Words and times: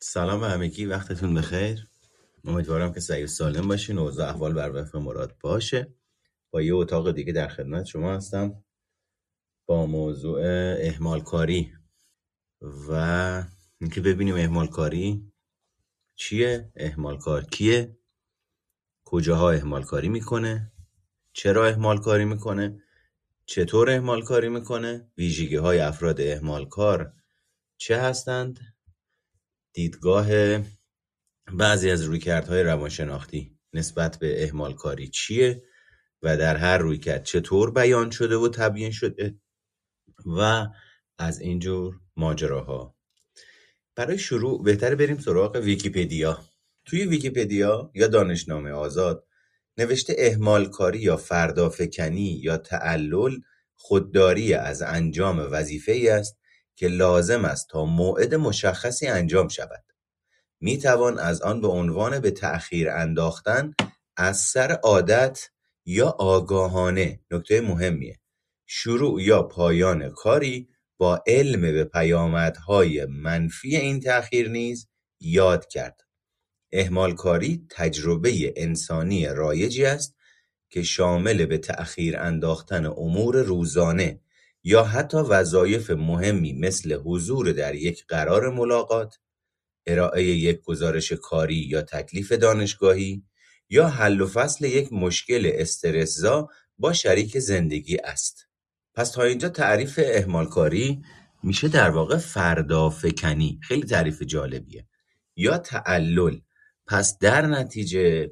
سلام 0.00 0.42
و 0.42 0.44
همگی 0.44 0.86
وقتتون 0.86 1.34
بخیر. 1.34 1.88
امیدوارم 2.44 2.92
که 2.92 3.00
سعی 3.00 3.24
و 3.24 3.26
سالم 3.26 3.68
باشین 3.68 3.98
اوضاع 3.98 4.28
احوال 4.28 4.52
بر 4.52 4.70
وفق 4.70 4.96
مراد 4.96 5.36
باشه. 5.40 5.94
با 6.50 6.62
یه 6.62 6.74
اتاق 6.74 7.12
دیگه 7.12 7.32
در 7.32 7.48
خدمت 7.48 7.84
شما 7.84 8.14
هستم 8.14 8.64
با 9.66 9.86
موضوع 9.86 10.40
اهمال 10.80 11.20
کاری 11.20 11.72
و 12.60 12.92
اینکه 13.80 14.00
ببینیم 14.00 14.34
اهمال 14.34 14.66
کاری 14.66 15.32
چیه؟ 16.16 16.72
اهمال 16.76 17.18
کار 17.18 17.44
کیه؟ 17.44 17.98
کجاها 19.04 19.50
اهمال 19.50 19.82
کاری 19.82 20.08
می‌کنه؟ 20.08 20.72
چرا 21.32 21.66
اهمال 21.66 21.98
کاری 21.98 22.24
می‌کنه؟ 22.24 22.82
چطور 23.46 23.90
اهمال 23.90 24.22
کاری 24.22 24.48
می‌کنه؟ 24.48 25.10
ویژگی 25.18 25.56
های 25.56 25.78
افراد 25.78 26.20
اهمال 26.20 26.68
کار 26.68 27.12
چه 27.76 28.00
هستند؟ 28.00 28.75
دیدگاه 29.76 30.28
بعضی 31.52 31.90
از 31.90 32.02
رویکردهای 32.02 32.62
روانشناختی 32.62 33.58
نسبت 33.72 34.18
به 34.18 34.44
اهمال 34.44 34.74
کاری 34.74 35.08
چیه 35.08 35.62
و 36.22 36.36
در 36.36 36.56
هر 36.56 36.78
رویکرد 36.78 37.24
چطور 37.24 37.70
بیان 37.70 38.10
شده 38.10 38.36
و 38.36 38.48
تبیین 38.48 38.90
شده 38.90 39.40
و 40.26 40.66
از 41.18 41.40
اینجور 41.40 42.00
ماجراها. 42.16 42.96
برای 43.96 44.18
شروع 44.18 44.64
بهتره 44.64 44.94
بریم 44.94 45.18
سراغ 45.18 45.56
ویکیپدیا. 45.56 46.44
توی 46.84 47.04
ویکیپدیا 47.04 47.90
یا 47.94 48.06
دانشنامه 48.06 48.70
آزاد 48.70 49.26
نوشته 49.78 50.16
اهمال 50.18 50.68
کاری 50.68 50.98
یا 50.98 51.16
فردافکنی 51.16 52.40
یا 52.42 52.56
تعلل 52.56 53.40
خودداری 53.74 54.54
از 54.54 54.82
انجام 54.82 55.48
وظیفه 55.50 56.08
است 56.10 56.38
که 56.76 56.88
لازم 56.88 57.44
است 57.44 57.68
تا 57.68 57.84
موعد 57.84 58.34
مشخصی 58.34 59.06
انجام 59.06 59.48
شود. 59.48 59.84
می‌توان 60.60 61.18
از 61.18 61.42
آن 61.42 61.60
به 61.60 61.68
عنوان 61.68 62.20
به 62.20 62.30
تأخیر 62.30 62.90
انداختن 62.90 63.74
از 64.16 64.38
سر 64.38 64.72
عادت 64.72 65.50
یا 65.84 66.08
آگاهانه 66.08 67.20
نکته 67.30 67.60
مهمیه 67.60 68.20
شروع 68.66 69.22
یا 69.22 69.42
پایان 69.42 70.10
کاری 70.10 70.68
با 70.98 71.22
علم 71.26 71.60
به 71.60 71.84
پیامدهای 71.84 73.06
منفی 73.06 73.76
این 73.76 74.00
تأخیر 74.00 74.48
نیز 74.48 74.88
یاد 75.20 75.66
کرد. 75.66 76.00
کاری 77.16 77.66
تجربه 77.70 78.52
انسانی 78.56 79.26
رایجی 79.26 79.84
است 79.84 80.16
که 80.70 80.82
شامل 80.82 81.46
به 81.46 81.58
تأخیر 81.58 82.18
انداختن 82.18 82.86
امور 82.86 83.42
روزانه 83.42 84.20
یا 84.68 84.84
حتی 84.84 85.16
وظایف 85.16 85.90
مهمی 85.90 86.52
مثل 86.52 86.94
حضور 86.94 87.52
در 87.52 87.74
یک 87.74 88.04
قرار 88.08 88.50
ملاقات 88.50 89.18
ارائه 89.86 90.24
یک 90.24 90.62
گزارش 90.62 91.12
کاری 91.12 91.54
یا 91.54 91.82
تکلیف 91.82 92.32
دانشگاهی 92.32 93.22
یا 93.70 93.88
حل 93.88 94.20
و 94.20 94.26
فصل 94.26 94.64
یک 94.64 94.92
مشکل 94.92 95.50
استرسزا 95.54 96.48
با 96.78 96.92
شریک 96.92 97.38
زندگی 97.38 97.96
است. 97.96 98.48
پس 98.94 99.10
تا 99.10 99.22
اینجا 99.22 99.48
تعریف 99.48 100.00
کاری 100.50 101.02
میشه 101.42 101.68
در 101.68 101.90
واقع 101.90 102.16
فردافکنی. 102.16 103.60
خیلی 103.62 103.86
تعریف 103.86 104.22
جالبیه. 104.22 104.86
یا 105.36 105.58
تعلل. 105.58 106.38
پس 106.86 107.18
در 107.18 107.46
نتیجه 107.46 108.30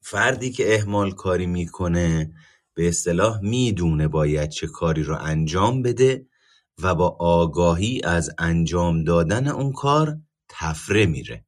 فردی 0.00 0.50
که 0.50 0.74
اهمال 0.74 1.12
کاری 1.12 1.46
می‌کنه 1.46 2.32
به 2.74 2.88
اصطلاح 2.88 3.40
می‌دونه 3.42 4.08
باید 4.08 4.50
چه 4.50 4.66
کاری 4.66 5.02
رو 5.02 5.16
انجام 5.20 5.82
بده 5.82 6.26
و 6.82 6.94
با 6.94 7.16
آگاهی 7.20 8.00
از 8.04 8.30
انجام 8.38 9.04
دادن 9.04 9.48
اون 9.48 9.72
کار 9.72 10.18
تفره 10.48 11.06
میره. 11.06 11.44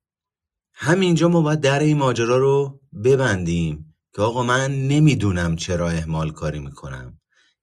همینجا 0.75 1.28
ما 1.28 1.41
باید 1.41 1.61
در 1.61 1.78
این 1.78 1.98
ماجرا 1.98 2.39
رو 2.39 2.81
ببندیم 3.05 3.94
که 4.16 4.22
آقا 4.22 4.42
من 4.42 4.89
نمی‌دونم 4.89 5.56
چرا 5.56 5.91
اهمال 5.91 6.31
کاری 6.31 6.58
می‌کنم. 6.58 7.21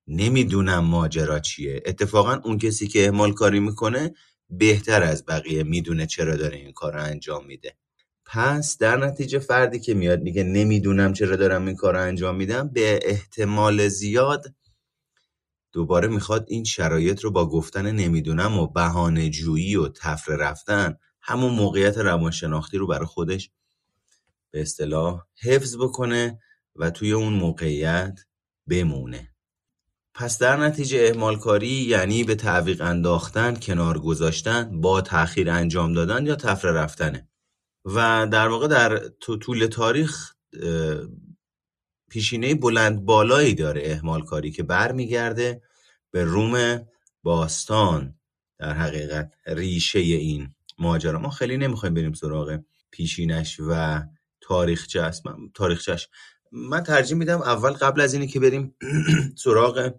نمی‌دونم 0.07 0.85
ماجرا 0.85 1.39
چیه. 1.39 1.83
اتفاقا 1.85 2.35
اون 2.43 2.57
کسی 2.57 2.87
که 2.87 3.05
اهمال 3.05 3.33
کاری 3.33 3.59
می‌کنه 3.59 4.13
بهتر 4.49 5.03
از 5.03 5.25
بقیه 5.25 5.63
می‌دونه 5.63 6.05
چرا 6.05 6.35
داره 6.35 6.57
این 6.57 6.71
کار 6.71 6.93
رو 6.93 7.03
انجام 7.03 7.45
میده. 7.45 7.75
پس 8.33 8.77
در 8.77 8.97
نتیجه 8.97 9.39
فردی 9.39 9.79
که 9.79 9.93
میاد 9.93 10.21
میگه 10.21 10.43
نمی‌دونم 10.43 11.13
چرا 11.13 11.35
دارم 11.35 11.65
این 11.65 11.75
کار 11.75 11.95
انجام 11.95 12.35
میدم 12.35 12.67
به 12.67 12.99
احتمال 13.03 13.87
زیاد 13.87 14.53
دوباره 15.71 16.07
می‌خواد 16.07 16.45
این 16.47 16.63
شرایط 16.63 17.21
رو 17.21 17.31
با 17.31 17.49
گفتن 17.49 17.91
نمی‌دونم 17.91 18.59
و 18.59 18.67
بهانه 18.67 19.29
جویی 19.29 19.75
و 19.75 19.87
تفره 19.87 20.35
رفتن 20.35 20.97
همون 21.21 21.53
موقعیت 21.53 21.97
روانشناختی 21.97 22.77
رو 22.77 22.87
برای 22.87 23.05
خودش 23.05 23.49
به 24.51 24.61
اصطلاح 24.61 25.21
حفظ 25.43 25.77
بکنه 25.77 26.39
و 26.75 26.89
توی 26.89 27.11
اون 27.11 27.33
موقعیت 27.33 28.19
بمونه. 28.67 29.29
پس 30.13 30.37
در 30.37 30.57
نتیجه 30.57 31.07
اهمال 31.07 31.37
کاری 31.37 31.67
یعنی 31.67 32.23
به 32.23 32.35
تعویق 32.35 32.81
انداختن، 32.81 33.55
کنار 33.55 33.99
گذاشتن، 33.99 34.81
با 34.81 35.01
تأخیر 35.01 35.49
انجام 35.49 35.93
دادن 35.93 36.25
یا 36.25 36.35
تفره 36.35 36.71
رفتنه. 36.71 37.30
و 37.85 38.27
در 38.31 38.47
واقع 38.47 38.67
در 38.67 39.07
طول 39.19 39.65
تاریخ 39.65 40.33
پیشینه 42.09 42.55
بلند 42.55 43.05
بالایی 43.05 43.53
داره 43.53 43.81
اهمال 43.85 44.25
کاری 44.25 44.51
که 44.51 44.63
برمیگرده 44.63 45.61
به 46.11 46.23
روم 46.23 46.85
باستان. 47.23 48.15
در 48.59 48.73
حقیقت 48.73 49.33
ریشه 49.47 49.99
این 49.99 50.55
ماجرا. 50.79 51.19
ما 51.19 51.29
خیلی 51.29 51.57
نمی‌خوایم 51.57 51.93
بریم 51.93 52.13
سراغ 52.13 52.59
پیشینش 52.91 53.59
و 53.59 54.01
تاریخچه 54.41 55.11
من 55.25 55.49
تاریخچش 55.53 56.07
من 56.51 56.83
ترجیح 56.83 57.17
میدم 57.17 57.41
اول 57.41 57.71
قبل 57.71 58.01
از 58.01 58.13
اینی 58.13 58.27
که 58.27 58.39
بریم 58.39 58.75
سراغ 59.43 59.93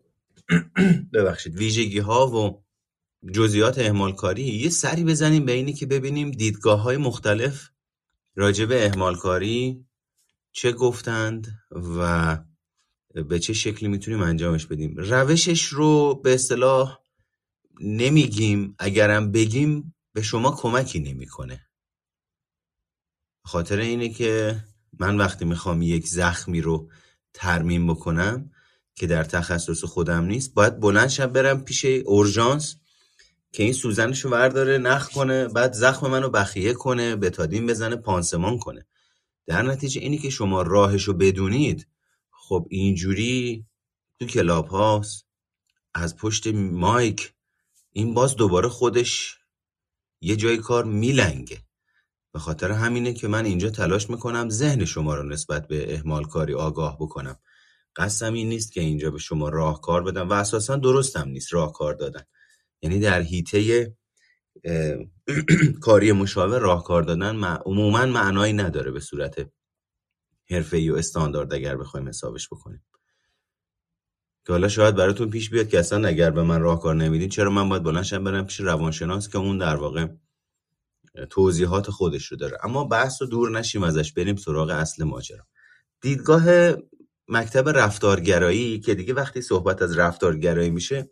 ببخشید 1.15 1.57
ویژگی 1.57 1.99
ها 1.99 2.27
و 2.27 2.63
جزئیات 3.33 3.79
اهمال 3.79 4.13
کاری 4.13 4.43
یه 4.43 4.69
سری 4.69 5.05
بزنیم 5.05 5.45
به 5.45 5.53
اینی 5.53 5.73
که 5.73 5.87
ببینیم 5.87 6.31
دیدگاه 6.31 6.81
های 6.81 6.97
مختلف 6.97 7.72
راجع 8.35 8.65
به 8.65 8.87
اهمال 8.87 9.17
کاری 9.17 9.87
چه 10.53 10.73
گفتند 10.73 11.59
و 11.97 12.39
به 13.29 13.39
چه 13.39 13.53
شکلی 13.53 13.89
می‌تونیم 13.89 14.23
انجامش 14.23 14.67
بدیم. 14.67 14.95
روشش 14.97 15.65
رو 15.65 16.21
به 16.25 16.35
اصطلاح 16.35 16.99
نمیگیم 17.81 18.75
اگرم 18.79 19.33
بگیم 19.33 19.95
به 20.13 20.23
شما 20.23 20.51
کمکی 20.51 21.01
نمی‌کنه. 21.01 21.67
خاطر 23.45 23.79
اینه 23.79 24.09
که 24.09 24.65
من 24.99 25.17
وقتی 25.17 25.45
می‌خوام 25.45 25.83
یک 25.83 26.07
زخمی 26.09 26.61
رو 26.61 26.91
ترمیم 27.35 27.87
بکنم 27.87 28.51
که 28.95 29.07
در 29.07 29.25
تخصص 29.25 29.85
خودم 29.85 30.25
نیست 30.25 30.55
باید 30.55 30.81
بلند 30.81 31.09
شم 31.09 31.27
برم 31.27 31.65
پیش 31.65 31.85
اورژانس 31.85 32.77
که 33.53 33.63
این 33.63 33.73
سوزنشو 33.73 34.29
ورداره 34.29 34.79
نخ 34.79 35.09
کنه 35.09 35.49
بعد 35.49 35.73
زخم 35.73 36.11
منو 36.11 36.31
بخیه 36.31 36.73
کنه 36.73 37.17
بتادین 37.17 37.67
بزنه 37.67 37.97
پانسمان 37.97 38.59
کنه. 38.59 38.87
در 39.47 39.63
نتیجه 39.63 40.01
اینی 40.01 40.19
که 40.19 40.31
شما 40.31 40.63
راهشو 40.63 41.13
بدونید 41.13 41.87
خب 42.31 42.67
اینجوری 42.71 43.67
تو 44.21 44.27
کلاب 44.27 44.69
هاست 44.69 45.27
از 45.95 46.17
پشت 46.17 46.47
مایک 46.47 47.33
این 47.93 48.15
باز 48.15 48.37
دوباره 48.37 48.69
خودش 48.69 49.39
یه 50.21 50.37
جای 50.37 50.57
کار 50.57 50.85
میلنگه. 50.85 51.59
به 52.33 52.39
خاطر 52.39 52.71
همینه 52.71 53.13
که 53.13 53.29
من 53.29 53.45
اینجا 53.45 53.71
تلاش 53.71 54.11
می‌کنم 54.11 54.49
ذهن 54.51 54.85
شما 54.85 55.15
رو 55.15 55.23
نسبت 55.23 55.69
به 55.69 55.95
اهمال 55.95 56.25
کاری 56.25 56.55
آگاه 56.55 56.97
بکنم. 57.01 57.39
قصدم 57.97 58.33
این 58.33 58.49
نیست 58.49 58.73
که 58.73 58.81
اینجا 58.81 59.11
به 59.11 59.19
شما 59.19 59.49
راهکار 59.49 60.03
بدم 60.03 60.29
و 60.29 60.33
اساسا 60.33 60.77
درستم 60.77 61.29
نیست 61.29 61.55
راهکار 61.55 61.95
دادن. 61.95 62.23
یعنی 62.83 63.01
در 63.01 63.23
هیته 63.23 63.93
کاری 65.81 66.13
مشاور 66.13 66.59
راهکار 66.59 67.03
دادن 67.03 67.45
عموما 67.45 68.07
معنایی 68.07 68.53
نداره 68.53 68.91
به 68.91 69.01
صورت 69.01 69.51
حرفه‌ای 70.51 70.91
و 70.91 70.97
استاندارد 70.97 71.55
اگر 71.55 71.77
بخوایم 71.77 72.09
حسابش 72.09 72.49
بکنیم. 72.49 72.85
که 74.47 74.53
حالا 74.53 74.69
شاید 74.69 74.97
براتون 74.97 75.31
پیش 75.31 75.51
بیاد 75.51 75.69
که 75.69 75.79
اصلا 75.79 76.09
اگر 76.09 76.31
به 76.31 76.43
من 76.43 76.61
راهکار 76.61 76.95
نمیدین 76.95 77.29
چرا 77.29 77.51
من 77.51 77.69
باید 77.69 77.83
بلنشم 77.83 78.25
برم 78.25 78.47
پیش 78.47 78.61
روانشناس 78.61 79.29
که 79.29 79.39
اون 79.39 79.59
در 79.59 79.77
واقع 79.77 80.07
توضیحات 81.31 81.91
خودش 81.91 82.27
رو 82.27 82.37
داره. 82.37 82.59
اما 82.65 82.85
بحث 82.85 83.23
رو 83.23 83.29
دور 83.29 83.51
نشیم 83.51 83.83
ازش 83.83 84.13
بریم 84.13 84.37
سراغ 84.37 84.71
اصل 84.71 85.05
ماجرا. 85.05 85.47
دیدگاه 86.01 86.73
مکتب 87.29 87.69
رفتارگرایی 87.69 88.81
که 88.81 88.95
دیگه 88.95 89.15
وقتی 89.15 89.43
صحبت 89.43 89.83
از 89.83 89.99
رفتارگرایی 89.99 90.71
میشه 90.71 91.11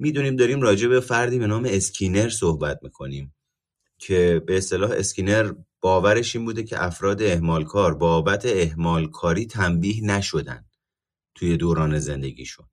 می‌دونیم 0.00 0.36
داریم 0.36 0.60
راجع 0.60 0.88
به 0.88 1.00
فردی 1.00 1.38
به 1.38 1.46
نام 1.46 1.64
اسکینر 1.70 2.28
صحبت 2.28 2.78
می‌کنیم 2.82 3.34
که 3.98 4.42
به 4.46 4.56
اصطلاح 4.56 4.90
اسکینر 4.90 5.52
باورش 5.80 6.36
این 6.36 6.44
بوده 6.44 6.62
که 6.62 6.84
افراد 6.84 7.22
اهمالکار 7.22 7.94
بابت 7.94 8.46
اهمالکاری 8.46 9.46
تنبیه 9.46 10.04
نشدن 10.04 10.64
توی 11.34 11.56
دوران 11.56 11.98
زندگیشون. 11.98 12.66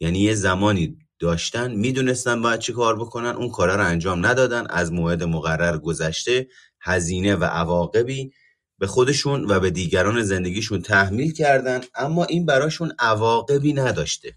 یعنی 0.00 0.18
یه 0.18 0.34
زمانی 0.34 0.98
داشتن 1.18 1.74
می‌دونستن 1.74 2.42
باید 2.42 2.60
چی 2.60 2.72
کار 2.72 2.96
بکنن 2.96 3.28
اون 3.28 3.48
کارا 3.50 3.76
رو 3.76 3.84
انجام 3.84 4.26
ندادن 4.26 4.66
از 4.70 4.92
موعد 4.92 5.22
مقرر 5.22 5.78
گذشته 5.78 6.48
هزینه 6.80 7.36
و 7.36 7.44
عواقبی 7.44 8.32
به 8.78 8.86
خودشون 8.86 9.50
و 9.50 9.60
به 9.60 9.70
دیگران 9.70 10.22
زندگیشون 10.22 10.82
تحمیل 10.82 11.32
کردن 11.32 11.80
اما 11.94 12.24
این 12.24 12.46
براشون 12.46 12.92
عواقبی 12.98 13.72
نداشته. 13.72 14.36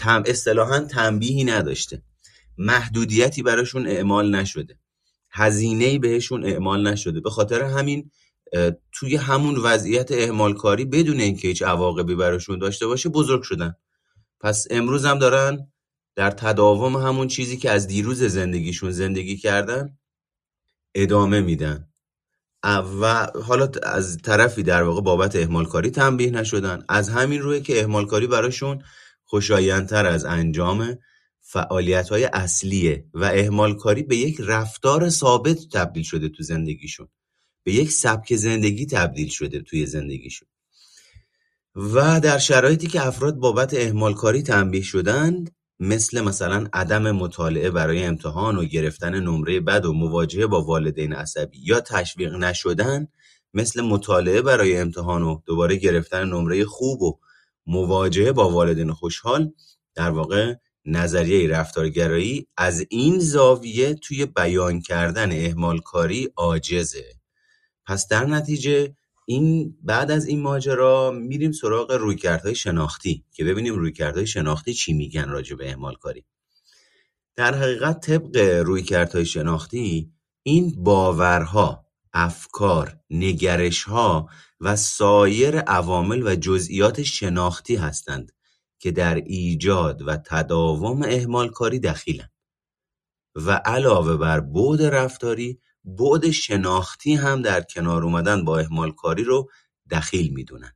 تم 0.00 0.22
اصطلاحا 0.26 0.80
تنبیهی 0.80 1.44
نداشته. 1.44 2.02
محدودیتی 2.58 3.42
براشون 3.42 3.86
اعمال 3.86 4.34
نشده. 4.34 4.78
هزینه 5.30 5.98
بهشون 5.98 6.44
اعمال 6.44 6.88
نشده. 6.88 7.20
به 7.20 7.30
خاطر 7.30 7.62
همین 7.62 8.10
توی 8.92 9.16
همون 9.16 9.56
وضعیت 9.56 10.12
اهمال 10.12 10.54
کاری 10.54 10.84
بدون 10.84 11.20
اینکه 11.20 11.48
هیچ 11.48 11.62
عواقبی 11.62 12.14
براشون 12.14 12.58
داشته 12.58 12.86
باشه 12.86 13.08
بزرگ 13.08 13.42
شدن. 13.42 13.74
پس 14.40 14.66
امروز 14.70 15.04
هم 15.04 15.18
دارن 15.18 15.72
در 16.16 16.30
تداوم 16.30 16.96
همون 16.96 17.28
چیزی 17.28 17.56
که 17.56 17.70
از 17.70 17.86
دیروز 17.86 18.22
زندگیشون 18.22 18.90
زندگی 18.90 19.36
کردن 19.36 19.98
ادامه 20.94 21.40
میدن. 21.40 21.86
و 23.00 23.26
حالا 23.44 23.68
از 23.82 24.18
طرفی 24.18 24.62
در 24.62 24.82
واقع 24.82 25.00
بابت 25.00 25.36
اهمال 25.36 25.64
کاری 25.64 25.90
تنبیه 25.90 26.30
نشدن. 26.30 26.84
از 26.88 27.08
همین 27.08 27.42
روی 27.42 27.60
که 27.60 27.80
اهمال 27.80 28.06
کاری 28.06 28.26
براشون 28.26 28.82
خوشایندتر 29.30 30.06
از 30.06 30.24
انجام 30.24 30.98
فعالیت 31.40 32.08
های 32.08 32.24
اصلیه 32.24 33.04
و 33.14 33.24
اهمال 33.24 33.74
کاری 33.74 34.02
به 34.02 34.16
یک 34.16 34.40
رفتار 34.40 35.08
ثابت 35.08 35.58
تبدیل 35.72 36.02
شده 36.02 36.28
تو 36.28 36.42
زندگیشون. 36.42 37.08
به 37.64 37.72
یک 37.72 37.90
سبک 37.90 38.36
زندگی 38.36 38.86
تبدیل 38.86 39.28
شده 39.28 39.60
توی 39.60 39.86
زندگیشون. 39.86 40.48
و 41.74 42.20
در 42.20 42.38
شرایطی 42.38 42.86
که 42.86 43.06
افراد 43.06 43.34
بابت 43.34 43.74
اهمال 43.74 44.14
کاری 44.14 44.42
تنبیه 44.42 44.82
شدند 44.82 45.54
مثل 45.80 46.20
مثلا 46.20 46.68
عدم 46.72 47.10
مطالعه 47.10 47.70
برای 47.70 48.04
امتحان 48.04 48.56
و 48.56 48.64
گرفتن 48.64 49.20
نمره 49.20 49.60
بد 49.60 49.86
و 49.86 49.92
مواجهه 49.92 50.46
با 50.46 50.62
والدین 50.62 51.12
عصبی 51.12 51.58
یا 51.64 51.80
تشویق 51.80 52.34
نشدن 52.34 53.08
مثل 53.54 53.80
مطالعه 53.80 54.42
برای 54.42 54.76
امتحان 54.76 55.22
و 55.22 55.40
دوباره 55.46 55.76
گرفتن 55.76 56.28
نمره 56.28 56.64
خوب 56.64 57.02
و 57.02 57.18
مواجهه 57.70 58.32
با 58.32 58.50
والدین 58.50 58.92
خوشحال 58.92 59.52
در 59.94 60.10
واقع 60.10 60.54
نظریه 60.84 61.48
رفتارگرایی 61.48 62.46
از 62.56 62.86
این 62.90 63.18
زاویه 63.18 63.94
توی 63.94 64.26
بیان 64.26 64.80
کردن 64.80 65.32
اهمال 65.32 65.78
کاری 65.78 66.28
عاجزه. 66.36 67.04
پس 67.86 68.08
در 68.08 68.26
نتیجه 68.26 68.94
این 69.26 69.76
بعد 69.82 70.10
از 70.10 70.26
این 70.26 70.40
ماجرا 70.40 71.10
میریم 71.10 71.52
سراغ 71.52 71.92
رویکردهای 71.92 72.54
شناختی 72.54 73.24
که 73.32 73.44
ببینیم 73.44 73.74
رویکردهای 73.74 74.26
شناختی 74.26 74.74
چی 74.74 74.92
میگن 74.92 75.28
راجع 75.28 75.56
به 75.56 75.70
اهمال 75.70 75.94
کاری 75.94 76.24
در 77.36 77.54
حقیقت 77.54 78.00
طبق 78.00 78.36
رویکردهای 78.66 79.26
شناختی 79.26 80.12
این 80.42 80.74
باورها 80.84 81.86
افکار 82.12 82.98
نگرشها 83.10 84.28
و 84.60 84.76
سایر 84.76 85.58
عوامل 85.58 86.22
و 86.22 86.36
جزئیات 86.36 87.02
شناختی 87.02 87.76
هستند 87.76 88.32
که 88.78 88.90
در 88.90 89.14
ایجاد 89.14 90.02
و 90.08 90.16
تداوم 90.16 91.02
اهمال 91.02 91.48
کاری 91.48 91.78
دخیلند 91.78 92.32
و 93.34 93.50
علاوه 93.50 94.16
بر 94.16 94.40
بود 94.40 94.82
رفتاری 94.82 95.60
بعد 95.84 96.30
شناختی 96.30 97.14
هم 97.14 97.42
در 97.42 97.60
کنار 97.60 98.04
اومدن 98.04 98.44
با 98.44 98.58
اهمال 98.58 98.92
کاری 98.92 99.24
رو 99.24 99.50
دخیل 99.90 100.32
می‌دونن. 100.32 100.72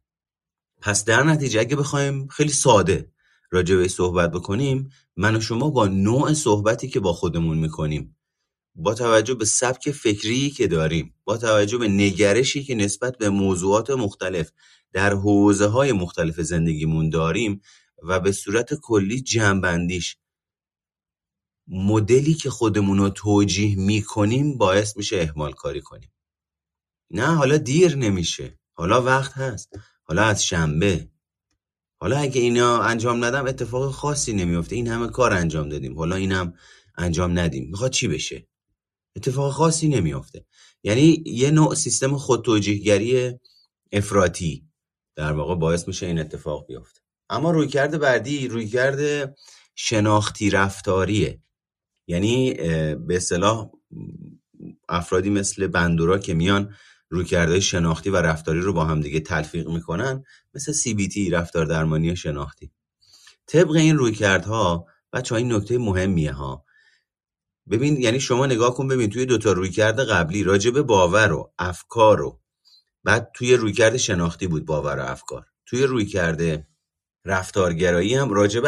پس 0.81 1.05
در 1.05 1.23
نتیجه 1.23 1.61
اگه 1.61 1.77
بخوایم 1.77 2.27
خیلی 2.27 2.53
ساده 2.53 3.13
راجع 3.51 3.77
به 3.77 3.89
صحبت 3.89 4.31
بکنیم 4.31 4.91
من 5.17 5.37
و 5.37 5.41
شما 5.41 5.71
با 5.71 5.87
نوع 5.87 6.33
صحبتی 6.33 6.89
که 6.89 7.01
با 7.01 7.13
خودمون 7.13 7.59
می‌کنیم 7.59 8.17
با 8.75 8.95
توجه 8.95 9.35
به 9.35 9.45
سبک 9.45 9.91
فکری 9.91 10.51
که 10.51 10.67
داریم 10.67 11.15
با 11.25 11.37
توجه 11.37 11.79
به 11.79 11.89
نگرشی 11.89 12.65
که 12.65 12.75
نسبت 12.75 13.19
به 13.19 13.29
موضوعات 13.29 13.91
مختلف 13.91 14.51
در 14.93 15.15
حوزه 15.15 15.67
های 15.67 15.93
مختلف 15.93 16.41
زندگیمون 16.41 17.11
داریم 17.11 17.61
و 18.03 18.21
به 18.21 18.33
صورت 18.33 18.75
کلی 18.75 19.21
جمعبندیش 19.21 20.17
مدلی 21.69 22.35
که 22.35 22.51
خودمون 22.51 22.99
رو 22.99 23.11
توجیه 23.11 23.79
می‌کنیم 23.79 24.59
باعث 24.59 24.97
میشه 24.97 25.17
اهمال 25.21 25.53
کاری 25.53 25.81
کنیم. 25.81 26.13
نه 27.11 27.27
حالا 27.27 27.57
دیر 27.57 27.97
نمیشه. 27.97 28.59
حالا 28.73 29.03
وقت 29.03 29.33
هست. 29.33 29.79
حالا 30.05 30.23
از 30.23 30.45
شنبه. 30.45 31.09
حالا 32.01 32.17
اگه 32.17 32.41
اینا 32.41 32.83
انجام 32.83 33.25
ندم 33.25 33.47
اتفاق 33.47 33.93
خاصی 33.93 34.33
نمیفته 34.33 34.77
این 34.77 34.89
همه 34.89 35.09
کار 35.09 35.33
انجام 35.33 35.69
دادیم. 35.69 35.99
حالا 35.99 36.17
اینم 36.17 36.55
انجام 36.97 37.39
ندیم. 37.39 37.71
می‌خواد 37.71 37.91
چی 37.91 38.09
بشه؟ 38.09 38.49
اتفاق 39.17 39.53
خاصی 39.53 39.89
نمیافته. 39.89 40.47
یعنی 40.83 41.23
یه 41.27 41.51
نوع 41.51 41.75
سیستم 41.75 42.17
خودتوجیهگری 42.17 43.33
افراطی 43.93 44.69
در 45.17 45.33
واقع 45.33 45.55
باعث 45.55 45.89
میشه 45.89 46.07
این 46.07 46.19
اتفاق 46.19 46.67
بیفته. 46.67 47.01
اما 47.31 47.51
رویکرد 47.51 47.99
بعدی 47.99 48.49
رویکرد 48.49 49.35
شناختی 49.75 50.51
رفتاریه. 50.51 51.43
یعنی 52.07 52.55
به 52.95 53.17
اصطلاح 53.17 53.71
افرادی 54.89 55.31
مثل 55.31 55.67
بندورا 55.67 56.19
که 56.19 56.35
میان 56.35 56.75
رویکردهای 57.09 57.61
شناختی 57.61 58.11
و 58.11 58.17
رفتاری 58.17 58.61
رو 58.61 58.73
با 58.73 58.85
هم 58.85 59.01
دیگه 59.01 59.21
تلفیق 59.21 59.69
می‌کنن 59.69 60.25
مثل 60.55 60.73
CBT 60.73 61.33
رفتار 61.33 61.67
درمانی 61.67 62.17
شناختی. 62.17 62.71
طبق 63.47 63.71
این 63.71 63.97
رویکردها 63.97 64.87
بچه 65.13 65.35
این 65.35 65.53
نکته 65.53 65.79
مهمیه 65.79 66.33
ها. 66.33 66.64
ببین 67.71 67.97
یعنی 67.97 68.21
شما 68.21 68.47
نگاه 68.47 68.75
کن 68.75 68.89
ببین 68.89 69.11
توی 69.11 69.27
دوتا 69.27 69.53
رویکرد 69.53 70.01
قبلی 70.01 70.45
راجب 70.45 70.83
باور 70.83 71.33
و 71.33 71.53
افکار 71.59 72.23
و 72.23 72.41
بعد 73.05 73.31
توی 73.35 73.55
رویکرد 73.57 73.97
شناختی 73.97 74.47
بود 74.47 74.67
باور 74.67 74.99
و 74.99 75.03
افکار. 75.03 75.47
توی 75.67 75.83
رویکرد 75.83 76.69
رفتارگرایی 77.25 78.15
هم 78.15 78.31
راجب 78.31 78.63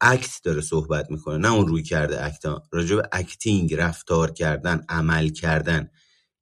act 0.00 0.40
داره 0.44 0.60
صحبت 0.60 1.10
می‌کنه 1.10 1.38
نه 1.38 1.52
اون 1.52 1.68
رویکرد 1.68 2.24
ACT. 2.24 2.42
راجع 2.72 2.96
به 2.96 3.08
acting 3.12 3.74
رفتار 3.74 4.30
کردن 4.30 4.84
عمل 4.88 5.28
کردن 5.28 5.90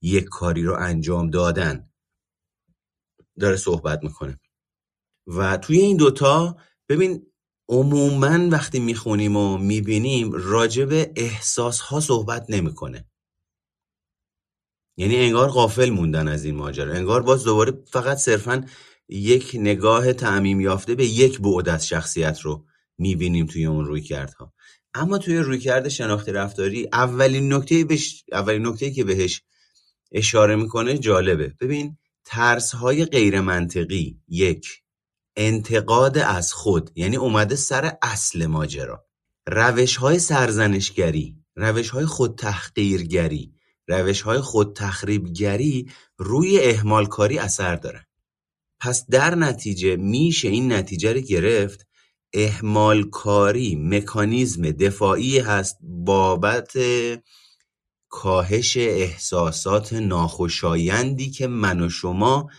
یک 0.02 0.25
کاری 0.25 0.62
رو 0.62 0.75
انجام 0.75 1.31
دادن 1.31 1.90
داره 3.40 3.56
صحبت 3.56 4.05
می‌کنه. 4.05 4.40
و 5.26 5.56
توی 5.56 5.79
این 5.79 5.96
دوتا 5.96 6.56
ببین 6.88 7.27
عموما 7.69 8.49
وقتی 8.49 8.81
می‌خونیم 8.81 9.37
و 9.37 9.59
می‌بینیم 9.59 10.32
راجع 10.32 10.85
به 10.85 11.12
احساس 11.17 11.81
ها 11.81 12.00
صحبت 12.00 12.47
نمی‌کنه. 12.49 13.05
یعنی 14.97 15.17
انگار 15.17 15.49
غافل 15.49 15.91
موندن 15.91 16.29
از 16.29 16.45
این 16.45 16.54
ماجرا. 16.54 16.92
انگار 16.95 17.23
باز 17.23 17.45
دوباره 17.45 17.73
فقط 17.87 18.16
صرفا 18.16 18.66
یک 19.09 19.50
نگاه 19.54 20.12
تعمیم 20.12 20.61
یافته 20.61 20.95
به 20.95 21.07
یک 21.07 21.40
بعد 21.40 21.69
از 21.69 21.88
شخصیت 21.88 22.40
رو 22.40 22.64
می‌بینیم 22.99 23.47
توی 23.47 23.66
اون 23.66 23.85
روی 23.85 24.00
کردها 24.00 24.52
اما 24.95 25.19
توی 25.19 25.38
رویکرد 25.38 25.88
شناختی 25.88 26.33
رفتاری 26.33 26.88
اولین 26.92 27.52
نکته 27.52 27.85
بش... 27.85 28.25
اولین 28.33 28.66
نکته 28.66 28.90
که 28.90 29.04
بهش 29.04 29.42
اشاره 30.12 30.57
می‌کنه 30.57 30.99
جالبه. 30.99 31.54
ببین 31.61 31.99
ترس 32.25 32.75
های 32.75 33.04
غیر 33.04 33.40
منطقی 33.40 34.21
یک 34.28 34.83
انتقاد 35.40 36.18
از 36.18 36.52
خود 36.52 36.90
یعنی 36.95 37.16
اومده 37.16 37.57
سر 37.57 37.97
اصل 38.02 38.47
ماجرا. 38.47 39.04
روش 39.47 39.97
های 39.97 40.18
سرزنشگری 40.18 41.37
روش 41.57 41.90
های 41.90 42.07
خود 42.07 42.38
تحقیرگری 42.38 43.54
روش 43.88 44.21
های 44.21 44.40
خود 44.40 44.76
تخریبگری 44.76 45.90
روی 46.18 46.61
اهمال 46.61 47.07
کاری 47.07 47.38
اثر 47.38 47.76
داره 47.76 48.07
پس 48.80 49.07
در 49.07 49.35
نتیجه 49.35 49.97
میشه 49.97 50.49
این 50.49 50.73
نتیجه 50.73 51.12
رو 51.12 51.21
گرفت. 51.21 51.87
کاری 53.12 53.76
مکانیزم 53.76 54.71
دفاعی 54.71 55.38
هست 55.38 55.78
بابت 55.83 56.73
کاهش 58.09 58.76
احساسات 58.76 59.92
ناخوشایندی 59.92 61.30
که 61.30 61.47
من 61.47 61.80
و 61.80 61.88
شما 61.88 62.50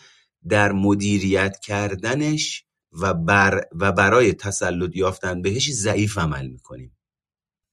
در 0.50 0.72
مدیریت 0.72 1.60
کردنش 1.60 2.66
و, 2.92 3.14
بر 3.14 3.62
و 3.72 3.92
برای 3.92 4.34
تسلط 4.34 4.96
یافتن 4.96 5.42
بهش 5.42 5.72
ضعیف 5.72 6.18
عمل 6.18 6.48
می‌کنیم. 6.48 6.98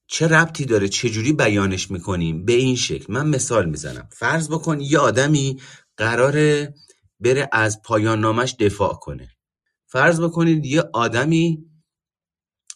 چه 0.07 0.27
ربطی 0.27 0.65
داره؟ 0.65 0.87
چجوری 0.87 1.33
بیانش 1.33 1.91
می‌کنیم؟ 1.91 2.45
به 2.45 2.53
این 2.53 2.75
شکل. 2.75 3.13
من 3.13 3.27
مثال 3.27 3.69
می‌زنم. 3.69 4.09
فرض 4.11 4.49
بکن 4.49 4.79
یه 4.79 4.99
آدمی 4.99 5.61
قراره 5.97 6.73
بره 7.19 7.49
از 7.51 7.81
پایان 7.81 8.19
نامش 8.19 8.55
دفاع 8.59 8.93
کنه. 8.93 9.31
فرض 9.85 10.21
بکنید 10.21 10.65
یه 10.65 10.83
آدمی 10.93 11.65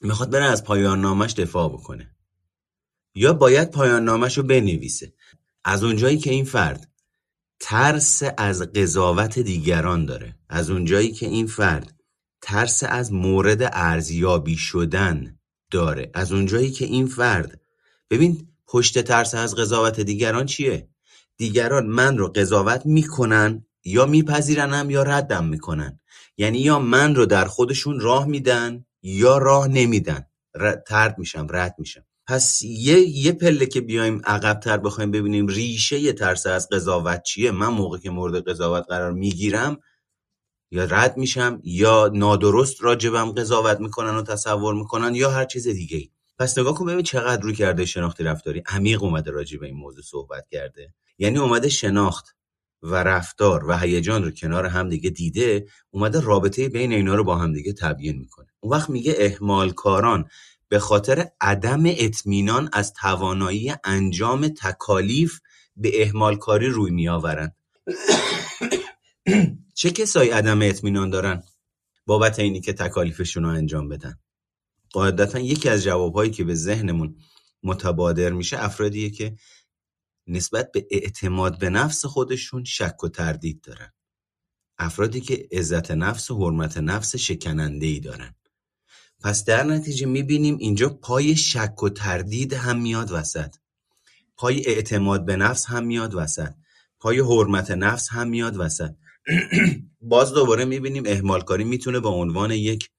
می‌خواد 0.01 0.31
بره 0.31 0.45
از 0.45 0.63
پایان 0.63 1.01
نامش 1.01 1.33
دفاع 1.33 1.69
بکنه. 1.69 2.15
یا 3.15 3.33
باید 3.33 3.71
پایان 3.71 4.03
نامش 4.03 4.37
رو 4.37 4.43
بنویسه. 4.43 5.13
از 5.63 5.83
اونجایی 5.83 6.17
که 6.17 6.29
این 6.31 6.45
فرد 6.45 6.91
ترس 7.59 8.23
از 8.37 8.61
قضاوت 8.61 9.39
دیگران 9.39 10.05
داره. 10.05 10.39
از 10.49 10.69
اونجایی 10.69 11.11
که 11.11 11.25
این 11.25 11.47
فرد 11.47 12.00
ترس 12.41 12.83
از 12.83 13.13
مورد 13.13 13.69
ارزیابی 13.73 14.57
شدن 14.57 15.39
داره. 15.71 16.11
از 16.13 16.31
اونجایی 16.31 16.71
که 16.71 16.85
این 16.85 17.07
فرد 17.07 17.61
ببین 18.09 18.47
پشت 18.67 19.01
ترس 19.01 19.35
از 19.35 19.55
قضاوت 19.55 19.99
دیگران 19.99 20.45
چیه؟ 20.45 20.87
دیگران 21.37 21.85
من 21.85 22.17
رو 22.17 22.27
قضاوت 22.27 22.85
می‌کنن 22.85 23.65
یا 23.85 24.05
میپذیرنم 24.05 24.89
یا 24.89 25.03
ردم 25.03 25.45
می‌کنن. 25.45 25.99
یعنی 26.37 26.59
یا 26.59 26.79
من 26.79 27.15
رو 27.15 27.25
در 27.25 27.45
خودشون 27.45 27.99
راه 27.99 28.25
میدن 28.25 28.85
یا 29.03 29.37
راه 29.37 29.67
نمیدن. 29.67 30.25
ترد 30.87 31.17
میشم 31.17 31.47
رد 31.49 31.75
میشم. 31.77 32.05
پس 32.27 32.61
یه 32.61 32.99
یه 32.99 33.31
پله 33.31 33.65
که 33.65 33.81
بیایم 33.81 34.21
عقبتر 34.25 34.77
بخوایم 34.77 35.11
ببینیم 35.11 35.47
ریشه 35.47 35.99
یه 35.99 36.13
ترس 36.13 36.47
از 36.47 36.69
قضاوت 36.69 37.23
چیه؟ 37.23 37.51
من 37.51 37.67
موقع 37.67 37.97
که 37.97 38.09
مورد 38.09 38.49
قضاوت 38.49 38.85
قرار 38.89 39.11
می‌گیرم 39.11 39.79
یا 40.71 40.83
رد 40.83 41.17
میشم 41.17 41.61
یا 41.63 42.11
نادرست 42.13 42.83
راجبم 42.83 43.31
قضاوت 43.31 43.79
می‌کنن 43.79 44.15
و 44.15 44.21
تصور 44.21 44.73
می‌کنن 44.73 45.15
یا 45.15 45.31
هر 45.31 45.45
چیز 45.45 45.67
دیگه 45.67 45.97
ای 45.97 46.09
پس 46.39 46.57
نگاه 46.57 46.73
کن 46.73 46.85
ببین 46.85 47.03
چقدر 47.03 47.41
روی 47.41 47.55
کرده 47.55 47.85
شناختی 47.85 48.23
رفتاری. 48.23 48.63
عمیق 48.67 49.03
اومده 49.03 49.31
راجع 49.31 49.59
به 49.59 49.65
این 49.65 49.75
موضوع 49.75 50.03
صحبت 50.03 50.47
کرده. 50.51 50.93
یعنی 51.17 51.37
اومده 51.37 51.69
شناخت 51.69 52.35
و 52.83 52.95
رفتار 52.95 53.65
و 53.65 53.77
هیجان 53.77 54.23
رو 54.23 54.31
کنار 54.31 54.65
هم 54.65 54.89
دیگه 54.89 55.09
دیده 55.09 55.65
اومده 55.91 56.21
رابطه 56.21 56.69
بین 56.69 56.93
اینا 56.93 57.15
رو 57.15 57.23
با 57.23 57.35
هم 57.35 57.53
دیگه 57.53 57.73
تبیین 57.73 58.17
می‌کنه. 58.17 58.47
اون 58.59 58.73
وقت 58.73 58.89
میگه 58.89 59.15
اهمال 59.19 59.71
کاران 59.71 60.25
به 60.69 60.79
خاطر 60.79 61.27
عدم 61.41 61.83
اطمینان 61.85 62.69
از 62.73 62.93
توانایی 62.93 63.73
انجام 63.83 64.47
تکالیف 64.47 65.39
به 65.75 66.03
اهمال 66.05 66.35
کاری 66.35 66.67
روی 66.67 66.91
میآورند. 66.91 67.55
چه 69.81 69.91
کسایی 69.91 70.29
عدم 70.29 70.61
اطمینان 70.61 71.09
دارن 71.09 71.43
بابت 72.05 72.39
اینی 72.39 72.61
که 72.61 72.73
تکالیفشون 72.73 73.43
رو 73.43 73.49
انجام 73.49 73.89
بدن؟ 73.89 74.19
قاعدتا 74.91 75.39
یکی 75.39 75.69
از 75.69 75.83
جوابهایی 75.83 76.31
که 76.31 76.43
به 76.43 76.55
ذهنمون 76.55 77.17
متبادر 77.63 78.29
میشه 78.29 78.63
افرادیه 78.63 79.09
که 79.09 79.35
نسبت 80.27 80.71
به 80.71 80.87
اعتماد 80.91 81.59
به 81.59 81.69
نفس 81.69 82.05
خودشون 82.05 82.63
شک 82.63 83.03
و 83.03 83.09
تردید 83.09 83.61
دارن. 83.61 83.93
افرادی 84.77 85.21
که 85.21 85.47
عزت 85.51 85.91
نفس 85.91 86.31
و 86.31 86.37
حرمت 86.37 86.77
نفس 86.77 87.15
شکننده 87.15 87.85
ای 87.85 87.99
دارن. 87.99 88.35
پس 89.19 89.45
در 89.45 89.63
نتیجه 89.63 90.05
می‌بینیم 90.05 90.57
اینجا 90.57 90.89
پای 90.89 91.35
شک 91.35 91.83
و 91.83 91.89
تردید 91.89 92.53
هم 92.53 92.81
میاد 92.81 93.11
وسط. 93.11 93.55
پای 94.37 94.65
اعتماد 94.65 95.25
به 95.25 95.35
نفس 95.35 95.65
هم 95.65 95.85
میاد 95.85 96.15
وسط. 96.15 96.53
پای 96.99 97.19
حرمت 97.19 97.71
نفس 97.71 98.09
هم 98.09 98.27
میاد 98.27 98.57
وسط. 98.57 98.95
باز 100.01 100.33
دوباره 100.33 100.65
می‌بینیم 100.65 101.03
اهمالکاری 101.05 101.63
می‌تونه 101.63 101.99
به 101.99 102.09
عنوان 102.09 102.51
یک 102.51 102.89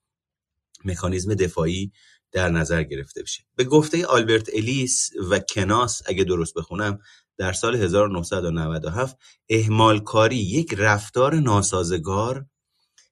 مکانیزم 0.84 1.34
دفاعی 1.34 1.92
در 2.32 2.48
نظر 2.48 2.82
گرفته 2.82 3.22
بشه. 3.22 3.44
به 3.56 3.64
گفته 3.64 4.06
آلبرت 4.06 4.48
الیس 4.54 5.10
و 5.30 5.38
کناس 5.38 6.02
اگه 6.06 6.24
درست 6.24 6.54
بخونم 6.54 6.98
در 7.38 7.52
سال 7.52 7.76
1997 7.76 9.16
اهمالکاری 9.48 10.36
یک 10.36 10.74
رفتار 10.78 11.34
ناسازگار 11.34 12.46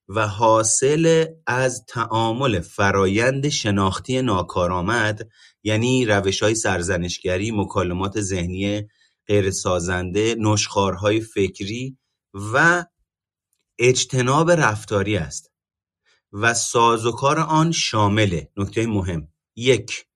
و 0.09 0.29
حاصل 0.29 1.27
از 1.47 1.85
تعامل 1.89 2.61
فرایند 2.61 3.49
شناختی 3.49 4.23
ناکارآمد 4.23 5.29
یعنی 5.63 6.05
روش 6.05 6.43
های 6.43 6.55
سرزنشگری، 6.55 7.51
مکالمات 7.51 8.21
ذهنی 8.21 8.89
غیر 9.27 9.51
سازنده، 9.51 10.37
نشخارهای 10.39 11.21
فکری 11.21 11.99
و 12.55 12.85
اجتناب 13.81 14.51
رفتاری 14.51 15.17
است 15.17 15.53
و 16.33 16.55
سازوکار 16.55 17.39
آن 17.39 17.73
شامل 17.73 18.41
نکته 18.57 18.87
مهم. 18.87 19.29
یک 19.57 20.07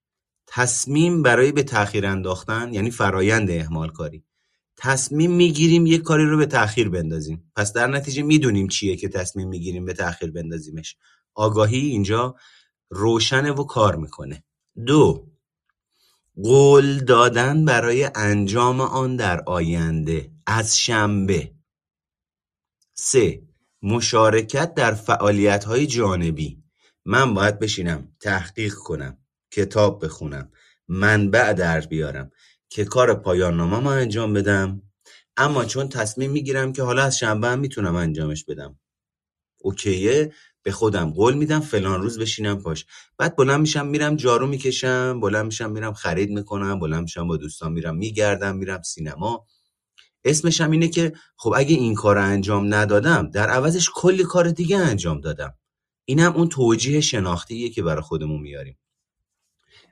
تصمیم 0.46 1.22
برای 1.22 1.52
به 1.52 1.62
تأخیر 1.62 2.06
انداختن 2.06 2.74
یعنی 2.74 2.90
فرایند 2.90 3.50
اهمال 3.50 3.90
کاری 3.90 4.24
تصمیم 4.76 5.32
می‌گیریم 5.32 5.86
یک 5.86 6.02
کاری 6.02 6.26
رو 6.26 6.36
به 6.36 6.46
تأخیر 6.46 6.88
بندازیم. 6.88 7.52
پس 7.56 7.72
در 7.72 7.86
نتیجه 7.86 8.22
می‌دونیم 8.22 8.68
چیه 8.68 8.96
که 8.96 9.08
تصمیم 9.08 9.48
می‌گیریم 9.48 9.84
به 9.84 9.92
تأخیر 9.92 10.30
بندازیمش. 10.30 10.96
آگاهی 11.34 11.78
اینجا 11.78 12.36
روشنه 12.90 13.52
و 13.52 13.64
کار 13.64 13.96
می‌کنه. 13.96 14.44
دو 14.86 15.30
قول 16.42 16.98
دادن 16.98 17.64
برای 17.64 18.10
انجام 18.14 18.80
آن 18.80 19.16
در 19.16 19.40
آینده. 19.46 20.30
از 20.46 20.78
شنبه. 20.78 21.54
سه 22.94 23.42
مشارکت 23.86 24.74
در 24.74 24.94
فعالیت 24.94 25.64
های 25.64 25.86
جانبی. 25.86 26.62
من 27.04 27.34
باید 27.34 27.58
بشینم 27.58 28.08
تحقیق 28.20 28.74
کنم 28.74 29.18
کتاب 29.50 30.04
بخونم 30.04 30.50
منبع 30.88 31.52
در 31.52 31.80
بیارم 31.80 32.30
که 32.68 32.84
کار 32.84 33.14
پایان 33.14 33.56
نامه 33.56 33.86
انجام 33.90 34.32
بدم. 34.32 34.82
اما 35.36 35.64
چون 35.64 35.88
تصمیم 35.88 36.30
می‌گیرم 36.30 36.72
که 36.72 36.82
حالا 36.82 37.02
از 37.02 37.18
شنبه 37.18 37.48
هم 37.48 37.58
می‌تونم 37.58 37.94
انجامش 37.94 38.44
بدم. 38.44 38.78
اوکیه؟ 39.60 40.32
به 40.62 40.72
خودم 40.72 41.10
قول 41.10 41.34
میدم 41.34 41.60
فلان 41.60 42.02
روز 42.02 42.18
بشینم 42.18 42.62
پاش. 42.62 42.86
بعد 43.18 43.36
بلند 43.36 43.60
میشم 43.60 43.86
میرم 43.86 44.16
جارو 44.16 44.46
می‌کشم 44.46 45.20
بلند 45.20 45.46
میشم 45.46 45.70
میرم 45.70 45.92
خرید 45.92 46.30
می‌کنم 46.30 46.78
بلند 46.78 47.02
میشم 47.02 47.28
با 47.28 47.36
دوستان 47.36 47.72
میرم 47.72 47.96
میگردم 47.96 48.56
میرم 48.56 48.82
سینما. 48.82 49.46
اسمش 50.24 50.60
هم 50.60 50.70
اینه 50.70 50.88
که 50.88 51.12
خب 51.36 51.52
اگه 51.56 51.76
این 51.76 51.94
کار 51.94 52.18
انجام 52.18 52.74
ندادم 52.74 53.30
در 53.30 53.50
عوضش 53.50 53.90
کلی 53.94 54.24
کار 54.24 54.50
دیگه 54.50 54.78
انجام 54.78 55.20
دادم. 55.20 55.54
اینم 56.04 56.32
اون 56.32 56.48
توجیه 56.48 57.00
شناختیه 57.00 57.70
که 57.70 57.82
برای 57.82 58.02
خودمون 58.02 58.40
میاریم. 58.40 58.78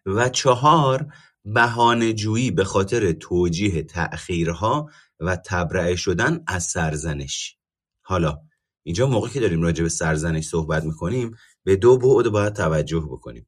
و 0.07 0.29
چهار 0.29 1.13
بهانه 1.45 2.13
جویی 2.13 2.51
به 2.51 2.65
خاطر 2.65 3.13
توجیه 3.13 3.83
تأخیرها 3.83 4.91
و 5.21 5.37
تبرئه 5.37 5.97
شدن 5.97 6.45
از 6.47 6.65
سرزنش. 6.65 7.57
حالا 8.03 8.39
اینجا 8.83 9.07
موقع 9.07 9.29
که 9.29 9.41
داریم 9.41 9.63
راجع 9.63 9.83
به 9.83 9.89
سرزنش 9.89 10.45
صحبت 10.45 10.85
می‌کنیم 10.85 11.37
به 11.65 11.77
دو 11.77 11.99
بعد 11.99 12.29
باید 12.29 12.53
توجه 12.53 13.01
بکنیم. 13.01 13.47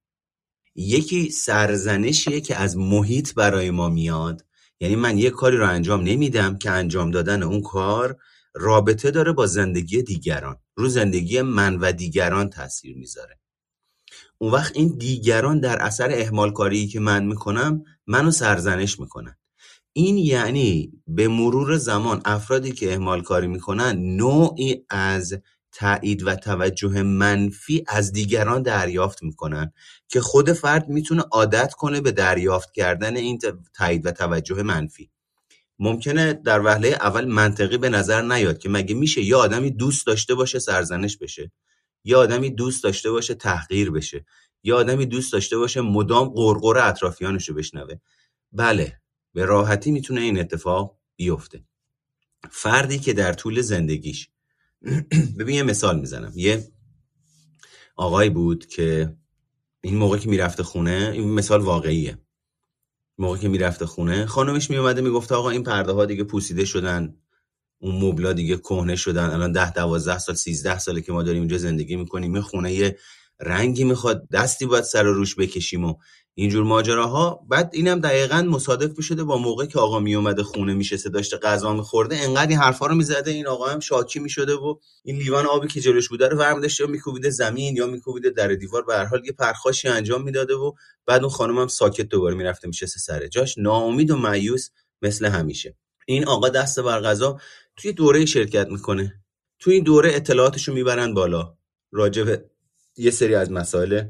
یکی 0.74 1.30
سرزنشیه 1.30 2.40
که 2.40 2.56
از 2.56 2.76
محیط 2.76 3.34
برای 3.34 3.70
ما 3.70 3.88
میاد 3.88 4.44
یعنی 4.84 4.96
من 4.96 5.18
یه 5.18 5.30
کاری 5.30 5.56
رو 5.56 5.68
انجام 5.68 6.02
نمیدم 6.02 6.58
که 6.58 6.70
انجام 6.70 7.10
دادن 7.10 7.42
اون 7.42 7.62
کار 7.62 8.16
رابطه 8.54 9.10
داره 9.10 9.32
با 9.32 9.46
زندگی 9.46 10.02
دیگران. 10.02 10.56
رو 10.76 10.88
زندگی 10.88 11.42
من 11.42 11.76
و 11.76 11.92
دیگران 11.92 12.50
تاثیر 12.50 12.96
می‌ذاره. 12.96 13.38
اون 14.38 14.52
وقت 14.52 14.76
این 14.76 14.98
دیگران 14.98 15.60
در 15.60 15.82
اثر 15.82 16.10
اهمال 16.12 16.52
کاری 16.52 16.86
که 16.86 17.00
من 17.00 17.24
می‌کنم 17.26 17.84
منو 18.06 18.30
سرزنش 18.30 19.00
می‌کنن. 19.00 19.36
این 19.92 20.18
یعنی 20.18 20.92
به 21.06 21.28
مرور 21.28 21.76
زمان 21.76 22.20
افرادی 22.24 22.72
که 22.72 22.92
اهمال 22.92 23.22
کاری 23.22 23.46
می‌کنن 23.46 24.16
نوعی 24.16 24.84
از 24.90 25.34
تایید 25.74 26.26
و 26.26 26.34
توجه 26.34 27.02
منفی 27.02 27.84
از 27.88 28.12
دیگران 28.12 28.62
دریافت 28.62 29.22
می‌کنن 29.22 29.72
که 30.08 30.20
خود 30.20 30.52
فرد 30.52 30.88
می‌تونه 30.88 31.22
عادت 31.22 31.74
کنه 31.74 32.00
به 32.00 32.12
دریافت 32.12 32.72
کردن 32.72 33.16
این 33.16 33.38
تایید 33.74 34.06
و 34.06 34.10
توجه 34.10 34.62
منفی. 34.62 35.10
ممکنه 35.78 36.32
در 36.32 36.60
وهله 36.60 36.88
اول 36.88 37.24
منطقی 37.24 37.78
به 37.78 37.88
نظر 37.88 38.22
نیاد 38.22 38.58
که 38.58 38.68
مگه 38.68 38.94
میشه 38.94 39.22
یه 39.22 39.36
آدمی 39.36 39.70
دوست 39.70 40.06
داشته 40.06 40.34
باشه 40.34 40.58
سرزنش 40.58 41.16
بشه 41.16 41.52
یه 42.04 42.16
آدمی 42.16 42.50
دوست 42.50 42.84
داشته 42.84 43.10
باشه 43.10 43.34
تحقیر 43.34 43.90
بشه 43.90 44.26
یه 44.62 44.74
آدمی 44.74 45.06
دوست 45.06 45.32
داشته 45.32 45.58
باشه 45.58 45.80
مدام 45.80 46.28
قرقر 46.28 46.78
اطرافیانشو 46.78 47.54
بشنوه. 47.54 47.94
بله 48.52 49.00
به 49.32 49.44
راحتی 49.44 49.90
می‌تونه 49.90 50.20
این 50.20 50.38
اتفاق 50.38 50.98
بیفته. 51.16 51.64
فردی 52.50 52.98
که 52.98 53.12
در 53.12 53.32
طول 53.32 53.60
زندگیش 53.60 54.28
ببین 55.38 55.54
یه 55.54 55.62
مثال 55.62 56.00
می‌زنم. 56.00 56.32
یه 56.34 56.68
آقای 57.96 58.30
بود 58.30 58.66
که 58.66 59.16
این 59.84 59.96
موقع 59.96 60.18
که 60.18 60.28
می‌رفته 60.28 60.62
خونه 60.62 61.10
این 61.14 61.30
مثال 61.30 61.60
واقعیه. 61.60 62.18
موقع 63.18 63.38
که 63.38 63.48
می‌رفته 63.48 63.86
خونه 63.86 64.26
خانمش 64.26 64.70
میومده 64.70 65.00
می‌گفته 65.00 65.34
آقا 65.34 65.50
این 65.50 65.62
پرده 65.62 65.92
ها 65.92 66.06
دیگه 66.06 66.24
پوسیده 66.24 66.64
شدن 66.64 67.16
اون 67.78 67.94
مبلا 68.04 68.32
دیگه 68.32 68.56
کهنه 68.56 68.96
شدن 68.96 69.30
الان 69.30 69.52
ده 69.52 69.72
دوازده 69.72 70.18
سال 70.18 70.34
سیزده 70.34 70.78
ساله 70.78 71.00
که 71.00 71.12
ما 71.12 71.22
داریم 71.22 71.40
اینجا 71.40 71.58
زندگی 71.58 71.96
می‌کنیم. 71.96 72.34
این 72.34 72.42
خونه 72.42 72.72
یه 72.72 72.98
رنگی 73.40 73.84
می‌خواد 73.84 74.28
دستی 74.32 74.66
باید 74.66 74.84
سر 74.84 75.02
روش 75.02 75.34
بکشیم 75.36 75.84
و 75.84 75.94
اینجور 76.36 76.64
ماجراها 76.64 77.46
بعد 77.48 77.70
اینم 77.72 78.00
دقیقا 78.00 78.42
مصادف 78.42 78.98
می‌شده 78.98 79.24
با 79.24 79.38
موقع 79.38 79.66
که 79.66 79.78
آقا 79.78 79.98
میومده 80.00 80.42
خونه 80.42 80.74
میشه 80.74 80.96
داشته 80.96 81.36
غذا 81.36 81.72
میخورده 81.72 82.16
انقدر 82.16 82.48
این 82.48 82.58
حرفا 82.58 82.86
رو 82.86 82.94
می‌زده 82.94 83.30
این 83.30 83.46
آقا 83.46 83.66
هم 83.66 83.80
شاکی 83.80 84.18
می‌شده 84.20 84.54
و 84.54 84.74
این 85.02 85.16
لیوان 85.16 85.46
آبی 85.46 85.68
که 85.68 85.80
جلوش 85.80 86.08
بوده 86.08 86.28
رو 86.28 86.38
ورم 86.38 86.60
داشته 86.60 86.84
یا 86.84 86.90
میکوبیده 86.90 87.30
زمین 87.30 87.76
یا 87.76 87.86
میکوبیده 87.86 88.30
در 88.30 88.48
دیوار 88.48 88.82
به 88.82 88.94
هر 88.94 89.04
حال 89.04 89.26
یه 89.26 89.32
پرخاشی 89.32 89.88
انجام 89.88 90.22
می‌داده 90.22 90.54
و 90.54 90.72
بعد 91.06 91.20
اون 91.20 91.30
خانم 91.30 91.58
هم 91.58 91.68
ساکت 91.68 92.08
دوباره 92.08 92.34
می‌رفته 92.34 92.68
میشه 92.68 92.86
سر 92.86 93.26
جاش. 93.26 93.58
ناامید 93.58 94.10
و 94.10 94.16
مایوس 94.16 94.68
مثل 95.02 95.26
همیشه. 95.26 95.76
این 96.06 96.26
آقا 96.26 96.48
دست 96.48 96.80
بر 96.80 97.00
غذا 97.00 97.40
توی 97.76 97.92
دوره 97.92 98.24
شرکت 98.24 98.68
می‌کنه. 98.68 99.14
توی 99.58 99.74
این 99.74 99.84
دوره 99.84 100.14
اطلاعاتشو 100.14 100.72
می‌برن 100.72 101.14
بالا. 101.14 101.54
راجع 101.92 102.36
یه 102.96 103.10
سری 103.10 103.34
از 103.34 103.50
مسائل 103.50 104.04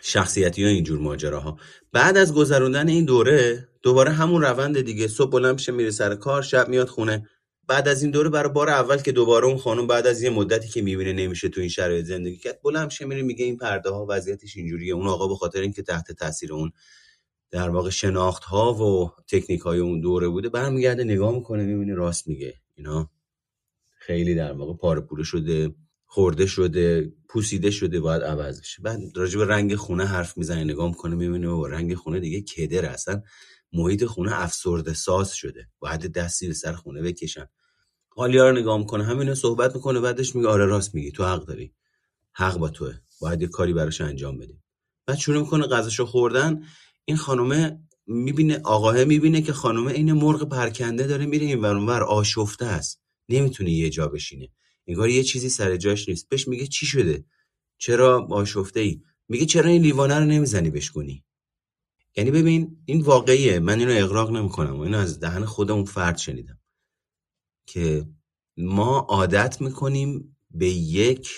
شخصیتی 0.00 0.64
ها 0.64 0.68
اینجور 0.68 0.98
ماجراها. 0.98 1.58
بعد 1.92 2.16
از 2.16 2.34
گذروندن 2.34 2.88
این 2.88 3.04
دوره 3.04 3.68
دوباره 3.82 4.10
همون 4.10 4.42
روند 4.42 4.80
دیگه 4.80 5.08
صبح 5.08 5.30
بلند 5.30 5.54
میشه 5.54 5.72
میره 5.72 5.90
سر 5.90 6.14
کار 6.14 6.42
شب 6.42 6.68
میاد 6.68 6.88
خونه. 6.88 7.28
بعد 7.66 7.88
از 7.88 8.02
این 8.02 8.10
دوره 8.10 8.28
برای 8.28 8.52
بار 8.52 8.70
اول 8.70 8.96
که 8.96 9.12
دوباره 9.12 9.46
اون 9.46 9.56
خانم 9.56 9.86
بعد 9.86 10.06
از 10.06 10.22
یه 10.22 10.30
مدتی 10.30 10.68
که 10.68 10.82
می‌بینه 10.82 11.12
نمیشه 11.12 11.48
تو 11.48 11.60
این 11.60 11.70
شرایط 11.70 12.04
زندگی 12.04 12.36
کرد 12.36 12.60
بلند 12.62 12.84
میشه 12.84 13.04
میره 13.04 13.22
میگه 13.22 13.44
این 13.44 13.56
پرده 13.56 13.90
ها 13.90 14.06
وضعیتش 14.08 14.56
اینجوریه. 14.56 14.94
اون 14.94 15.06
آقا 15.06 15.28
به 15.28 15.34
خاطر 15.34 15.60
اینکه 15.60 15.82
تحت 15.82 16.12
تاثیر 16.12 16.52
اون 16.52 16.72
در 17.50 17.70
واقع 17.70 17.90
شناخت 17.90 18.44
ها 18.44 18.74
و 18.74 19.10
تکنیک 19.28 19.60
های 19.60 19.78
اون 19.78 20.00
دوره 20.00 20.28
بوده 20.28 20.48
برمیگرده 20.48 21.04
نگاه 21.04 21.34
می‌کنه 21.34 21.64
می‌بینه 21.64 21.94
راست 21.94 22.28
میگه. 22.28 22.54
اینا 22.74 23.10
خیلی 23.98 24.34
در 24.34 24.52
واقع 24.52 24.74
پاره 24.74 25.00
پوره 25.00 25.22
شده. 25.24 25.74
خورده 26.12 26.46
شده 26.46 27.12
پوسیده 27.28 27.70
شده 27.70 28.00
باید 28.00 28.22
عوض 28.22 28.60
بشه. 28.60 28.82
بعد 28.82 29.00
راجع 29.14 29.38
به 29.38 29.46
رنگ 29.46 29.74
خونه 29.74 30.04
حرف 30.04 30.38
می‌زنه 30.38 30.64
نگاه 30.64 30.88
می‌کنه 30.88 31.14
می‌بینه 31.14 31.48
با 31.48 31.66
رنگ 31.66 31.94
خونه 31.94 32.20
دیگه 32.20 32.40
کدر 32.40 32.86
اصلا. 32.86 33.22
محیط 33.72 34.04
خونه 34.04 34.30
افسرده 34.34 34.94
ساز 34.94 35.32
شده. 35.32 35.68
باید 35.78 36.12
دستی 36.12 36.46
به 36.46 36.54
سر 36.54 36.72
خونه 36.72 37.02
بکشن. 37.02 37.46
حالیا 38.08 38.50
رو 38.50 38.56
نگاه 38.56 38.78
می‌کنه 38.78 39.04
همینو 39.04 39.34
صحبت 39.34 39.74
می‌کنه 39.74 40.00
بعدش 40.00 40.36
میگه 40.36 40.48
آره 40.48 40.66
راست 40.66 40.94
میگی 40.94 41.12
تو 41.12 41.24
حق 41.24 41.44
داری. 41.44 41.74
حق 42.32 42.58
با 42.58 42.68
توه. 42.68 42.94
باید 43.20 43.42
یه 43.42 43.48
کاری 43.48 43.72
براش 43.72 44.00
انجام 44.00 44.38
بدیم. 44.38 44.62
بعد 45.06 45.18
شروع 45.18 45.40
می‌کنه 45.40 45.66
غذاشو 45.66 46.06
خوردن. 46.06 46.62
این 47.04 47.16
خانومه 47.16 47.78
می‌بینه 48.06 48.60
آقاه 48.64 49.04
می‌بینه 49.04 49.42
که 49.42 49.52
خانومه 49.52 49.92
این 49.92 50.12
مرغ 50.12 50.48
پرکنده 50.48 51.06
داره 51.06 51.26
میره 51.26 51.46
این 51.46 51.58
ور 51.60 52.02
آشفته 52.02 52.66
است. 52.66 53.00
نمی‌تونه 53.28 53.70
یه 53.70 53.90
جا 53.90 54.08
بشینه. 54.08 54.48
انگار 54.90 55.08
یه 55.08 55.22
چیزی 55.22 55.48
سر 55.48 55.76
جاش 55.76 56.08
نیست. 56.08 56.28
بهش 56.28 56.48
میگه 56.48 56.66
چی 56.66 56.86
شده؟ 56.86 57.24
چرا 57.78 58.26
آشفته 58.30 58.80
ای 58.80 59.02
میگه 59.28 59.46
چرا 59.46 59.70
این 59.70 59.82
لیوانه 59.82 60.18
رو 60.18 60.24
نمی‌زنی 60.24 60.70
بشکنی 60.70 61.24
یعنی 62.16 62.30
ببین 62.30 62.82
این 62.84 63.00
واقعیه. 63.00 63.58
من 63.58 63.78
اینو 63.78 64.04
اغراق 64.04 64.30
نمی‌کنم 64.30 64.76
و 64.76 64.80
اینو 64.80 64.98
از 64.98 65.20
دهن 65.20 65.44
خودمون 65.44 65.84
فرد 65.84 66.16
شنیدم. 66.16 66.58
که 67.66 68.08
ما 68.56 68.98
عادت 68.98 69.60
می‌کنیم 69.60 70.36
به 70.50 70.68
یک 70.70 71.30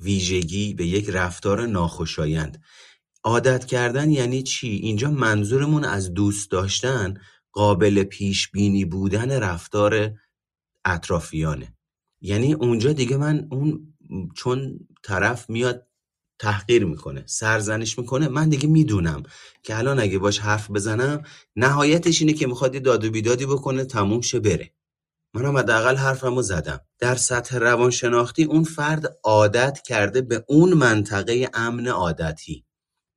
ویژگی 0.00 0.74
به 0.74 0.86
یک 0.86 1.10
رفتار 1.10 1.66
ناخوشایند. 1.66 2.62
عادت 3.24 3.64
کردن 3.64 4.10
یعنی 4.10 4.42
چی؟ 4.42 4.68
اینجا 4.68 5.10
منظورمون 5.10 5.84
از 5.84 6.14
دوست 6.14 6.50
داشتن 6.50 7.14
قابل 7.52 8.04
پیش 8.04 8.50
بینی 8.50 8.84
بودن 8.84 9.30
رفتار 9.30 10.18
اطرافیانه. 10.84 11.73
یعنی 12.24 12.52
اونجا 12.52 12.92
دیگه 12.92 13.16
من 13.16 13.48
اون 13.50 13.94
چون 14.34 14.78
طرف 15.02 15.50
میاد 15.50 15.86
تحقیر 16.38 16.84
می‌کنه 16.84 17.22
سرزنش 17.26 17.98
می‌کنه 17.98 18.28
من 18.28 18.48
دیگه 18.48 18.68
می‌دونم 18.68 19.22
که 19.62 19.78
الان 19.78 20.00
اگه 20.00 20.18
باش 20.18 20.38
حرف 20.38 20.70
بزنم 20.70 21.22
نهایتش 21.56 22.20
اینه 22.20 22.32
که 22.32 22.46
می‌خواد 22.46 22.74
یه 22.74 22.80
داد 22.80 23.04
و 23.04 23.10
بیدادی 23.10 23.46
بکنه 23.46 23.84
تموم 23.84 24.20
شه 24.20 24.40
بره. 24.40 24.74
منم 25.34 25.56
حداقل 25.56 25.96
حرفمو 25.96 26.42
زدم. 26.42 26.80
در 26.98 27.14
سطح 27.14 27.56
روانشناختی 27.56 28.44
اون 28.44 28.64
فرد 28.64 29.18
عادت 29.24 29.80
کرده 29.86 30.20
به 30.22 30.44
اون 30.48 30.74
منطقه 30.74 31.50
امن 31.54 31.88
عادتی 31.88 32.64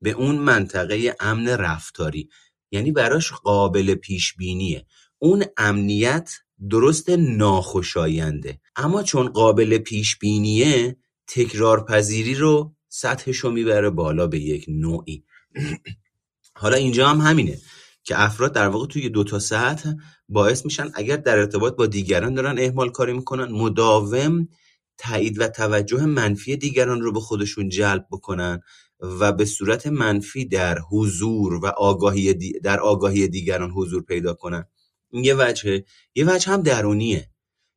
به 0.01 0.11
اون 0.11 0.35
منطقه 0.35 1.15
امن 1.19 1.47
رفتاری. 1.47 2.29
یعنی 2.71 2.91
براش 2.91 3.31
قابل 3.31 3.95
پیش 3.95 4.35
بینیه 4.35 4.85
اون 5.19 5.43
امنیت 5.57 6.33
درست 6.69 7.09
ناخوشاینده. 7.09 8.59
اما 8.75 9.03
چون 9.03 9.27
قابل 9.27 9.77
پیش 9.77 10.17
بینیه 10.17 10.97
تکرار 11.27 11.85
پذیری 11.85 12.35
رو 12.35 12.75
سطحش 12.89 13.37
رو 13.37 13.51
می‌بره 13.51 13.89
بالا 13.89 14.27
به 14.27 14.39
یک 14.39 14.65
نوعی. 14.67 15.23
حالا 16.53 16.77
اینجا 16.77 17.07
هم 17.07 17.21
همینه 17.21 17.57
که 18.03 18.21
افراد 18.23 18.53
در 18.53 18.67
واقع 18.67 18.87
توی 18.87 19.09
دو 19.09 19.23
تا 19.23 19.39
سطح 19.39 19.91
باعث 20.29 20.65
میشن 20.65 20.91
اگر 20.93 21.17
در 21.17 21.37
ارتباط 21.37 21.75
با 21.75 21.85
دیگران 21.85 22.33
دارن 22.33 22.59
اهمال 22.59 22.89
کاری 22.89 23.13
می‌کنن 23.13 23.51
مداوم 23.51 24.47
تایید 24.97 25.39
و 25.39 25.47
توجه 25.47 26.05
منفی 26.05 26.57
دیگران 26.57 27.01
رو 27.01 27.11
به 27.11 27.19
خودشون 27.19 27.69
جلب 27.69 28.07
بکنن 28.11 28.61
و 28.99 29.31
به 29.31 29.45
صورت 29.45 29.87
منفی 29.87 30.45
در 30.45 30.79
حضور 30.91 31.53
و 31.53 31.65
آگاهی 31.65 32.33
در 32.59 32.79
آگاهی 32.79 33.27
دیگران 33.27 33.71
حضور 33.71 34.03
پیدا 34.03 34.33
کنن. 34.33 34.65
این 35.09 35.23
یه 35.23 35.35
وجه 35.35 35.83
یه 36.15 36.25
وجه 36.33 36.51
هم 36.51 36.61
درونیه. 36.61 37.29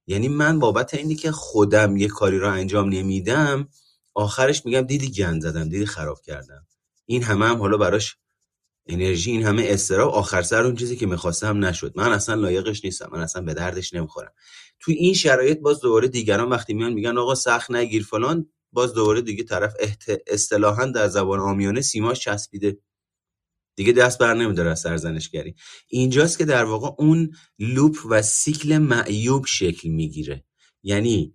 یعنی 0.07 0.29
من 0.29 0.59
بابت 0.59 0.95
اینی 0.95 1.15
که 1.15 1.33
خودم 1.33 1.97
یه 1.97 2.09
کاری 2.09 2.39
رو 2.39 2.49
انجام 2.53 2.89
نمیدم 2.89 3.69
آخرش 4.15 4.67
میگم 4.67 4.81
دیدی 4.81 5.11
گند 5.11 5.43
زدم 5.43 5.69
دیدی 5.69 5.87
خراب 5.87 6.21
کردم. 6.21 6.67
این 7.07 7.23
همه 7.23 7.47
هم 7.47 7.59
حالا 7.59 7.77
براش 7.77 8.17
انرژی 8.87 9.31
این 9.31 9.43
همه 9.43 9.65
استراب 9.69 10.15
آخر 10.15 10.43
سر 10.43 10.65
اون 10.65 10.77
چیزی 10.77 10.97
که 10.97 11.07
می‌خواستم 11.07 11.65
نشد. 11.65 11.93
من 11.97 12.13
اصلا 12.13 12.35
لایقش 12.35 12.85
نیستم 12.85 13.09
من 13.13 13.21
اصلا 13.21 13.43
به 13.43 13.55
دردش 13.55 13.95
نمی‌خورم. 13.95 14.33
توی 14.81 14.95
این 14.95 15.15
شرایط 15.15 15.59
باز 15.59 15.81
دوباره 15.81 16.09
دیگران 16.09 16.49
وقتی 16.49 16.75
میان 16.75 16.93
میگن 16.93 17.19
آقا 17.19 17.35
سخت 17.35 17.71
نگیر 17.71 18.05
فلان 18.05 18.47
باز 18.73 18.95
دوباره 18.95 19.21
دیگه 19.23 19.45
طرف 19.45 19.75
اصطلاحا 20.27 20.87
در 20.87 21.09
زبان 21.09 21.41
آمیانه 21.41 21.81
سیماش 21.81 22.21
چسبیده. 22.21 22.79
دیگه 23.81 23.93
دست 23.93 24.19
بر 24.19 24.35
نمیداره 24.35 24.71
از 24.71 24.81
سرزنشگری. 24.81 25.55
اینجاست 25.89 26.39
که 26.39 26.45
در 26.45 26.65
واقع 26.65 26.91
اون 26.99 27.31
لوپ 27.59 27.97
و 28.11 28.23
سیکل 28.23 28.79
معیوب 28.79 29.47
شکل 29.47 29.89
می‌گیره. 29.89 30.45
یعنی 30.83 31.35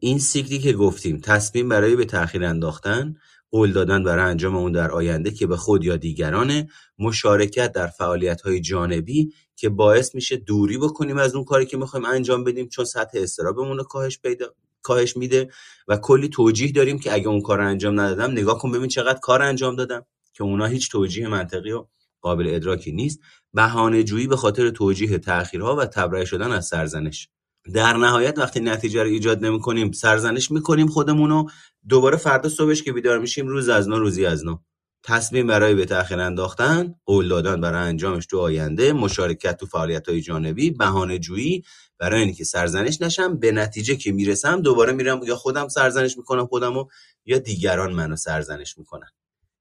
این 0.00 0.18
سیکلی 0.18 0.58
که 0.58 0.72
گفتیم 0.72 1.20
تصمیم 1.20 1.68
برای 1.68 1.96
به 1.96 2.04
تاخیر 2.04 2.44
انداختن 2.44 3.14
قول 3.50 3.72
دادن 3.72 4.04
برای 4.04 4.30
انجام 4.30 4.56
اون 4.56 4.72
در 4.72 4.90
آینده 4.90 5.30
که 5.30 5.46
به 5.46 5.56
خود 5.56 5.84
یا 5.84 5.96
دیگرانه 5.96 6.68
مشارکت 6.98 7.72
در 7.72 7.86
فعالیت 7.86 8.40
های 8.40 8.60
جانبی 8.60 9.32
که 9.56 9.68
باعث 9.68 10.14
میشه 10.14 10.36
دوری 10.36 10.78
بکنیم 10.78 11.16
از 11.16 11.34
اون 11.34 11.44
کاری 11.44 11.66
که 11.66 11.76
می‌خوایم 11.76 12.06
انجام 12.06 12.44
بدیم 12.44 12.68
چون 12.68 12.84
سطح 12.84 13.18
استرابمون 13.18 13.78
رو 13.78 13.84
کاهش 13.84 14.18
پیدا 14.18 14.54
کاهش 14.82 15.16
میده 15.16 15.50
و 15.88 15.96
کلی 15.96 16.28
توجیه 16.28 16.72
داریم 16.72 16.98
که 16.98 17.12
اگه 17.12 17.28
اون 17.28 17.42
کار 17.42 17.60
انجام 17.60 18.00
ندادم 18.00 18.32
نگاه 18.32 18.58
کن 18.58 18.72
ببین 18.72 18.88
چقدر 18.88 19.18
کار 19.18 19.42
انجام 19.42 19.76
دادم. 19.76 20.06
که 20.36 20.44
اونا 20.44 20.66
هیچ 20.66 20.90
توجیه 20.90 21.28
منطقی 21.28 21.72
و 21.72 21.84
قابل 22.20 22.54
ادراکی 22.54 22.92
نیست. 22.92 23.20
بهانه 23.52 24.02
جویی 24.02 24.26
به 24.26 24.36
خاطر 24.36 24.70
توجیه 24.70 25.18
تأخیرها 25.18 25.76
و 25.76 25.86
تبرئه 25.86 26.24
شدن 26.24 26.52
از 26.52 26.66
سرزنش. 26.66 27.28
در 27.74 27.96
نهایت 27.96 28.38
وقتی 28.38 28.60
نتیجه 28.60 29.02
رو 29.02 29.08
ایجاد 29.08 29.44
نمی‌کنیم 29.44 29.92
سرزنش 29.92 30.50
می‌کنیم 30.50 30.86
خودمونو 30.86 31.44
دوباره 31.88 32.16
فردا 32.16 32.48
صبحش 32.48 32.82
که 32.82 32.92
بیدار 32.92 33.18
میشیم 33.18 33.48
روز 33.48 33.68
از 33.68 33.88
نو 33.88 33.98
روزی 33.98 34.26
از 34.26 34.44
نو. 34.44 34.56
تصمیم 35.02 35.46
برای 35.46 35.74
به 35.74 35.84
تأخیر 35.84 36.20
انداختن 36.20 36.94
قول 37.04 37.28
دادن 37.28 37.60
برای 37.60 37.88
انجامش 37.88 38.26
تو 38.26 38.38
آینده 38.38 38.92
مشارکت 38.92 39.56
تو 39.56 39.66
فعالیت 39.66 40.08
های 40.08 40.20
جانبی 40.20 40.70
بهانه 40.70 41.18
جویی 41.18 41.64
برای 41.98 42.22
اینکه 42.22 42.44
سرزنش 42.44 43.02
نشم. 43.02 43.38
به 43.38 43.52
نتیجه 43.52 43.96
که 43.96 44.12
می‌رسم 44.12 44.60
دوباره 44.60 44.92
میرم 44.92 45.20
یا 45.26 45.36
خودم 45.36 45.68
سرزنش 45.68 46.16
می‌کنم 46.16 46.46
خودمو 46.46 46.86
یا 47.24 47.38
دیگران 47.38 47.92
منو 47.92 48.16
سرزنش 48.16 48.78
می‌کنن. 48.78 49.08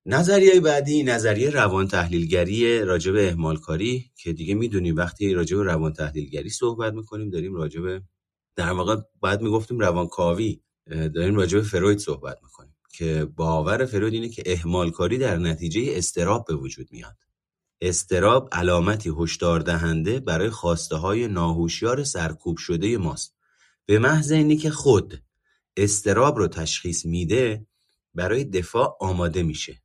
نظریه 0.07 0.59
بعدی 0.59 1.03
نظریه 1.03 1.49
روان 1.49 1.87
تحلیلگری 1.87 2.79
راجع 2.79 3.11
به 3.11 3.27
اهمال 3.27 3.57
کاری 3.57 4.11
که 4.15 4.33
دیگه 4.33 4.55
می‌دونیم 4.55 4.95
وقتی 4.95 5.33
راجع 5.33 5.57
به 5.57 5.63
روان 5.63 5.93
تحلیلگری 5.93 6.49
صحبت 6.49 6.93
می‌کنیم 6.93 7.29
داریم 7.29 7.55
راجع 7.55 7.81
به 7.81 8.01
در 8.55 8.71
واقع 8.71 8.95
بعد 9.21 9.41
می‌گفتیم 9.41 9.79
روانکاوی 9.79 10.61
داریم 10.87 11.35
راجع 11.35 11.57
به 11.57 11.63
فروید 11.63 11.97
صحبت 11.97 12.37
می‌کنیم 12.43 12.75
که 12.93 13.25
باور 13.35 13.85
فروید 13.85 14.13
اینه 14.13 14.29
که 14.29 14.43
اهمال 14.45 14.91
کاری 14.91 15.17
در 15.17 15.37
نتیجه 15.37 15.81
استراب 15.87 16.45
به 16.47 16.55
وجود 16.55 16.87
میاد. 16.91 17.17
استراب 17.81 18.49
علامتی 18.51 19.11
هشدار 19.17 19.59
دهنده 19.59 20.19
برای 20.19 20.49
خواسته 20.49 20.95
های 20.95 21.27
ناهوشیار 21.27 22.03
سرکوب 22.03 22.57
شده 22.57 22.97
ماست. 22.97 23.35
به 23.85 23.99
محض 23.99 24.31
اینی 24.31 24.57
که 24.57 24.69
خود 24.69 25.23
استراب 25.77 26.37
رو 26.37 26.47
تشخیص 26.47 27.05
میده 27.05 27.67
برای 28.13 28.43
دفاع 28.43 28.97
آماده 28.99 29.43
میشه. 29.43 29.84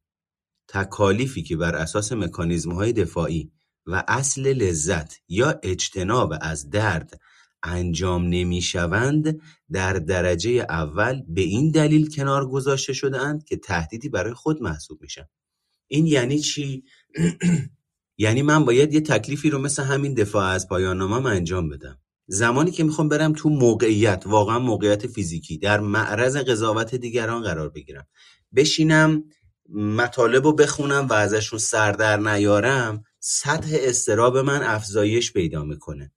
تکالیفی 0.73 1.43
که 1.43 1.57
بر 1.57 1.77
اساس 1.77 2.13
های 2.13 2.93
دفاعی 2.93 3.53
و 3.87 4.05
اصل 4.09 4.47
لذت 4.47 5.15
یا 5.29 5.61
اجتناب 5.63 6.35
از 6.41 6.71
درد 6.71 7.21
انجام 7.63 8.27
نمی‌شوند 8.27 9.41
در 9.73 9.93
درجه 9.93 10.51
اول 10.69 11.23
به 11.29 11.41
این 11.41 11.71
دلیل 11.71 12.09
کنار 12.09 12.49
گذاشته 12.49 12.93
شدهاند 12.93 13.45
که 13.45 13.57
تهدیدی 13.57 14.09
برای 14.09 14.35
خود 14.35 14.63
محسوب 14.63 15.03
میشن. 15.03 15.27
این 15.87 16.07
یعنی 16.07 16.39
چی؟ 16.39 16.85
یعنی 18.19 18.43
من 18.43 18.65
باید 18.65 18.95
یه 18.95 19.01
تکلیفی 19.01 19.51
رو 19.51 19.59
مثل 19.59 19.83
همین 19.83 20.15
دفاع 20.15 20.45
از 20.45 20.69
پایان 20.69 21.01
انجام 21.27 21.69
بدم. 21.69 21.99
زمانی 22.27 22.71
که 22.71 22.85
می‌خوام 22.85 23.09
برم 23.09 23.33
تو 23.33 23.49
موقعیت 23.49 24.23
واقعا 24.27 24.59
موقعیت 24.59 25.07
فیزیکی 25.07 25.59
در 25.59 25.81
معرض 25.81 26.37
قضاوت 26.37 26.95
دیگران 26.95 27.43
قرار 27.43 27.69
بگیرم 27.69 28.07
بشینم 28.57 29.25
مطالب 29.75 30.45
رو 30.45 30.53
بخونم 30.53 31.07
و 31.07 31.13
ازشون 31.13 31.59
سر 31.59 31.93
در 31.93 32.17
نیارم 32.17 33.05
سطح 33.21 33.69
استراب 33.73 34.39
من 34.39 34.63
افزایش 34.63 35.33
پیدا 35.33 35.65
می‌کنه. 35.65 36.13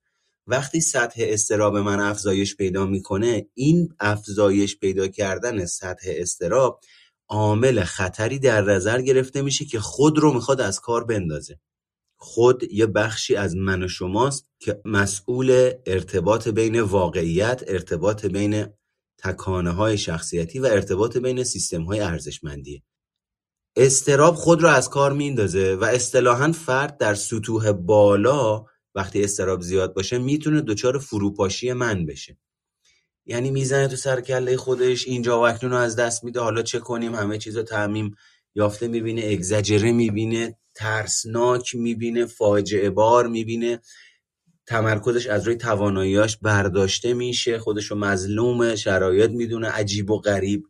وقتی 0.46 0.80
سطح 0.80 1.22
استراب 1.26 1.76
من 1.76 2.00
افزایش 2.00 2.56
پیدا 2.56 2.86
می‌کنه 2.86 3.46
این 3.54 3.94
افزایش 4.00 4.78
پیدا 4.78 5.08
کردن 5.08 5.66
سطح 5.66 6.06
استراب 6.08 6.80
عامل 7.28 7.84
خطری 7.84 8.38
در 8.38 8.62
نظر 8.62 9.00
گرفته 9.02 9.42
میشه 9.42 9.64
که 9.64 9.80
خود 9.80 10.18
رو 10.18 10.32
می‌خواد 10.34 10.60
از 10.60 10.80
کار 10.80 11.04
بندازه. 11.04 11.60
خود 12.16 12.72
یه 12.72 12.86
بخشی 12.86 13.36
از 13.36 13.56
من 13.56 13.82
و 13.82 13.88
شماست 13.88 14.48
که 14.58 14.80
مسئول 14.84 15.70
ارتباط 15.86 16.48
بین 16.48 16.80
واقعیت 16.80 17.62
ارتباط 17.66 18.26
بین 18.26 18.66
تکانه 19.18 19.70
های 19.70 19.98
شخصیتی 19.98 20.58
و 20.58 20.66
ارتباط 20.66 21.16
بین 21.16 21.44
سیستم 21.44 21.82
های 21.82 22.00
ارزشمندیه. 22.00 22.82
استراب 23.76 24.34
خود 24.34 24.62
رو 24.62 24.68
از 24.68 24.90
کار 24.90 25.12
میندازه 25.12 25.74
و 25.74 25.84
اصطلاحا 25.84 26.52
فرد 26.52 26.98
در 26.98 27.14
سطوح 27.14 27.72
بالا 27.72 28.64
وقتی 28.94 29.24
استراب 29.24 29.60
زیاد 29.62 29.94
باشه 29.94 30.18
می‌تونه 30.18 30.60
دچار 30.60 30.98
فروپاشی 30.98 31.72
من 31.72 32.06
بشه. 32.06 32.38
یعنی 33.26 33.50
می‌زنه 33.50 33.88
تو 33.88 33.96
سر 33.96 34.20
کله 34.20 34.56
خودش 34.56 35.06
اینجا 35.06 35.40
و 35.42 35.46
رو 35.46 35.76
از 35.76 35.96
دست 35.96 36.24
میده 36.24 36.40
حالا 36.40 36.62
چه 36.62 36.78
کنیم؟ 36.78 37.14
همه 37.14 37.38
چیز 37.38 37.56
رو 37.56 37.62
تعمیم 37.62 38.14
یافته 38.54 38.88
می‌بینه 38.88 39.22
اگزجره 39.30 39.92
می‌بینه 39.92 40.56
ترسناک 40.74 41.74
می‌بینه 41.74 42.26
فاجعه 42.26 42.90
بار 42.90 43.26
می‌بینه. 43.26 43.80
تمرکزش 44.66 45.26
از 45.26 45.46
روی 45.46 45.56
تواناییاش 45.56 46.36
برداشته 46.36 47.14
میشه 47.14 47.58
خودش 47.58 47.86
رو 47.86 47.96
مظلوم 47.96 48.74
شرایط 48.74 49.30
می‌دونه 49.30 49.68
عجیب 49.68 50.10
و 50.10 50.18
غریب. 50.18 50.66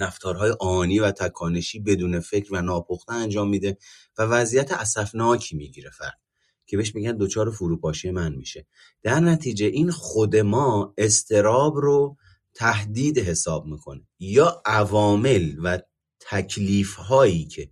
رفتارهای 0.00 0.54
آنی 0.60 0.98
و 0.98 1.10
تکانشی 1.10 1.80
بدون 1.80 2.20
فکر 2.20 2.54
و 2.54 2.62
ناپخته 2.62 3.12
انجام 3.12 3.48
میده 3.48 3.78
و 4.18 4.22
وضعیت 4.22 4.72
اسفناکی 4.72 5.56
می‌گیره 5.56 5.90
فرد 5.90 6.18
که 6.66 6.76
بهش 6.76 6.94
میگن 6.94 7.16
دچار 7.16 7.50
فروپاشی 7.50 8.10
من 8.10 8.34
میشه. 8.34 8.66
در 9.02 9.20
نتیجه 9.20 9.66
این 9.66 9.90
خود 9.90 10.36
ما 10.36 10.94
استراب 10.98 11.76
رو 11.76 12.16
تهدید 12.54 13.18
حساب 13.18 13.66
می‌کنه. 13.66 14.08
یا 14.18 14.62
عوامل 14.66 15.56
و 15.62 15.78
تکلیف 16.20 16.94
هایی 16.94 17.44
که 17.44 17.70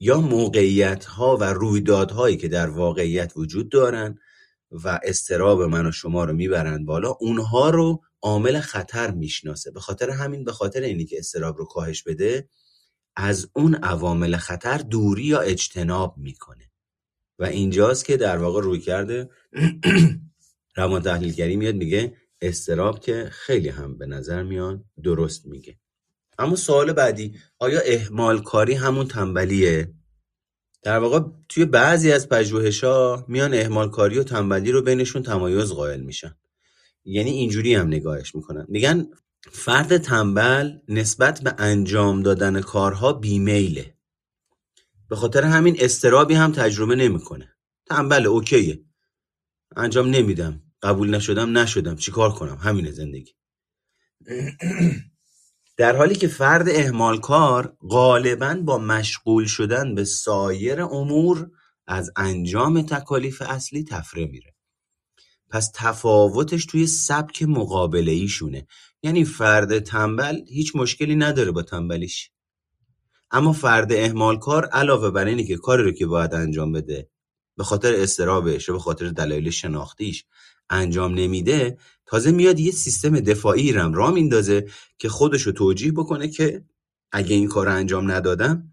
یا 0.00 0.20
موقعیت 0.20 1.04
ها 1.04 1.36
و 1.36 1.44
رویدادهایی 1.44 2.36
که 2.36 2.48
در 2.48 2.70
واقعیت 2.70 3.32
وجود 3.36 3.70
دارن 3.70 4.18
و 4.70 5.00
استراب 5.02 5.62
من 5.62 5.86
و 5.86 5.92
شما 5.92 6.24
رو 6.24 6.32
می‌برن 6.32 6.84
بالا 6.84 7.10
اونها 7.10 7.70
رو 7.70 8.02
عامل 8.22 8.60
خطر 8.60 9.10
می‌شناسه. 9.10 9.70
به 9.70 9.80
خاطر 9.80 10.10
همین 10.10 10.44
به 10.44 10.52
خاطر 10.52 10.80
اینی 10.80 11.04
که 11.04 11.18
استراب 11.18 11.58
رو 11.58 11.64
کاهش 11.64 12.02
بده 12.02 12.48
از 13.16 13.48
اون 13.52 13.74
عوامل 13.74 14.36
خطر 14.36 14.78
دوری 14.78 15.24
یا 15.24 15.40
اجتناب 15.40 16.14
می‌کنه. 16.18 16.70
و 17.38 17.44
اینجاست 17.44 18.04
که 18.04 18.16
در 18.16 18.38
واقع 18.38 18.60
روی 18.62 18.80
کرده 18.80 19.30
روان 20.76 21.02
تحلیلگری 21.02 21.56
میاد 21.56 21.74
میگه 21.74 22.16
استراب 22.40 23.00
که 23.00 23.28
خیلی 23.32 23.68
هم 23.68 23.98
به 23.98 24.06
نظر 24.06 24.42
میاد 24.42 24.84
درست 25.02 25.46
میگه. 25.46 25.78
اما 26.38 26.56
سوال 26.56 26.92
بعدی 26.92 27.38
آیا 27.58 27.80
اهمال 27.80 28.42
کاری 28.42 28.74
همون 28.74 29.08
تنبلیه؟ 29.08 29.94
در 30.82 30.98
واقع 30.98 31.20
توی 31.48 31.64
بعضی 31.64 32.12
از 32.12 32.28
ها 32.82 33.24
میان 33.28 33.54
اهمال 33.54 33.90
کاری 33.90 34.18
و 34.18 34.22
تنبلی 34.22 34.72
رو 34.72 34.82
بینشون 34.82 35.22
تمایز 35.22 35.70
قائل 35.72 36.00
میشن. 36.00 36.36
یعنی 37.04 37.30
اینجوری 37.30 37.74
هم 37.74 37.86
نگاهش 37.86 38.34
می‌کنن. 38.34 38.66
میگن 38.68 39.06
فرد 39.52 39.96
تنبل 39.96 40.72
نسبت 40.88 41.42
به 41.42 41.54
انجام 41.58 42.22
دادن 42.22 42.60
کارها 42.60 43.12
بیمیله. 43.12 43.94
به 45.08 45.16
خاطر 45.16 45.44
همین 45.44 45.76
استرابی 45.78 46.34
هم 46.34 46.52
تجربه 46.52 46.96
نمی‌کنه. 46.96 47.56
تنبل 47.86 48.26
اوکیه. 48.26 48.84
انجام 49.76 50.10
نمیدم. 50.10 50.62
قبول 50.82 51.14
نشدم 51.14 51.58
نشدم. 51.58 51.96
چیکار 51.96 52.32
کنم؟ 52.32 52.56
همین 52.56 52.90
زندگی. 52.90 53.32
در 55.76 55.96
حالی 55.96 56.14
که 56.14 56.28
فرد 56.28 56.68
کار 57.20 57.76
غالبا 57.90 58.54
با 58.54 58.78
مشغول 58.78 59.46
شدن 59.46 59.94
به 59.94 60.04
سایر 60.04 60.82
امور 60.82 61.50
از 61.86 62.10
انجام 62.16 62.82
تکالیف 62.82 63.42
اصلی 63.42 63.84
تفره 63.84 64.26
میره. 64.26 64.49
پس 65.50 65.70
تفاوتش 65.74 66.66
توی 66.66 66.86
سبک 66.86 67.42
مقابله 67.42 68.12
ایشونه 68.12 68.66
یعنی 69.02 69.24
فرد 69.24 69.78
تنبل 69.78 70.40
هیچ 70.48 70.76
مشکلی 70.76 71.16
نداره 71.16 71.50
با 71.50 71.62
تنبلیش. 71.62 72.30
اما 73.30 73.52
فرد 73.52 73.92
کار 74.38 74.66
علاوه 74.66 75.10
بر 75.10 75.24
اینی 75.24 75.44
که 75.44 75.56
کاری 75.56 75.82
رو 75.82 75.92
که 75.92 76.06
باید 76.06 76.34
انجام 76.34 76.72
بده 76.72 77.10
به 77.56 77.64
خاطر 77.64 77.94
استرابش 77.94 78.68
و 78.68 78.72
به 78.72 78.78
خاطر 78.78 79.08
دلایل 79.08 79.50
شناختیش 79.50 80.24
انجام 80.70 81.14
نمیده 81.14 81.78
تازه 82.06 82.30
میاد 82.30 82.60
یه 82.60 82.72
سیستم 82.72 83.20
دفاعی 83.20 83.72
رم 83.72 83.94
را 83.94 84.10
میندازه 84.10 84.66
که 84.98 85.08
خودش 85.08 85.42
رو 85.42 85.52
توجیه 85.52 85.92
بکنه 85.92 86.28
که 86.28 86.64
اگه 87.12 87.34
این 87.34 87.48
کار 87.48 87.68
انجام 87.68 88.10
ندادم 88.10 88.72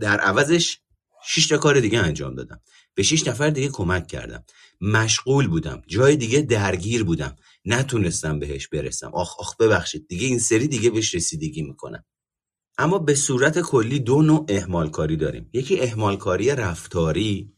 در 0.00 0.20
عوضش 0.20 0.80
شش 1.26 1.46
تا 1.46 1.58
کار 1.58 1.80
دیگه 1.80 1.98
انجام 1.98 2.34
دادم. 2.34 2.60
به 2.94 3.02
شش 3.02 3.26
نفر 3.26 3.50
دیگه 3.50 3.68
کمک 3.68 4.06
کردم. 4.06 4.44
مشغول 4.80 5.48
بودم. 5.48 5.82
جای 5.86 6.16
دیگه 6.16 6.40
درگیر 6.40 7.04
بودم. 7.04 7.36
نتونستم 7.64 8.38
بهش 8.38 8.68
برسم. 8.68 9.10
آخ 9.14 9.40
آخ 9.40 9.56
ببخشید. 9.56 10.08
دیگه 10.08 10.26
این 10.26 10.38
سری 10.38 10.68
دیگه 10.68 10.90
بهش 10.90 11.14
رسیدگی 11.14 11.62
می‌کنم. 11.62 12.04
اما 12.78 12.98
به 12.98 13.14
صورت 13.14 13.60
کلی 13.60 13.98
دو 13.98 14.22
نوع 14.22 14.46
اهمال 14.48 14.90
کاری 14.90 15.16
داریم. 15.16 15.50
یکی 15.52 15.80
اهمال 15.80 16.16
کاری 16.16 16.50
رفتاری 16.50 17.52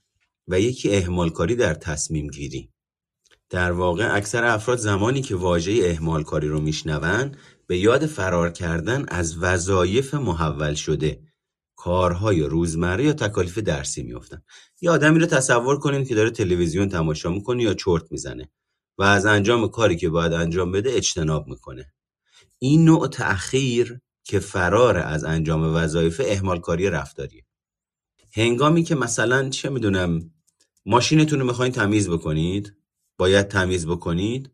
و 0.48 0.60
یکی 0.60 0.96
اهمال 0.96 1.30
کاری 1.30 1.56
در 1.56 1.74
تصمیم 1.74 2.26
گیری 2.26 2.70
در 3.50 3.72
واقع 3.72 4.16
اکثر 4.16 4.44
افراد 4.44 4.78
زمانی 4.78 5.22
که 5.22 5.36
واژه 5.36 5.80
اهمال 5.84 6.22
کاری 6.22 6.48
رو 6.48 6.60
میشنون 6.60 7.34
به 7.66 7.78
یاد 7.78 8.06
فرار 8.06 8.50
کردن 8.50 9.04
از 9.08 9.38
وظایف 9.38 10.14
محول 10.14 10.74
شده. 10.74 11.25
کارهای 11.86 12.42
روزمره 12.42 13.04
یا 13.04 13.12
تکالیف 13.12 13.58
درسی 13.58 14.02
میفتن 14.02 14.42
یه 14.80 14.90
آدمی 14.90 15.18
رو 15.18 15.26
تصور 15.26 15.78
کنین 15.78 16.04
که 16.04 16.14
داره 16.14 16.30
تلویزیون 16.30 16.88
تماشا 16.88 17.30
می‌کنه 17.30 17.62
یا 17.62 17.74
چرت 17.74 18.12
می‌زنه 18.12 18.50
و 18.98 19.02
از 19.02 19.26
انجام 19.26 19.68
کاری 19.68 19.96
که 19.96 20.08
باید 20.08 20.32
انجام 20.32 20.72
بده 20.72 20.90
اجتناب 20.92 21.48
می‌کنه. 21.48 21.92
این 22.58 22.84
نوع 22.84 23.08
تأخیر 23.08 24.00
که 24.24 24.38
فرار 24.38 24.96
از 24.96 25.24
انجام 25.24 25.74
وظایف 25.74 26.42
کاری 26.62 26.90
رفتاریه. 26.90 27.46
هنگامی 28.32 28.82
که 28.82 28.94
مثلا 28.94 29.48
چه 29.48 29.70
می‌دونم 29.70 30.30
ماشینتون 30.86 31.40
رو 31.40 31.46
می‌خواین 31.46 31.72
تمیز 31.72 32.10
بکنید 32.10 32.76
باید 33.18 33.48
تمیز 33.48 33.86
بکنید 33.86 34.50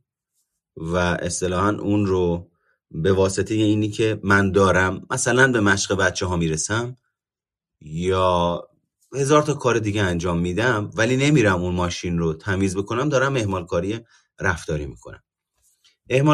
و 0.77 0.97
اصطلاحا 0.97 1.71
اون 1.71 2.07
رو 2.07 2.51
به 2.91 3.13
واسطه 3.13 3.55
اینی 3.55 3.91
که 3.91 4.21
من 4.23 4.53
دارم 4.53 5.07
مثلا 5.11 5.53
به 5.53 5.61
مشق 5.61 5.95
بچه 5.95 6.27
ها 6.27 6.37
می‌رسم 6.37 6.97
یا 7.85 8.69
هزار 9.15 9.43
تا 9.43 9.55
کار 9.55 9.79
دیگه 9.79 10.03
انجام 10.03 10.39
میدم 10.39 10.91
ولی 10.95 11.17
نمیرم 11.17 11.63
اون 11.63 11.75
ماشین 11.75 12.19
رو 12.19 12.35
تمیز 12.35 12.77
بکنم 12.77 13.09
دارم 13.09 13.65
کاری 13.65 14.01
رفتاری 14.41 14.87
می‌کنم. 14.87 15.23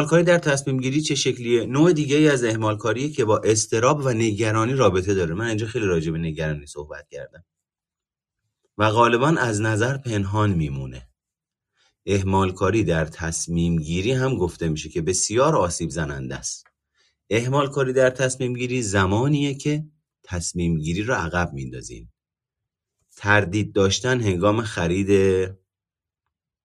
کاری 0.09 0.23
در 0.23 0.37
تصمیم 0.37 0.79
گیری 0.79 1.01
چه 1.01 1.15
شکلیه؟ 1.15 1.65
نوع 1.65 1.93
دیگه 1.93 2.17
ای 2.17 2.29
از 2.29 2.43
کاریه 2.79 3.09
که 3.09 3.25
با 3.25 3.37
استراب 3.37 4.01
و 4.05 4.09
نگرانی 4.09 4.73
رابطه 4.73 5.13
داره. 5.13 5.33
من 5.33 5.45
اینجا 5.45 5.67
خیلی 5.67 5.85
راجع 5.85 6.11
به 6.11 6.17
نگرانی 6.17 6.65
صحبت 6.65 7.09
کردم. 7.09 7.43
و 8.77 8.91
غالبا 8.91 9.27
از 9.27 9.61
نظر 9.61 9.97
پنهان 9.97 10.49
میمونه. 10.49 11.09
کاری 12.55 12.83
در 12.83 13.05
تصمیم 13.05 13.79
گیری 13.79 14.11
هم 14.11 14.37
گفته 14.37 14.69
میشه 14.69 14.89
که 14.89 15.01
بسیار 15.01 15.55
آسیب 15.55 15.89
زننده 15.89 16.35
است. 16.35 16.67
کاری 17.71 17.93
در 17.93 18.09
تصمیم 18.09 18.53
گیری 18.53 18.81
زمانیه 18.81 19.53
که 19.53 19.85
تصمیم 20.29 20.77
گیری 20.79 21.03
رو 21.03 21.13
عقب 21.13 21.53
میندازین 21.53 22.09
تردید 23.15 23.73
داشتن 23.73 24.21
هنگام 24.21 24.61
خرید 24.61 25.09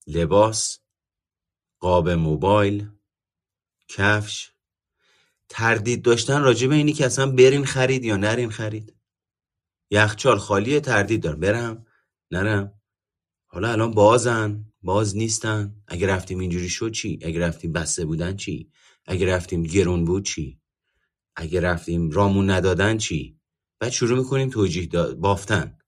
لباس 0.07 0.79
قاب 1.81 2.09
موبایل 2.09 2.91
کفش. 3.89 4.51
تردید 5.49 6.03
داشتن 6.03 6.43
راجع 6.43 6.67
به 6.67 6.75
اینی 6.75 6.93
که 6.93 7.07
اصلا 7.07 7.31
برین 7.31 7.65
خرید 7.65 8.05
یا 8.05 8.17
نرین 8.17 8.51
خرید. 8.51 8.95
یخچال 9.91 10.39
خالیه 10.39 10.81
تردید 10.81 11.23
دارم. 11.23 11.41
برم 11.41 11.87
نرم. 12.31 12.81
حالا 13.47 13.73
الان 13.73 13.91
بازن. 13.91 14.73
باز 14.83 15.17
نیستن. 15.17 15.83
اگه 15.89 16.07
رفتیم 16.07 16.39
اینجوری 16.39 16.69
شد 16.69 16.93
چی؟ 16.93 17.19
اگه 17.23 17.41
رفتیم 17.41 17.73
بسته 17.73 18.05
بودن 18.05 18.37
چی؟ 18.37 18.71
اگه 19.07 19.27
رفتیم 19.27 19.63
گرون 19.63 20.05
بود 20.05 20.25
چی؟ 20.25 20.61
اگه 21.37 21.61
رفتیم 21.61 22.11
رامون 22.11 22.51
ندادن 22.51 22.99
چی؟ 22.99 23.41
بعد 23.81 23.93
شروع 23.93 24.19
می‌کنیم 24.19 24.51
توجیه 24.51 24.89
بافتن. 25.19 25.79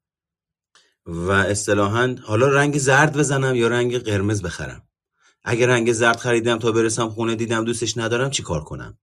و 1.06 1.30
اصطلاحا 1.30 2.16
حالا 2.22 2.48
رنگ 2.48 2.78
زرد 2.78 3.16
بزنم 3.16 3.54
یا 3.54 3.68
رنگ 3.68 3.98
قرمز 3.98 4.42
بخرم. 4.42 4.88
اگه 5.44 5.66
رنگ 5.66 5.92
زرد 5.92 6.16
خریدم 6.16 6.58
تا 6.58 6.72
برسم 6.72 7.08
خونه 7.08 7.34
دیدم 7.34 7.64
دوستش 7.64 7.98
ندارم 7.98 8.30
چی 8.30 8.42
کار 8.42 8.64
کنم؟ 8.64 8.98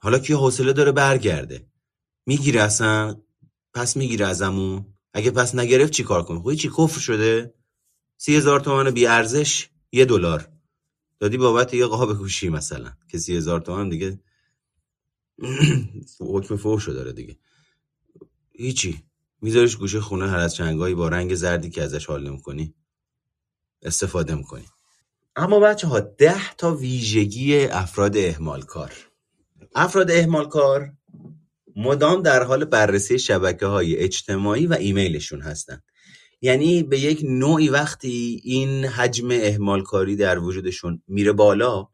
حالا 0.00 0.18
کی 0.18 0.32
حوصله 0.32 0.72
داره 0.72 0.92
برگرده؟ 0.92 1.66
می‌گیره 2.26 2.62
اصلا؟ 2.62 3.20
پس 3.74 3.96
می‌گیره 3.96 4.26
ازمون؟ 4.26 4.86
اگه 5.14 5.30
پس 5.30 5.54
نگرفت 5.54 5.92
چی 5.92 6.04
کار 6.04 6.22
کنم 6.22 6.42
خب 6.42 6.54
چی 6.54 6.68
کفر 6.68 7.00
شده؟ 7.00 7.54
سی 8.16 8.36
هزار 8.36 8.60
تومن 8.60 8.90
بی 8.90 9.06
ارزش 9.06 9.68
یه 9.92 10.04
دلار. 10.04 10.48
دادی 11.20 11.36
بابت 11.36 11.74
یه 11.74 11.86
قاب 11.86 12.18
گوشی 12.18 12.48
مثلا 12.48 12.92
که 13.08 13.18
سی 13.18 13.36
هزار 13.36 13.60
تومن 13.60 13.88
دیگه 13.88 14.20
حکم 16.20 16.56
فوشو 16.56 16.92
داره 16.92 17.12
دیگه. 17.12 17.38
هیچی. 18.56 19.02
میذاریش 19.42 19.76
گوشه 19.76 20.00
خونه 20.00 20.30
هر 20.30 20.38
از 20.38 20.54
چنگایی 20.54 20.94
با 20.94 21.08
رنگ 21.08 21.34
زردی 21.34 21.70
که 21.70 21.82
ازش 21.82 22.06
حال 22.06 22.28
نمی‌کنی. 22.28 22.74
استفاده 23.82 24.34
می‌کنی. 24.34 24.64
اما 25.36 25.60
بچه 25.60 25.86
ها 25.86 26.00
ده 26.00 26.54
تا 26.54 26.74
ویژگی 26.74 27.64
افراد 27.64 28.16
اهمال 28.16 28.62
کار 28.62 28.92
افراد 29.74 30.10
اهمال 30.10 30.48
کار 30.48 30.92
مدام 31.76 32.22
در 32.22 32.42
حال 32.42 32.64
بررسی 32.64 33.18
شبکه 33.18 33.66
های 33.66 33.96
اجتماعی 33.96 34.66
و 34.66 34.72
ایمیلشون 34.72 35.40
هستن. 35.40 35.82
یعنی 36.40 36.82
به 36.82 37.00
یک 37.00 37.20
نوعی 37.24 37.68
وقتی 37.68 38.40
این 38.44 38.84
حجم 38.84 39.28
اهمال 39.30 39.82
کاری 39.82 40.16
در 40.16 40.38
وجودشون 40.38 41.02
میره 41.08 41.32
بالا 41.32 41.88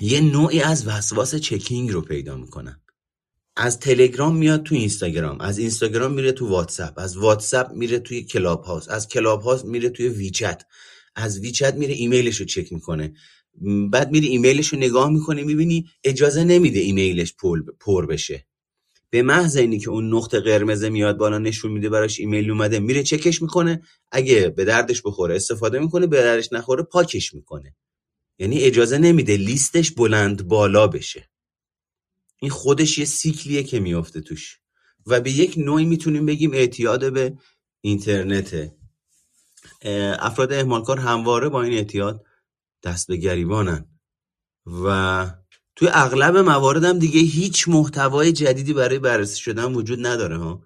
یه 0.00 0.20
نوعی 0.20 0.60
از 0.60 0.86
وسواس 0.86 1.34
checking 1.34 1.90
رو 1.90 2.00
پیدا 2.00 2.36
می‌کنن. 2.36 2.80
از 3.56 3.78
تلگرام 3.78 4.36
میاد 4.36 4.62
تو 4.62 4.74
اینستاگرام 4.74 5.40
از 5.40 5.58
اینستاگرام 5.58 6.12
میره 6.12 6.32
تو 6.32 6.48
واتساپ 6.48 6.98
از 6.98 7.16
واتساپ 7.16 7.72
میره 7.72 7.98
توی 7.98 8.22
Clubhouse 8.22 8.88
از 8.88 9.08
Clubhouse 9.08 9.64
میره 9.64 9.90
توی 9.90 10.08
WeChat 10.08 10.62
از 11.16 11.38
WeChat 11.38 11.74
میره 11.74 11.94
ایمیلش 11.94 12.36
رو 12.36 12.46
چک 12.46 12.72
می‌کنه. 12.72 13.14
بعد 13.90 14.10
میره 14.10 14.28
ایمیلش 14.28 14.68
رو 14.68 14.78
نگاه 14.78 15.10
می‌کنه 15.10 15.42
می‌بینی 15.42 15.90
اجازه 16.04 16.44
نمیده 16.44 16.80
ایمیلش 16.80 17.34
پر 17.80 18.06
بشه. 18.06 18.46
به 19.10 19.22
محض 19.22 19.56
اینی 19.56 19.78
که 19.78 19.90
اون 19.90 20.14
نقطه 20.14 20.40
قرمز 20.40 20.84
میاد 20.84 21.16
بالا 21.16 21.38
نشون 21.38 21.72
میده 21.72 21.88
براش 21.88 22.20
ایمیل 22.20 22.50
اومده 22.50 22.78
میره 22.78 23.02
چکش 23.02 23.42
می‌کنه. 23.42 23.82
اگه 24.12 24.48
به 24.48 24.64
دردش 24.64 25.02
بخوره 25.04 25.36
استفاده 25.36 25.78
می‌کنه 25.78 26.06
به 26.06 26.16
دردش 26.16 26.52
نخوره 26.52 26.82
پاکش 26.82 27.34
می‌کنه. 27.34 27.76
یعنی 28.38 28.58
اجازه 28.60 28.98
نمیده 28.98 29.36
لیستش 29.36 29.90
بلند 29.90 30.48
بالا 30.48 30.86
بشه. 30.86 31.29
این 32.40 32.50
خودش 32.50 32.98
یه 32.98 33.04
سیکلیه 33.04 33.62
که 33.62 33.80
میافته 33.80 34.20
توش. 34.20 34.58
و 35.06 35.20
به 35.20 35.30
یک 35.30 35.54
نوعی 35.58 35.84
می‌تونیم 35.84 36.26
بگیم 36.26 36.52
اعتیاد 36.54 37.12
به 37.12 37.38
اینترنته. 37.80 38.76
افراد 40.18 40.52
اهمالکار 40.52 40.98
همواره 40.98 41.48
با 41.48 41.62
این 41.62 41.72
اعتیاد 41.72 42.24
دست 42.82 43.06
به 43.08 43.16
گریبانن. 43.16 43.86
و 44.84 45.26
توی 45.76 45.88
اغلب 45.92 46.36
موارد 46.36 46.84
هم 46.84 46.98
دیگه 46.98 47.20
هیچ 47.20 47.68
محتوای 47.68 48.32
جدیدی 48.32 48.72
برای 48.72 48.98
بررسی 48.98 49.40
شدن 49.40 49.74
وجود 49.74 50.06
نداره 50.06 50.36
ها. 50.36 50.64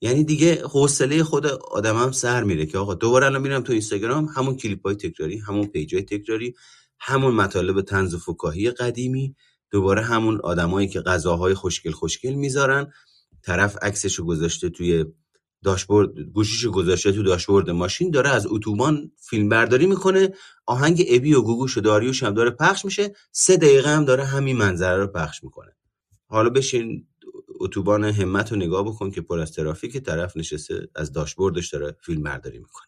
یعنی 0.00 0.24
دیگه 0.24 0.62
حوصله 0.66 1.24
خود 1.24 1.46
آدم 1.46 1.96
هم 1.96 2.12
سر 2.12 2.44
میره 2.44 2.66
که 2.66 2.78
آقا 2.78 2.94
دوباره 2.94 3.26
الان 3.26 3.42
میرم 3.42 3.62
تو 3.62 3.72
اینستاگرام 3.72 4.26
همون 4.26 4.56
کلیپ 4.56 4.86
های 4.86 4.94
تکراری 4.94 5.38
همون 5.38 5.66
پیج 5.66 5.94
های 5.94 6.02
تکراری 6.02 6.54
همون 7.00 7.34
مطالب 7.34 7.80
تنز 7.80 8.14
و 8.14 8.18
فکاهی 8.18 8.70
قدیمی 8.70 9.36
دوباره 9.72 10.02
همون 10.02 10.40
آدمایی 10.40 10.88
که 10.88 11.00
غذاهای 11.00 11.54
خوشگل 11.54 11.90
خوشگل 11.90 12.32
می‌ذارن 12.32 12.92
طرف 13.42 13.76
عکسشو 13.82 14.24
گذاشته 14.24 14.68
توی 14.70 15.04
داشبورد 15.64 16.20
گوشیشو 16.20 16.70
گذاشته 16.70 17.12
تو 17.12 17.22
داشبورد 17.22 17.70
ماشین 17.70 18.10
داره 18.10 18.30
از 18.30 18.46
اتوبان 18.46 19.12
فیلم 19.20 19.48
برداری 19.48 19.86
می‌کنه 19.86 20.34
آهنگ 20.66 21.04
ابی 21.08 21.34
و 21.34 21.42
گوگوش 21.42 21.78
و 21.78 21.80
داریوش 21.80 22.22
هم 22.22 22.34
داره 22.34 22.50
پخش 22.50 22.84
میشه 22.84 23.14
سه 23.32 23.56
دقیقه 23.56 23.90
هم 23.90 24.04
داره 24.04 24.24
همین 24.24 24.56
منظره 24.56 24.96
رو 24.96 25.06
پخش 25.06 25.44
می‌کنه. 25.44 25.72
حالا 26.26 26.50
بشین 26.50 27.06
اتوبان 27.60 28.04
همت 28.04 28.52
رو 28.52 28.58
نگاه 28.58 28.84
بکن 28.84 29.10
که 29.10 29.20
پر 29.20 29.38
از 29.38 29.52
ترافیک 29.52 29.96
طرف 29.96 30.36
نشسته 30.36 30.88
از 30.94 31.12
داشبوردش 31.12 31.70
داره 31.70 31.96
فیلم 32.00 32.22
برداری 32.22 32.58
می‌کنه. 32.58 32.86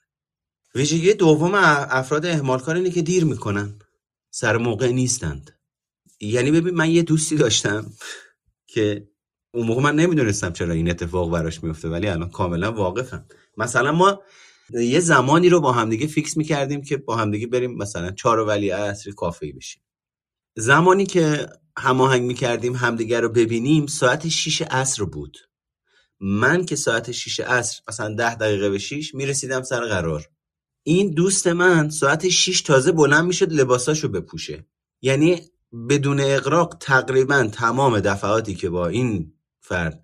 ویژگی 0.74 1.14
دوم 1.14 1.54
افراد 1.54 2.26
اهمالکار 2.26 2.74
اینه 2.74 2.90
که 2.90 3.02
دیر 3.02 3.24
می‌کنن. 3.24 3.78
سر 4.30 4.56
موقع 4.56 4.92
نیستند. 4.92 5.53
یعنی 6.26 6.50
ببین 6.50 6.74
من 6.74 6.90
یه 6.90 7.02
دوستی 7.02 7.36
داشتم 7.36 7.92
که 8.66 9.08
اون 9.54 9.66
موقع 9.66 9.82
من 9.82 9.96
نمی‌دونستم 9.96 10.52
چرا 10.52 10.74
این 10.74 10.90
اتفاق 10.90 11.30
براش 11.30 11.62
میفته 11.64 11.88
ولی 11.88 12.08
الان 12.08 12.30
کاملا 12.30 12.72
واقفم 12.72 13.26
مثلا 13.56 13.92
ما 13.92 14.22
یه 14.70 15.00
زمانی 15.00 15.48
رو 15.48 15.60
با 15.60 15.72
همدیگه 15.72 16.06
فیکس 16.06 16.36
می‌کردیم 16.36 16.82
که 16.82 16.96
با 16.96 17.16
همدیگه 17.16 17.46
بریم 17.46 17.74
مثلا 17.76 18.10
چهار 18.10 18.38
ولی 18.40 18.70
عصری 18.70 19.12
کافه 19.12 19.52
بشیم. 19.52 19.82
زمانی 20.56 21.06
که 21.06 21.46
هماهنگ 21.78 22.22
می‌کردیم 22.22 22.74
همدیگه 22.74 23.20
رو 23.20 23.28
ببینیم 23.28 23.86
ساعت 23.86 24.28
6 24.28 24.62
عصر 24.62 25.04
بود. 25.04 25.38
من 26.20 26.64
که 26.64 26.76
ساعت 26.76 27.12
6 27.12 27.40
عصر 27.40 27.80
مثلا 27.88 28.14
ده 28.14 28.34
دقیقه 28.34 28.70
به 28.70 28.78
6 28.78 29.14
می‌رسیدم 29.14 29.62
سر 29.62 29.80
قرار. 29.80 30.28
این 30.82 31.10
دوست 31.10 31.46
من 31.46 31.90
ساعت 31.90 32.28
6 32.28 32.62
تازه 32.62 32.92
بلند 32.92 33.24
می‌شد 33.24 33.52
لباساشو 33.52 34.08
بپوشه. 34.08 34.66
یعنی 35.02 35.40
بدون 35.88 36.20
اقراق 36.20 36.76
تقریبا 36.80 37.48
تمام 37.52 38.00
دفعاتی 38.00 38.54
که 38.54 38.70
با 38.70 38.88
این 38.88 39.32
فرد 39.60 40.02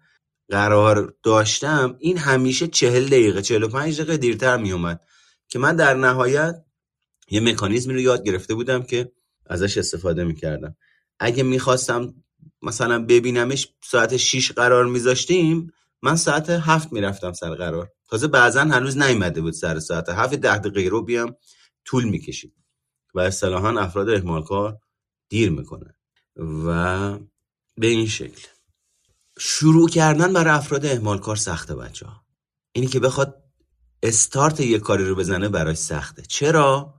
قرار 0.48 1.14
داشتم 1.22 1.96
این 1.98 2.18
همیشه 2.18 2.66
چهل 2.66 3.06
دقیقه 3.06 3.42
چهل 3.42 3.62
و 3.62 3.68
پنج 3.68 4.00
دقیقه 4.00 4.16
دیرتر 4.16 4.56
میومد 4.56 5.00
که 5.48 5.59
من 5.59 5.76
در 5.76 5.94
نهایت 5.94 6.64
یه 7.30 7.40
مکانیزمی 7.40 7.94
رو 7.94 8.00
یاد 8.00 8.24
گرفته 8.24 8.54
بودم 8.54 8.83
که 8.83 9.12
ازش 9.46 9.78
استفاده 9.78 10.24
می‌کردم. 10.24 10.76
اگه 11.18 11.42
می‌خواستم 11.42 12.14
مثلا 12.62 13.04
ببینمش 13.04 13.68
ساعت 13.85 14.16
6 14.16 14.52
قرار 14.52 14.87
میذاشتیم 14.87 15.72
من 16.02 16.16
ساعت 16.16 16.50
هفت 16.50 16.92
می‌رفتم 16.92 17.33
سر 17.33 17.54
قرار. 17.54 17.92
تازه 18.09 18.26
بعضا 18.26 18.61
هنوز 18.61 18.98
نیومده 18.98 19.40
بود 19.40 19.52
سر 19.52 19.78
ساعت 19.78 20.09
هفت 20.09 20.35
ده 20.35 20.59
دقیقه 20.59 20.88
رو 20.90 21.02
بیام 21.04 21.37
طول 21.85 22.04
می‌کشید. 22.04 22.54
و 23.14 23.20
اصطلاحا 23.20 23.80
افراد 23.80 24.11
اهمالکار 24.11 24.78
دیر 25.30 25.50
می‌کنن 25.50 25.94
و 26.66 27.18
به 27.76 27.86
این 27.86 28.06
شکل. 28.06 28.46
شروع 29.38 29.88
کردن 29.88 30.32
برای 30.32 30.54
افراد 30.54 30.86
اهمال 30.86 31.18
کار 31.18 31.36
سخته 31.36 31.74
بچه 31.74 32.06
ها 32.06 32.24
اینی 32.72 32.86
که 32.86 33.00
بخواد 33.00 33.44
استارت 34.02 34.60
یه 34.60 34.78
کاری 34.78 35.04
رو 35.04 35.14
بزنه 35.14 35.48
براش 35.48 35.76
سخته. 35.76 36.22
چرا؟ 36.22 36.94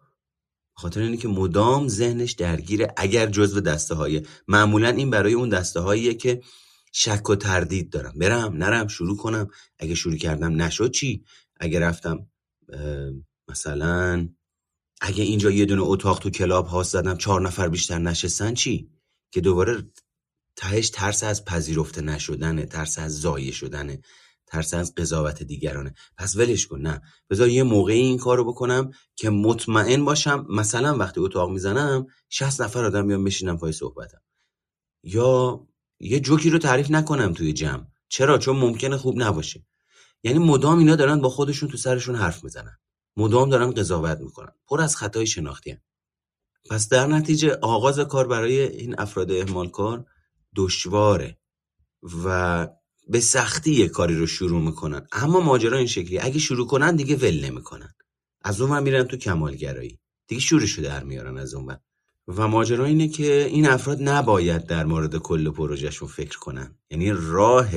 خاطر 0.74 1.02
اینی 1.02 1.18
که 1.18 1.28
مدام 1.28 1.88
ذهنش 1.88 2.32
درگیره. 2.32 2.94
اگر 2.98 3.26
جزو 3.26 3.62
دسته 3.62 3.96
های 3.96 4.26
معمولا 4.48 4.90
این 4.90 5.10
برای 5.10 5.34
اون 5.34 5.50
دسته 5.50 5.80
هاییه 5.80 6.14
که 6.14 6.42
شک 6.92 7.30
و 7.30 7.36
تردید 7.36 7.90
دارم. 7.90 8.14
برم 8.18 8.54
نرم 8.54 8.88
شروع 8.88 9.18
کنم. 9.18 9.48
اگه 9.80 9.96
شروع 9.96 10.18
کردم 10.18 10.62
نشد 10.62 10.92
چی؟ 10.92 11.24
اگه 11.60 11.80
رفتم 11.80 12.28
مثلا 13.48 14.30
اگه 15.02 15.24
اینجا 15.24 15.52
یه 15.52 15.66
دونه 15.66 15.82
اتاق 15.86 16.20
تو 16.20 16.30
کلاب 16.30 16.68
ها 16.68 16.84
زدم 16.84 17.18
چهار 17.18 17.42
نفر 17.42 17.70
بیشتر 17.70 18.00
نشستن 18.00 18.54
چی؟ 18.54 18.90
که 19.32 19.42
دوباره 19.42 19.92
تهش 20.56 20.90
ترس 20.90 21.24
از 21.24 21.46
پذیرفته 21.46 22.02
نشدنه 22.02 22.66
ترس 22.66 23.00
از 23.00 23.22
زایه 23.22 23.52
شدنه 23.52 24.02
ترس 24.48 24.74
از 24.74 24.96
قضاوت 24.96 25.44
دیگرانه. 25.44 25.94
پس 26.18 26.36
ولش 26.36 26.68
کن 26.68 26.82
نه. 26.82 27.02
بذار 27.30 27.50
یه 27.50 27.64
موقعی 27.64 28.00
این 28.00 28.18
کارو 28.18 28.46
بکنم 28.46 28.92
که 29.16 29.30
مطمئن 29.30 30.06
باشم 30.06 30.46
مثلا 30.50 30.98
وقتی 30.98 31.20
اتاق 31.20 31.50
می‌زنم 31.50 32.08
60 32.30 32.62
نفر 32.62 32.86
آدم 32.86 33.08
بیان 33.08 33.24
بشینم 33.24 33.58
پای 33.58 33.72
صحبتم. 33.72 34.22
یا 35.04 35.62
یه 36.00 36.20
جوکی 36.20 36.50
رو 36.50 36.58
تعریف 36.58 36.92
نکنم 36.92 37.34
توی 37.34 37.54
جمع. 37.54 37.86
چرا؟ 38.10 38.38
چون 38.38 38.58
ممکنه 38.58 38.98
خوب 38.98 39.22
نباشه. 39.22 39.66
یعنی 40.24 40.40
مدام 40.40 40.78
اینا 40.78 40.96
دارن 40.96 41.22
با 41.22 41.30
خودشون 41.30 41.70
تو 41.70 41.78
سرشون 41.78 42.16
حرف 42.16 42.44
می‌زنن. 42.44 42.78
مدام 43.18 43.50
دارن 43.50 43.72
قضاوت 43.72 44.18
می‌کنن 44.20 44.52
پر 44.68 44.82
از 44.82 44.96
خطای 44.96 45.28
شناختی 45.28 45.72
هم. 45.72 45.82
پس 46.70 46.90
در 46.90 47.08
نتیجه 47.08 47.58
آغاز 47.62 48.00
کار 48.00 48.28
برای 48.28 48.60
این 48.60 49.00
افراد 49.00 49.32
اهمال 49.32 49.70
کار 49.70 50.06
دشواره 50.56 51.38
و 52.26 52.68
به 53.08 53.20
سختی 53.20 53.74
یه 53.74 53.88
کاری 53.88 54.16
رو 54.16 54.28
شروع 54.28 54.62
می‌کنن. 54.62 55.08
اما 55.12 55.40
ماجرا 55.40 55.78
این 55.78 55.88
شکلی 55.88 56.20
اگه 56.20 56.40
شروع 56.40 56.68
کنن 56.68 56.96
دیگه 56.96 57.16
ول 57.16 57.46
نمی‌کنن. 57.46 57.94
از 58.42 58.62
اون 58.62 58.84
میرن 58.84 59.04
تو 59.04 59.18
کمالگرایی. 59.18 60.00
دیگه 60.28 60.42
شورشو 60.42 60.82
در 60.82 61.04
میارن 61.04 61.38
از 61.38 61.54
اون 61.54 61.78
و 62.28 62.48
ماجرا 62.48 62.86
اینه 62.86 63.08
که 63.08 63.46
این 63.46 63.68
افراد 63.68 64.02
نباید 64.02 64.66
در 64.66 64.86
مورد 64.86 65.18
کل 65.18 65.52
پروژهشون 65.52 66.08
فکر 66.08 66.40
کنن. 66.40 66.78
یعنی 66.90 67.12
راه 67.16 67.70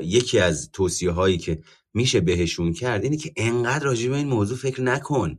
یکی 0.00 0.38
از 0.38 0.70
توصیه 0.72 1.10
هایی 1.10 1.38
که 1.38 1.62
میشه 1.94 2.20
بهشون 2.20 2.72
کرد 2.72 3.04
اینه 3.04 3.16
که 3.16 3.32
انقدر 3.36 3.84
راجع 3.84 4.10
به 4.10 4.16
این 4.16 4.28
موضوع 4.28 4.58
فکر 4.58 4.82
نکن. 4.82 5.38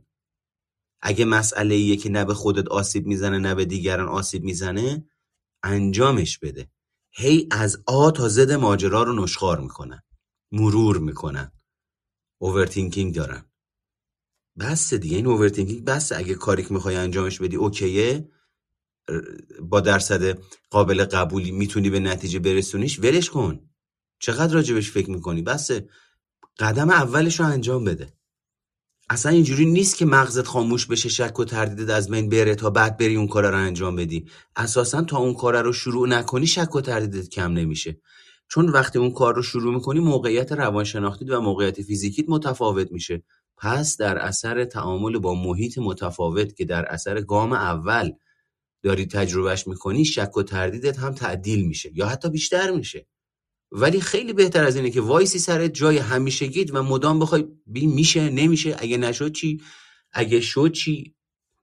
اگه 1.02 1.24
مسئله 1.24 1.74
ایه 1.74 1.96
که 1.96 2.08
نه 2.08 2.24
به 2.24 2.34
خودت 2.34 2.68
آسیب 2.68 3.06
می‌زنه 3.06 3.38
نه 3.38 3.54
به 3.54 3.64
دیگران 3.64 4.08
آسیب 4.08 4.44
می‌زنه 4.44 5.08
انجامش 5.62 6.38
بده. 6.38 6.70
هی 7.10 7.48
از 7.50 7.82
A 7.86 8.10
تا 8.10 8.28
Z 8.28 8.52
ماجرا 8.52 9.02
رو 9.02 9.22
نشخوار 9.22 9.60
می‌کنن. 9.60 10.02
مرور 10.52 10.98
می‌کنن. 10.98 11.52
overthinking 12.40 13.14
دارن. 13.14 13.44
بس 14.58 14.94
دیگه. 14.94 15.16
این 15.16 15.26
overthinking 15.26 15.84
بس 15.84 16.12
اگه 16.12 16.34
کاری 16.34 16.62
که 16.62 16.74
می‌خوای 16.74 16.96
انجامش 16.96 17.40
بدی 17.40 17.56
okay 17.56 18.04
ه. 18.04 18.28
با 19.60 19.80
درصد 19.80 20.38
قابل 20.70 21.04
قبولی 21.04 21.50
می‌تونی 21.50 21.90
به 21.90 22.00
نتیجه 22.00 22.38
برسونیش 22.38 22.98
ولش 22.98 23.30
کن. 23.30 23.70
چقدر 24.20 24.54
راجبش 24.54 24.90
فکر 24.90 25.10
می‌کنی؟ 25.10 25.42
بسه. 25.42 25.88
قدم 26.58 26.90
اولش 26.90 27.40
رو 27.40 27.46
انجام 27.46 27.84
بده. 27.84 28.12
اصلا 29.10 29.32
اینجوری 29.32 29.66
نیست 29.66 29.96
که 29.96 30.06
مغزت 30.06 30.46
خاموش 30.46 30.86
بشه 30.86 31.08
شک 31.08 31.38
و 31.38 31.44
تردیدت 31.44 31.90
از 31.90 32.10
بین 32.10 32.28
بره 32.28 32.54
تا 32.54 32.70
بعد 32.70 32.96
بری 32.96 33.16
اون 33.16 33.28
کار 33.28 33.50
رو 33.50 33.56
انجام 33.56 33.96
بدی. 33.96 34.26
اساسا 34.56 35.02
تا 35.02 35.18
اون 35.18 35.34
کار 35.34 35.62
رو 35.62 35.72
شروع 35.72 36.08
نکنی 36.08 36.46
شک 36.46 36.76
و 36.76 36.80
تردیدت 36.80 37.28
کم 37.28 37.52
نمیشه. 37.52 38.00
چون 38.48 38.68
وقتی 38.68 38.98
اون 38.98 39.10
کار 39.10 39.34
رو 39.34 39.42
شروع 39.42 39.74
می‌کنی 39.74 40.00
موقعیت 40.00 40.52
روانشناختی 40.52 41.24
و 41.24 41.40
موقعیت 41.40 41.82
فیزیکیت 41.82 42.24
متفاوت 42.28 42.92
میشه. 42.92 43.22
پس 43.56 43.96
در 43.96 44.18
اثر 44.18 44.64
تعامل 44.64 45.18
با 45.18 45.34
محیط 45.34 45.78
متفاوت 45.78 46.56
که 46.56 46.64
در 46.64 46.84
اثر 46.86 47.20
گام 47.20 47.52
اول 47.52 48.12
داری 48.82 49.06
تجربهش 49.06 49.66
می‌کنی 49.66 50.04
شک 50.04 50.36
و 50.36 50.42
تردیدت 50.42 50.98
هم 50.98 51.14
تعدیل 51.14 51.66
میشه 51.66 51.90
یا 51.94 52.06
حتی 52.06 52.28
بیشتر 52.28 52.70
میشه. 52.70 53.06
ولی 53.72 54.00
خیلی 54.00 54.32
بهتر 54.32 54.64
از 54.64 54.76
اینه 54.76 54.90
که 54.90 55.00
وایسی 55.00 55.38
سر 55.38 55.66
جای 55.68 55.98
همیشگیت 55.98 56.74
و 56.74 56.82
مدام 56.82 57.18
بخوای 57.18 57.48
بی 57.66 57.86
میشه 57.86 58.30
نمیشه 58.30 58.76
اگه 58.78 58.96
نشد 58.96 59.32
چی؟ 59.32 59.62
اگه 60.12 60.40
شد 60.40 60.72
چی؟ 60.72 61.14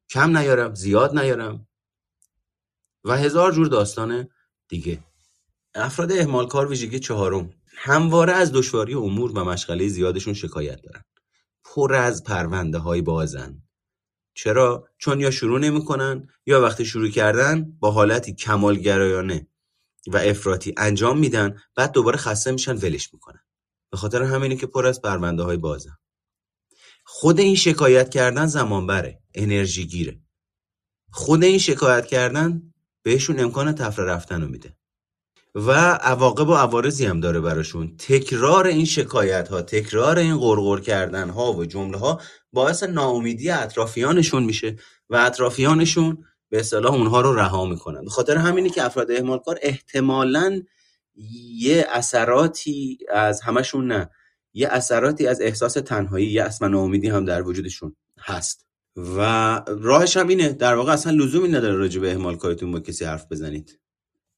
کم 0.09 0.37
نیارم 0.37 0.75
زیاد 0.75 1.19
نیارم. 1.19 1.67
و 3.03 3.17
هزار 3.17 3.51
جور 3.51 3.67
داستان 3.67 4.27
دیگه. 4.67 4.99
افراد 5.75 6.11
اهمال 6.11 6.47
کار 6.47 6.67
ویژگی 6.67 6.99
چهارم. 6.99 7.49
همواره 7.75 8.33
از 8.33 8.51
دشواری 8.51 8.93
امور 8.93 9.31
و 9.31 9.43
مشغله 9.43 9.87
زیادشون 9.87 10.33
شکایت 10.33 10.81
دارن. 10.81 11.03
پر 11.63 11.93
از 11.93 12.23
پرونده 12.23 12.77
های 12.77 13.01
بازن. 13.01 13.63
چرا؟ 14.33 14.89
چون 14.97 15.19
یا 15.19 15.31
شروع 15.31 15.59
نمی‌کنن 15.59 16.27
یا 16.45 16.61
وقتی 16.61 16.85
شروع 16.85 17.09
کردن 17.09 17.71
با 17.79 17.91
حالتی 17.91 18.33
کمالگرایانه. 18.33 19.47
و 20.07 20.17
افراطی 20.17 20.73
انجام 20.77 21.19
میدن 21.19 21.57
بعد 21.75 21.91
دوباره 21.91 22.17
خسته 22.17 22.51
میشن 22.51 22.75
ولش 22.75 23.13
می‌کنن. 23.13 23.43
به 23.91 23.97
خاطر 23.97 24.23
همینه 24.23 24.55
که 24.55 24.67
پر 24.67 24.87
از 24.87 25.01
پرونده 25.01 25.43
های 25.43 25.57
بازن 25.57 25.97
خود 27.05 27.39
این 27.39 27.55
شکایت 27.55 28.09
کردن 28.09 28.45
زمان 28.45 28.87
بره 28.87 29.21
انرژی 29.33 29.85
گیره 29.85 30.19
خود 31.11 31.43
این 31.43 31.59
شکایت 31.59 32.05
کردن 32.05 32.73
بهشون 33.03 33.39
امکان 33.39 33.75
تفره 33.75 34.05
رفتن 34.05 34.41
رو 34.41 34.47
میده. 34.47 34.77
و 35.55 35.71
عواقب 36.01 36.49
و 36.49 36.53
عوارضی 36.53 37.05
هم 37.05 37.19
داره 37.19 37.39
براشون. 37.39 37.97
تکرار 37.97 38.67
این 38.67 38.85
شکایت 38.85 39.47
ها 39.47 39.61
تکرار 39.61 40.19
این 40.19 40.37
غرغر 40.37 40.79
کردن 40.79 41.29
ها 41.29 41.53
و 41.53 41.65
جمله 41.65 41.97
ها 41.97 42.21
باعث 42.53 42.83
ناامیدی 42.83 43.49
اطرافیانشون 43.49 44.43
میشه 44.43 44.75
و 45.09 45.15
اطرافیانشون 45.15 46.25
به 46.53 46.59
اصطلاح 46.59 46.93
اونها 46.93 47.21
رو 47.21 47.35
رها 47.35 47.65
می‌کنن. 47.65 48.03
به 48.03 48.09
خاطر 48.09 48.37
همینی 48.37 48.69
که 48.69 48.85
افراد 48.85 49.11
اهمال 49.11 49.39
کار 49.39 49.59
احتمالاً 49.61 50.61
یه 51.59 51.85
اثراتی 51.89 52.97
از 53.13 53.41
همشون 53.41 53.87
نه 53.87 54.09
یه 54.53 54.67
اثراتی 54.67 55.27
از 55.27 55.41
احساس 55.41 55.73
تنهایی 55.73 56.27
یه 56.27 56.49
و 56.61 56.69
ناامیدی 56.69 57.07
هم 57.07 57.25
در 57.25 57.47
وجودشون 57.47 57.95
هست. 58.19 58.65
و 58.95 59.19
راهش 59.67 60.17
هم 60.17 60.27
اینه 60.27 60.49
در 60.49 60.75
واقع 60.75 60.93
اصلا 60.93 61.11
لزومی 61.11 61.47
نداره 61.47 61.75
راجع 61.75 62.01
به 62.01 62.11
اهمال 62.11 62.35
کارتون 62.35 62.71
با 62.71 62.79
کسی 62.79 63.05
حرف 63.05 63.25
بزنید. 63.31 63.79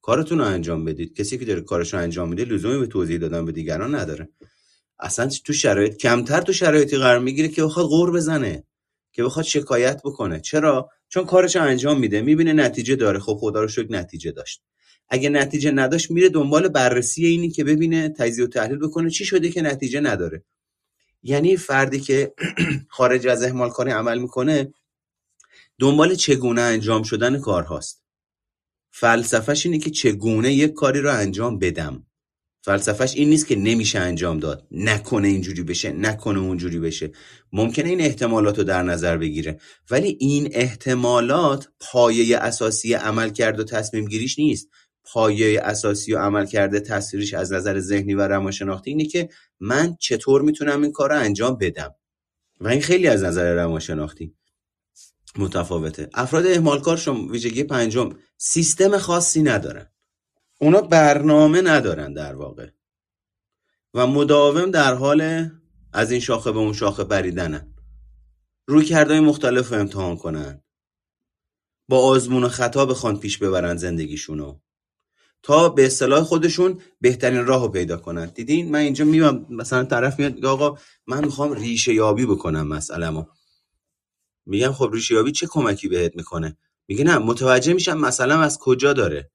کارتون 0.01 0.39
رو 0.39 0.45
انجام 0.45 0.86
بدید. 0.86 1.15
کسی 1.15 1.38
که 1.38 1.45
داره 1.45 1.62
کارش 1.62 1.93
رو 1.93 1.99
انجام 1.99 2.30
میده 2.30 2.45
لزومی 2.45 2.80
به 2.80 2.88
توضیح 2.88 3.17
دادن 3.17 3.45
به 3.45 3.51
دیگران 3.51 3.95
نداره. 3.95 4.30
اصلا 4.99 5.30
تو 5.45 5.54
شرایط 5.54 5.97
کمتر 5.97 6.41
تو 6.41 6.54
شرایطی 6.54 6.97
قرار 6.97 7.19
می‌گیره 7.19 7.47
که 7.47 7.63
بخواد 7.63 7.86
غور 7.86 8.12
بزنه. 8.12 8.63
که 9.15 9.23
بخواد 9.23 9.45
شکایت 9.45 10.01
بکنه. 10.04 10.39
چرا؟ 10.39 10.89
چون 11.10 11.25
کارش 11.25 11.56
انجام 11.56 11.99
میده. 11.99 12.21
می‌بینه 12.21 12.54
نتیجه 12.54 12.95
داره. 12.95 13.19
خب 13.19 13.38
خدا 13.39 13.62
رو 13.62 13.67
شکر 13.67 13.91
نتیجه 13.91 14.32
داشت. 14.32 14.62
اگه 15.10 15.30
نتیجه 15.30 15.71
نداشت 15.71 16.12
میره 16.12 16.30
دنبال 16.30 16.67
بررسی 16.67 17.25
اینی 17.25 17.49
که 17.49 17.63
ببینه 17.63 18.10
تجزیه 18.10 18.45
و 18.45 18.47
تحلیل 18.47 18.78
بکنه 18.78 19.10
چی 19.10 19.25
شده 19.25 19.49
که 19.49 19.62
نتیجه 19.62 19.99
نداره. 19.99 20.43
یعنی 21.23 21.58
فردی 21.58 21.99
که 21.99 22.34
خارج 22.97 23.28
از 23.28 23.43
اهمال 23.43 23.69
کاری 23.69 23.91
عمل 23.91 24.19
می‌کنه 24.19 24.73
دنبال 25.80 26.15
چگونه 26.15 26.62
انجام 26.62 27.04
شدن 27.04 27.39
کارهاست. 27.39 28.04
فلسفهش 28.91 29.65
اینه 29.65 29.78
که 29.78 29.89
چگونه 29.89 30.54
یک 30.54 30.73
کاری 30.73 31.01
رو 31.01 31.12
انجام 31.13 31.60
بدم. 31.60 32.06
فلسفهش 32.65 33.15
این 33.15 33.30
نیست 33.30 33.47
که 33.47 33.56
نمیشه 33.56 33.99
انجام 33.99 34.39
داد. 34.39 34.67
نکنه 34.71 35.28
اینجوری 35.28 35.63
بشه 35.63 35.91
نکنه 35.91 36.39
اونجوری 36.39 36.80
بشه. 36.80 37.12
ممکنه 37.54 37.89
این 37.89 38.01
احتمالات 38.01 38.58
رو 38.58 38.63
در 38.63 38.84
نظر 38.84 39.17
بگیره. 39.17 39.60
ولی 39.91 40.17
این 40.19 40.49
احتمالات 40.51 41.67
پایه 41.80 42.38
اساسی 42.38 42.93
عمل 42.93 43.30
کرد 43.30 43.60
و 43.60 43.63
تصمیم 43.63 44.06
گیریش 44.06 44.39
نیست. 44.39 44.67
پایه 45.04 45.62
اساسی 45.62 46.13
و 46.13 46.19
عمل 46.19 46.45
کرده 46.45 46.80
تصویرش 46.80 47.34
از 47.34 47.54
نظر 47.54 47.80
ذهنی 47.80 48.13
و 48.13 48.21
روانشناختی 48.21 48.89
اینه 48.89 49.06
که 49.06 49.30
من 49.60 49.95
چطور 49.99 50.41
می‌تونم 50.41 50.82
این 50.82 50.91
کار 50.91 51.10
رو 51.10 51.19
انجام 51.19 51.58
بدم. 51.58 51.95
و 52.62 52.67
این 52.67 52.82
خیلی 52.82 53.08
از 53.08 53.23
نظر 53.23 53.54
روانشناختی 53.56 54.34
متفاوته. 55.38 56.10
افراد 56.13 56.47
اهمالکار 56.47 56.97
شما 56.97 57.28
ویژگی 57.28 57.63
پنجم 57.63 58.10
سیستم 58.38 58.97
خاصی 58.97 59.43
ندارن 59.43 59.91
اونا 60.58 60.82
برنامه 60.82 61.62
ندارن 61.62 62.13
در 62.13 62.36
واقع. 62.36 62.70
و 63.94 64.08
مداوم 64.08 64.72
در 64.72 64.94
حال 64.94 65.50
از 65.94 66.12
این 66.12 66.20
شاخه 66.20 66.52
به 66.52 66.60
اون 66.60 66.74
شاخه 66.74 67.04
پریدنن 67.04 67.74
روی 68.68 68.86
کردهای 68.86 69.20
مختلف 69.20 69.70
رو 69.70 69.80
امتحان 69.80 70.18
کنن. 70.18 70.63
با 71.89 72.00
آزمون 72.00 72.44
و 72.44 72.50
خطا 72.50 72.86
بخوان 72.86 73.20
پیش 73.20 73.38
ببرن 73.38 73.78
زندگیشونو. 73.78 74.60
تا 75.44 75.70
به 75.70 75.86
اصطلاح 75.86 76.24
خودشون 76.24 76.82
بهترین 77.02 77.46
راه 77.46 77.62
رو 77.62 77.68
پیدا 77.68 77.98
کنن. 77.98 78.26
دیدین؟ 78.26 78.72
من 78.72 78.80
اینجا 78.80 79.06
میام 79.06 79.46
مثلا 79.50 79.84
طرف 79.84 80.20
میاد 80.20 80.46
آقا 80.46 80.78
من 81.08 81.26
می‌خوام 81.26 81.54
ریشه 81.54 81.94
یابی 81.94 82.26
بکنم 82.26 82.68
مسئله 82.68 83.26
میگم 84.46 84.72
خب 84.72 84.89
ریشه 84.94 85.15
یابی 85.15 85.32
چه 85.32 85.48
کمکی 85.48 85.88
بهت 85.88 86.15
می‌کنه؟ 86.15 86.58
میگه 86.88 87.04
نه 87.04 87.18
متوجه 87.18 87.74
میشم 87.74 87.98
مثلا 87.98 88.41
از 88.41 88.60
کجا 88.60 88.94
داره. 88.94 89.32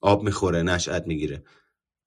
آب 0.00 0.22
می‌خوره 0.22 0.62
نشأت 0.62 1.06
می‌گیره. 1.06 1.44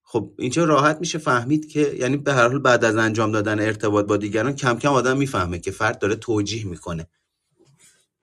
خب 0.03 0.33
اینجا 0.39 0.63
راحت 0.63 0.97
میشه 0.99 1.17
فهمید 1.17 1.69
که 1.69 1.95
یعنی 1.99 2.17
به 2.17 2.33
هر 2.33 2.47
حال 2.47 2.59
بعد 2.59 2.85
از 2.85 2.95
انجام 2.95 3.31
دادن 3.31 3.59
ارتباط 3.59 4.05
با 4.05 4.17
دیگران 4.17 4.55
کم 4.55 4.79
کم 4.79 4.89
آدم 4.89 5.17
می‌فهمه 5.17 5.59
که 5.59 5.71
فرد 5.71 5.99
داره 5.99 6.15
توجیه 6.15 6.65
می‌کنه. 6.65 7.07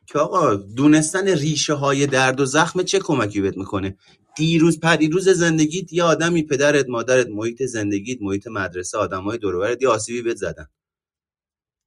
که 0.06 0.18
آقا 0.18 0.54
دونستن 0.54 1.28
ریشه 1.28 1.74
های 1.74 2.06
درد 2.06 2.40
و 2.40 2.44
زخم 2.44 2.82
چه 2.82 2.98
کمکی 2.98 3.40
بهت 3.40 3.56
می‌کنه؟ 3.56 3.96
دیروز 4.36 4.80
پدیروز 4.80 5.28
زندگیت 5.28 5.92
یه 5.92 6.02
آدمی 6.02 6.42
پدرت 6.42 6.88
مادرت 6.88 7.26
محیط 7.28 7.62
زندگیت 7.62 8.18
محیط 8.22 8.46
مدرسه 8.46 8.98
آدمای 8.98 9.38
دور 9.38 9.76
یه 9.80 9.88
آسیبی 9.88 10.22
بهت 10.22 10.36
زدن. 10.36 10.66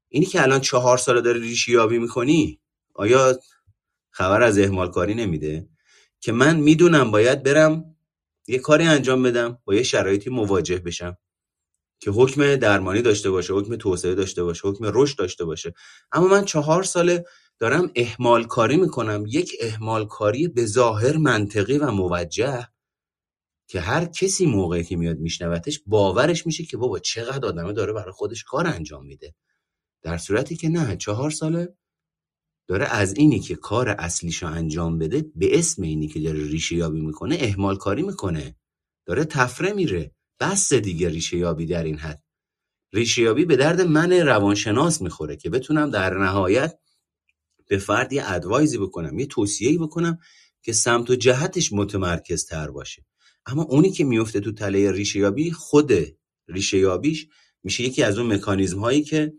اینی 0.10 0.26
که 0.26 0.42
الان 0.42 0.60
چهار 0.60 0.98
ساله 0.98 1.22
داره 1.22 1.40
ریشه 1.40 1.72
یابی 1.72 2.00
می‌کنی 2.00 2.60
آیا 2.94 3.40
خبر 4.12 4.42
از 4.42 4.60
اهمال 4.60 4.92
کاری 4.92 5.16
نمیده؟ 5.16 5.68
که 6.20 6.32
من 6.32 6.60
می‌دونم 6.60 7.12
باید 7.12 7.44
برم 7.44 7.96
یه 8.48 8.60
کاری 8.60 8.84
انجام 8.84 9.24
بدم 9.24 9.58
با 9.66 9.76
یه 9.76 9.84
شرایطی 9.84 10.30
مواجه 10.30 10.78
بشم. 10.78 11.18
که 12.00 12.12
حکم 12.12 12.56
درمانی 12.56 13.02
داشته 13.02 13.32
باشه 13.32 13.54
حکم 13.54 13.76
توسعه 13.76 14.16
داشته 14.16 14.44
باشه 14.44 14.68
حکم 14.68 14.86
رشد 14.94 15.18
داشته 15.18 15.46
باشه. 15.46 15.74
اما 16.12 16.28
من 16.28 16.46
چهار 16.46 16.84
ساله 16.84 17.26
دارم 17.60 17.92
اهمال 17.96 18.44
کاری 18.44 18.78
می‌کنم. 18.78 19.24
یک 19.28 19.52
اهمال 19.62 20.06
کاری 20.08 20.48
به 20.48 20.66
ظاهر 20.66 21.18
منطقی 21.18 21.78
و 21.78 21.92
موجه 21.92 22.68
که 23.68 23.80
هر 23.80 24.06
کسی 24.06 24.46
موقعی 24.46 24.84
که 24.84 24.96
میاد 24.96 25.18
میشنوتش 25.18 25.82
باورش 25.86 26.46
میشه 26.46 26.66
که 26.66 26.78
بابا 26.78 27.00
چقدر 27.00 27.48
آدمه 27.48 27.74
داره 27.74 27.94
برای 27.94 28.12
خودش 28.12 28.44
کار 28.44 28.68
انجام 28.68 29.06
میده. 29.06 29.36
در 30.02 30.18
صورتی 30.18 30.56
که 30.56 30.70
نه 30.70 30.98
چهار 30.98 31.32
ساله 31.32 31.76
داره 32.68 32.86
از 32.86 33.14
اینی 33.18 33.40
که 33.40 33.56
کار 33.56 33.90
اصلیشو 33.90 34.48
انجام 34.48 34.98
بده 35.00 35.26
به 35.36 35.60
اسم 35.60 35.82
اینی 35.82 36.08
که 36.08 36.20
داره 36.20 36.44
ریشه 36.44 36.76
یابی 36.76 37.02
می‌کنه 37.02 37.38
اهمال 37.40 37.78
کاری 37.78 38.04
می‌کنه. 38.04 38.56
داره 39.06 39.26
تفره 39.26 39.74
میره. 39.74 40.12
بس 40.40 40.74
دیگه 40.74 41.10
ریشه 41.10 41.38
یابی 41.38 41.66
در 41.66 41.84
این 41.84 41.98
حد. 41.98 42.24
ریشه 42.94 43.22
یابی 43.22 43.46
به 43.46 43.56
درد 43.56 43.82
من 43.82 44.12
روانشناس 44.12 45.02
می‌خوره 45.02 45.36
که 45.36 45.50
بتونم 45.50 45.90
در 45.90 46.18
نهایت 46.18 46.80
به 47.68 47.78
فرد 47.78 48.14
یه 48.14 48.32
ادوایزی 48.32 48.78
بکنم 48.78 49.20
یه 49.20 49.26
توصیه‌ای 49.26 49.78
بکنم 49.78 50.18
که 50.62 50.74
سمت 50.74 51.10
و 51.10 51.16
جهتش 51.16 51.74
متمرکز 51.74 52.46
تر 52.46 52.72
باشه. 52.72 53.06
اما 53.46 53.64
اونی 53.64 53.92
که 53.92 54.04
میفته 54.04 54.40
تو 54.40 54.52
تله 54.52 54.92
ریشه 54.92 55.20
یابی 55.20 55.52
خود 55.52 55.92
ریشه 56.48 56.78
یابیش 56.78 57.28
میشه 57.64 57.84
یکی 57.84 58.04
از 58.04 58.18
اون 58.18 58.34
مکانیزم 58.34 58.80
هایی 58.80 59.04
که 59.04 59.34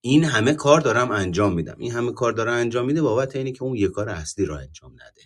این 0.00 0.24
همه 0.24 0.54
کار 0.54 0.80
دارم 0.80 1.10
انجام 1.10 1.54
میدم. 1.54 1.76
این 1.78 1.92
همه 1.92 2.12
کار 2.12 2.32
دارم 2.32 2.54
انجام 2.54 2.86
میده 2.86 3.02
بابت 3.02 3.36
اینه 3.36 3.52
که 3.52 3.62
اون 3.62 3.76
یه 3.76 3.88
کار 3.88 4.08
اصلی 4.08 4.44
رو 4.44 4.54
انجام 4.54 4.92
نده. 4.92 5.22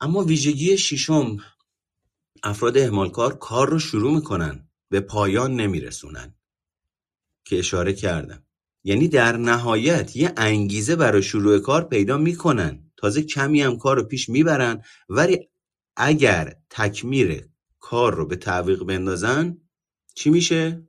اما 0.00 0.24
ویژگی 0.24 0.78
ششم 0.78 1.36
افراد 2.42 2.78
اهمالکار 2.78 3.38
کار 3.38 3.70
رو 3.70 3.78
شروع 3.78 4.14
می‌کنن 4.14 4.68
به 4.90 5.00
پایان 5.00 5.54
نمیرسونن. 5.54 6.34
که 7.44 7.58
اشاره 7.58 7.92
کردم. 7.92 8.46
یعنی 8.84 9.08
در 9.08 9.36
نهایت 9.36 10.16
یه 10.16 10.32
انگیزه 10.36 10.96
برای 10.96 11.22
شروع 11.22 11.58
کار 11.58 11.84
پیدا 11.84 12.18
می‌کنن. 12.18 12.90
تازه 12.96 13.22
کمی 13.22 13.62
هم 13.62 13.78
کار 13.78 13.96
رو 13.96 14.04
پیش 14.04 14.28
می‌برن 14.28 14.82
ولی 15.08 15.48
اگر 15.96 16.56
تکمیر 16.70 17.48
کار 17.80 18.14
رو 18.14 18.26
به 18.26 18.36
تعویق 18.36 18.84
بندازن 18.84 19.58
چی 20.14 20.30
میشه؟ 20.30 20.88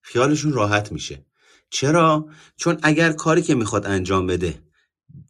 خیالشون 0.00 0.52
راحت 0.52 0.92
میشه. 0.92 1.27
چرا؟ 1.70 2.28
چون 2.56 2.78
اگر 2.82 3.12
کاری 3.12 3.42
که 3.42 3.54
می‌خواد 3.54 3.86
انجام 3.86 4.26
بده 4.26 4.62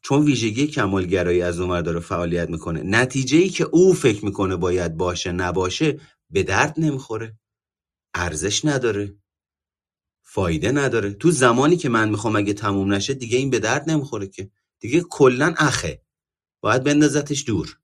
چون 0.03 0.25
ویژگی 0.25 0.67
کمالگرایی 0.67 1.43
از 1.43 1.61
اونور 1.61 1.83
داره 1.83 2.01
فعالیت 2.01 2.51
می‌کنه 2.51 2.83
نتیجه 2.83 3.39
ای 3.39 3.49
که 3.49 3.65
او 3.65 3.95
فکر 3.95 4.25
می‌کنه 4.25 4.57
باید 4.57 4.97
باشه 4.97 5.33
نباشه 5.33 6.01
به 6.31 6.43
درد 6.43 6.75
نمی‌خوره. 6.79 7.39
ارزش 8.15 8.65
نداره. 8.65 9.15
فایده 10.23 10.73
نداره. 10.73 11.13
تو 11.13 11.31
زمانی 11.31 11.77
که 11.77 11.89
من 11.89 12.09
می‌خوام 12.09 12.37
اگه 12.37 12.53
تموم 12.53 12.95
نشه 12.95 13.15
دیگه 13.15 13.39
این 13.39 13.51
به 13.51 13.59
درد 13.59 13.91
نمی‌خوره 13.91 14.27
که. 14.27 14.51
دیگه 14.81 15.01
کلا 15.11 15.55
اخه. 15.59 16.03
باید 16.61 16.85
بندازتش 16.85 17.45
دور. 17.47 17.79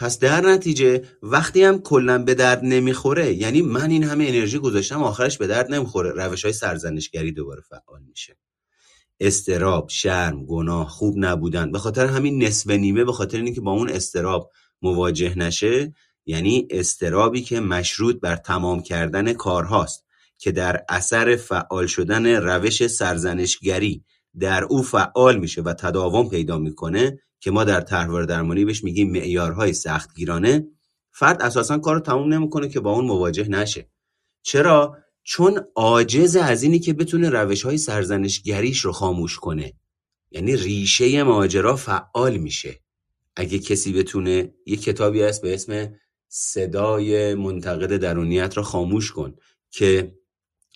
پس 0.00 0.18
در 0.18 0.40
نتیجه 0.40 1.02
وقتی 1.22 1.62
هم 1.62 1.78
کلا 1.78 2.18
به 2.18 2.34
درد 2.34 2.60
نمی‌خوره 2.64 3.34
یعنی 3.34 3.62
من 3.62 3.90
این 3.90 4.04
همه 4.04 4.24
انرژی 4.24 4.58
گذاشتم 4.58 5.02
آخرش 5.02 5.38
به 5.38 5.46
درد 5.46 5.74
نمی‌خوره. 5.74 6.10
روش 6.10 6.44
های 6.44 6.52
سرزنشگری 6.52 7.32
دوباره 7.32 7.60
فعال 7.60 8.02
میشه. 8.08 8.36
استراب 9.20 9.88
شرم 9.88 10.46
گناه 10.46 10.88
خوب 10.88 11.14
نبودن 11.18 11.72
به 11.72 11.78
خاطر 11.78 12.06
همین 12.06 12.42
نصف 12.42 12.70
نیمه 12.70 13.04
به 13.04 13.12
خاطر 13.12 13.38
اینکه 13.38 13.60
با 13.60 13.72
اون 13.72 13.90
استراب 13.90 14.50
مواجه 14.82 15.38
نشه 15.38 15.94
یعنی 16.26 16.68
استرابی 16.70 17.42
که 17.42 17.60
مشروط 17.60 18.20
بر 18.20 18.36
تمام 18.36 18.82
کردن 18.82 19.32
کارهاست 19.32 20.04
که 20.38 20.52
در 20.52 20.84
اثر 20.88 21.36
فعال 21.36 21.86
شدن 21.86 22.26
روش 22.26 22.86
سرزنشگری 22.86 24.04
در 24.38 24.64
او 24.64 24.82
فعال 24.82 25.38
میشه 25.38 25.62
و 25.62 25.72
تداوم 25.72 26.28
پیدا 26.28 26.58
می‌کنه 26.58 27.18
که 27.40 27.50
ما 27.50 27.64
در 27.64 27.80
طرحواره 27.80 28.26
درمانی 28.26 28.64
بهش 28.64 28.84
میگیم 28.84 29.10
معیارهای 29.10 29.72
سختگیرانه 29.72 30.66
فرد 31.12 31.42
اساسا 31.42 31.78
کار 31.78 31.94
رو 31.94 32.00
تموم 32.00 32.34
نمی‌کنه 32.34 32.68
که 32.68 32.80
با 32.80 32.92
اون 32.92 33.04
مواجه 33.04 33.48
نشه. 33.48 33.90
چرا؟ 34.42 34.96
چون 35.22 35.60
عاجز 35.76 36.36
از 36.36 36.62
اینی 36.62 36.78
که 36.78 36.92
بتونه 36.92 37.30
روش 37.30 37.62
های 37.62 37.78
سرزنشگریش 37.78 38.80
رو 38.80 38.92
خاموش 38.92 39.38
کنه. 39.38 39.72
یعنی 40.30 40.56
ریشه 40.56 41.22
ماجرا 41.22 41.76
فعال 41.76 42.36
میشه. 42.36 42.80
اگه 43.36 43.58
کسی 43.58 43.92
بتونه 43.92 44.54
یه 44.66 44.76
کتابی 44.76 45.22
هست 45.22 45.42
به 45.42 45.54
اسم 45.54 45.94
صدای 46.28 47.34
منتقد 47.34 47.96
درونیت 47.96 48.56
را 48.56 48.62
خاموش 48.62 49.12
کن 49.12 49.34
که 49.70 50.16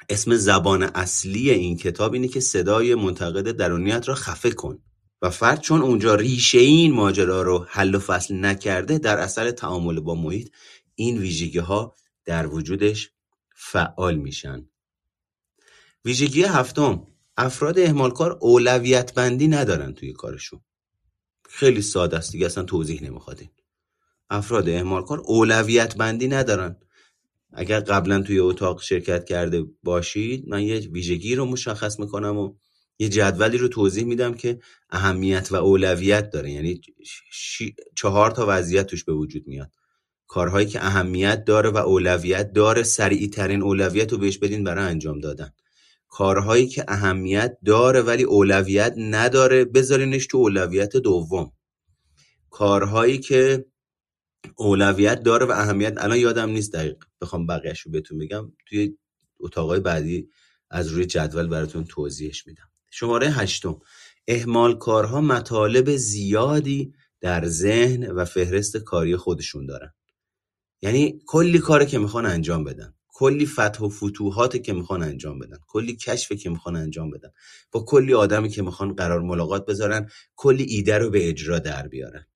اسم 0.08 0.34
زبان 0.34 0.82
اصلی 0.82 1.50
این 1.50 1.76
کتاب 1.76 2.12
اینه 2.12 2.28
که 2.28 2.40
صدای 2.40 2.94
منتقد 2.94 3.50
درونیت 3.50 4.08
را 4.08 4.14
خفه 4.14 4.50
کن. 4.50 4.82
و 5.24 5.30
فرد 5.30 5.60
چون 5.60 5.82
اونجا 5.82 6.14
ریشه 6.14 6.58
این 6.58 6.92
ماجرا 6.92 7.42
رو 7.42 7.66
حل 7.68 7.94
و 7.94 7.98
فصل 7.98 8.44
نکرده 8.44 8.98
در 8.98 9.18
اثر 9.18 9.50
تعامل 9.50 10.00
با 10.00 10.14
محیط 10.14 10.48
این 10.94 11.18
ویژگی 11.18 11.58
ها 11.58 11.94
در 12.24 12.46
وجودش 12.46 13.10
فعال 13.54 14.14
میشن. 14.14 14.68
ویژگی 16.04 16.42
هفتم 16.42 17.06
افراد 17.36 17.78
اهمالکار 17.78 18.38
اولویت 18.40 19.14
بندی 19.14 19.48
ندارن 19.48 19.94
توی 19.94 20.12
کارشون. 20.12 20.60
خیلی 21.48 21.82
ساده 21.82 22.16
است 22.16 22.32
دیگه 22.32 22.46
اصلا 22.46 22.64
توضیح 22.64 23.02
نمی‌خواد 23.02 23.40
افراد 24.30 24.68
اهمالکار 24.68 25.22
اولویت 25.26 25.96
بندی 25.96 26.28
ندارن. 26.28 26.76
اگر 27.52 27.80
قبلا 27.80 28.22
توی 28.22 28.38
اتاق 28.38 28.82
شرکت 28.82 29.24
کرده 29.24 29.64
باشید 29.82 30.48
من 30.48 30.62
یه 30.62 30.78
ویژگی 30.78 31.34
رو 31.34 31.44
مشخص 31.44 32.00
می‌کنم 32.00 32.38
و 32.38 32.54
یه 32.98 33.08
جدولی 33.08 33.58
رو 33.58 33.68
توضیح 33.68 34.04
میدم 34.04 34.34
که 34.34 34.58
اهمیت 34.90 35.48
و 35.52 35.56
اولویت 35.56 36.30
داره. 36.30 36.50
یعنی 36.50 36.80
چهار 37.96 38.30
تا 38.30 38.46
وضعیت 38.48 38.86
توش 38.86 39.04
به 39.04 39.12
وجود 39.12 39.46
میاد. 39.46 39.70
کارهایی 40.26 40.66
که 40.66 40.84
اهمیت 40.84 41.44
داره 41.44 41.70
و 41.70 41.76
اولویت 41.76 42.52
داره 42.52 42.82
سریعی 42.82 43.28
ترین 43.28 43.62
اولویت 43.62 44.12
رو 44.12 44.18
بهش 44.18 44.38
بدین 44.38 44.64
برای 44.64 44.84
انجام 44.84 45.20
دادن. 45.20 45.50
کارهایی 46.08 46.66
که 46.66 46.84
اهمیت 46.88 47.58
داره 47.64 48.02
ولی 48.02 48.22
اولویت 48.22 48.94
نداره 48.96 49.64
بذارینش 49.64 50.26
تو 50.26 50.38
اولویت 50.38 50.96
دوم. 50.96 51.52
کارهایی 52.50 53.18
که 53.18 53.64
اولویت 54.56 55.22
داره 55.22 55.46
و 55.46 55.50
اهمیت 55.50 55.94
الان 55.96 56.18
یادم 56.18 56.50
نیست 56.50 56.72
دقیق 56.72 57.04
بخوام 57.20 57.46
بقیهش 57.46 57.80
رو 57.80 57.92
بهتون 57.92 58.18
بگم 58.18 58.52
توی 58.66 58.96
اتاقای 59.40 59.80
بعدی 59.80 60.28
از 60.70 60.88
روی 60.88 61.06
جدول 61.06 61.48
براتون 61.48 61.84
توضیحش 61.84 62.46
میدم. 62.46 62.73
شماره 62.96 63.30
هشتم. 63.30 63.80
اهمال 64.28 64.78
کارها 64.78 65.20
مطالب 65.20 65.96
زیادی 65.96 66.94
در 67.20 67.46
ذهن 67.46 68.10
و 68.10 68.24
فهرست 68.24 68.76
کاری 68.76 69.16
خودشون 69.16 69.66
دارن. 69.66 69.94
یعنی 70.82 71.20
کلی 71.26 71.58
کاری 71.58 71.86
که 71.86 71.98
می‌خوان 71.98 72.26
انجام 72.26 72.64
بدن 72.64 72.94
کلی 73.08 73.46
فتح 73.46 73.84
و 73.84 73.88
فتوحاتی 73.88 74.58
که 74.58 74.72
می‌خوان 74.72 75.02
انجام 75.02 75.38
بدن 75.38 75.56
کلی 75.66 75.96
کشف 75.96 76.32
که 76.32 76.50
می‌خوان 76.50 76.76
انجام 76.76 77.10
بدن 77.10 77.30
با 77.72 77.84
کلی 77.88 78.14
آدمی 78.14 78.48
که 78.48 78.62
می‌خوان 78.62 78.94
قرار 78.94 79.20
ملاقات 79.20 79.66
بذارن 79.66 80.10
کلی 80.36 80.64
ایده 80.64 80.98
رو 80.98 81.10
به 81.10 81.28
اجرا 81.28 81.58
در 81.58 81.88
بیارن. 81.88 82.26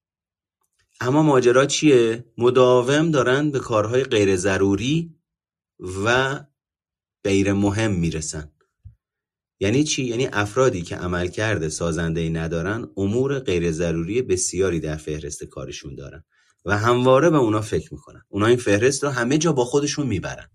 اما 1.00 1.22
ماجرا 1.22 1.66
چیه؟ 1.66 2.24
مداوم 2.38 3.10
دارن 3.10 3.50
به 3.50 3.58
کارهای 3.58 4.04
غیر 4.04 4.36
ضروری 4.36 5.14
و 6.04 6.38
غیر 7.24 7.52
مهم 7.52 7.92
می‌رسن. 7.92 8.52
یعنی 9.60 9.84
چی؟ 9.84 10.04
یعنی 10.04 10.28
افرادی 10.32 10.82
که 10.82 10.96
عملکرد 10.96 11.68
سازنده 11.68 12.28
ندارن 12.28 12.88
امور 12.96 13.38
غیر 13.38 13.72
ضروری 13.72 14.22
بسیاری 14.22 14.80
در 14.80 14.96
فهرست 14.96 15.44
کارشون 15.44 15.94
دارن 15.94 16.24
و 16.64 16.78
همواره 16.78 17.30
به 17.30 17.36
اونا 17.36 17.60
فکر 17.60 17.94
می‌کنن. 17.94 18.22
اونا 18.28 18.46
این 18.46 18.56
فهرست 18.56 19.04
رو 19.04 19.10
همه 19.10 19.38
جا 19.38 19.52
با 19.52 19.64
خودشون 19.64 20.06
می‌برن. 20.06 20.48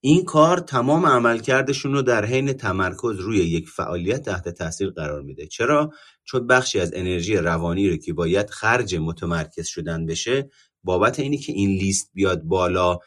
این 0.00 0.24
کار 0.24 0.58
تمام 0.58 1.06
عملکردشون 1.06 1.92
رو 1.92 2.02
در 2.02 2.24
حین 2.24 2.52
تمرکز 2.52 3.20
روی 3.20 3.38
یک 3.38 3.68
فعالیت 3.68 4.22
تحت 4.22 4.48
تاثیر 4.48 4.90
قرار 4.90 5.22
میده. 5.22 5.46
چرا؟ 5.46 5.90
چون 6.24 6.46
بخشی 6.46 6.80
از 6.80 6.92
انرژی 6.94 7.36
روانی 7.36 7.88
رو 7.90 7.96
که 7.96 8.12
باید 8.12 8.50
خرج 8.50 8.94
متمرکز 8.94 9.66
شدن 9.66 10.06
بشه 10.06 10.50
بابت 10.82 11.20
اینی 11.20 11.38
که 11.38 11.52
این 11.52 11.70
لیست 11.70 12.10
بیاد 12.14 12.42
بالا 12.42 12.98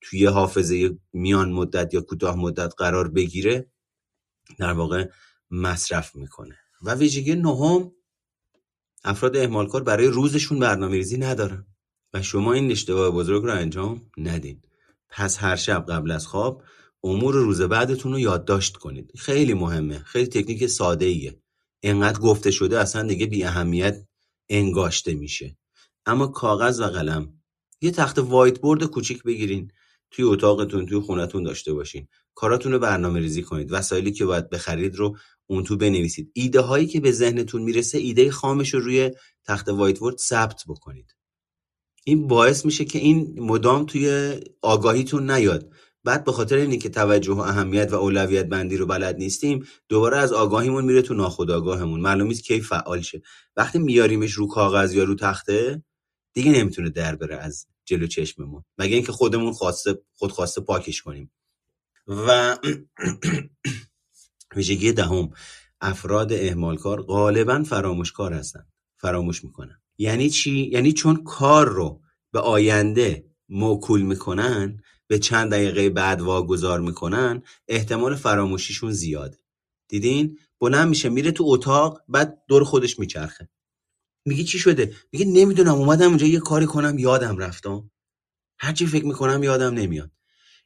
توی 0.00 0.26
حافظه 0.26 0.98
میان 1.12 1.52
مدت 1.52 1.94
یا 1.94 2.00
کوتاه 2.00 2.36
مدت 2.36 2.72
قرار 2.78 3.08
بگیره 3.08 3.70
در 4.58 4.72
واقع 4.72 5.08
مصرف 5.50 6.16
می‌کنه. 6.16 6.58
و 6.82 6.94
ویژگی 6.94 7.34
نهم 7.34 7.92
افراد 9.04 9.36
اهمالکار 9.36 9.82
برای 9.82 10.06
روزشون 10.06 10.58
برنامه 10.58 10.96
ریزی 10.96 11.18
ندارن 11.18 11.66
و 12.14 12.22
شما 12.22 12.52
این 12.52 12.70
اشتباه 12.70 13.10
بزرگ 13.10 13.44
رو 13.44 13.52
انجام 13.52 14.10
ندین. 14.18 14.62
پس 15.08 15.38
هر 15.38 15.56
شب 15.56 15.86
قبل 15.88 16.10
از 16.10 16.26
خواب 16.26 16.62
امور 17.02 17.34
روز 17.34 17.62
بعدتون 17.62 18.12
رو 18.12 18.18
یادداشت 18.18 18.76
کنید. 18.76 19.12
خیلی 19.18 19.54
مهمه. 19.54 19.98
خیلی 19.98 20.26
تکنیک 20.26 20.66
ساده 20.66 21.04
ایه 21.04 21.42
انقدر 21.82 22.20
گفته 22.20 22.50
شده 22.50 22.80
اصلا 22.80 23.02
دیگه 23.02 23.26
بی 23.26 23.44
اهمیت 23.44 24.06
انگاشته 24.48 25.14
میشه. 25.14 25.56
اما 26.06 26.26
کاغذ 26.26 26.80
و 26.80 26.84
قلم 26.84 27.34
یه 27.80 27.90
تخت 27.90 28.18
وایت 28.18 28.60
بورد 28.60 28.84
کوچیک 28.84 29.22
بگیرین. 29.22 29.72
توی 30.10 30.24
اتاقتون 30.24 30.86
توی 30.86 31.00
خونتون 31.00 31.42
داشته 31.42 31.72
باشین. 31.72 32.08
کاراتون 32.34 32.72
رو 32.72 32.78
برنامه 32.78 33.20
ریزی 33.20 33.42
کنید. 33.42 33.72
وسایلی 33.72 34.12
که 34.12 34.24
باید 34.24 34.50
بخرید 34.50 34.96
رو 34.96 35.16
اون 35.46 35.64
تو 35.64 35.76
بنویسید. 35.76 36.30
ایده 36.34 36.60
هایی 36.60 36.86
که 36.86 37.00
به 37.00 37.12
ذهنتون 37.12 37.62
می‌رسه 37.62 37.98
ایده 37.98 38.30
خامش 38.30 38.74
رو 38.74 38.80
روی 38.80 39.10
تخت 39.44 39.68
وایت 39.68 39.98
بورد 39.98 40.18
ثبت 40.18 40.62
بکنید. 40.68 41.16
این 42.04 42.26
باعث 42.26 42.64
میشه 42.64 42.84
که 42.84 42.98
این 42.98 43.40
مدام 43.40 43.86
توی 43.86 44.34
آگاهیتون 44.62 45.30
نیاد. 45.30 45.70
بعد 46.04 46.24
به 46.24 46.32
خاطر 46.32 46.56
اینکه 46.56 46.88
توجه 46.88 47.32
و 47.32 47.38
اهمیت 47.38 47.92
و 47.92 47.96
اولویت 47.96 48.46
بندی 48.46 48.76
رو 48.76 48.86
بلد 48.86 49.16
نیستیم 49.16 49.66
دوباره 49.88 50.16
از 50.16 50.32
آگاهیمون 50.32 50.84
میره 50.84 51.02
تو 51.02 51.14
ناخودآگاهمون. 51.14 52.00
معلوم 52.00 52.26
نیست 52.26 52.44
کی 52.44 52.60
فعال 52.60 53.00
شه. 53.00 53.22
وقتی 53.56 53.78
میاریمش 53.78 54.32
رو 54.32 54.46
کاغذ 54.48 54.94
یا 54.94 55.04
رو 55.04 55.14
تخته 55.14 55.82
دیگه 56.34 56.52
نمی‌تونه 56.52 56.90
در 56.90 57.16
بره 57.16 57.36
از 57.36 57.66
جلو 57.90 58.06
چشممون. 58.06 58.64
مگه 58.78 58.94
اینکه 58.94 59.12
خودمون 59.12 59.52
خواسته 59.52 60.02
خود 60.14 60.32
خواسته 60.32 60.60
پاکش 60.60 61.02
کنیم. 61.02 61.32
و 62.06 62.58
ویژگی 64.56 64.92
دهم 64.92 65.30
افراد 65.80 66.32
اهمالکار 66.32 67.02
غالبا 67.02 67.62
فراموشکار 67.62 68.32
هستن 68.32 68.66
فراموش 68.96 69.44
می‌کنن. 69.44 69.82
یعنی 69.98 70.30
چی؟ 70.30 70.50
یعنی 70.72 70.92
چون 70.92 71.24
کار 71.24 71.68
رو 71.68 72.00
به 72.32 72.40
آینده 72.40 73.24
موکول 73.48 74.02
می‌کنن 74.02 74.82
به 75.06 75.18
چند 75.18 75.50
دقیقه 75.50 75.90
بعد 75.90 76.20
واگذار 76.20 76.80
می‌کنن 76.80 77.42
احتمال 77.68 78.14
فراموشیشون 78.14 78.92
زیاده. 78.92 79.38
دیدین؟ 79.88 80.38
بلند 80.60 80.88
میشه 80.88 81.08
میره 81.08 81.32
تو 81.32 81.44
اتاق 81.46 82.02
بعد 82.08 82.42
دور 82.48 82.64
خودش 82.64 82.98
میچرخه. 82.98 83.48
میگه 84.26 84.44
چی 84.44 84.58
شده؟ 84.58 84.94
میگه 85.12 85.24
نمی‌دونم 85.24 85.74
اومدم 85.74 86.08
اونجا 86.08 86.26
یه 86.26 86.40
کاری 86.40 86.66
کنم 86.66 86.98
یادم 86.98 87.38
رفتم 87.38 87.90
هرچی 88.58 88.86
فکر 88.86 89.04
می‌کنم 89.04 89.42
یادم 89.42 89.74
نمیاد. 89.74 90.10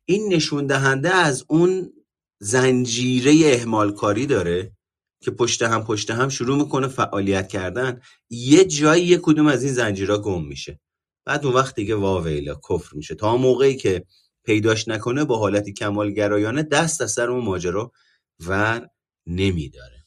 این 0.05 0.35
نشون 0.35 0.67
دهنده 0.67 1.15
از 1.15 1.45
اون 1.49 1.93
زنجیره 2.41 3.33
اهمال 3.55 3.93
کاری 3.95 4.27
داره 4.27 4.73
که 5.21 5.31
پشت 5.31 5.63
هم 5.63 5.85
پشت 5.85 6.11
هم 6.11 6.29
شروع 6.29 6.57
می‌کنه 6.59 6.89
فعالیت 6.89 7.49
کردن. 7.49 8.01
یه 8.31 8.65
جایی 8.65 9.07
یه 9.07 9.19
کدوم 9.23 9.47
از 9.47 9.63
این 9.65 9.73
زنجیرها 9.73 10.19
گم 10.19 10.45
میشه. 10.45 10.81
بعد 11.27 11.47
اون 11.47 11.55
وقت 11.55 11.75
دیگه 11.75 11.95
واویلا 11.95 12.55
کفر 12.71 12.97
میشه. 12.97 13.15
تا 13.15 13.37
موقعی 13.37 13.77
که 13.77 14.05
پیداش 14.45 14.89
نکنه 14.89 15.25
با 15.25 15.39
حالتی 15.39 15.73
کمالگرایانه 15.73 16.63
دست 16.63 17.01
از 17.03 17.13
سر 17.13 17.31
اون 17.31 17.45
ماجرا 17.45 17.93
ور 18.41 18.89
نمیداره. 19.27 20.07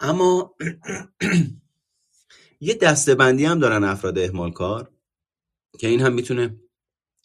اما 0.00 0.54
یه 2.64 2.74
دسته 2.74 3.14
بندی 3.14 3.44
هم 3.44 3.58
دارن 3.58 3.84
افراد 3.84 4.18
اهمال 4.18 4.52
کار 4.52 4.92
که 5.78 5.88
این 5.88 6.00
هم 6.00 6.14
می‌تونه 6.14 6.60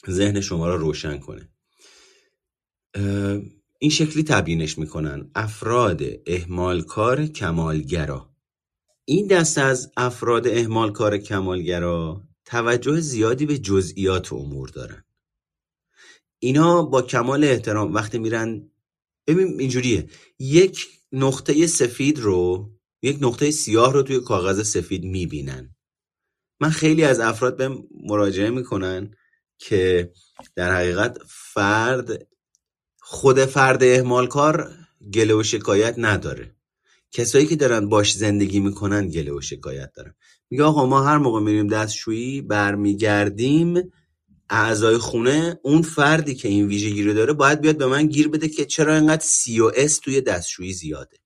ذهن 0.10 0.42
شما 0.42 0.68
را 0.68 0.76
روشن 0.76 1.18
کنه. 1.18 1.50
این 3.80 3.92
شکلی 3.92 4.24
تبیینش 4.24 4.78
می‌کنن. 4.78 5.32
افراد 5.36 6.02
اهمالکار 6.26 7.26
کمالگرا. 7.26 8.30
این 9.06 9.28
دست 9.28 9.58
از 9.58 9.92
افراد 9.98 10.48
اهمالکار 10.48 11.18
کمالگرا 11.18 12.24
توجه 12.46 13.00
زیادی 13.00 13.46
به 13.46 13.58
جزئیات 13.58 14.34
امور 14.34 14.70
دارن. 14.70 15.04
اینا 16.40 16.84
با 16.84 17.02
کمال 17.02 17.44
احترام 17.44 17.94
وقتی 17.94 18.20
میرن 18.20 18.72
ببین 19.28 19.60
اینجوریه 19.60 20.10
یک 20.40 20.88
نقطه 21.12 21.68
سفید 21.68 22.20
رو 22.20 22.70
یک 23.02 23.18
نقطه 23.22 23.52
سیاه 23.52 23.94
رو 23.94 24.04
توی 24.04 24.20
کاغذ 24.20 24.68
سفید 24.68 25.04
می‌بینن. 25.04 25.76
من 26.60 26.70
خیلی 26.70 27.04
از 27.04 27.20
افراد 27.20 27.58
به 27.58 27.78
مراجعه 28.04 28.50
می‌کنن 28.50 29.12
که 29.58 30.12
در 30.56 30.76
حقیقت 30.76 31.18
فرد 31.28 32.28
خود 33.00 33.46
فرد 33.46 33.84
اهمال 33.84 34.28
کار 34.28 34.72
گله 35.14 35.34
و 35.34 35.44
شکایت 35.44 35.96
نداره. 35.98 36.56
کسایی 37.12 37.46
که 37.46 37.56
دارن 37.56 37.90
باش 37.90 38.14
زندگی 38.14 38.60
می‌کنن 38.60 39.10
گله 39.10 39.32
و 39.32 39.42
شکایت 39.42 39.92
دارن. 39.96 40.16
میگه 40.50 40.64
آقا 40.64 40.86
ما 40.86 41.04
هر 41.04 41.18
موقع 41.18 41.40
میریم 41.40 41.68
دستشویی 41.68 42.42
برمیگردیم 42.42 43.92
اعضای 44.50 44.98
خونه 44.98 45.60
اون 45.64 45.82
فردی 45.82 46.36
که 46.36 46.48
این 46.48 46.68
ویژگی 46.68 47.04
رو 47.04 47.14
داره 47.14 47.34
باید 47.34 47.62
بیاد 47.62 47.78
به 47.78 47.86
من 47.86 48.08
گیر 48.08 48.28
بده 48.28 48.50
که 48.50 48.66
چرا 48.66 48.96
اینقدر 48.96 49.24
سی 49.24 49.60
و 49.60 49.72
اس 49.76 50.00
توی 50.00 50.22
دستشویی 50.22 50.74
زیاده. 50.74 51.18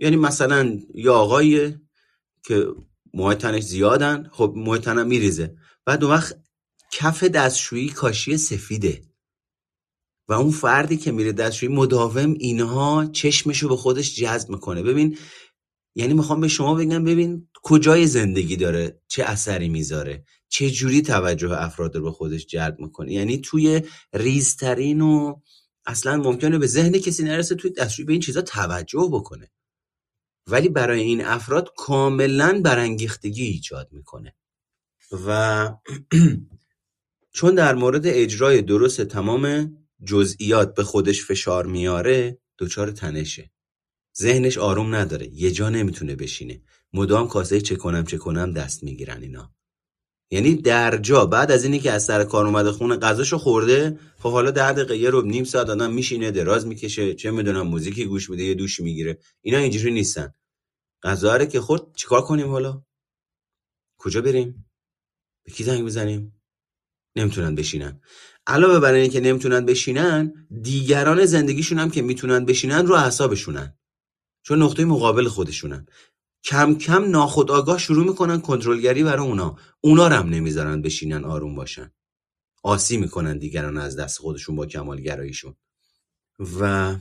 یعنی 0.00 0.16
مثلا 0.16 0.78
یه 0.94 1.10
آقایی 1.10 1.76
که 2.44 2.66
موهای 3.14 3.36
تنش 3.36 3.62
زیادن 3.62 4.28
خب 4.32 4.52
موهای 4.56 4.80
تنم 4.80 5.06
میریزه. 5.06 5.56
بعد 5.84 6.04
اون 6.04 6.12
وقت 6.12 6.36
کف 6.92 7.24
دستشویی 7.24 7.88
کاشی 7.88 8.36
سفیده. 8.36 9.02
و 10.28 10.32
اون 10.32 10.50
فردی 10.50 10.96
که 10.96 11.12
میره 11.12 11.32
دستشویی 11.32 11.72
مداوم 11.72 12.34
اینها 12.38 13.06
چشمشو 13.12 13.68
به 13.68 13.76
خودش 13.76 14.16
جذب 14.16 14.50
می‌کنه. 14.50 14.82
ببین 14.82 15.18
یعنی 15.94 16.14
می‌خوام 16.14 16.40
به 16.40 16.48
شما 16.48 16.74
بگم 16.74 17.04
ببین 17.04 17.48
کجای 17.62 18.06
زندگی 18.06 18.56
داره 18.56 19.00
چه 19.08 19.24
اثری 19.24 19.68
می‌ذاره 19.68 20.24
چه 20.48 20.70
جوری 20.70 21.02
توجه 21.02 21.62
افراد 21.62 21.96
رو 21.96 22.02
به 22.02 22.10
خودش 22.12 22.46
جلب 22.46 22.80
می‌کنه. 22.80 23.12
یعنی 23.12 23.38
توی 23.38 23.82
ریزترین 24.12 25.00
و 25.00 25.40
اصلا 25.86 26.16
ممکنه 26.16 26.58
به 26.58 26.66
ذهن 26.66 26.92
کسی 26.92 27.24
نرسه 27.24 27.54
توی 27.54 27.70
دستشویی 27.70 28.06
به 28.06 28.12
این 28.12 28.22
چیزا 28.22 28.42
توجه 28.42 29.08
بکنه. 29.12 29.50
ولی 30.48 30.68
برای 30.68 31.00
این 31.00 31.24
افراد 31.24 31.72
کاملا 31.76 32.60
برانگیختگی 32.64 33.44
ایجاد 33.44 33.88
می‌کنه. 33.92 34.34
و 35.26 35.70
چون 37.36 37.54
در 37.54 37.74
مورد 37.74 38.06
اجرای 38.06 38.62
درست 38.62 39.00
تمام 39.00 39.72
جزئیات 40.04 40.74
به 40.74 40.84
خودش 40.84 41.24
فشار 41.24 41.66
میاره 41.66 42.38
دچار 42.58 42.90
تنشه. 42.90 43.50
ذهنش 44.18 44.58
آروم 44.58 44.94
نداره 44.94 45.28
یه 45.32 45.50
جا 45.50 45.68
نمی‌تونه 45.70 46.16
بشینه. 46.16 46.62
مدام 46.92 47.28
کاسه 47.28 47.60
چه 47.60 47.76
کنم 47.76 48.04
چه 48.04 48.18
کنم 48.18 48.52
دست 48.52 48.84
می‌گیرن 48.84 49.22
اینا. 49.22 49.52
یعنی 50.30 50.54
در 50.54 50.96
جا 50.96 51.26
بعد 51.26 51.52
از 51.52 51.64
اینی 51.64 51.78
که 51.78 51.92
از 51.92 52.04
سر 52.04 52.24
کار 52.24 52.46
اومده 52.46 52.72
خونه 52.72 52.96
غذاشو 52.96 53.38
خورده 53.38 53.98
خب 54.18 54.32
حالا 54.32 54.50
در 54.50 54.72
دقیقه 54.72 54.96
یه 54.96 55.10
رو 55.10 55.22
نیم 55.22 55.44
ساعت 55.44 55.70
آدم 55.70 55.92
میشینه 55.92 56.30
دراز 56.30 56.66
می‌کشه 56.66 57.14
چه 57.14 57.30
می‌دونم 57.30 57.66
موزیکی 57.66 58.04
گوش 58.04 58.30
میده 58.30 58.42
یه 58.42 58.54
دوش 58.54 58.80
می‌گیره. 58.80 59.18
اینا 59.40 59.58
اینجوری 59.58 59.90
نیستن. 59.90 60.34
غذا 61.02 61.44
که 61.44 61.60
خورد 61.60 61.82
چیکار 61.96 62.22
کنیم 62.22 62.48
حالا؟ 62.48 62.82
کجا 63.98 64.20
بریم؟ 64.20 64.70
به 65.44 65.52
کی 65.52 65.64
زنگ 65.64 65.84
بزنیم؟ 65.84 66.42
نمی‌تونن 67.16 67.54
بشینن. 67.54 68.00
علاوه 68.46 68.80
بر 68.80 68.92
اینکه 68.92 69.20
نمی‌تونن 69.20 69.64
بشینن 69.64 70.48
دیگران 70.62 71.24
زندگیشون 71.24 71.78
هم 71.78 71.90
که 71.90 72.02
می‌تونن 72.02 72.44
بشینن 72.44 72.86
رو 72.86 72.94
اعصابشونن. 72.94 73.78
چون 74.42 74.62
نقطه 74.62 74.84
مقابل 74.84 75.28
خودشونن. 75.28 75.86
کم 76.44 76.74
کم 76.74 77.10
ناخودآگاه 77.10 77.78
شروع 77.78 78.06
می‌کنن 78.06 78.40
کنترلگری 78.40 79.04
برای 79.04 79.26
اونا. 79.26 79.58
اونا 79.80 80.08
رو 80.08 80.14
هم 80.14 80.28
نمی‌ذارن 80.28 80.82
بشینن 80.82 81.24
آروم 81.24 81.54
باشن. 81.54 81.92
آسی 82.62 82.96
می‌کنن 82.96 83.38
دیگران 83.38 83.76
از 83.78 83.96
دست 83.96 84.18
خودشون 84.18 84.56
با 84.56 84.66
کمالگراییشون. 84.66 85.56
و 86.60 86.96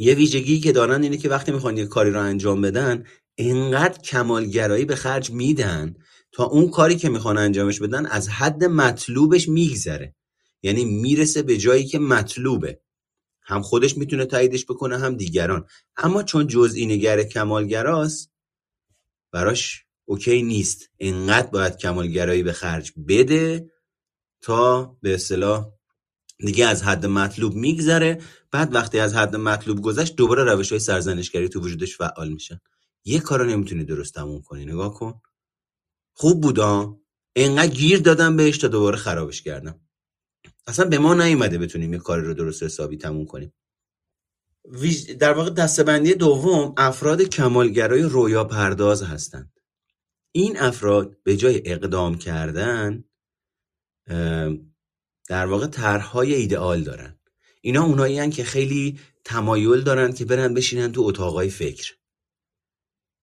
یه 0.00 0.14
ویژگی 0.14 0.60
که 0.60 0.72
دارن 0.72 1.02
اینه 1.02 1.16
که 1.16 1.28
وقتی 1.28 1.52
می‌خوان 1.52 1.76
یه 1.76 1.86
کاری 1.86 2.10
رو 2.10 2.20
انجام 2.20 2.60
بدن 2.60 3.04
اینقدر 3.34 3.98
کمالگرایی 3.98 4.84
به 4.84 4.96
خرج 4.96 5.30
میدن 5.30 5.94
تا 6.32 6.44
اون 6.44 6.70
کاری 6.70 6.96
که 6.96 7.08
می‌خوان 7.08 7.38
انجامش 7.38 7.82
بدن 7.82 8.06
از 8.06 8.28
حد 8.28 8.64
مطلوبش 8.64 9.48
میگذره. 9.48 10.14
یعنی 10.62 10.84
می‌رسه 10.84 11.42
به 11.42 11.56
جایی 11.56 11.84
که 11.84 11.98
مطلوبه. 11.98 12.80
هم 13.42 13.62
خودش 13.62 13.96
می‌تونه 13.96 14.26
تاییدش 14.26 14.64
بکنه 14.64 14.98
هم 14.98 15.16
دیگران. 15.16 15.66
اما 15.96 16.22
چون 16.22 16.46
جزئی 16.46 16.86
نگر 16.86 17.22
کمالگراست 17.22 18.30
براش 19.32 19.84
اوکی 20.04 20.42
نیست. 20.42 20.90
انقدر 20.98 21.46
باید 21.46 21.76
کمالگرایی 21.76 22.42
به 22.42 22.52
خرج 22.52 22.92
بده 23.08 23.70
تا 24.40 24.96
به 25.02 25.14
اصطلاح 25.14 25.79
دیگه 26.46 26.66
از 26.66 26.82
حد 26.82 27.06
مطلوب 27.06 27.54
میگذره. 27.54 28.22
بعد 28.50 28.74
وقتی 28.74 28.98
از 28.98 29.14
حد 29.14 29.36
مطلوب 29.36 29.80
گذشت 29.80 30.16
دوباره 30.16 30.44
روش 30.44 30.70
های 30.72 30.78
سرزنشگری 30.78 31.48
تو 31.48 31.60
وجودش 31.60 31.96
فعال 31.96 32.28
میشن. 32.28 32.60
یه 33.04 33.20
کارو 33.20 33.44
نمی‌تونی 33.44 33.84
درست 33.84 34.14
تموم 34.14 34.42
کنی 34.42 34.64
نگاه 34.64 34.94
کن. 34.94 35.20
خوب 36.12 36.40
بودا 36.40 37.00
انقدر 37.36 37.74
گیر 37.74 37.98
دادم 37.98 38.36
بهش 38.36 38.58
تا 38.58 38.68
دوباره 38.68 38.96
خرابش 38.96 39.42
کردم. 39.42 39.80
اصلا 40.66 40.84
به 40.84 40.98
ما 40.98 41.14
نیومده 41.14 41.58
بتونیم 41.58 41.92
یه 41.92 41.98
کاری 41.98 42.22
رو 42.22 42.34
درست 42.34 42.62
حسابی 42.62 42.96
تموم 42.96 43.26
کنیم. 43.26 43.52
در 45.18 45.32
واقع 45.32 45.50
دستبندی 45.50 46.14
دوم 46.14 46.74
افراد 46.76 47.22
کمالگرای 47.22 48.02
رویا 48.02 48.44
پرداز 48.44 49.02
هستند. 49.02 49.52
این 50.32 50.60
افراد 50.60 51.16
به 51.22 51.36
جای 51.36 51.62
اقدام 51.64 52.18
کردن 52.18 53.04
در 55.30 55.46
واقع 55.46 55.66
طرحهای 55.66 56.34
ایدئال 56.34 56.82
دارن. 56.82 57.18
اینا 57.60 57.84
اونایی 57.84 58.30
که 58.30 58.44
خیلی 58.44 58.98
تمایل 59.24 59.80
دارن 59.80 60.12
که 60.12 60.24
برن 60.24 60.54
بشینن 60.54 60.92
تو 60.92 61.02
اتاقای 61.02 61.50
فکر. 61.50 61.94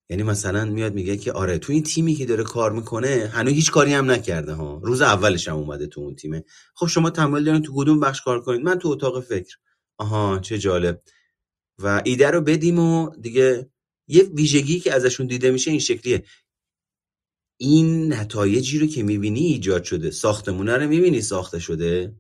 یعنی 0.10 0.24
مثلا 0.24 0.66
میاد 0.66 0.94
میگه 0.94 1.18
که 1.18 1.32
آره 1.32 1.58
تو 1.58 1.74
این 1.74 1.84
تیمی 1.84 2.16
که 2.16 2.26
داره 2.26 2.44
کار 2.44 2.72
می‌کنه 2.72 3.30
هنوز 3.34 3.54
هیچ 3.54 3.72
کاری 3.72 3.94
هم 3.94 4.12
نکرده 4.12 4.54
ها. 4.54 4.82
روز 4.84 5.02
اولش 5.02 5.48
هم 5.48 5.56
اومده 5.56 5.88
تو 5.88 6.02
اون 6.02 6.16
تیمه. 6.16 6.44
خب 6.76 6.88
شما 6.88 7.10
تمایل 7.10 7.46
دارین 7.46 7.62
تو 7.62 7.74
کدوم 7.76 8.00
بخش 8.00 8.22
کار 8.22 8.42
کنید؟ 8.42 8.62
من 8.62 8.80
تو 8.80 8.90
اتاق 8.90 9.24
فکر. 9.24 9.56
آها 9.98 10.40
چه 10.40 10.58
جالب. 10.58 11.02
و 11.80 12.02
ایده 12.06 12.32
رو 12.32 12.42
بدیم 12.42 12.80
و 12.80 13.16
دیگه 13.22 13.70
یه 14.08 14.24
ویژگی 14.24 14.80
که 14.80 14.94
ازشون 14.94 15.28
دیده 15.28 15.52
میشه 15.52 15.72
این 15.72 15.80
شکلیه. 15.80 16.24
این 17.58 18.14
نتایجی 18.14 18.80
رو 18.80 18.88
که 18.88 19.04
می‌بینی 19.04 19.40
ایجاد 19.40 19.84
شده. 19.84 20.12
ساختمونه 20.12 20.78
رو 20.78 20.88
می‌بینی 20.88 21.22
ساخته 21.22 21.60
شده. 21.60 22.16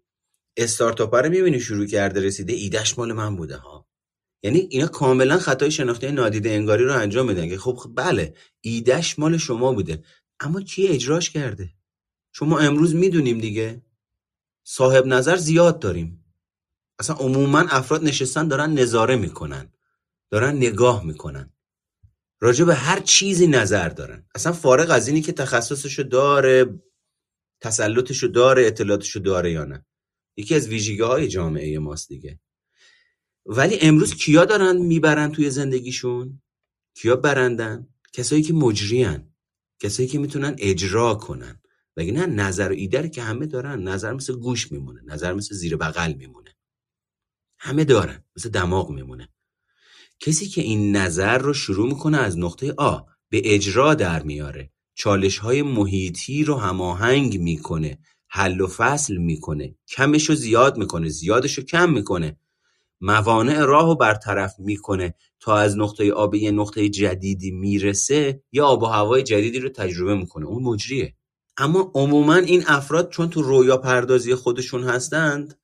استارتاپ 0.57 1.15
رو 1.15 1.29
می‌بینی 1.29 1.59
شروع 1.59 1.85
کرده 1.85 2.21
رسیده. 2.21 2.53
ایدهش 2.53 2.97
مال 2.97 3.13
من 3.13 3.35
بوده 3.35 3.57
ها. 3.57 3.87
یعنی 4.43 4.59
اینا 4.59 4.87
کاملا 4.87 5.37
خطای 5.37 5.71
شناخته 5.71 6.11
نادیده 6.11 6.49
انگاری 6.49 6.83
رو 6.83 6.93
انجام 6.93 7.27
میدن 7.27 7.49
که 7.49 7.57
خب 7.57 7.91
بله 7.95 8.33
ایدهش 8.61 9.19
مال 9.19 9.37
شما 9.37 9.73
بوده. 9.73 10.03
اما 10.39 10.61
کی 10.61 10.87
اجراش 10.87 11.29
کرده؟ 11.29 11.73
شما 12.33 12.59
امروز 12.59 12.95
می‌دونیم 12.95 13.39
دیگه. 13.39 13.81
صاحب 14.63 15.05
نظر 15.05 15.37
زیاد 15.37 15.79
داریم. 15.79 16.25
اصلا 16.99 17.15
عموما 17.15 17.59
افراد 17.59 18.03
نشستن 18.03 18.47
دارن 18.47 18.73
نظاره 18.73 19.15
می‌کنن. 19.15 19.73
دارن 20.31 20.55
نگاه 20.55 21.05
می‌کنن. 21.05 21.53
راجع 22.39 22.65
به 22.65 22.75
هر 22.75 22.99
چیزی 22.99 23.47
نظر 23.47 23.89
دارن. 23.89 24.25
اصلا 24.35 24.53
فارغ 24.53 24.91
از 24.91 25.07
اینی 25.07 25.21
که 25.21 25.31
تخصصشو 25.31 26.03
داره 26.03 26.79
تسلطشو 27.61 28.27
داره 28.27 28.67
اطلاعاتشو 28.67 29.19
داره 29.19 29.51
یا 29.51 29.65
نه. 29.65 29.85
یکی 30.37 30.55
از 30.55 30.67
ویژگی 30.67 31.01
های 31.01 31.27
جامعه 31.27 31.79
ماست 31.79 32.09
دیگه. 32.09 32.39
ولی 33.45 33.79
امروز 33.79 34.15
کیا 34.15 34.45
دارن 34.45 34.77
می‌برن 34.77 35.31
توی 35.31 35.49
زندگیشون؟ 35.49 36.41
کیا 36.95 37.15
برندن؟ 37.15 37.87
کسایی 38.13 38.41
که 38.41 38.53
مجریان 38.53 39.33
کسایی 39.79 40.09
که 40.09 40.19
می‌تونن 40.19 40.55
اجرا 40.59 41.15
کنن. 41.15 41.61
ولی 41.97 42.11
نه 42.11 42.25
نظر 42.25 42.71
و 42.71 42.75
ایده 42.75 43.09
که 43.09 43.21
همه 43.21 43.45
دارن. 43.45 43.83
نظر 43.83 44.13
مثل 44.13 44.33
گوش 44.33 44.71
میمونه. 44.71 45.01
نظر 45.05 45.33
مثل 45.33 45.55
زیر 45.55 45.77
بغل 45.77 46.13
میمونه. 46.13 46.55
همه 47.59 47.83
دارن. 47.83 48.23
مثل 48.37 48.49
دماغ 48.49 48.89
میمونه. 48.91 49.29
کسی 50.19 50.47
که 50.47 50.61
این 50.61 50.95
نظر 50.95 51.37
رو 51.37 51.53
شروع 51.53 51.87
می‌کنه 51.87 52.17
از 52.17 52.39
نقطه 52.39 52.73
آ 52.77 52.99
به 53.29 53.41
اجرا 53.43 53.93
در 53.93 54.23
میاره. 54.23 54.71
چالش 54.95 55.37
های 55.37 55.61
محیطی 55.61 56.43
رو 56.43 56.55
هماهنگ 56.55 57.39
می‌کنه. 57.39 57.99
حل 58.29 58.61
و 58.61 58.67
فصل 58.67 59.17
می‌کنه. 59.17 59.75
کمش 59.87 60.29
رو 60.29 60.35
زیاد 60.35 60.77
می‌کنه. 60.77 61.09
زیادش 61.09 61.57
رو 61.57 61.63
کم 61.63 61.89
می‌کنه. 61.91 62.37
موانع 63.01 63.63
راه 63.63 63.85
رو 63.85 63.95
برطرف 63.95 64.55
می‌کنه 64.59 65.13
تا 65.39 65.57
از 65.57 65.77
نقطه 65.77 66.11
آ 66.11 66.27
به 66.27 66.39
یه 66.39 66.51
نقطه 66.51 66.89
جدیدی 66.89 67.51
می‌رسه 67.51 68.43
یا 68.51 68.65
آب 68.65 68.83
و 68.83 68.85
هوای 68.85 69.23
جدیدی 69.23 69.59
رو 69.59 69.69
تجربه 69.69 70.15
می‌کنه. 70.15 70.45
اون 70.45 70.63
مجریه. 70.63 71.15
اما 71.57 71.91
عموما 71.95 72.35
این 72.35 72.63
افراد 72.67 73.09
چون 73.09 73.29
تو 73.29 73.41
رویا 73.41 73.77
پردازی 73.77 74.35
خودشون 74.35 74.83
هستند 74.83 75.59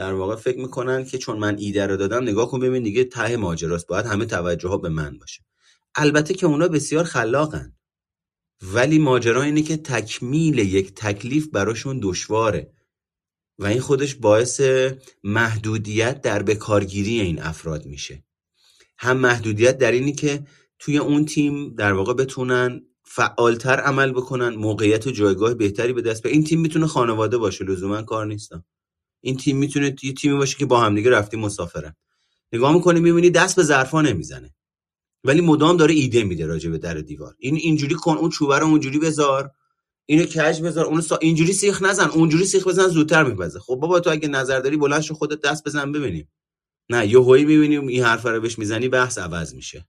در 0.00 0.12
واقع 0.12 0.36
فکر 0.36 0.58
می‌کنن 0.58 1.04
که 1.04 1.18
چون 1.18 1.38
من 1.38 1.58
ایده 1.58 1.86
رو 1.86 1.96
دادم 1.96 2.22
نگاه 2.22 2.50
کن 2.50 2.60
ببین 2.60 2.82
دیگه 2.82 3.04
ته 3.04 3.36
ماجراست. 3.36 3.86
باید 3.86 4.06
همه 4.06 4.26
توجه 4.26 4.68
ها 4.68 4.76
به 4.76 4.88
من 4.88 5.18
باشه. 5.18 5.42
البته 5.94 6.34
که 6.34 6.46
اونا 6.46 6.68
بسیار 6.68 7.04
خلاقن. 7.04 7.76
ولی 8.62 8.98
ماجرا 8.98 9.42
اینه 9.42 9.62
که 9.62 9.76
تکمیل 9.76 10.58
یک 10.58 10.94
تکلیف 10.94 11.48
براشون 11.48 12.00
دشواره. 12.02 12.72
و 13.58 13.66
این 13.66 13.80
خودش 13.80 14.14
باعث 14.14 14.60
محدودیت 15.24 16.20
در 16.20 16.42
بکارگیری 16.42 17.20
این 17.20 17.42
افراد 17.42 17.86
میشه. 17.86 18.24
هم 18.98 19.16
محدودیت 19.16 19.78
در 19.78 19.92
اینی 19.92 20.12
که 20.12 20.46
توی 20.78 20.98
اون 20.98 21.24
تیم 21.24 21.74
در 21.74 21.92
واقع 21.92 22.14
بتونن 22.14 22.82
فعالتر 23.04 23.80
عمل 23.80 24.12
بکنن 24.12 24.48
موقعیت 24.48 25.06
و 25.06 25.10
جایگاه 25.10 25.54
بهتری 25.54 25.92
به 25.92 26.02
دست 26.02 26.22
به 26.22 26.28
این 26.28 26.44
تیم 26.44 26.60
می‌تونه 26.60 26.86
خانواده 26.86 27.38
باشه 27.38 27.64
لزوما 27.64 28.02
کار 28.02 28.26
نیستم 28.26 28.64
این 29.20 29.36
تیم 29.36 29.56
می‌تونه 29.56 29.96
یه 30.02 30.12
تیمی 30.12 30.36
باشه 30.36 30.58
که 30.58 30.66
با 30.66 30.80
همدیگه 30.80 31.10
رفتی 31.10 31.36
مسافرن. 31.36 31.96
نگاه 32.52 32.74
می‌کنی 32.74 33.00
می‌بینی 33.00 33.30
دست 33.30 33.56
به 33.56 33.62
ظرفا 33.62 34.02
نمی‌زنه. 34.02 34.54
ولی 35.24 35.40
مدام 35.40 35.76
داره 35.76 35.94
ایده 35.94 36.24
میده 36.24 36.46
راجع 36.46 36.70
به 36.70 36.78
در 36.78 36.94
دیوار. 36.94 37.34
این 37.38 37.56
اینجوری 37.56 37.94
کن 37.94 38.16
اون 38.16 38.30
چوبه 38.30 38.58
رو 38.58 38.66
اونجوری 38.66 38.98
بذار 38.98 39.50
اینو 40.06 40.24
کج 40.24 40.62
بذار 40.62 40.84
اونو 40.84 41.00
سا... 41.00 41.16
اینجوری 41.16 41.52
سیخ 41.52 41.82
نزن 41.82 42.08
اونجوری 42.08 42.44
سیخ 42.44 42.66
بزن 42.68 42.88
زودتر 42.88 43.24
میپزه. 43.24 43.60
خب 43.60 43.74
بابا 43.74 44.00
تو 44.00 44.10
اگه 44.10 44.28
نظر 44.28 44.60
داری 44.60 44.76
بلند 44.76 45.00
شو 45.00 45.14
خودت 45.14 45.40
دست 45.40 45.64
بزن 45.64 45.92
ببینیم. 45.92 46.28
نه 46.90 47.06
یهویی 47.06 47.44
می‌بینیم 47.44 47.86
این 47.86 48.04
حرف 48.04 48.26
رو 48.26 48.40
بهش 48.40 48.58
می‌زنی 48.58 48.88
بحث 48.88 49.18
عوض 49.18 49.54
میشه. 49.54 49.88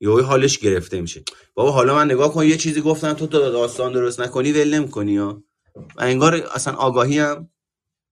یهویی 0.00 0.24
حالش 0.24 0.58
گرفته 0.58 1.00
میشه. 1.00 1.22
بابا 1.54 1.72
حالا 1.72 1.94
من 1.94 2.04
نگاه 2.10 2.32
کن 2.32 2.46
یه 2.46 2.56
چیزی 2.56 2.80
گفتم 2.80 3.12
تو 3.12 3.26
داستان 3.26 3.92
درست 3.92 4.20
نکنی 4.20 4.52
ول 4.52 4.74
نمی‌کنی 4.74 5.18
و 5.18 5.42
انگار 5.98 6.34
اصلا 6.34 6.74
آگاهی 6.74 7.18
هم 7.18 7.50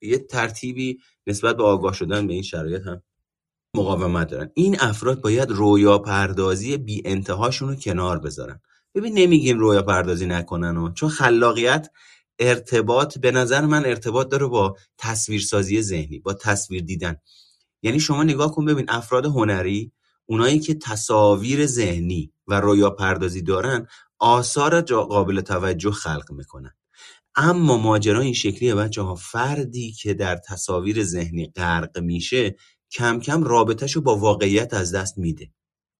یه 0.03 0.19
ترتیبی 0.19 0.99
نسبت 1.27 1.57
به 1.57 1.63
آگاه 1.65 1.93
شدن 1.93 2.27
به 2.27 2.33
این 2.33 2.43
شرایط 2.43 2.83
هم 2.87 3.03
مقاومت 3.77 4.29
دارن. 4.31 4.51
این 4.55 4.77
افراد 4.81 5.21
باید 5.21 5.51
رویا 5.51 5.99
پردازی 5.99 6.77
بی 6.77 7.03
انتهاشون 7.05 7.69
رو 7.69 7.75
کنار 7.75 8.19
بذارن. 8.19 8.61
ببین 8.95 9.19
نمیگیم 9.19 9.59
رویا 9.59 9.83
پردازی 9.83 10.27
نکنن 10.27 10.77
و 10.77 10.93
چون 10.93 11.09
خلاقیت 11.09 11.91
ارتباط 12.39 13.19
به 13.19 13.31
نظر 13.31 13.67
من 13.67 13.87
ارتباط 13.87 14.29
داره 14.29 14.47
با 14.47 14.77
تصویرسازی 14.99 15.83
ذهنی 15.83 16.19
با 16.19 16.35
تصویر 16.35 16.83
دیدن. 16.83 17.17
یعنی 17.83 18.01
شما 18.01 18.23
نگاه 18.23 18.53
کن 18.53 18.65
ببین 18.65 18.87
افراد 18.89 19.27
هنری 19.27 19.93
اونایی 20.27 20.61
که 20.61 20.75
تصاویر 20.75 21.67
ذهنی 21.67 22.33
و 22.47 22.61
رویا 22.61 22.91
پردازی 22.91 23.43
دارن 23.43 23.87
آثار 24.19 24.81
قابل 24.81 25.41
توجه 25.41 25.91
خلق 25.91 26.33
می‌کنن. 26.33 26.75
اما 27.37 27.76
ماجرا 27.76 28.20
این 28.20 28.34
شکلیه 28.34 28.74
بچه 28.74 29.03
ها 29.03 29.14
فردی 29.14 29.93
که 29.93 30.14
در 30.14 30.37
تصاویر 30.37 31.05
ذهنی 31.05 31.53
غرق 31.57 31.99
میشه 31.99 32.57
کم 32.93 33.20
کم 33.20 33.45
رابطهشو 33.45 34.01
با 34.01 34.16
واقعیت 34.16 34.74
از 34.74 34.95
دست 34.95 35.18
میده. 35.18 35.51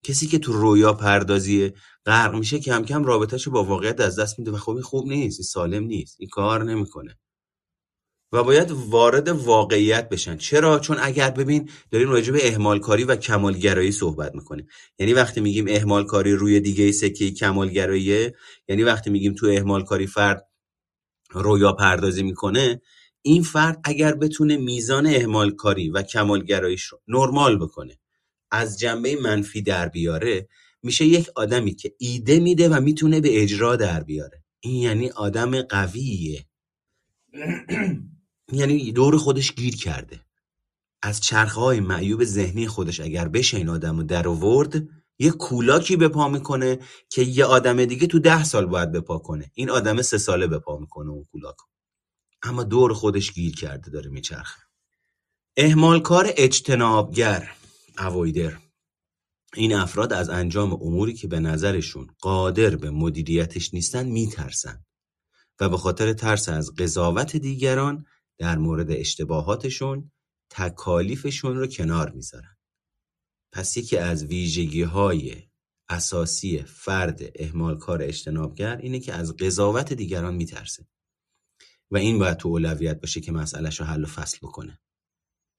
کسی 0.05 0.27
که 0.27 0.39
تو 0.39 0.53
رویا 0.53 0.93
پردازی 0.93 1.73
غرق 2.07 2.35
میشه 2.35 2.59
کم 2.59 2.85
کم 2.85 3.05
رابطهشو 3.05 3.51
با 3.51 3.65
واقعیت 3.65 4.01
از 4.01 4.19
دست 4.19 4.39
میده. 4.39 4.51
و 4.51 4.57
خب 4.57 4.81
خوب 4.81 5.09
نیست 5.09 5.41
این 5.41 5.45
سالم 5.45 5.85
نیست 5.85 6.17
این 6.19 6.29
کار 6.29 6.65
نمی‌کنه. 6.65 7.19
و 8.33 8.43
باید 8.43 8.71
وارد 8.71 9.29
واقعیت 9.29 10.09
بشن. 10.09 10.37
چرا؟ 10.37 10.79
چون 10.79 10.97
اگر 11.01 11.31
ببین 11.31 11.71
داریم 11.91 12.11
راجع 12.11 12.33
به 12.33 12.49
اهمال 12.49 12.79
کاری 12.79 13.05
و 13.05 13.17
کمالگرایی 13.17 13.93
صحبت 13.93 14.35
می‌کنیم. 14.35 14.67
یعنی 14.99 15.13
وقتی 15.13 15.41
میگیم 15.41 15.67
اهمال 15.69 16.07
کاری 16.07 16.33
روی 16.33 16.61
دیگه 16.61 16.93
سکه 16.93 17.31
کمالگراییه 17.31 18.35
یعنی 18.69 18.83
وقتی 18.83 19.11
میگیم 19.11 19.35
تو 19.35 19.47
اهمال 19.47 19.85
کاری 19.85 20.07
فرد 20.07 20.49
رویا 21.31 21.73
پردازی 21.73 22.23
می‌کنه 22.23 22.81
این 23.23 23.43
فرد 23.43 23.81
اگر 23.85 24.15
بتونه 24.15 24.57
میزان 24.57 25.07
اهمال 25.07 25.51
کاری 25.51 25.91
و 25.91 26.03
کمالگراییش 26.03 26.83
رو 26.85 27.01
نرمال 27.09 27.59
بکنه 27.59 27.99
از 28.51 28.79
جنبه 28.79 29.17
منفی 29.17 29.63
در 29.63 29.89
بیاره 29.89 30.49
میشه 30.83 31.05
یک 31.05 31.29
آدمی 31.37 31.75
که 31.75 31.95
ایده 31.99 32.41
میده 32.41 32.69
و 32.69 32.81
می‌تونه 32.81 33.21
به 33.21 33.43
اجرا 33.43 33.77
در 33.77 34.03
بیاره. 34.03 34.45
این 34.61 34.83
یعنی 34.83 35.11
آدم 35.11 35.63
قویه. 35.63 36.47
یعنی 38.53 38.93
دور 38.93 39.17
خودش 39.17 39.55
گیر 39.55 39.77
کرده. 39.77 40.21
از 41.03 41.21
چرخه 41.21 41.61
های 41.61 41.81
معیوب 41.81 42.25
ذهنی 42.25 42.67
خودش 42.67 43.01
اگر 43.01 43.29
بشه 43.29 43.57
این 43.57 43.69
آدم 43.69 43.97
رو 43.97 44.03
در 44.03 44.29
آورد 44.29 44.83
یه 45.19 45.31
کولاکی 45.31 45.97
به 45.97 46.09
پا 46.09 46.29
می‌کنه 46.29 46.79
که 47.11 47.23
یه 47.23 47.45
آدم 47.45 47.85
دیگه 47.85 48.07
تو 48.07 48.19
ده 48.19 48.45
سال 48.45 48.67
باید 48.67 48.93
به 48.93 49.01
پا 49.01 49.19
کنه. 49.19 49.51
این 49.55 49.71
آدم 49.71 50.03
سه 50.03 50.19
ساله 50.19 50.47
به 50.47 50.59
پا 50.59 50.79
می‌کنه 50.79 51.11
اون 51.11 51.25
کولاک 51.25 51.57
اما 52.43 52.63
دور 52.63 52.93
خودش 52.93 53.33
گیر 53.33 53.55
کرده 53.55 53.91
داره 53.91 54.11
میچرخه. 54.11 54.63
اهمالکار 55.57 56.33
اجتنابگر 56.37 57.53
اوایدر. 57.99 58.59
این 59.55 59.75
افراد 59.75 60.13
از 60.13 60.29
انجام 60.29 60.73
اموری 60.73 61.15
که 61.15 61.29
به 61.29 61.41
نظرشون 61.41 62.07
قادر 62.21 62.77
به 62.77 62.91
مدیریتش 62.91 63.75
نیستن 63.75 64.07
میترسن 64.07 64.85
و 65.61 65.69
به 65.69 65.77
خاطر 65.77 66.13
ترس 66.13 66.49
از 66.49 66.75
قضاوت 66.75 67.37
دیگران 67.37 68.07
در 68.39 68.59
مورد 68.59 68.91
اشتباهاتشون 68.91 70.13
تکالیفشون 70.51 71.57
رو 71.57 71.67
کنار 71.67 72.11
می‌ذارن. 72.11 72.56
پس 73.57 73.77
یکی 73.77 73.97
از 73.97 74.25
ویژگی 74.25 74.83
های 74.83 75.43
اساسی 75.89 76.63
فرد 76.63 77.21
اهمالکار 77.35 78.03
اجتنابگر 78.03 78.77
اینه 78.77 79.01
که 79.01 79.13
از 79.13 79.37
قضاوت 79.37 79.93
دیگران 79.93 80.35
میترسه. 80.35 80.87
و 81.91 81.97
این 81.97 82.19
باید 82.19 82.37
تو 82.37 82.49
اولویت 82.49 83.01
باشه 83.01 83.21
که 83.21 83.33
مسئلهش 83.33 83.81
رو 83.81 83.87
حل 83.87 84.05
و 84.05 84.07
فصل 84.07 84.39
بکنه. 84.43 84.81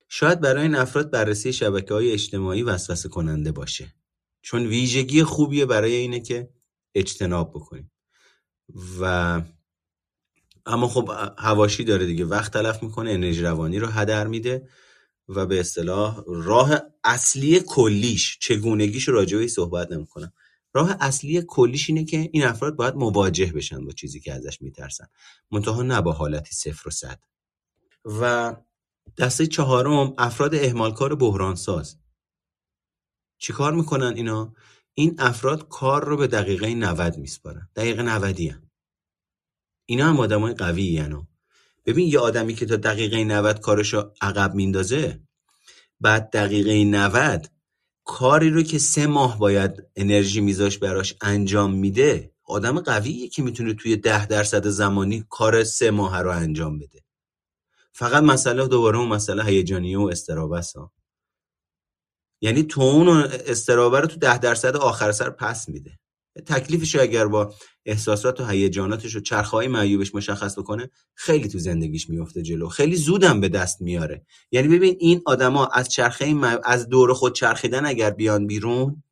شاید 0.08 0.40
برای 0.40 0.62
این 0.62 0.74
افراد 0.74 1.10
بررسی 1.10 1.52
شبکه 1.52 1.94
های 1.94 2.12
اجتماعی 2.12 2.62
وسوسه 2.62 3.08
کننده 3.08 3.52
باشه. 3.52 3.94
چون 4.42 4.66
ویژگی 4.66 5.22
خوبیه 5.22 5.66
برای 5.66 5.94
اینه 5.94 6.20
که 6.20 6.50
اجتناب 6.94 7.50
بکنیم. 7.50 7.90
و 9.00 9.42
اما 10.66 10.88
خب 10.88 11.10
هواشی 11.38 11.84
داره 11.84 12.06
دیگه. 12.06 12.24
وقت 12.24 12.52
تلف 12.52 12.82
می‌کنه 12.82 13.10
انرژی 13.10 13.42
روانی 13.42 13.78
رو 13.78 13.86
هدر 13.86 14.26
میده. 14.26 14.68
و 15.28 15.46
به 15.46 15.60
اصطلاح 15.60 16.22
راه 16.26 16.80
اصلی 17.04 17.60
کلیش 17.60 18.38
چگونگیش 18.40 19.08
راجع 19.08 19.46
صحبت 19.46 19.92
نمی‌کنم. 19.92 20.32
راه 20.74 20.96
اصلی 21.00 21.42
کلیش 21.48 21.90
اینه 21.90 22.04
که 22.04 22.30
این 22.32 22.44
افراد 22.44 22.76
باید 22.76 22.94
مواجه 22.94 23.52
بشن 23.52 23.84
با 23.84 23.92
چیزی 23.92 24.20
که 24.20 24.32
ازش 24.32 24.62
میترسن. 24.62 25.06
منتها 25.50 25.82
نه 25.82 26.00
با 26.00 26.12
حالتی 26.12 26.54
صفر 26.54 26.88
و 26.88 26.90
صد. 26.90 27.20
و 28.04 28.56
دسته 29.18 29.46
چهارم 29.46 30.14
افراد 30.18 30.54
اهمالکار 30.54 31.14
بحران 31.14 31.54
ساز 31.54 31.96
چیکار 33.38 33.74
می‌کنن 33.74 34.12
اینا؟ 34.16 34.54
این 34.94 35.14
افراد 35.18 35.68
کار 35.68 36.04
رو 36.04 36.16
به 36.16 36.26
دقیقه 36.26 36.74
90 36.74 37.18
میسپارن. 37.18 37.68
دقیقه 37.76 38.02
90 38.02 38.40
هم. 38.40 38.70
اینا 39.86 40.06
هم 40.08 40.20
آدمای 40.20 40.54
قوی 40.54 40.82
یعنی. 40.82 41.28
ببین 41.88 42.08
یه 42.08 42.20
آدمی 42.20 42.54
که 42.54 42.66
تا 42.66 42.76
دقیقه 42.76 43.24
90 43.24 43.60
کارشو 43.60 44.12
عقب 44.20 44.54
میندازه 44.54 45.20
بعد 46.00 46.30
دقیقه 46.30 46.84
90 46.84 47.50
کاری 48.04 48.50
رو 48.50 48.62
که 48.62 48.78
سه 48.78 49.06
ماه 49.06 49.38
باید 49.38 49.86
انرژی 49.96 50.40
میذاش 50.40 50.78
براش 50.78 51.14
انجام 51.20 51.74
میده 51.74 52.32
آدم 52.44 52.80
قویه 52.80 53.28
که 53.28 53.42
می‌تونه 53.42 53.74
توی 53.74 53.96
ده 53.96 54.26
درصد 54.26 54.66
زمانی 54.66 55.24
کار 55.30 55.64
سه 55.64 55.90
ماه 55.90 56.22
رو 56.22 56.30
انجام 56.30 56.78
بده. 56.78 57.04
فقط 57.92 58.22
مسئله 58.22 58.68
دوباره 58.68 58.98
اون 58.98 59.08
مسئله 59.08 59.44
هیجانیه 59.44 59.98
و 59.98 60.02
استرابه 60.02 60.62
ها 60.76 60.92
یعنی 62.42 62.62
تو 62.62 62.80
اون 62.80 63.08
استرابه 63.46 64.00
رو 64.00 64.06
تو 64.06 64.16
ده 64.16 64.38
درصد 64.38 64.76
آخر 64.76 65.12
سر 65.12 65.30
پس 65.30 65.68
میده. 65.68 65.98
تکلیفش 66.46 66.94
رو 66.94 67.00
اگر 67.00 67.26
با 67.26 67.54
احساسات 67.86 68.40
و 68.40 68.46
هیجاناتش 68.46 69.16
و 69.16 69.20
چرخهای 69.20 69.68
معیوبش 69.68 70.14
مشخص 70.14 70.58
بکنه 70.58 70.90
خیلی 71.14 71.48
تو 71.48 71.58
زندگیش 71.58 72.10
میفته 72.10 72.42
جلو. 72.42 72.68
خیلی 72.68 72.96
زودم 72.96 73.40
به 73.40 73.48
دست 73.48 73.82
میاره. 73.82 74.26
یعنی 74.50 74.68
ببین 74.68 74.96
این 75.00 75.22
آدما 75.26 75.66
از 75.66 75.88
چرخه 75.88 76.34
از 76.64 76.88
دور 76.88 77.12
خود 77.12 77.34
چرخیدن 77.34 77.86
اگر 77.86 78.10
بیان 78.10 78.46
بیرون 78.46 79.02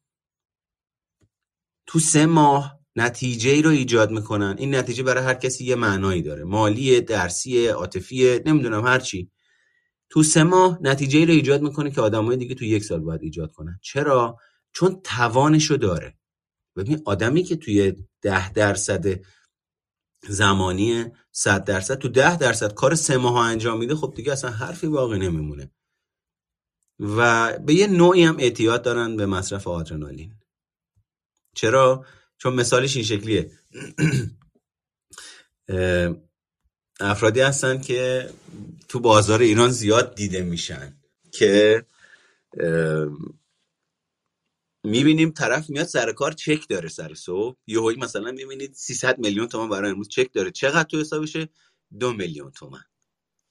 تو 1.87 1.99
سه 1.99 2.27
ماه 2.27 2.81
نتیجه 2.97 3.51
ای 3.51 3.63
رو 3.63 3.71
ایجاد 3.71 4.11
می‌کنن. 4.11 4.57
این 4.59 4.75
نتیجه 4.75 5.03
برای 5.03 5.25
هر 5.25 5.35
کسی 5.35 5.65
یه 5.65 5.75
معنایی 5.75 6.23
داره. 6.23 6.45
مالی 6.45 7.01
درسی 7.01 7.67
عاطفی 7.67 8.41
نمی‌دونم 8.47 8.87
هر 8.87 8.99
چی. 8.99 9.31
تو 10.11 10.23
سه 10.23 10.43
ماه 10.43 10.79
نتیجه 10.83 11.19
ای 11.19 11.27
رو 11.27 11.33
ایجاد 11.33 11.63
می‌کنه 11.63 11.91
که 11.91 12.01
آدمای 12.01 12.37
دیگه 12.37 12.55
تو 12.55 12.65
یک 12.65 12.85
سال 12.85 13.01
باید 13.01 13.23
ایجاد 13.23 13.53
کنن. 13.53 13.79
چرا؟ 13.83 14.37
چون 14.73 15.01
توانشو 15.05 15.77
داره. 15.77 16.15
ببین 16.77 17.03
آدمی 17.05 17.43
که 17.43 17.57
توی 17.57 17.95
ده 18.23 18.53
درصد 18.53 19.21
زمانی 20.29 21.05
صد 21.33 21.65
درصد 21.65 21.95
تو 21.95 22.09
ده 22.09 22.37
درصد 22.37 22.75
کار 22.75 22.95
سه 22.95 23.17
ماه 23.17 23.47
انجام 23.47 23.79
میده 23.79 23.95
خب 23.95 24.13
دیگه 24.17 24.33
اصلا 24.33 24.51
حرفی 24.51 24.87
باقی 24.87 25.19
نمیمونه. 25.19 25.71
و 27.01 27.53
به 27.59 27.75
یه 27.75 27.87
نوعی 27.87 28.23
هم 28.23 28.37
اعتیاد 28.39 28.83
دارن 28.83 29.17
به 29.17 29.27
مصرف 29.27 29.69
آدرنالین. 29.69 30.35
چرا؟ 31.55 32.07
چون 32.39 32.55
مثالش 32.55 32.97
این 32.97 33.05
شکلیه. 33.05 33.51
افرادی 37.01 37.41
هستن 37.41 37.81
که 37.81 38.31
تو 38.89 39.01
بازار 39.01 39.41
ایران 39.41 39.71
زیاد 39.71 40.15
دیده 40.15 40.43
میشن 40.43 40.97
که 41.33 41.85
می‌بینیم 44.87 45.31
طرف 45.31 45.71
میاد 45.71 45.87
سر 45.87 46.13
کار 46.13 46.33
چک 46.33 46.69
داره 46.69 46.89
سر 46.89 47.15
صبح. 47.15 47.57
یهویی 47.67 47.97
مثلا 47.97 48.33
می‌بینید 48.33 48.75
300 48.75 49.19
میلیون 49.19 49.49
تومان 49.49 49.69
برای 49.69 49.91
امروز 49.91 50.09
چک 50.09 50.33
داره. 50.33 50.51
چقدر 50.51 50.83
تو 50.83 51.01
حسابشه؟ 51.01 51.49
دو 52.01 52.13
میلیون 52.13 52.51
تومن 52.51 52.85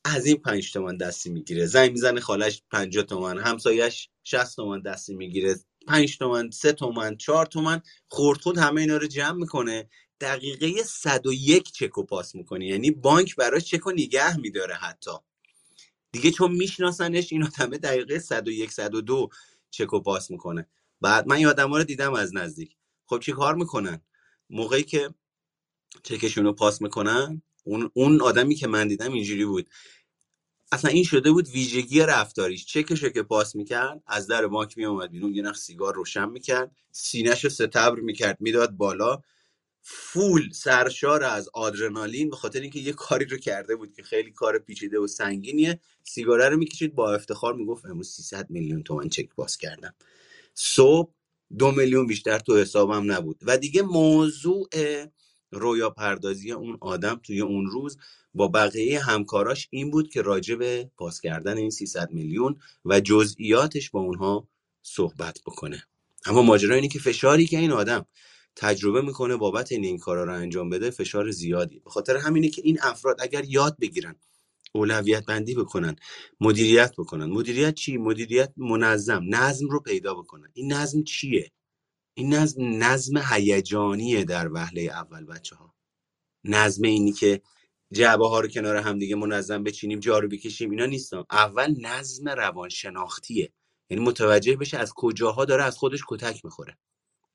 از 0.06 0.26
این 0.26 0.38
پنج 0.38 0.74
تومن 0.74 0.98
دستی 0.98 1.30
می‌گیره. 1.30 1.66
زنگ 1.66 1.92
می‌زنه 1.92 2.20
خالش 2.20 2.64
50 2.72 3.04
تومن 3.04 3.38
همسایش 3.38 4.10
60 4.24 4.56
تومن 4.56 4.82
دستی 4.82 5.16
می‌گیره. 5.16 5.56
5 5.88 6.18
تومن 6.18 6.52
3 6.52 6.74
تومن 6.74 7.18
4 7.18 7.46
تومن 7.46 7.82
خورد 8.08 8.42
خود 8.42 8.58
همه 8.58 8.82
اینا 8.82 8.98
رو 8.98 9.08
جمع 9.08 9.38
می‌کنه. 9.38 9.90
دقیقه 10.22 10.84
101 10.84 11.72
چک 11.72 11.98
و 11.98 12.04
پاس 12.04 12.36
می‌کنه. 12.36 12.68
یعنی 12.68 12.92
بانک 12.92 13.36
براش 13.36 13.66
چک 13.66 13.88
و 13.88 13.92
نگه 13.92 14.38
میداره 14.38 14.76
حتی. 14.76 15.12
دیگه 16.12 16.32
چون 16.32 16.52
میشناسنش 16.52 17.34
این 17.34 17.44
آدمه 17.44 17.78
دقیقه 17.78 18.20
101 18.20 18.72
102 18.72 19.30
چک 19.70 19.94
و 19.94 20.00
پاس 20.00 20.32
می‌کنه. 20.32 20.68
بعد 21.02 21.28
من 21.28 21.36
این 21.36 21.48
رو 21.48 21.84
دیدم 21.84 22.14
از 22.14 22.36
نزدیک. 22.36 22.76
خب 23.06 23.20
چی 23.20 23.32
کار 23.32 23.56
می‌کنن؟ 23.56 24.02
موقعی 24.50 24.84
که 24.84 25.10
چکشون 26.04 26.44
رو 26.44 26.54
پاس 26.54 26.82
می‌کنن 26.82 27.42
اون 27.64 27.92
اون 27.94 28.22
آدمی 28.22 28.56
که 28.56 28.68
من 28.68 28.88
دیدم 28.88 29.14
اینجوری 29.14 29.46
بود. 29.46 29.70
اصلا 30.72 30.92
این 30.92 31.04
شده 31.04 31.32
بود 31.32 31.48
ویژگی 31.48 32.00
رفتاریش. 32.00 32.66
چکشو 32.66 33.10
که 33.10 33.24
پاس 33.24 33.56
می‌کرد 33.56 34.04
از 34.08 34.28
در 34.28 34.48
بانک 34.48 34.78
میومد 34.78 35.12
بیرون 35.12 35.36
یه 35.36 35.42
نخ 35.42 35.58
سیگار 35.58 35.96
روشن 35.96 36.30
می‌کرد 36.30 36.72
سینهشو 36.92 37.48
رو 37.48 37.54
ستبر 37.54 38.00
می‌کرد 38.00 38.38
می‌داد 38.42 38.72
بالا. 38.72 39.22
فول 39.82 40.52
سرشار 40.52 41.24
از 41.24 41.50
آدرنالین 41.54 42.30
به 42.30 42.36
خاطر 42.36 42.62
اینکه 42.62 42.80
یه 42.80 42.94
کاری 42.94 43.26
رو 43.26 43.38
کرده 43.38 43.76
بود 43.76 43.94
که 43.94 44.04
خیلی 44.04 44.32
کار 44.32 44.60
پیچیده 44.60 45.00
و 45.00 45.08
سنگینیه 45.08 45.80
سیگاره 46.04 46.50
رو 46.50 46.58
می‌کشید 46.58 46.96
با 46.96 47.14
افتخار 47.14 47.54
می‌گفت 47.56 47.86
امروز 47.86 48.10
300 48.10 48.50
میلیون 48.50 48.84
تومن 48.84 49.10
چک 49.10 49.36
باز 49.36 49.58
کردم. 49.58 49.96
صبح 50.56 51.14
دو 51.58 51.72
میلیون 51.72 52.08
بیشتر 52.08 52.40
تو 52.40 52.58
حسابم 52.58 53.12
نبود. 53.12 53.40
و 53.42 53.58
دیگه 53.58 53.82
موضوع 53.82 54.70
رویا 55.52 55.90
پردازی 55.90 56.52
اون 56.52 56.78
آدم 56.82 57.20
توی 57.24 57.42
اون 57.42 57.66
روز 57.66 57.98
با 58.34 58.48
بقیه 58.48 59.00
همکاراش 59.00 59.68
این 59.72 59.92
بود 59.92 60.10
که 60.10 60.22
راجع 60.22 60.56
به 60.56 60.92
پاس 60.98 61.22
کردن 61.22 61.58
این 61.58 61.70
300 61.70 62.12
میلیون 62.12 62.56
و 62.86 63.00
جزئیاتش 63.00 63.90
با 63.90 64.00
اونها 64.00 64.48
صحبت 64.82 65.40
بکنه. 65.46 65.84
اما 66.26 66.42
ماجرا 66.42 66.76
اینه 66.76 66.88
که 66.88 67.00
فشاری 67.00 67.46
که 67.46 67.58
این 67.58 67.72
آدم 67.72 68.06
تجربه 68.56 69.02
می‌کنه 69.02 69.36
بابت 69.36 69.72
این 69.72 69.86
این 69.86 69.98
کارا 69.98 70.24
رو 70.24 70.34
انجام 70.34 70.70
بده 70.70 70.90
فشار 70.90 71.32
زیادی. 71.32 71.80
به 71.80 71.90
خاطر 71.90 72.18
همینه 72.18 72.50
که 72.50 72.62
این 72.66 72.80
افراد 72.82 73.18
اگر 73.20 73.46
یاد 73.46 73.78
بگیرن 73.82 74.16
اولویت 74.76 75.26
بندی 75.26 75.56
بکنن 75.56 75.96
مدیریت 76.42 76.94
بکنن. 76.98 77.26
مدیریت 77.26 77.76
چی؟ 77.76 77.98
مدیریت 77.98 78.54
منظم 78.58 79.24
نظم 79.30 79.70
رو 79.70 79.80
پیدا 79.80 80.16
بکنن. 80.16 80.50
این 80.54 80.74
نظم 80.74 81.04
چیه؟ 81.04 81.52
این 82.18 82.34
نظم 82.34 82.84
نظم 82.84 83.18
هیجانیه 83.32 84.24
در 84.24 84.54
وهله 84.54 84.82
اول 84.82 85.26
بچه 85.26 85.56
ها 85.56 85.76
نظم 86.44 86.84
اینی 86.84 87.12
که 87.14 87.42
جعبه 87.94 88.30
ها 88.30 88.40
رو 88.40 88.48
کنار 88.48 88.78
هم 88.78 89.00
دیگه 89.00 89.16
منظم 89.16 89.64
بچینیم 89.64 90.00
جارو 90.00 90.28
بکشیم 90.28 90.72
اینا 90.72 90.86
نیستم 90.86 91.26
اول 91.32 91.76
نظم 91.82 92.30
روانشناختیه. 92.30 93.54
یعنی 93.90 94.06
متوجه 94.06 94.56
بشه 94.56 94.78
از 94.78 94.94
کجاها 94.96 95.46
داره 95.46 95.64
از 95.64 95.78
خودش 95.78 96.02
کتک 96.10 96.46
می‌خوره 96.46 96.78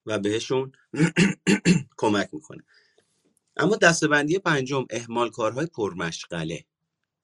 و 0.06 0.18
بهشون 0.18 0.72
کمک 1.98 2.30
می‌کنه. 2.32 2.64
اما 3.56 3.76
دستبندی 3.76 4.38
پنجم 4.38 4.86
اهمال 4.90 5.30
کارهای 5.30 5.66
پرمشغله. 5.66 6.64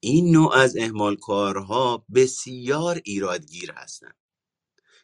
این 0.00 0.30
نوع 0.32 0.54
از 0.54 0.76
اهمال 0.76 1.16
کارها 1.16 2.06
بسیار 2.14 3.00
ایرادگیر 3.04 3.72
هستند. 3.72 4.16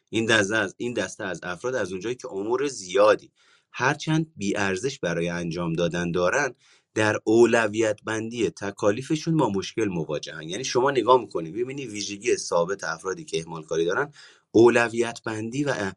این 0.09 0.25
دسته 0.25 0.55
از 0.55 0.75
این 0.77 0.93
دسته 0.93 1.23
از 1.23 1.39
افراد 1.43 1.75
از 1.75 1.91
اونجایی 1.91 2.15
که 2.15 2.27
امور 2.31 2.67
زیادی 2.67 3.31
هرچند 3.71 4.31
بیارزش 4.35 4.99
برای 4.99 5.29
انجام 5.29 5.73
دادن 5.73 6.11
دارن 6.11 6.55
در 6.95 7.19
اولویت 7.23 7.99
بندی 8.05 8.49
تکالیفشون 8.49 9.37
با 9.37 9.49
مشکل 9.49 9.85
مواجهن. 9.85 10.49
یعنی 10.49 10.63
شما 10.63 10.91
نگاه 10.91 11.21
می‌کنید 11.21 11.55
ببینید 11.55 11.89
ویژگی 11.89 12.37
ثابت 12.37 12.83
افرادی 12.83 13.25
که 13.25 13.39
اهمال 13.39 13.63
کاری 13.63 13.85
دارن 13.85 14.13
اولویت 14.51 15.23
بندی 15.25 15.63
و 15.63 15.93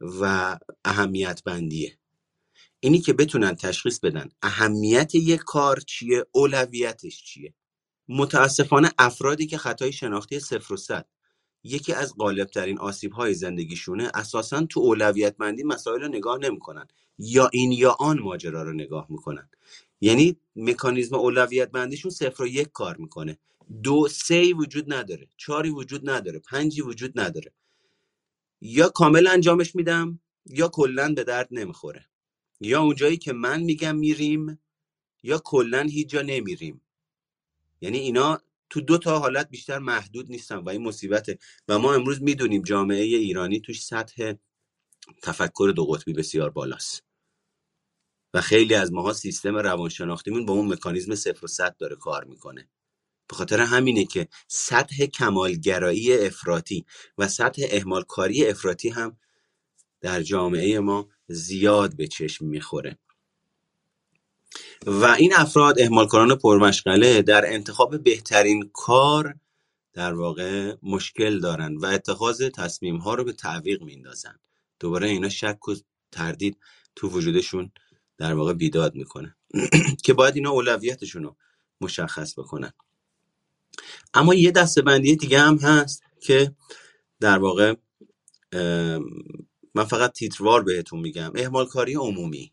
و 0.00 0.58
اهمیت 0.84 1.42
بندیه 1.44 1.98
اینی 2.80 3.00
که 3.00 3.12
بتونن 3.12 3.54
تشخیص 3.56 4.00
بدن 4.00 4.28
اهمیت 4.42 5.14
یک 5.14 5.40
کار 5.40 5.80
چیه 5.80 6.26
اولویتش 6.32 7.24
چیه. 7.24 7.54
متاسفانه 8.08 8.92
افرادی 8.98 9.46
که 9.46 9.58
خطای 9.58 9.92
شناختی 9.92 10.40
صفر 10.40 10.74
و 10.74 10.76
صد 10.76 11.06
یکی 11.64 11.92
از 11.92 12.14
غالبترین 12.18 12.78
آسیب‌های 12.78 13.34
زندگیشونه 13.34 14.10
اساسا 14.14 14.66
تو 14.66 14.80
اولویت 14.80 15.36
بندی 15.36 15.64
مسائل 15.64 16.00
رو 16.00 16.08
نگاه 16.08 16.38
نمی‌کنن. 16.38 16.88
یا 17.18 17.50
این 17.52 17.72
یا 17.72 17.96
آن 18.00 18.18
ماجرا 18.20 18.62
رو 18.62 18.72
نگاه 18.72 19.06
می‌کنن. 19.10 19.48
یعنی 20.00 20.36
مکانیزم 20.56 21.16
اولویت 21.16 21.70
بندیشون 21.70 22.10
صفر 22.10 22.42
و 22.42 22.46
یک 22.46 22.68
کار 22.72 22.96
می‌کنه. 22.96 23.38
دو 23.82 24.08
سه 24.08 24.52
وجود 24.54 24.92
نداره. 24.92 25.28
چاری 25.36 25.70
وجود 25.70 26.10
نداره. 26.10 26.38
پنجی 26.38 26.82
وجود 26.82 27.20
نداره. 27.20 27.52
یا 28.60 28.88
کامل 28.88 29.26
انجامش 29.26 29.76
میدم 29.76 30.20
یا 30.46 30.68
کلا 30.68 31.14
به 31.14 31.24
درد 31.24 31.48
نمی‌خوره. 31.50 32.06
یا 32.60 32.82
اونجایی 32.82 33.16
که 33.16 33.32
من 33.32 33.62
میگم 33.62 33.96
میریم 33.96 34.60
یا 35.22 35.38
کلا 35.44 35.82
هیچ 35.82 36.08
جا 36.08 36.22
نمیریم. 36.22 36.80
یعنی 37.80 37.98
اینا 37.98 38.40
تو 38.70 38.80
دو 38.80 38.98
تا 38.98 39.18
حالت 39.18 39.48
بیشتر 39.50 39.78
محدود 39.78 40.30
نیستن 40.30 40.56
و 40.56 40.68
این 40.68 40.82
مصیبته. 40.82 41.38
و 41.68 41.78
ما 41.78 41.94
امروز 41.94 42.22
می‌دونیم 42.22 42.62
جامعه 42.62 43.02
ایرانی 43.04 43.60
توش 43.60 43.82
سطح 43.82 44.32
تفکر 45.22 45.72
دو 45.76 45.84
قطبی 45.86 46.12
بسیار 46.12 46.50
بالاست. 46.50 47.04
و 48.34 48.40
خیلی 48.40 48.74
از 48.74 48.92
ماها 48.92 49.12
سیستم 49.12 49.56
روانشناختیمون 49.56 50.46
با 50.46 50.52
اون 50.52 50.72
مکانیزم 50.72 51.14
صفر 51.14 51.44
و 51.44 51.48
صد 51.48 51.76
داره 51.76 51.96
کار 51.96 52.24
می‌کنه. 52.24 52.68
به 53.28 53.36
خاطر 53.36 53.60
همینه 53.60 54.04
که 54.04 54.28
سطح 54.48 55.06
کمالگرایی 55.06 56.12
افراطی 56.12 56.84
و 57.18 57.28
سطح 57.28 57.62
اهمالکاری 57.70 58.46
افراطی 58.46 58.88
هم 58.88 59.16
در 60.00 60.22
جامعه 60.22 60.80
ما 60.80 61.08
زیاد 61.28 61.96
به 61.96 62.06
چشم 62.06 62.46
می‌خوره. 62.46 62.98
و 64.86 65.04
این 65.04 65.34
افراد 65.34 65.80
اهمالکاران 65.80 66.34
پرمشغله 66.34 67.22
در 67.22 67.52
انتخاب 67.52 68.02
بهترین 68.02 68.70
کار 68.72 69.34
در 69.92 70.14
واقع 70.14 70.74
مشکل 70.82 71.40
دارن 71.40 71.76
و 71.76 71.86
اتخاذ 71.86 72.48
تصمیم 72.54 72.96
ها 72.96 73.14
رو 73.14 73.24
به 73.24 73.32
تعویق 73.32 73.82
میندازن 73.82 74.38
دوباره 74.80 75.08
اینا 75.08 75.28
شک 75.28 75.68
و 75.68 75.74
تردید 76.12 76.58
تو 76.96 77.08
وجودشون 77.08 77.72
در 78.18 78.34
واقع 78.34 78.52
بیداد 78.52 78.94
می‌کنه 78.94 79.36
که 80.04 80.14
باید 80.14 80.36
اینا 80.36 80.50
اولویتشون 80.50 81.22
رو 81.22 81.36
مشخص 81.80 82.38
بکنن. 82.38 82.72
اما 84.14 84.34
یه 84.34 84.50
دستبندی 84.50 85.16
دیگه 85.16 85.40
هم 85.40 85.58
هست 85.58 86.02
که 86.20 86.54
در 87.20 87.38
واقع 87.38 87.74
من 89.74 89.84
فقط 89.84 90.12
تیتروار 90.12 90.62
بهتون 90.62 91.00
میگم. 91.00 91.32
اهمال 91.34 91.66
کاری 91.66 91.94
عمومی. 91.94 92.52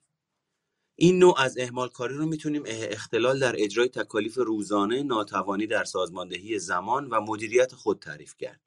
این 0.96 1.20
نوع 1.20 1.42
از 1.42 1.58
اهمال 1.58 1.90
کاری 1.90 2.14
رو 2.14 2.26
می‌تونیم 2.26 2.64
اختلال 2.66 3.40
در 3.40 3.56
اجرای 3.58 3.90
تکالیف 3.90 4.38
روزانه 4.38 5.04
ناتوانی 5.04 5.68
در 5.68 5.84
سازماندهی 5.84 6.60
زمان 6.60 7.08
و 7.08 7.22
مدیریت 7.22 7.74
خود 7.76 8.00
تعریف 8.00 8.36
کرد. 8.38 8.62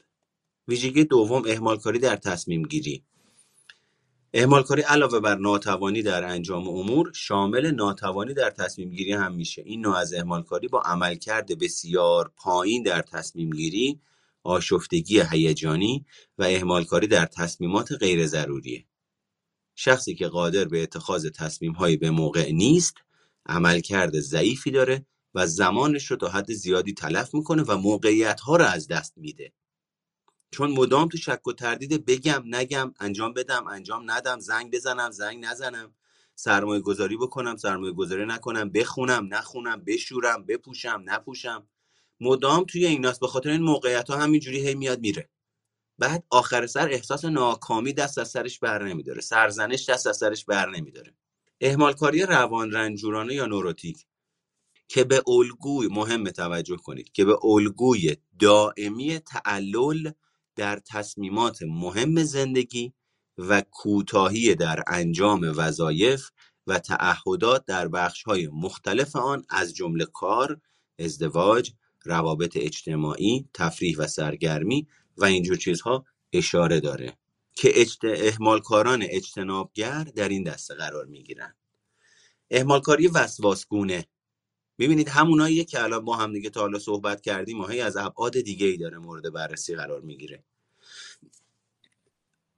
ویژگی 0.68 1.05
دوم 1.05 1.43
اهمال 1.47 1.76
کاری 1.76 1.99
در 1.99 2.16
تصمیم 2.16 2.62
گیری. 2.62 3.05
کاری 4.66 4.83
علاوه 4.83 5.20
بر 5.20 5.35
ناتوانی 5.35 6.03
در 6.03 6.24
انجام 6.24 6.68
امور 6.68 7.12
شامل 7.14 7.70
ناتوانی 7.70 8.35
در 8.35 8.51
تصمیم 8.51 8.91
گیری 8.91 9.12
هم 9.12 9.35
میشه. 9.35 9.62
این 9.62 9.81
نوع 9.81 9.97
از 9.97 10.14
کاری 10.49 10.68
با 10.68 10.81
عملکرد 10.81 11.59
بسیار 11.59 12.33
پایین 12.37 12.83
در 12.83 13.03
تصمیم 13.03 13.51
گیری 13.51 14.01
آشفتگی 14.43 15.22
هیجانی 15.31 16.07
و 16.39 16.43
اهمالکاری 16.43 17.07
در 17.07 17.26
تصمیمات 17.26 17.93
غیر 17.93 18.26
ضروریه 18.26 18.88
شخصی 19.81 20.14
که 20.14 20.29
قادر 20.29 20.64
به 20.64 20.83
اتخاذ 20.83 21.26
تصمیم‌هایی 21.26 21.97
به 21.97 22.11
موقع 22.11 22.51
نیست 22.53 22.95
عملکرد 23.47 24.20
ضعیفی 24.20 24.70
داره 24.70 25.07
و 25.35 25.47
زمانش 25.47 26.11
رو 26.11 26.16
تا 26.16 26.29
حد 26.29 26.53
زیادی 26.53 26.93
تلف 26.93 27.35
می‌کنه 27.35 27.62
و 27.62 27.76
موقعیت‌ها 27.76 28.57
رو 28.57 28.64
از 28.64 28.89
دست 28.89 29.12
میده. 29.16 29.53
چون 30.51 30.70
مدام 30.70 31.09
تو 31.09 31.18
شک 31.18 31.47
و 31.47 31.53
تردید 31.53 32.07
بگم 32.07 32.43
نگم 32.47 32.95
انجام 33.01 33.35
بدم 33.35 33.66
انجام 33.66 34.11
ندم 34.11 34.39
زنگ 34.41 34.72
بزنم 34.72 35.11
زنگ 35.11 35.45
نزنم 35.45 35.95
سرمایه 36.35 36.81
گذاری 36.81 37.16
بکنم 37.16 37.57
سرمایه 37.57 37.93
گذاری 37.93 38.26
نکنم 38.26 38.70
بخونم 38.70 39.35
نخونم 39.35 39.85
بشورم 39.87 40.47
بپوشم 40.47 41.03
نپوشم 41.05 41.68
مدام 42.20 42.64
توی 42.64 42.87
ایناست 42.87 43.20
به 43.20 43.26
خاطر 43.26 43.51
این 43.51 43.62
موقعیت 43.62 44.11
ها 44.11 44.16
همینجوری 44.16 44.68
هی 44.68 44.74
میاد 44.74 45.01
میره. 45.01 45.29
بعد 45.99 46.25
آخر 46.31 46.67
سر 46.67 46.89
احساس 46.89 47.25
ناکامی 47.25 47.93
دست 47.93 48.19
از 48.19 48.29
سرش 48.29 48.59
بر 48.59 48.83
نمیداره. 48.83 49.21
سرزنش 49.21 49.89
دست 49.89 50.07
از 50.07 50.17
سرش 50.17 50.45
بر 50.45 50.71
نمیداره. 50.71 51.15
اهمالکاری 51.61 52.23
روان 52.23 52.73
رنجورانه 52.73 53.35
یا 53.35 53.47
نوروتیک؟ 53.47 54.07
که 54.89 55.05
به 55.05 55.23
الگوی 55.27 55.89
مهم 55.91 56.31
توجه 56.31 56.77
کنید 56.77 57.13
که 57.13 57.25
به 57.25 57.45
الگوی 57.45 58.17
دائمی 58.39 59.19
تعلل 59.19 60.11
در 60.57 60.81
تصمیمات 60.87 61.63
مهم 61.63 62.25
زندگی 62.25 62.93
و 63.39 63.63
کوتاهی 63.71 64.55
در 64.55 64.83
انجام 64.87 65.53
وظایف 65.57 66.31
و 66.67 66.79
تعهدات 66.79 67.65
در 67.67 67.89
بخش‌های 67.89 68.49
مختلف 68.53 69.17
آن 69.17 69.45
از 69.49 69.75
جمله 69.75 70.05
کار، 70.05 70.61
ازدواج، 70.99 71.73
روابط 72.05 72.57
اجتماعی، 72.57 73.49
تفریح 73.55 73.97
و 73.99 74.07
سرگرمی 74.07 74.87
و 75.19 75.25
اینجور 75.25 75.57
چیزها 75.57 76.05
اشاره 76.33 76.81
داره 76.81 77.19
که 77.55 77.81
اجت... 77.81 77.99
اهمالکاران 78.05 79.03
اجتنابگر 79.03 80.05
در 80.05 80.29
این 80.29 80.43
دسته 80.43 80.75
قرار 80.75 81.05
می‌گیرن. 81.07 81.55
اهمالکاری 82.51 83.07
وسواسگونه. 83.07 84.07
می‌بینید 84.79 85.09
همونایی 85.09 85.64
که 85.64 85.83
الان 85.83 86.05
با 86.05 86.16
هم 86.16 86.33
دیگه 86.33 86.51
تا 86.51 86.61
حالا 86.61 86.79
صحبت 86.79 87.21
کردیم 87.21 87.57
ماهی 87.57 87.81
از 87.81 87.97
ابعاد 87.97 88.41
دیگه 88.41 88.66
ای 88.66 88.77
داره 88.77 88.99
مورد 88.99 89.33
بررسی 89.33 89.75
قرار 89.75 90.01
می‌گیره. 90.01 90.45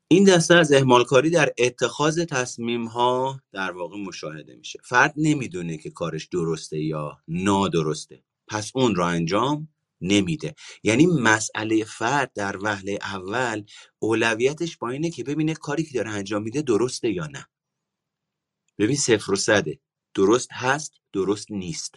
این 0.08 0.24
دسته 0.24 0.54
از 0.54 0.72
اهمالکاری 0.72 1.30
در 1.30 1.52
اتخاذ 1.58 2.20
تصمیم 2.30 2.86
ها 2.86 3.40
در 3.52 3.70
واقع 3.70 3.96
مشاهده 3.96 4.54
میشه. 4.54 4.80
فرد 4.84 5.14
نمی‌دونه 5.16 5.78
که 5.78 5.90
کارش 5.90 6.26
درسته 6.26 6.80
یا 6.80 7.18
نادرسته. 7.28 8.22
پس 8.48 8.72
اون 8.74 8.94
رو 8.94 9.04
انجام 9.04 9.68
نمیده. 10.00 10.54
یعنی 10.82 11.06
مسئله 11.06 11.84
فرد 11.84 12.32
در 12.32 12.56
وهله 12.62 12.98
اول 13.02 13.64
اولویتش 13.98 14.76
با 14.76 14.90
اینه 14.90 15.10
که 15.10 15.24
ببینه 15.24 15.54
کاری 15.54 15.82
که 15.82 15.94
داره 15.94 16.10
انجام 16.10 16.42
میده 16.42 16.62
درسته 16.62 17.10
یا 17.10 17.26
نه. 17.26 17.46
ببین 18.78 18.96
صفر 18.96 19.32
و 19.32 19.36
صده 19.36 19.80
درست 20.14 20.48
هست 20.52 20.92
درست 21.12 21.50
نیست. 21.50 21.94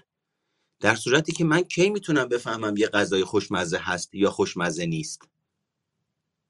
در 0.79 0.95
صورتی 0.95 1.31
که 1.31 1.43
من 1.43 1.61
کی 1.61 1.89
می‌تونم 1.89 2.29
بفهمم 2.29 2.77
یه 2.77 2.87
غذای 2.87 3.23
خوشمزه 3.23 3.77
هست 3.77 4.15
یا 4.15 4.31
خوشمزه 4.31 4.85
نیست؟ 4.85 5.21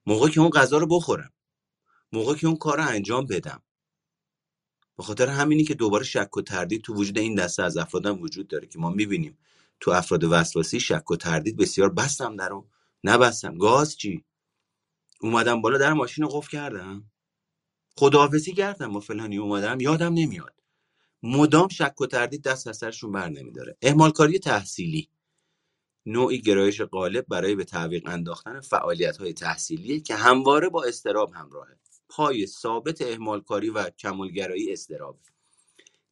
موقعی 0.06 0.32
که 0.32 0.40
اون 0.40 0.50
غذا 0.50 0.78
رو 0.78 0.88
بخورم. 0.88 1.34
موقعی 2.12 2.40
که 2.40 2.48
اون 2.48 2.56
کار 2.56 2.78
رو 2.78 2.88
انجام 2.88 3.26
بدم. 3.26 3.64
به 4.98 5.04
خاطر 5.04 5.28
همینی 5.28 5.64
که 5.64 5.74
دوباره 5.74 6.04
شک 6.04 6.38
و 6.38 6.42
تردید 6.42 6.82
تو 6.82 6.94
وجود 6.94 7.18
این 7.18 7.36
دسته 7.36 7.64
از 7.64 7.78
افرادم 7.78 8.22
وجود 8.22 8.48
داره 8.48 8.68
که 8.68 8.80
ما 8.80 8.90
می‌بینیم. 8.90 9.38
تو 9.84 9.92
افراد 9.92 10.24
وسواسی 10.24 10.80
شک 10.80 11.12
و 11.12 11.16
تردید 11.16 11.58
بسیار 11.58 11.90
بستم 11.90 12.36
در 12.36 12.50
رو 12.50 12.68
نبستم. 13.04 13.58
گاز 13.58 13.98
چی؟ 13.98 14.26
اومدم 15.22 15.62
بالا 15.62 15.78
در 15.78 15.94
ماشین 15.94 16.24
رو 16.24 16.30
قفل 16.30 16.50
کردم. 16.50 17.12
خداحافظی 17.98 18.54
کردم 18.54 18.94
با 18.94 19.00
فلانی 19.00 19.38
اومدم. 19.38 19.80
یادم 19.80 20.14
نمیاد. 20.14 20.56
مدام 21.24 21.68
شک 21.68 22.02
و 22.02 22.06
تردید 22.06 22.44
دست 22.44 22.68
از 22.68 22.78
سرشون 22.78 23.12
بر 23.12 23.30
نمیداره. 23.30 23.78
اهمالکاری 23.82 24.40
تحصیلی. 24.40 25.10
نوعی 26.06 26.42
گرایش 26.42 26.82
غالب 26.82 27.26
برای 27.28 27.56
به 27.56 27.64
تعویق 27.64 28.08
انداختن 28.08 28.60
فعالیت 28.60 29.18
های 29.18 29.34
تحصیلی 29.34 30.02
که 30.02 30.16
همواره 30.16 30.70
با 30.70 30.84
استراب 30.84 31.34
همراهه. 31.34 31.78
پای 32.10 32.48
ثابت 32.48 33.02
اهمالکاری 33.02 33.70
و 33.70 33.90
کمالگرایی 33.90 34.74
استراب 34.74 35.20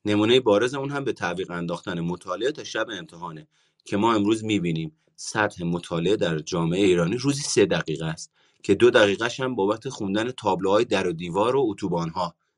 نمونه 0.06 0.40
بارز 0.40 0.74
اون 0.74 0.90
هم 0.92 1.04
به 1.04 1.14
تعویق 1.14 1.52
انداختن 1.52 2.00
مطالعه 2.00 2.52
تا 2.52 2.64
شب 2.64 2.88
امتحانه 2.90 3.48
که 3.86 3.98
ما 3.98 4.14
امروز 4.14 4.44
می‌بینیم 4.44 4.98
سطح 5.16 5.64
مطالعه 5.64 6.16
در 6.16 6.40
جامعه 6.40 6.86
ایرانی 6.86 7.18
روزی 7.18 7.42
سه 7.42 7.66
دقیقه 7.66 8.06
است 8.06 8.32
که 8.64 8.76
دو 8.76 8.90
دقیقهش 8.90 9.40
هم 9.40 9.56
بابت 9.56 9.90
خوندن 9.90 10.32
تابلوهای 10.32 10.86
در 10.86 11.08
و 11.08 11.12
دیوار 11.14 11.56
و 11.56 11.66
اتوبان 11.66 12.14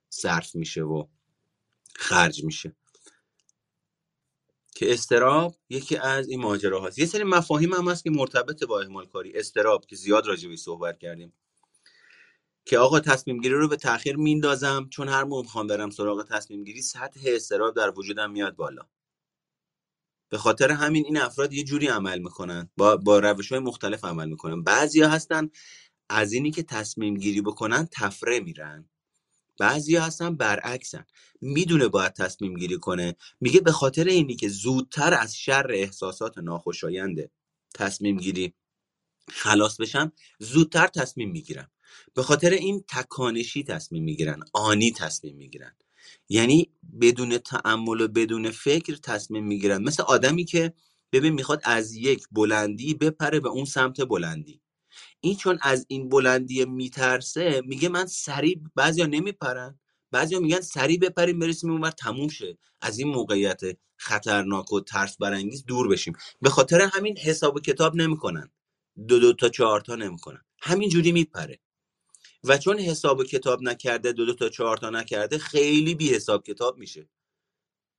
صرف 0.10 0.56
میشه 0.56 0.82
و 0.82 1.06
خرج 1.96 2.44
میشه. 2.44 2.76
که 4.76 4.94
استراب 4.94 5.56
یکی 5.70 5.98
از 5.98 6.30
این 6.30 6.42
ماجراهاست. 6.42 7.00
یه 7.00 7.06
سری 7.06 7.24
مفاهیم 7.24 7.74
هم 7.74 7.90
هست 7.90 8.04
که 8.04 8.10
مرتبط 8.10 8.64
با 8.64 8.82
اهمال 8.82 9.06
کاری. 9.06 9.38
استراب 9.38 9.86
که 9.86 9.96
زیاد 9.96 10.28
راجع 10.28 10.56
صحبت 10.56 11.00
کردیم. 11.00 11.34
که 12.66 12.78
آقا 12.78 13.00
تصمیم 13.00 13.42
گیری 13.42 13.56
رو 13.56 13.68
به 13.68 13.76
تاخیر 13.76 14.16
میندازم 14.18 14.90
چون 14.90 15.10
هر 15.10 15.24
موقع 15.24 15.42
می‌خوام 15.42 15.68
برم 15.68 15.90
سراغ 15.90 16.28
تصمیم 16.30 16.64
گیری 16.64 16.82
سطح 16.82 17.22
استراب 17.26 17.76
در 17.76 17.94
وجودم 18.00 18.32
میاد 18.32 18.56
بالا. 18.56 18.82
به 20.30 20.38
خاطر 20.38 20.72
همین 20.72 21.06
این 21.06 21.18
افراد 21.18 21.54
یه 21.54 21.64
جوری 21.64 21.88
عمل 21.88 22.20
می‌کنن 22.20 22.70
با 22.78 22.98
با 22.98 23.20
روش 23.20 23.52
های 23.52 23.60
مختلف 23.60 24.06
عمل 24.06 24.30
می‌کنن. 24.30 24.64
بعضیا 24.64 25.10
هستن 25.10 25.50
از 26.10 26.34
اینی 26.34 26.52
که 26.52 26.64
تصمیم 26.64 27.18
گیری 27.18 27.42
بکنن 27.42 27.88
تفره 27.92 28.40
میرن. 28.40 28.90
بعضی 29.60 29.96
هستن 29.96 30.36
برعکسن. 30.36 31.06
می‌دونه 31.42 31.88
باید 31.88 32.14
تصمیم 32.14 32.54
گیری 32.54 32.78
کنه. 32.78 33.16
میگه 33.42 33.60
به 33.62 33.72
خاطر 33.72 34.04
اینی 34.04 34.36
که 34.36 34.50
زودتر 34.50 35.14
از 35.14 35.36
شر 35.36 35.68
احساسات 35.72 36.38
ناخوشایند 36.38 37.32
تصمیم 37.76 38.18
گیری 38.18 38.54
خلاص 39.30 39.82
بشم 39.82 40.12
زودتر 40.40 40.88
تصمیم 40.88 41.32
می‌گیرم. 41.32 41.72
به 42.14 42.24
خاطر 42.24 42.50
این 42.50 42.84
تکانشی 42.90 43.64
تصمیم 43.64 44.04
می‌گیرن 44.04 44.40
آنی 44.54 44.92
تصمیم 44.92 45.36
می‌گیرن. 45.36 45.76
یعنی 46.30 46.72
بدون 47.02 47.38
تعمل 47.38 48.02
و 48.02 48.08
بدون 48.08 48.52
فکر 48.52 48.96
تصمیم 48.96 49.46
می‌گیرن. 49.46 49.84
مثل 49.84 50.04
آدمی 50.04 50.46
که 50.46 50.74
ببین 51.12 51.34
می‌خواد 51.34 51.62
از 51.64 51.94
یک 51.94 52.28
بلندی 52.32 52.94
بپره 52.94 53.40
به 53.40 53.50
اون 53.50 53.66
سمت 53.66 54.02
بلندی. 54.02 54.62
این 55.20 55.36
چون 55.36 55.60
از 55.62 55.86
این 55.88 56.10
بلندی 56.10 56.66
میترسه 56.66 57.62
میگه 57.66 57.90
من 57.90 58.06
سریع 58.06 58.60
بعضیا 58.76 59.06
نمیپرن. 59.06 59.80
بعضیا 60.12 60.40
میگن 60.40 60.62
سریع 60.62 61.00
بپریم 61.00 61.40
برسیم 61.40 61.72
اونور 61.72 61.92
تموم 61.92 62.28
شه. 62.28 62.58
از 62.82 63.00
این 63.00 63.08
موقعیت 63.08 63.62
خطرناک 63.98 64.74
و 64.74 64.80
ترس 64.80 65.18
برانگیز 65.18 65.66
دور 65.66 65.88
بشیم. 65.88 66.14
به 66.42 66.50
خاطر 66.50 66.82
همین 66.82 67.18
حساب 67.18 67.56
و 67.56 67.60
کتاب 67.60 67.96
نمی‌کنن. 67.96 68.52
دو 69.08 69.20
دو 69.20 69.34
تا 69.34 69.50
چهار 69.50 69.82
تا 69.82 69.96
نمی‌کنن. 69.96 70.42
همین 70.62 70.90
جوری 70.90 71.12
میپره. 71.12 71.60
و 72.44 72.58
چون 72.58 72.80
حساب 72.80 73.20
و 73.20 73.24
کتاب 73.24 73.64
نکرده 73.64 74.12
دو 74.12 74.26
دو 74.26 74.34
تا 74.34 74.50
چهار 74.50 74.78
تا 74.78 74.90
نکرده 74.90 75.38
خیلی 75.38 75.96
بی 75.96 76.10
حساب 76.10 76.44
کتاب 76.44 76.78
میشه. 76.78 77.10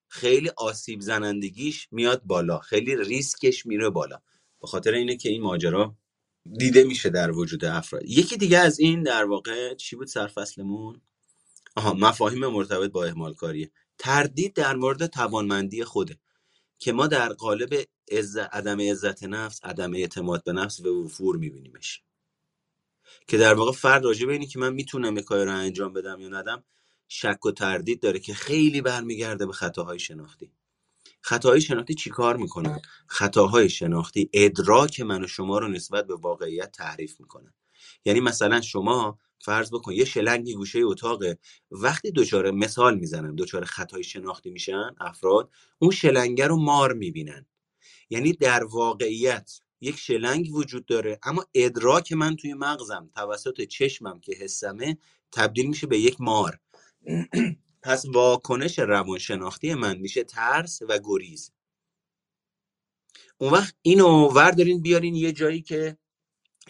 خیلی 0.09 0.51
آسیب 0.57 1.01
زنندگیش 1.01 1.88
میاد 1.90 2.22
بالا. 2.24 2.59
خیلی 2.59 2.97
ریسکش 2.97 3.66
میره 3.66 3.90
بالا. 3.90 4.20
به 4.61 4.66
خاطر 4.66 4.92
اینه 4.92 5.16
که 5.16 5.28
این 5.28 5.42
ماجرا 5.42 5.97
دیده 6.59 6.84
میشه 6.84 7.11
در 7.11 7.30
وجود 7.30 7.64
افراد. 7.64 8.03
یکی 8.05 8.36
دیگه 8.36 8.59
از 8.59 8.80
این 8.80 9.03
در 9.03 9.24
واقع 9.24 9.74
چی 9.74 9.97
بود 9.97 10.07
سرفصلمون؟ 10.07 11.01
آها 11.76 11.95
مفاهیم 11.95 12.47
مرتبط 12.47 12.90
با 12.90 13.05
اهمال 13.05 13.34
کاریه 13.34 13.70
تردید 13.99 14.55
در 14.55 14.74
مورد 14.74 15.07
توانمندی 15.07 15.84
خوده 15.84 16.18
که 16.78 16.92
ما 16.92 17.07
در 17.07 17.32
قالب 17.32 17.74
عدم 18.53 18.80
عزت 18.80 19.22
نفس 19.24 19.61
عدم 19.64 19.95
اعتماد 19.95 20.45
به 20.45 20.53
نفس 20.53 20.80
و 20.80 21.05
وفور 21.05 21.36
میبینیمش. 21.36 22.03
که 23.26 23.38
در 23.38 23.54
واقع 23.54 23.72
فرد 23.72 24.04
راجع 24.04 24.26
به 24.26 24.32
اینی 24.32 24.46
که 24.46 24.58
من 24.58 24.72
می‌تونم 24.72 25.16
یک 25.18 25.24
کاری 25.24 25.44
رو 25.44 25.50
انجام 25.56 25.92
بدم 25.92 26.20
یا 26.20 26.28
ندم 26.28 26.64
شک 27.08 27.46
و 27.46 27.50
تردید 27.50 28.00
داره 28.00 28.18
که 28.18 28.34
خیلی 28.34 28.80
برمیگرده 28.80 29.46
به 29.46 29.52
خطاهای 29.52 29.98
شناختی. 29.98 30.52
خطاهای 31.20 31.60
شناختی 31.60 31.94
چیکار 31.94 32.36
می‌کنن؟ 32.36 32.80
خطاهای 33.06 33.68
شناختی 33.68 34.30
ادراک 34.32 35.00
من 35.00 35.24
و 35.24 35.26
شما 35.26 35.58
رو 35.58 35.68
نسبت 35.68 36.06
به 36.06 36.14
واقعیت 36.14 36.72
تعریف 36.72 37.20
می‌کنن 37.20 37.54
یعنی 38.04 38.20
مثلا 38.20 38.60
شما 38.60 39.18
فرض 39.38 39.70
بکن 39.70 39.92
یه 39.92 40.04
شلنگی 40.04 40.54
گوشه 40.54 40.80
اتاقه 40.82 41.38
وقتی 41.70 42.10
دچار 42.10 42.50
مثال 42.50 42.98
می‌زنن 42.98 43.34
دچار 43.34 43.64
خطای 43.64 44.04
شناختی 44.04 44.50
میشن 44.50 44.90
افراد 45.00 45.50
اون 45.78 45.90
شلنگه 45.90 46.46
رو 46.46 46.56
مار 46.56 46.92
می‌بینن. 46.92 47.46
یعنی 48.10 48.32
در 48.32 48.64
واقعیت 48.64 49.60
یک 49.85 49.99
شلنگ 49.99 50.55
وجود 50.55 50.87
داره. 50.87 51.18
اما 51.22 51.47
ادراک 51.55 52.12
من 52.12 52.37
توی 52.37 52.55
مغزم 52.55 53.11
توسط 53.14 53.62
چشمم 53.62 54.20
که 54.20 54.37
حسمه 54.41 54.99
تبدیل 55.32 55.66
میشه 55.68 55.87
به 55.87 55.99
یک 55.99 56.20
مار. 56.20 56.61
پس 57.85 58.05
واکنش 58.07 58.78
روانشناختی 58.78 59.74
من 59.74 59.99
میشه 59.99 60.24
ترس 60.24 60.82
و 60.89 60.99
گریز. 61.05 61.53
اون 63.39 63.53
وقت 63.53 63.74
اینو 63.82 64.28
وردارین 64.28 64.82
بیارین 64.82 65.14
یه 65.14 65.32
جایی 65.32 65.62
که 65.62 65.99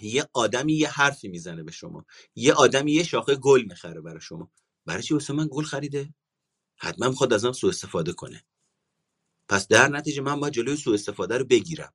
یه 0.02 0.28
آدمی 0.32 0.74
یه 0.74 0.88
حرفی 0.90 1.28
می‌زنه 1.28 1.62
به 1.62 1.72
شما. 1.72 2.06
یه 2.36 2.52
آدمی 2.54 2.92
یه 2.92 3.02
شاخه 3.04 3.36
گل 3.36 3.62
می‌خره 3.62 4.00
برای 4.00 4.20
شما. 4.20 4.50
برای 4.86 5.02
چی 5.02 5.14
واسه 5.14 5.32
من 5.32 5.48
گل 5.52 5.64
خریده؟ 5.64 6.14
حتما 6.76 7.08
می‌خواد 7.08 7.32
ازم 7.32 7.52
سوء 7.52 7.70
استفاده 7.70 8.12
کنه. 8.12 8.44
پس 9.48 9.68
در 9.68 9.88
نتیجه 9.88 10.22
من 10.22 10.40
باید 10.40 10.54
جلوی 10.54 10.76
سوء 10.76 10.94
استفاده 10.94 11.38
رو 11.38 11.44
بگیرم. 11.44 11.94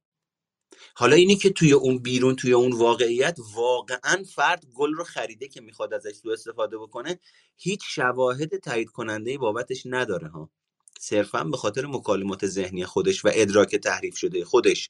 حالا 0.96 1.16
اینی 1.16 1.36
که 1.36 1.50
توی 1.50 1.74
اون 1.74 2.00
بیرون 2.00 2.36
توی 2.36 2.54
اون 2.54 2.74
واقعیت 2.74 3.38
واقعا 3.56 4.24
فرد 4.36 4.66
گل 4.76 4.94
رو 4.94 5.04
خریده 5.04 5.48
که 5.48 5.62
می‌خواد 5.62 5.94
ازش 5.94 6.12
سو 6.12 6.30
استفاده 6.30 6.78
بکنه 6.78 7.20
هیچ 7.58 7.82
شواهد 7.90 8.58
تایید 8.58 8.90
کننده 8.90 9.38
بابتش 9.38 9.84
نداره 9.86 10.28
ها. 10.28 10.52
صرفا 11.00 11.44
به 11.44 11.58
خاطر 11.58 11.86
مکالمات 11.86 12.48
ذهنی 12.48 12.86
خودش 12.86 13.26
و 13.26 13.32
ادراک 13.34 13.76
تحریف 13.76 14.18
شده 14.18 14.46
خودش 14.46 14.90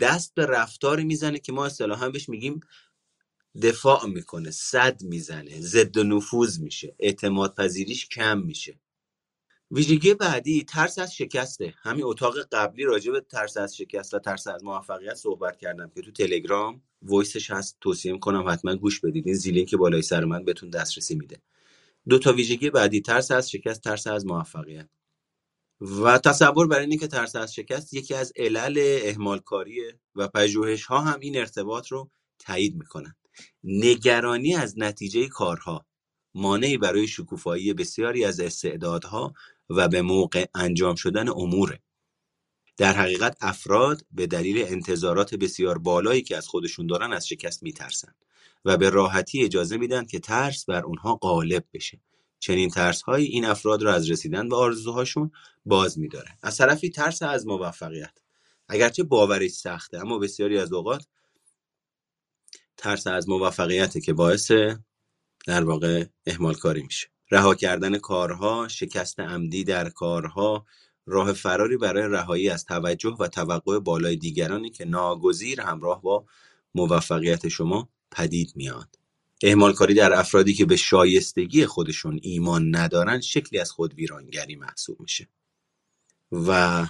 دست 0.00 0.34
به 0.34 0.46
رفتار 0.46 1.00
می‌زنه 1.00 1.38
که 1.38 1.52
ما 1.52 1.66
اصطلاحا 1.66 2.08
بهش 2.10 2.28
میگیم 2.28 2.60
دفاع 3.62 4.06
می‌کنه 4.06 4.50
صد 4.50 5.02
می‌زنه 5.02 5.60
ضد 5.60 5.98
نفوذ 5.98 6.60
میشه 6.60 6.96
اعتماد 6.98 7.54
پذیریش 7.54 8.08
کم 8.08 8.38
میشه. 8.38 8.80
ویژگی 9.70 10.14
بعدی 10.14 10.64
ترس 10.64 10.98
از 10.98 11.14
شکسته. 11.14 11.74
همین 11.78 12.04
اتاق 12.04 12.34
قبلی 12.52 12.84
راجع 12.84 13.12
به 13.12 13.20
ترس 13.20 13.56
از 13.56 13.76
شکست 13.76 14.14
و 14.14 14.18
ترس 14.18 14.46
از 14.46 14.64
موفقیت 14.64 15.14
صحبت 15.14 15.56
کردم 15.56 15.90
که 15.94 16.02
تو 16.02 16.12
تلگرام 16.12 16.82
وایسش 17.02 17.50
هست. 17.50 17.76
توصیه 17.80 18.12
می‌کنم 18.12 18.48
حتما 18.48 18.76
گوش 18.76 19.00
بدید. 19.00 19.26
این 19.26 19.36
زیلین 19.36 19.66
که 19.66 19.76
بالای 19.76 20.02
سر 20.02 20.24
من 20.24 20.44
بهتون 20.44 20.70
دسترسی 20.70 21.14
میده. 21.14 21.36
دو 22.08 22.18
تا 22.18 22.32
ویژگی 22.32 22.70
بعدی 22.70 23.00
ترس 23.00 23.30
از 23.30 23.50
شکست 23.50 23.80
ترس 23.80 24.06
از 24.06 24.26
موفقیت. 24.26 24.88
و 25.80 26.18
تصور 26.18 26.66
بر 26.66 26.78
اینه 26.78 26.96
که 26.96 27.06
ترس 27.06 27.36
از 27.36 27.54
شکست 27.54 27.94
یکی 27.94 28.14
از 28.14 28.32
علل 28.36 28.98
اهمالکاریه 29.02 30.00
و 30.14 30.28
پژوهش 30.28 30.84
ها 30.84 31.00
هم 31.00 31.20
این 31.20 31.36
ارتباط 31.36 31.88
رو 31.88 32.10
تایید 32.38 32.76
می‌کنن. 32.76 33.16
نگرانی 33.64 34.54
از 34.54 34.78
نتیجه 34.78 35.28
کارها 35.28 35.86
مانعی 36.34 36.78
برای 36.78 37.08
شکوفایی 37.08 37.74
بسیاری 37.74 38.24
از 38.24 38.40
استعدادها 38.40 39.34
و 39.70 39.88
به 39.88 40.02
موقع 40.02 40.46
انجام 40.54 40.94
شدن 40.94 41.28
اموره. 41.28 41.80
در 42.76 42.92
حقیقت 42.92 43.36
افراد 43.40 44.04
به 44.10 44.26
دلیل 44.26 44.64
انتظارات 44.68 45.34
بسیار 45.34 45.78
بالایی 45.78 46.22
که 46.22 46.36
از 46.36 46.48
خودشون 46.48 46.86
دارن 46.86 47.12
از 47.12 47.28
شکست 47.28 47.62
میترسن 47.62 48.14
و 48.64 48.76
به 48.76 48.90
راحتی 48.90 49.44
اجازه 49.44 49.76
میدن 49.76 50.04
که 50.04 50.18
ترس 50.18 50.64
بر 50.64 50.82
اونها 50.82 51.14
غالب 51.14 51.64
بشه. 51.72 52.00
چنین 52.40 52.70
ترسهایی 52.70 53.26
این 53.26 53.44
افراد 53.44 53.82
را 53.82 53.94
از 53.94 54.10
رسیدن 54.10 54.48
به 54.48 54.56
آرزوهاشون 54.56 55.30
باز 55.66 55.98
میداره. 55.98 56.38
از 56.42 56.56
طرفی 56.56 56.90
ترس 56.90 57.22
از 57.22 57.46
موفقیت. 57.46 58.18
اگرچه 58.68 59.02
باورش 59.02 59.50
سخته 59.50 59.98
اما 59.98 60.18
بسیاری 60.18 60.58
از 60.58 60.72
اوقات 60.72 61.06
ترس 62.76 63.06
از 63.06 63.28
موفقیت 63.28 63.98
که 63.98 64.12
باعث 64.12 64.50
در 65.46 65.64
واقع 65.64 66.04
اهمال 66.26 66.54
کاری 66.54 66.82
میشه. 66.82 67.08
رها 67.30 67.54
کردن 67.54 67.98
کارها 67.98 68.68
شکست 68.68 69.20
عمدی 69.20 69.64
در 69.64 69.88
کارها 69.88 70.66
راه 71.06 71.32
فراری 71.32 71.76
برای 71.76 72.08
رهایی 72.08 72.48
از 72.48 72.64
توجه 72.64 73.16
و 73.20 73.28
توقع 73.28 73.78
بالای 73.78 74.16
دیگرانی 74.16 74.70
که 74.70 74.84
ناگزیر 74.84 75.60
همراه 75.60 76.02
با 76.02 76.24
موفقیت 76.74 77.48
شما 77.48 77.88
پدید 78.10 78.52
میاد. 78.54 78.98
اهمالکاری 79.42 79.94
در 79.94 80.12
افرادی 80.12 80.54
که 80.54 80.64
به 80.64 80.76
شایستگی 80.76 81.66
خودشون 81.66 82.20
ایمان 82.22 82.76
ندارن 82.76 83.20
شکلی 83.20 83.60
از 83.60 83.70
خود 83.70 83.94
ویرانگری 83.94 84.56
محسوب 84.56 85.00
میشه. 85.00 85.28
و 86.32 86.86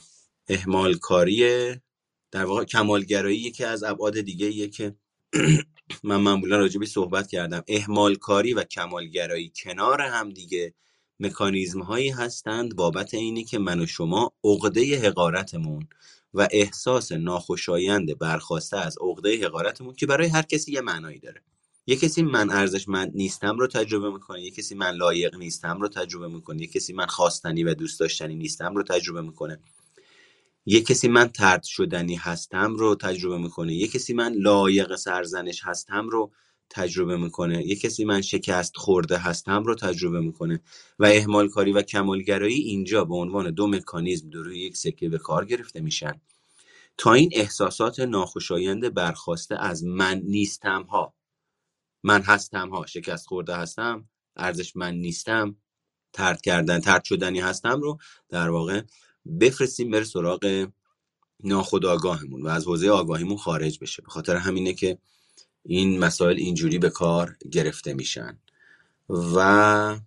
اهمالکاری 0.48 1.70
در 2.30 2.44
واقع 2.44 2.64
کمالگرایی 2.64 3.38
یکی 3.38 3.64
از 3.64 3.82
ابعاد 3.82 4.20
دیگه 4.20 4.68
که 4.68 4.94
من 6.04 6.16
معمولا 6.16 6.56
راجع 6.56 6.80
بهش 6.80 6.88
صحبت 6.88 7.28
کردم. 7.28 7.62
اهمالکاری 7.68 8.54
و 8.54 8.64
کمالگرایی 8.64 9.52
کنار 9.56 10.00
هم 10.00 10.30
دیگه 10.30 10.74
مکانیزم 11.20 11.82
هایی 11.82 12.10
هستند. 12.10 12.76
بابت 12.76 13.14
اینی 13.14 13.44
که 13.44 13.58
من 13.58 13.80
و 13.80 13.86
شما 13.86 14.32
عقده 14.44 15.08
حقارتمون 15.08 15.88
و 16.34 16.48
احساس 16.50 17.12
ناخوشایند 17.12 18.18
برخواسته 18.18 18.76
از 18.76 18.98
عقده 19.00 19.46
حقارتمون 19.46 19.94
که 19.94 20.06
برای 20.06 20.28
هر 20.28 20.42
کسی 20.42 20.72
یه 20.72 20.80
معنایی 20.80 21.18
داره. 21.18 21.42
یه 21.86 21.96
کسی 21.96 22.22
من 22.22 22.50
ارزشمند 22.50 23.12
نیستم 23.14 23.58
رو 23.58 23.66
تجربه 23.66 24.10
می‌کنه 24.10 24.42
یه 24.42 24.50
کسی 24.50 24.74
من 24.74 24.90
لایق 24.90 25.34
نیستم 25.36 25.80
رو 25.80 25.88
تجربه 25.88 26.28
می‌کنه 26.28 26.60
یه 26.60 26.66
کسی 26.66 26.92
من 26.92 27.06
خواستنی 27.06 27.64
و 27.64 27.74
دوست 27.74 28.00
داشتنی 28.00 28.34
نیستم 28.34 28.74
رو 28.74 28.82
تجربه 28.82 29.22
می‌کنه. 29.22 29.60
یه 30.66 30.80
کسی 30.82 31.08
من 31.08 31.28
ترد 31.28 31.62
شدنی 31.62 32.14
هستم 32.14 32.76
رو 32.76 32.94
تجربه 32.94 33.38
می‌کنه. 33.38 33.74
یه 33.74 33.88
کسی 33.88 34.12
من 34.14 34.32
لایق 34.32 34.96
سرزنش 34.96 35.60
هستم 35.64 36.08
رو 36.08 36.32
تجربه 36.70 37.16
می‌کنه. 37.16 37.66
یه 37.66 37.76
کسی 37.76 38.04
من 38.04 38.20
شکست 38.20 38.76
خورده 38.76 39.18
هستم 39.18 39.64
رو 39.64 39.74
تجربه 39.74 40.20
می‌کنه. 40.20 40.60
و 40.98 41.04
اهمال 41.04 41.48
کاری 41.48 41.72
و 41.72 41.82
کمالگرایی 41.82 42.60
اینجا 42.60 43.04
به 43.04 43.14
عنوان 43.14 43.50
دو 43.50 43.66
مکانیزم 43.66 44.30
در 44.30 44.38
روی 44.38 44.58
یک 44.60 44.76
سکه 44.76 45.08
به 45.08 45.18
کار 45.18 45.44
گرفته 45.44 45.80
میشن. 45.80 46.20
تا 46.98 47.12
این 47.12 47.30
احساسات 47.32 48.00
ناخوشایند 48.00 48.94
برخواسته 48.94 49.56
از 49.62 49.84
من 49.84 50.22
نیستم 50.24 50.82
ها. 50.82 51.14
من 52.02 52.22
هستم 52.22 52.70
ها. 52.70 52.86
شکست 52.86 53.26
خورده 53.26 53.56
هستم. 53.56 54.08
ارزش 54.36 54.76
من 54.76 54.94
نیستم. 54.94 55.56
ترد 56.12 56.40
کردن 56.40 56.80
ترد 56.80 57.04
شدنی 57.04 57.40
هستم 57.40 57.80
رو 57.80 57.98
در 58.28 58.50
واقع 58.50 58.82
بفرستیم 59.40 59.90
بره 59.90 60.04
سراغ 60.04 60.68
ناخودآگاهمون 61.44 62.42
و 62.42 62.48
از 62.48 62.64
حوزه 62.64 62.90
آگاهیمون 62.90 63.36
خارج 63.36 63.78
بشه. 63.78 64.02
به 64.02 64.08
خاطر 64.08 64.36
همینه 64.36 64.72
که 64.72 64.98
این 65.62 65.98
مسائل 65.98 66.36
اینجوری 66.36 66.78
به 66.78 66.90
کار 66.90 67.36
گرفته 67.50 67.94
میشن. 67.94 68.38
و 69.08 70.00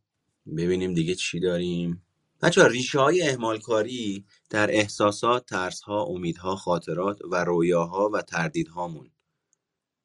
ببینیم 0.57 0.93
دیگه 0.93 1.15
چی 1.15 1.39
داریم. 1.39 2.01
بچه 2.41 2.67
ریشه 2.67 2.99
های 2.99 3.30
اهمال 3.30 3.59
کاری 3.59 4.26
در 4.49 4.72
احساسات، 4.72 5.45
ترس 5.45 5.82
ها، 5.82 6.03
امیدها، 6.03 6.55
خاطرات 6.55 7.19
و 7.32 7.43
رویاها 7.43 8.09
و 8.13 8.22
تردیدهامون 8.22 9.11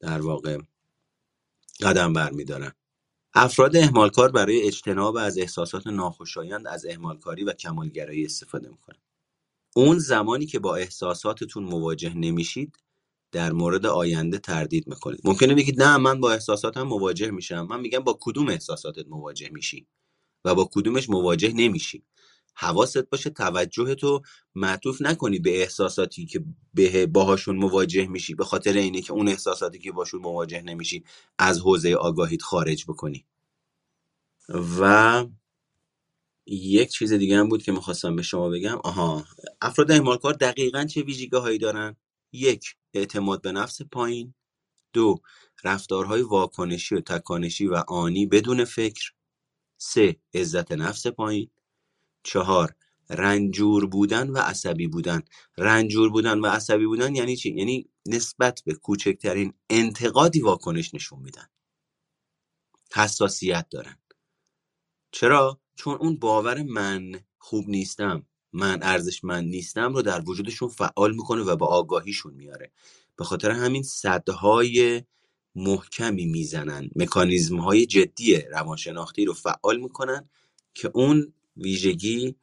در 0.00 0.20
واقع 0.20 0.58
قدم 1.82 2.12
برمیدارن. 2.12 2.72
افراد 3.34 3.76
اهمالکار 3.76 4.32
برای 4.32 4.62
اجتناب 4.62 5.16
از 5.16 5.38
احساسات 5.38 5.86
ناخوشایند 5.86 6.66
از 6.66 6.86
اهمالکاری 6.86 7.44
و 7.44 7.52
کمالگرایی 7.52 8.24
استفاده 8.24 8.68
می‌کنن. 8.68 8.98
اون 9.76 9.98
زمانی 9.98 10.46
که 10.46 10.58
با 10.58 10.76
احساساتتون 10.76 11.64
مواجه 11.64 12.14
نمیشید 12.14 12.76
در 13.32 13.52
مورد 13.52 13.86
آینده 13.86 14.38
تردید 14.38 14.88
می‌کنید. 14.88 15.20
ممکنه 15.24 15.54
بگید 15.54 15.82
نه 15.82 15.96
من 15.96 16.20
با 16.20 16.32
احساساتم 16.32 16.82
مواجه 16.82 17.30
میشم. 17.30 17.66
من 17.70 17.80
میگم 17.80 18.00
با 18.00 18.18
کدوم 18.20 18.48
احساساتت 18.48 19.06
مواجه 19.08 19.48
میشی؟ 19.52 19.86
و 20.44 20.54
با 20.54 20.70
کدومش 20.72 21.10
مواجه 21.10 21.52
نمیشی. 21.52 22.04
حواست 22.54 23.10
باشه 23.10 23.30
توجه 23.30 23.94
تو 23.94 24.22
معطوف 24.54 25.02
نکنی 25.02 25.38
به 25.38 25.60
احساساتی 25.62 26.26
که 26.26 26.44
به 26.74 27.06
باهاشون 27.06 27.56
مواجه 27.56 28.06
میشی 28.06 28.34
به 28.34 28.44
خاطر 28.44 28.72
اینه 28.72 29.02
که 29.02 29.12
اون 29.12 29.28
احساساتی 29.28 29.78
که 29.78 29.92
باشون 29.92 30.22
مواجه 30.22 30.62
نمیشی 30.62 31.04
از 31.38 31.60
حوزه 31.60 31.94
آگاهیت 31.94 32.42
خارج 32.42 32.84
بکنی. 32.88 33.26
و 34.80 35.26
یک 36.46 36.90
چیز 36.90 37.12
دیگه 37.12 37.38
هم 37.38 37.48
بود 37.48 37.62
که 37.62 37.72
می‌خواستم 37.72 38.16
به 38.16 38.22
شما 38.22 38.48
بگم. 38.48 38.78
آها 38.84 39.24
افراد 39.62 39.90
اعمالکار 39.90 40.32
دقیقا 40.32 40.84
چه 40.84 41.02
ویژگی 41.02 41.36
هایی 41.36 41.58
دارن؟ 41.58 41.96
یک 42.32 42.76
اعتماد 42.94 43.42
به 43.42 43.52
نفس 43.52 43.82
پایین. 43.82 44.34
دو 44.92 45.16
رفتارهای 45.64 46.22
واکنشی 46.22 46.94
و 46.94 47.00
تکانشی 47.00 47.66
و 47.66 47.74
آنی 47.88 48.26
بدون 48.26 48.64
فکر. 48.64 49.12
سه 49.78 50.16
عزت 50.34 50.72
نفس 50.72 51.06
پایین. 51.06 51.50
چهار 52.22 52.74
رنجور 53.10 53.86
بودن 53.86 54.30
و 54.30 54.38
عصبی 54.38 54.86
بودن. 54.88 55.22
رنجور 55.58 56.10
بودن 56.10 56.40
و 56.40 56.46
عصبی 56.46 56.86
بودن 56.86 57.14
یعنی 57.14 57.36
چی؟ 57.36 57.54
یعنی 57.54 57.90
نسبت 58.06 58.62
به 58.66 58.74
کوچکترین 58.74 59.52
انتقادی 59.70 60.40
واکنش 60.40 60.94
نشون 60.94 61.18
میدن. 61.18 61.48
حساسیت 62.94 63.66
دارن. 63.70 63.98
چرا؟ 65.12 65.60
چون 65.76 65.94
اون 65.94 66.16
باور 66.16 66.62
من 66.62 67.12
خوب 67.38 67.68
نیستم 67.68 68.22
من 68.52 68.78
ارزشمند 68.82 69.48
نیستم 69.48 69.92
رو 69.92 70.02
در 70.02 70.22
وجودشون 70.26 70.68
فعال 70.68 71.14
می‌کنه 71.14 71.42
و 71.42 71.56
با 71.56 71.66
آگاهیشون 71.66 72.34
میاره. 72.34 72.70
به 73.16 73.24
خاطر 73.24 73.50
همین 73.50 73.82
صدهای 73.82 75.02
محکمی 75.54 76.26
می‌زنن 76.26 76.90
مکانیزم 76.96 77.56
های 77.56 77.86
جدی 77.86 78.36
روانشناختی 78.36 79.24
رو 79.24 79.32
فعال 79.32 79.80
می‌کنن 79.80 80.28
که 80.74 80.90
اون 80.94 81.32
ویژگی 81.56 82.34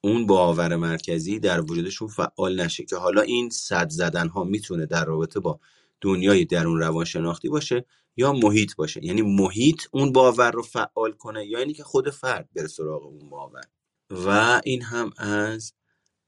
اون 0.00 0.26
باور 0.26 0.76
مرکزی 0.76 1.38
در 1.38 1.60
وجودشون 1.60 2.08
فعال 2.08 2.60
نشه 2.60 2.84
که 2.84 2.96
حالا 2.96 3.20
این 3.20 3.50
صد 3.50 3.88
زدن 3.88 4.28
ها 4.28 4.44
می‌تونه 4.44 4.86
در 4.86 5.04
رابطه 5.04 5.40
با 5.40 5.60
دنیای 6.00 6.44
درون 6.44 6.78
روانشناختی 6.78 7.48
باشه 7.48 7.84
یا 8.16 8.32
محیط 8.32 8.76
باشه. 8.76 9.04
یعنی 9.04 9.22
محیط 9.22 9.82
اون 9.92 10.12
باور 10.12 10.50
رو 10.50 10.62
فعال 10.62 11.12
کنه 11.12 11.46
یا 11.46 11.58
اینی 11.58 11.74
که 11.74 11.84
خود 11.84 12.10
فرد 12.10 12.48
بره 12.56 12.68
سراغ 12.68 13.06
اون 13.06 13.30
باور. 13.30 13.64
و 14.10 14.60
این 14.64 14.82
هم 14.82 15.10
از 15.16 15.74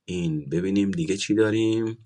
این. 0.04 0.48
ببینیم 0.50 0.90
دیگه 0.90 1.16
چی 1.16 1.34
داریم. 1.34 1.98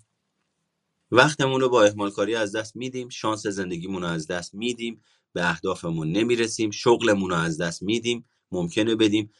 وقتمون 1.11 1.61
رو 1.61 1.69
با 1.69 1.83
اهمال 1.83 2.11
کاری 2.11 2.35
از 2.35 2.55
دست 2.55 2.75
میدیم. 2.75 3.09
شانس 3.09 3.47
زندگیمون 3.47 4.01
رو 4.01 4.07
از 4.07 4.27
دست 4.27 4.55
میدیم. 4.55 5.01
به 5.33 5.49
اهدافمون 5.49 6.11
نمی‌رسیم. 6.11 6.71
شغلمون 6.71 7.29
رو 7.29 7.35
از 7.35 7.61
دست 7.61 7.83
میدیم. 7.83 8.25
ممکنه 8.51 8.95
بدیم. 8.95 9.31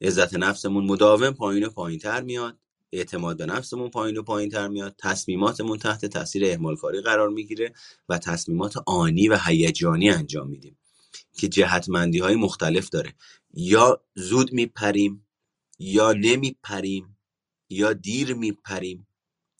عزت 0.00 0.34
نفسمون 0.34 0.84
مداوم 0.84 1.30
پایین 1.30 1.66
و 1.66 1.70
پایین 1.70 1.98
تر 1.98 2.22
میاد. 2.22 2.59
اعتماد 2.92 3.36
به 3.36 3.46
نفسمون 3.46 3.90
پایین 3.90 4.16
و 4.16 4.22
پایین 4.22 4.50
تر 4.50 4.68
میاد. 4.68 4.94
تصمیماتمون 4.98 5.78
تحت 5.78 6.06
تاثیر 6.06 6.44
اهمال 6.44 6.76
کاری 6.76 7.00
قرار 7.00 7.28
می‌گیره 7.28 7.72
و 8.08 8.18
تصمیمات 8.18 8.74
آنی 8.86 9.28
و 9.28 9.38
هیجانی 9.46 10.10
انجام 10.10 10.48
میدیم 10.48 10.78
که 11.32 11.48
جهتمندی 11.48 12.18
های 12.18 12.34
مختلف 12.36 12.88
داره. 12.88 13.14
یا 13.54 14.00
زود 14.14 14.52
میپریم 14.52 15.26
یا 15.78 16.12
نمیپریم 16.12 17.16
یا 17.70 17.92
دیر 17.92 18.34
میپریم 18.34 19.06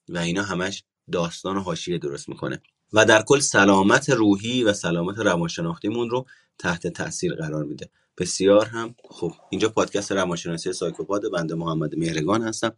و 0.09 0.18
اینا 0.18 0.43
همش 0.43 0.85
داستان 1.12 1.57
و 1.57 1.61
حاشیه 1.61 1.99
درست 1.99 2.28
می‌کنه. 2.28 2.62
و 2.93 3.05
در 3.05 3.22
کل 3.22 3.41
سلامت 3.41 4.11
روحی 4.11 4.64
و 4.64 4.72
سلامت 4.72 5.18
روانشناختیمون 5.18 6.11
رو 6.11 6.26
تحت 6.59 6.87
تاثیر 6.87 7.35
قرار 7.35 7.64
میده. 7.64 7.91
بسیار 8.18 8.66
هم 8.66 8.95
خوب. 9.05 9.35
اینجا 9.51 9.68
پادکست 9.68 10.12
روانشناسی 10.12 10.72
سایکوپاد 10.72 11.31
بنده 11.33 11.55
محمد 11.55 11.97
مهرگان 11.97 12.43
هستم. 12.43 12.76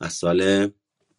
از 0.00 0.12
سال 0.12 0.70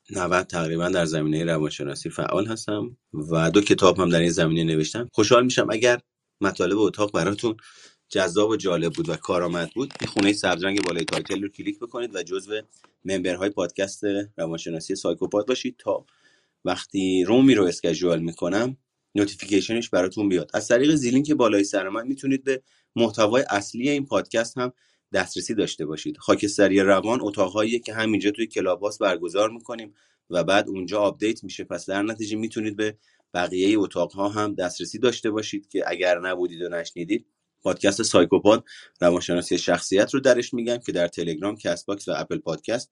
90 0.10 0.48
تقریبا 0.48 0.90
در 0.90 1.06
زمینه 1.06 1.44
روانشناسی 1.46 2.10
فعال 2.10 2.48
هستم 2.48 2.98
و 3.14 3.52
دو 3.52 3.62
کتاب 3.62 4.00
هم 4.00 4.10
در 4.10 4.20
این 4.20 4.30
زمینه 4.30 4.64
نوشتم. 4.64 5.10
خوشحال 5.14 5.44
میشم 5.44 5.68
اگر 5.72 6.00
مطالب 6.42 6.78
اتاق 6.78 7.12
براتون 7.12 7.58
جذاب 8.10 8.50
و 8.50 8.56
جالب 8.56 8.94
بود 8.94 9.10
و 9.10 9.16
کارآمد 9.16 9.70
بود 9.76 9.94
این 10.02 10.10
خونه 10.10 10.34
سبزرنگ 10.34 10.82
بالای 10.84 11.06
title 11.06 11.42
رو 11.42 11.50
کلیک 11.50 11.80
بکنید 11.80 12.16
و 12.16 12.24
جزو 12.24 12.62
member 13.06 13.39
های 13.39 13.50
پادکست 13.50 14.04
روانشناسی 14.38 14.96
سایکوپاد 14.96 15.48
باشید 15.48 15.76
تا 15.78 16.06
وقتی 16.66 17.24
room 17.24 17.49
ی 17.49 17.56
رو 17.56 17.64
schedule 17.64 18.20
می‌کنم 18.20 18.78
notification 19.16 19.79
ش 19.79 19.90
براتون 19.90 20.30
بیاد. 20.30 20.52
از 20.54 20.68
طریق 20.68 20.96
زیلینک 20.96 21.32
بالای 21.32 21.64
سر 21.64 21.90
من 21.90 22.08
می‌تونید 22.08 22.44
به 22.44 22.62
محتوای 22.96 23.44
اصلی 23.50 23.90
این 23.90 24.06
پادکست 24.06 24.58
هم 24.58 24.74
دسترسی 25.14 25.54
داشته 25.56 25.86
باشید. 25.86 26.18
خاکستری 26.18 26.80
روان 26.80 27.20
اتاقهایی 27.22 27.80
که 27.80 27.94
همینجا 27.94 28.32
توی 28.32 28.48
Clubhouse 28.48 28.98
برگزار 28.98 29.50
می‌کنیم 29.50 29.94
و 30.30 30.44
بعد 30.44 30.70
اونجا 30.70 31.00
update 31.00 31.44
میشه. 31.44 31.64
پس 31.64 31.90
در 31.90 32.02
نتیجه 32.02 32.38
می‌تونید 32.38 32.76
به 32.76 32.98
بقیه 33.34 33.80
اتاقها 33.80 34.30
هم 34.30 34.56
دسترسی 34.56 35.00
داشته 35.00 35.32
باشید 35.32 35.68
که 35.68 35.84
اگر 35.88 36.20
نبودید 36.20 36.62
و 36.62 36.70
نشنیدید 36.70 37.26
پادکست 37.62 38.04
سایکوپاد 38.04 38.64
روانشناسی 39.02 39.58
شخصیت 39.58 40.14
رو 40.14 40.20
درش 40.20 40.54
میگم 40.54 40.78
که 40.78 40.92
در 40.92 41.08
تلگرام 41.08 41.56
Castbox 41.56 42.08
و 42.08 42.14
Apple 42.16 42.38
Podcast 42.38 42.92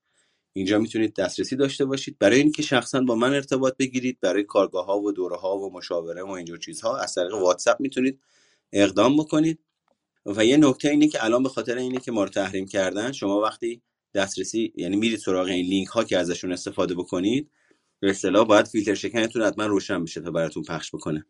اینجا 0.53 0.80
می‌تونید 0.80 1.15
دسترسی 1.15 1.55
داشته 1.55 1.86
باشید. 1.86 2.17
برای 2.20 2.39
اینکه 2.39 2.61
شخصا 2.61 3.01
با 3.01 3.15
من 3.15 3.34
ارتباط 3.34 3.78
بگیرید 3.78 4.20
برای 4.22 4.43
کارگاه 4.43 4.86
ها 4.86 4.99
و 4.99 5.11
دوره 5.11 5.38
ها 5.38 5.57
و 5.57 5.74
مشاوره 5.74 6.24
و 6.24 6.30
اینجور 6.30 6.57
چیزها 6.57 6.97
از 6.97 7.15
طریق 7.15 7.34
واتساپ 7.34 7.80
می‌تونید 7.80 8.20
اقدام 8.74 9.17
بکنید. 9.17 9.59
و 10.26 10.45
یه 10.45 10.57
نکته 10.57 10.89
اینه 10.89 11.07
که 11.07 11.24
الان 11.24 11.43
به 11.43 11.49
خاطر 11.49 11.78
اینه 11.78 11.99
که 11.99 12.11
ما 12.11 12.24
رو 12.24 12.30
تحریم 12.30 12.65
کردن 12.65 13.11
شما 13.11 13.41
وقتی 13.41 13.82
دسترسی 14.13 14.74
یعنی 14.76 14.95
میرید 14.95 15.20
سراغ 15.20 15.47
این 15.47 15.65
لینک 15.65 15.88
ها 15.88 16.03
که 16.03 16.17
ازشون 16.17 16.51
استفاده 16.51 16.95
بکنید 16.95 17.49
به 17.99 18.09
اصطلاح 18.09 18.47
باید 18.47 18.67
فیلتر 18.67 18.93
شکنتون 18.93 19.41
حتما 19.41 19.65
روشن 19.65 20.03
بشه 20.03 20.22
تا 20.22 20.32
براتون 20.32 20.63
پخش 20.63 20.95
بکنه. 20.95 21.26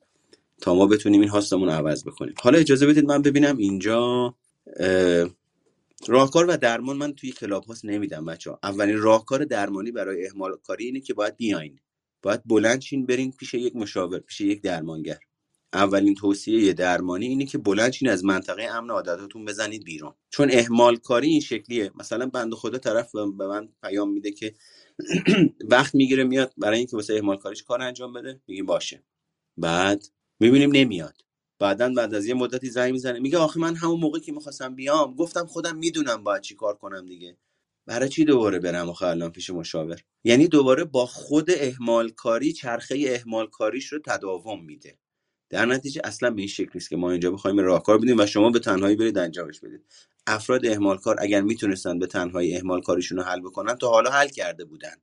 تا 0.61 0.75
ما 0.75 0.87
بتونیم 0.87 1.21
این 1.21 1.29
هاستمون 1.29 1.69
عوض 1.69 2.03
بکنیم. 2.03 2.33
حالا 2.41 2.59
اجازه 2.59 2.87
بدید 2.87 3.05
من 3.05 3.21
ببینم 3.21 3.57
اینجا 3.57 4.35
راهکار 6.07 6.45
و 6.49 6.57
درمان 6.57 6.97
من 6.97 7.13
توی 7.13 7.31
کلاب 7.31 7.65
هاست 7.65 7.85
نمیدم 7.85 8.25
بچه 8.25 8.51
ها 8.51 8.59
اولین 8.63 8.97
راهکار 8.97 9.45
درمانی 9.45 9.91
برای 9.91 10.27
اهمال 10.27 10.57
کاری 10.63 10.85
اینه 10.85 10.99
که 10.99 11.13
باید 11.13 11.35
بیاین. 11.35 11.79
باید 12.21 12.41
بلند 12.45 12.79
چین 12.79 13.05
برین 13.05 13.31
پیش 13.31 13.53
یک 13.53 13.75
مشاور 13.75 14.19
پیش 14.19 14.41
یک 14.41 14.61
درمانگر. 14.61 15.19
اولین 15.73 16.15
توصیه 16.15 16.73
درمانی 16.73 17.27
اینه 17.27 17.45
که 17.45 17.57
بلند 17.57 17.91
چین 17.91 18.09
از 18.09 18.25
منطقه 18.25 18.63
امن 18.63 18.89
عادتاتون 18.89 19.45
بزنید 19.45 19.83
بیرون. 19.83 20.13
چون 20.29 20.49
اهمال 20.51 20.95
کاری 20.95 21.27
این 21.29 21.41
شکلیه. 21.41 21.91
مثلا 21.95 22.25
بنده 22.25 22.55
خدا 22.55 22.77
طرف 22.77 23.11
به 23.11 23.47
من 23.47 23.69
پیام 23.83 24.11
میده 24.13 24.31
که 24.31 24.53
وقت 25.71 25.95
می‌گیره 25.95 26.23
میاد 26.23 26.53
برای 26.57 26.77
اینکه 26.77 26.95
واسه 26.97 27.13
اهمال 27.13 27.37
کاریش 27.37 27.63
کار 27.63 27.81
انجام 27.81 28.13
بده. 28.13 28.41
میگیم 28.47 28.65
باشه. 28.65 29.03
بعد 29.57 30.05
می‌بینیم 30.39 30.71
نمیاد. 30.71 31.17
بعدا 31.59 31.93
بعد 31.93 32.13
از 32.13 32.25
یه 32.25 32.33
مدتی 32.33 32.69
زنگ 32.69 32.91
می‌زنه. 32.91 33.19
میگه 33.19 33.37
آخه 33.37 33.59
من 33.59 33.75
همون 33.75 33.99
موقع 33.99 34.19
که 34.19 34.31
می‌خواستم 34.31 34.75
بیام 34.75 35.15
گفتم 35.15 35.45
خودم 35.45 35.77
می‌دونم 35.77 36.23
باید 36.23 36.41
چی 36.41 36.55
کار 36.55 36.75
کنم 36.75 37.05
دیگه. 37.05 37.37
برای 37.87 38.09
چی 38.09 38.25
دوباره 38.25 38.59
برم 38.59 38.89
آخه 38.89 39.05
الان 39.05 39.31
پیش 39.31 39.49
مشاور؟ 39.49 40.01
یعنی 40.23 40.47
دوباره 40.47 40.83
با 40.83 41.05
خود 41.05 41.51
اهمال 41.51 42.09
کاری 42.09 42.53
چرخه 42.53 43.05
اهمال 43.09 43.47
کاریش 43.47 43.93
رو 43.93 43.99
تداوم 44.05 44.65
میده. 44.65 44.99
در 45.49 45.65
نتیجه 45.65 46.01
اصلا 46.03 46.31
به 46.31 46.41
این 46.41 46.47
شکل 46.47 46.71
نیست 46.73 46.89
که 46.89 46.95
ما 46.97 47.11
اینجا 47.11 47.31
بخوایم 47.31 47.59
راهکار 47.59 47.97
بدیم 47.97 48.19
و 48.19 48.25
شما 48.25 48.49
به 48.49 48.59
تنهایی 48.59 48.95
برید 48.95 49.17
انجامش 49.17 49.59
بدید. 49.59 49.81
افراد 50.27 50.65
اهمال 50.65 50.97
کار 50.97 51.15
اگر 51.19 51.41
می‌تونستن 51.41 51.99
به 51.99 52.07
تنهایی 52.07 52.55
اهمال 52.55 52.81
کاریشون 52.81 53.17
رو 53.17 53.23
حل 53.23 53.39
بکنن 53.39 53.75
تا 53.75 53.89
حالا 53.89 54.09
حل 54.11 54.27
کرده 54.27 54.65
بودن. 54.65 54.95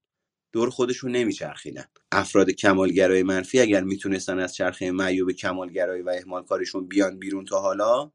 دور 0.52 0.70
خودشون 0.70 1.12
نمیچرخیدن. 1.12 1.84
افراد 2.12 2.50
کمالگرای 2.50 3.22
منفی 3.22 3.60
اگر 3.60 3.84
می‌تونستن 3.84 4.38
از 4.38 4.54
چرخه 4.54 4.90
معیوب 4.90 5.32
کمالگرایی 5.32 6.02
و 6.02 6.08
اهمال 6.08 6.44
کارشون 6.44 6.86
بیان 6.88 7.18
بیرون 7.18 7.44
تا 7.44 7.60
حالا 7.60 8.10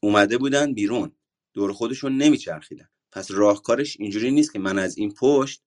اومده 0.00 0.38
بودن 0.38 0.74
بیرون. 0.74 1.12
دور 1.52 1.72
خودشون 1.72 2.16
نمیچرخیدن. 2.16 2.88
پس 3.12 3.30
راهکارش 3.30 3.96
اینجوری 4.00 4.30
نیست 4.30 4.52
که 4.52 4.58
من 4.58 4.78
از 4.78 4.98
این 4.98 5.14
پشت 5.14 5.62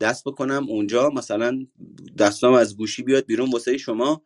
دست 0.00 0.24
بکنم 0.24 0.66
اونجا 0.68 1.10
مثلا 1.10 1.66
دستام 2.18 2.54
از 2.54 2.76
گوشی 2.76 3.02
بیاد 3.02 3.26
بیرون 3.26 3.50
واسه 3.50 3.78
شما. 3.78 4.22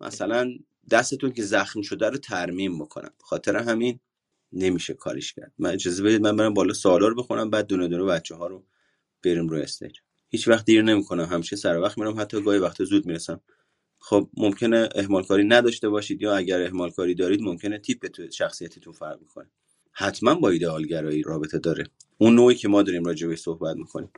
مثلا 0.00 0.54
دستتون 0.90 1.32
که 1.32 1.42
زخم 1.42 1.82
شده 1.82 2.08
رو 2.08 2.18
ترمیم 2.18 2.78
بکنم. 2.78 3.10
خاطر 3.18 3.56
همین 3.56 4.00
نمیشه 4.52 4.94
کاریش 4.94 5.32
کرد. 5.32 5.52
من 5.58 5.70
اجازه 5.70 6.02
بدید 6.02 6.20
من 6.20 6.36
برم 6.36 6.54
بالا 6.54 6.72
سوالا 6.72 7.08
رو 7.08 7.14
بخونم 7.14 7.50
بعد 7.50 7.66
دونه 7.66 7.88
دونه 7.88 8.04
بچه 8.04 8.34
ها 8.34 8.46
رو 8.46 8.64
بریم 9.22 9.48
روی 9.48 9.62
استیج. 9.62 9.96
هیچ 10.28 10.48
وقت 10.48 10.64
دیر 10.64 10.82
نمی‌کنم. 10.82 11.24
همیشه 11.24 11.56
سر 11.56 11.78
وقت 11.78 11.98
میرم. 11.98 12.20
حتی 12.20 12.42
گاهی 12.42 12.58
وقت 12.58 12.84
زود 12.84 13.06
می‌رسم. 13.06 13.40
خب 13.98 14.30
ممکنه 14.36 14.88
اهمال 14.94 15.24
کاری 15.24 15.44
نداشته 15.44 15.88
باشید 15.88 16.22
یا 16.22 16.36
اگر 16.36 16.62
اهمال 16.62 16.90
کاری 16.90 17.14
دارید 17.14 17.42
ممکنه 17.42 17.78
تیپ 17.78 18.06
تو 18.06 18.30
شخصیتتون 18.30 18.92
فرق 18.92 19.20
می‌کنه 19.20 19.50
حتما 19.92 20.34
با 20.34 20.50
ایدئال 20.50 20.88
رابطه 21.24 21.58
داره. 21.58 21.84
اون 22.18 22.34
نوعی 22.34 22.54
که 22.54 22.68
ما 22.68 22.82
داریم 22.82 23.04
راجع 23.04 23.28
به 23.28 23.36
صحبت 23.36 23.76
می‌کنیم. 23.76 24.10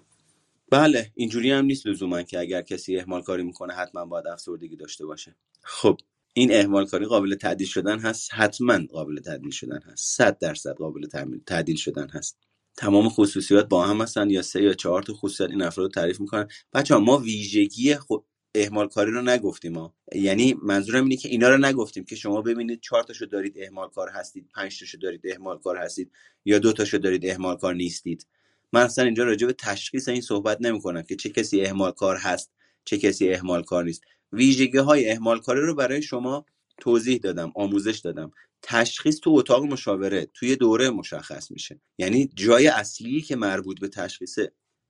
بله 0.71 1.13
اینجوری 1.15 1.51
هم 1.51 1.65
نیست 1.65 1.87
لزوما 1.87 2.23
که 2.23 2.39
اگر 2.39 2.63
کسی 2.63 2.99
اهمال 2.99 3.23
کاری 3.23 3.43
می‌کنه 3.43 3.75
حتما 3.75 4.05
باید 4.05 4.27
افسردگی 4.27 4.77
داشته 4.77 5.07
باشه. 5.07 5.37
خب 5.63 5.99
این 6.35 6.55
اهمال 6.55 6.87
کاری 6.87 7.07
قابل 7.07 7.35
تعدیل 7.35 7.67
شدن 7.67 7.99
هست 7.99 8.35
حتما 8.35 8.79
قابل 8.93 9.21
تعدیل 9.21 9.51
شدن 9.51 9.81
هست. 9.87 10.17
100 10.17 10.39
درصد 10.39 10.75
قابل 10.75 11.07
تعدیل 11.47 11.77
شدن 11.77 12.09
هست. 12.09 12.39
تمام 12.77 13.09
خصوصیات 13.09 13.69
با 13.69 13.87
هم 13.87 14.01
هستن 14.01 14.31
یا 14.31 14.43
سه 14.43 14.63
یا 14.63 14.75
چهار 14.75 15.03
تا 15.03 15.15
خصوصیت 15.15 15.51
این 15.51 15.63
افراد 15.63 15.91
تعریف 15.91 16.21
می‌کنن. 16.21 16.49
بچه 16.73 16.95
ها 16.95 17.01
ما 17.01 17.19
ویژگی 17.19 17.95
خود 17.95 18.25
اهمال 18.55 18.89
کاری 18.89 19.11
رو 19.11 19.23
نگفتیم 19.23 19.79
ها. 19.79 19.95
یعنی 20.15 20.55
منظورم 20.63 21.05
اینه 21.05 21.17
که 21.17 21.29
اینا 21.29 21.49
رو 21.49 21.59
نگفتیم 21.59 22.05
که 22.05 22.17
شما 22.17 22.43
ببینید 22.43 22.81
چهار 22.81 23.03
تاشو 23.03 23.27
دارید 23.27 23.55
اهمال 23.59 23.89
کار 23.89 24.09
هستید 24.09 24.49
پنج 24.55 24.81
تاشو 24.81 24.99
دارید 24.99 25.21
اهمال 25.25 25.59
کار 25.59 25.77
هستید 25.77 26.13
یا 26.45 26.59
دو 26.59 26.73
تاشو 26.73 26.99
دارید 26.99 27.27
اهمال 27.27 27.57
کار 27.57 27.75
نیستید. 27.75 28.27
من 28.73 28.83
اصلا 28.83 29.05
اینجا 29.05 29.25
راجع 29.25 29.47
به 29.47 29.53
تشخیص 29.53 30.09
این 30.09 30.21
صحبت 30.21 30.59
نمی 30.61 30.81
کنم 30.81 31.03
که 31.03 31.17
چه 31.17 31.29
کسی 31.29 31.63
اهمال 31.65 31.91
کار 31.93 32.17
هست 32.17 32.53
چه 32.85 32.99
کسی 32.99 33.33
اهمال 33.33 33.63
کار 33.63 33.85
نیست. 33.85 34.03
ویژگی 34.33 34.79
های 34.79 35.11
اهمال 35.11 35.41
کاری 35.41 35.61
رو 35.61 35.75
برای 35.75 36.03
شما 36.03 36.47
توضیح 36.81 37.19
دادم 37.19 37.53
آموزش 37.55 37.99
دادم. 37.99 38.31
تشخیص 38.63 39.21
تو 39.21 39.31
اتاق 39.31 39.65
مشاوره 39.65 40.27
توی 40.35 40.57
دوره 40.57 40.91
مشخص 40.91 41.51
میشه. 41.51 41.81
یعنی 41.99 42.31
جای 42.35 42.67
اصلی 42.67 43.21
که 43.21 43.37
مربوط 43.37 43.81
به 43.81 43.89
تشخیص 43.89 44.39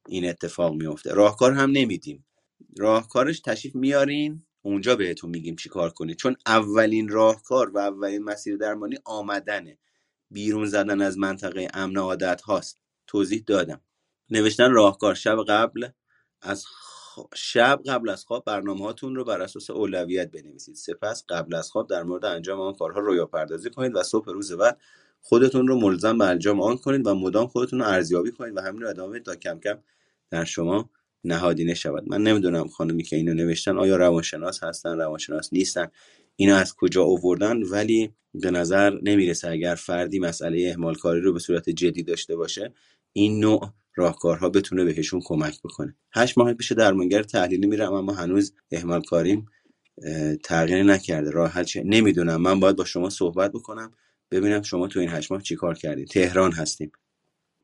این 0.08 0.28
اتفاق 0.28 0.74
میفته 0.74 1.14
راهکار 1.14 1.52
هم 1.52 1.70
نمیدیم. 1.70 2.24
راهکارش 2.78 3.40
تشریف 3.40 3.74
میارین 3.74 4.42
اونجا 4.62 4.96
بهتون 4.96 5.30
میگیم 5.30 5.56
چی 5.56 5.68
کار 5.68 5.90
کنید. 5.90 6.16
چون 6.16 6.36
اولین 6.46 7.08
راهکار 7.08 7.70
و 7.70 7.78
اولین 7.78 8.22
مسیر 8.22 8.56
درمانی 8.56 8.96
آمدنه. 9.04 9.78
بیرون 10.30 10.66
زدن 10.66 11.00
از 11.00 11.18
منطقه 11.18 11.68
امن 11.74 11.96
عادت 11.96 12.40
هاست 12.40 12.78
توضیح 13.06 13.42
دادم. 13.46 13.80
نوشتن 14.30 14.70
راهکار 14.70 15.14
شب 15.14 15.36
قبل 15.48 15.88
از 16.42 16.64
شب 17.34 17.80
قبل 17.86 18.08
از 18.08 18.24
خواب 18.24 18.44
برنامه 18.44 18.84
هاتون 18.84 19.16
رو 19.16 19.24
بر 19.24 19.42
اساس 19.42 19.70
اولویت 19.70 20.30
بنویسید. 20.30 20.74
سپس 20.74 21.24
قبل 21.28 21.54
از 21.54 21.70
خواب 21.70 21.88
در 21.88 22.02
مورد 22.02 22.24
انجام 22.24 22.60
آن 22.60 22.74
کارها 22.74 23.00
رویا 23.00 23.26
پردازی 23.26 23.70
کنید 23.70 23.96
و 23.96 24.02
صبح 24.02 24.32
روز 24.32 24.52
بعد 24.52 24.80
خودتون 25.20 25.68
رو 25.68 25.80
ملزم 25.80 26.18
به 26.18 26.24
انجام 26.24 26.60
آن 26.60 26.76
کنید 26.76 27.06
و 27.06 27.14
مدام 27.14 27.46
خودتون 27.46 27.78
رو 27.78 27.86
ارزیابی 27.86 28.32
کنید 28.32 28.56
و 28.56 28.60
همین 28.60 28.82
رو 28.82 28.88
ادامه 28.88 29.20
تا 29.20 29.36
کم 29.36 29.60
کم 29.60 29.78
در 30.30 30.44
شما 30.44 30.90
نهادینه 31.24 31.74
شود 31.74 32.04
من 32.08 32.22
نمی‌دونم 32.22 32.68
خانمی 32.68 33.02
که 33.02 33.16
اینو 33.16 33.34
نوشتن 33.34 33.78
آیا 33.78 33.96
روانشناس 33.96 34.64
هستن 34.64 34.96
روانشناس 34.98 35.52
نیستن 35.52 35.86
اینو 36.36 36.54
از 36.54 36.74
کجا 36.74 37.04
آوردن 37.04 37.62
ولی 37.62 38.14
به 38.34 38.50
نظر 38.50 38.98
نمی‌رسه 39.02 39.48
اگر 39.48 39.74
فردی 39.74 40.18
مسئله 40.18 40.68
اهمال 40.70 40.94
کاری 40.94 41.20
رو 41.20 41.32
به 41.32 41.38
صورت 41.38 41.70
جدی 41.70 42.02
داشته 42.02 42.36
باشه 42.36 42.72
این 43.12 43.40
نوع 43.40 43.72
راهکارها 43.94 44.48
بتونه 44.48 44.84
بهشون 44.84 45.20
کمک 45.24 45.60
بکنه. 45.64 45.96
هشت 46.12 46.38
ماه 46.38 46.54
پیش 46.54 46.72
درمانگر 46.72 47.22
تحلیلی 47.22 47.66
میرم 47.66 47.92
اما 47.92 48.12
هنوز 48.12 48.54
اهمال 48.72 49.02
کاریم 49.02 49.46
تغییر 50.44 50.82
نکرده. 50.82 51.30
راه 51.30 51.50
حل 51.50 51.64
چه؟ 51.64 51.82
نمی‌دونم. 51.84 52.40
من 52.40 52.60
باید 52.60 52.76
با 52.76 52.84
شما 52.84 53.10
صحبت 53.10 53.52
بکنم 53.52 53.92
ببینم 54.30 54.62
شما 54.62 54.88
تو 54.88 55.00
این 55.00 55.08
هشت 55.08 55.32
ماه 55.32 55.42
چیکار 55.42 55.74
کردید 55.74 56.08
تهران 56.08 56.52
هستیم. 56.52 56.92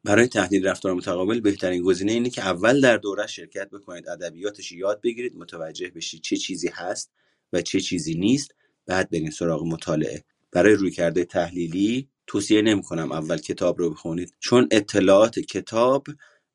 برای 0.04 0.28
تحلیل 0.28 0.66
رفتار 0.66 0.94
متقابل 0.94 1.40
بهترین 1.40 1.82
گزینه 1.82 2.12
اینه 2.12 2.30
که 2.30 2.42
اول 2.42 2.80
در 2.80 2.96
دوره 2.96 3.26
شرکت 3.26 3.70
بکنید 3.70 4.08
ادبیاتش 4.08 4.72
یاد 4.72 5.00
بگیرید 5.00 5.36
متوجه 5.36 5.88
بشید 5.88 6.22
چه 6.22 6.36
چیزی 6.36 6.68
هست 6.68 7.12
و 7.52 7.62
چه 7.62 7.80
چیزی 7.80 8.14
نیست 8.14 8.54
بعد 8.86 9.10
برین 9.10 9.30
سراغ 9.30 9.62
مطالعه. 9.64 10.24
برای 10.52 10.74
روی 10.74 10.90
کرده 10.90 11.24
تحلیلی 11.24 12.08
توصیه 12.28 12.62
نمی 12.62 12.82
کنم 12.82 13.12
اول 13.12 13.38
کتاب 13.38 13.78
رو 13.78 13.90
بخونید. 13.90 14.34
چون 14.40 14.68
اطلاعات 14.70 15.38
کتاب 15.38 16.06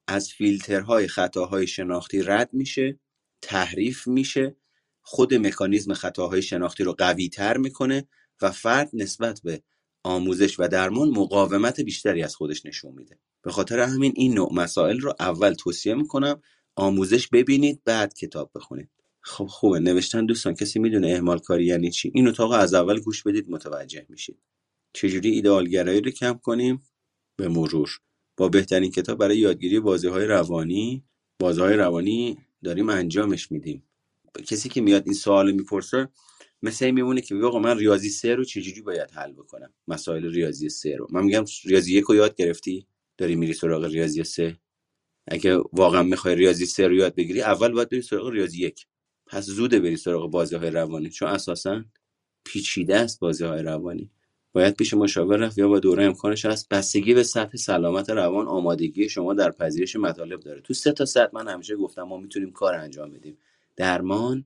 از 0.07 0.29
فیلترهای 0.29 1.07
خطاهای 1.07 1.67
شناختی 1.67 2.21
رد 2.21 2.49
میشه 2.53 2.99
تحریف 3.41 4.07
میشه 4.07 4.55
خود 5.01 5.33
مکانیزم 5.33 5.93
خطاهای 5.93 6.41
شناختی 6.41 6.83
رو 6.83 6.93
قوی 6.93 7.29
تر 7.29 7.57
می‌کنه 7.57 8.07
و 8.41 8.51
فرد 8.51 8.89
نسبت 8.93 9.41
به 9.43 9.63
آموزش 10.03 10.59
و 10.59 10.67
درمان 10.67 11.09
مقاومت 11.09 11.81
بیشتری 11.81 12.23
از 12.23 12.35
خودش 12.35 12.65
نشون 12.65 12.93
میده. 12.93 13.19
به 13.43 13.51
خاطر 13.51 13.79
همین 13.79 14.13
این 14.15 14.33
نوع 14.33 14.53
مسائل 14.53 14.99
رو 14.99 15.13
اول 15.19 15.53
توصیه 15.53 15.93
می‌کنم 15.93 16.41
آموزش 16.75 17.27
ببینید 17.27 17.81
بعد 17.85 18.13
کتاب 18.13 18.51
بخونید. 18.55 18.89
خب 19.21 19.45
خوبه 19.45 19.79
نوشتن 19.79 20.25
دوستان 20.25 20.53
کسی 20.53 20.79
می‌دونه 20.79 21.07
اهمال 21.07 21.39
کاری 21.39 21.65
یعنی 21.65 21.91
چی؟ 21.91 22.11
این 22.15 22.27
اتاق 22.27 22.51
از 22.51 22.73
اول 22.73 22.99
گوش 22.99 23.23
بدید 23.23 23.49
متوجه 23.49 24.05
میشید. 24.09 24.39
چجوری 24.93 25.29
ایدئالگرایی 25.29 26.01
رو 26.01 26.11
کم 26.11 26.33
کنیم؟ 26.33 26.83
به 27.35 27.47
مرور. 27.47 27.89
با 28.37 28.49
بهترین 28.49 28.91
کتاب 28.91 29.17
برای 29.17 29.37
یادگیری 29.37 29.79
بازی 29.79 30.07
های 30.07 30.25
روانی. 30.25 31.03
بازی 31.39 31.61
های 31.61 31.75
روانی 31.75 32.37
داریم 32.63 32.89
انجامش 32.89 33.51
میدیم. 33.51 33.83
کسی 34.47 34.69
که 34.69 34.81
میاد 34.81 35.03
این 35.05 35.13
سوال 35.13 35.51
می‌پرسه 35.51 36.09
مثل 36.61 36.85
این 36.85 36.95
میمونه 36.95 37.21
که 37.21 37.35
آقا 37.35 37.59
من 37.59 37.77
ریاضی 37.77 38.09
سه 38.09 38.35
رو 38.35 38.43
چجوری 38.43 38.81
باید 38.81 39.11
حل 39.11 39.33
بکنم؟ 39.33 39.73
مسائل 39.87 40.25
ریاضی 40.31 40.69
سه 40.69 40.95
رو. 40.95 41.07
من 41.11 41.23
میگم 41.23 41.45
ریاضی 41.65 41.93
یک 41.93 42.03
رو 42.03 42.15
یاد 42.15 42.35
گرفتی؟ 42.35 42.87
داری 43.17 43.35
میری 43.35 43.53
سراغ 43.53 43.83
ریاضی 43.85 44.23
سه؟ 44.23 44.57
اگه 45.27 45.57
واقعا 45.57 46.03
می‌خوای 46.03 46.35
ریاضی 46.35 46.65
سه 46.65 46.87
رو 46.87 46.95
یاد 46.95 47.15
بگیری 47.15 47.41
اول 47.41 47.71
باید 47.71 47.89
بری 47.89 48.01
سراغ 48.01 48.29
ریاضی 48.29 48.65
یک. 48.65 48.85
پس 49.27 49.45
زوده 49.45 49.79
بری 49.79 49.97
سراغ 49.97 50.31
بازی 50.31 50.55
های 50.55 50.69
روانی. 50.69 51.09
چون 51.09 51.27
اساسا 51.27 51.83
پیچیده 52.45 52.97
است 52.97 53.19
بازی 53.19 53.43
های 53.43 53.61
روانی. 53.61 54.11
باید 54.53 54.75
پیش 54.75 54.93
مشاور 54.93 55.37
رفت 55.37 55.57
یا 55.57 55.67
با 55.67 55.79
دوره 55.79 56.05
امکانش 56.05 56.45
هست. 56.45 56.69
بستگی 56.69 57.13
به 57.13 57.23
سطح 57.23 57.57
سلامت 57.57 58.09
روان 58.09 58.47
آمادگی 58.47 59.09
شما 59.09 59.33
در 59.33 59.51
پذیرش 59.51 59.95
مطالب 59.95 60.39
داره. 60.39 60.61
تو 60.61 60.73
سه 60.73 60.91
تا 60.91 61.05
سطح 61.05 61.29
من 61.33 61.47
همیشه 61.47 61.75
گفتم 61.75 62.03
ما 62.03 62.17
می‌تونیم 62.17 62.51
کار 62.51 62.75
انجام 62.75 63.11
بدیم. 63.11 63.37
درمان 63.75 64.45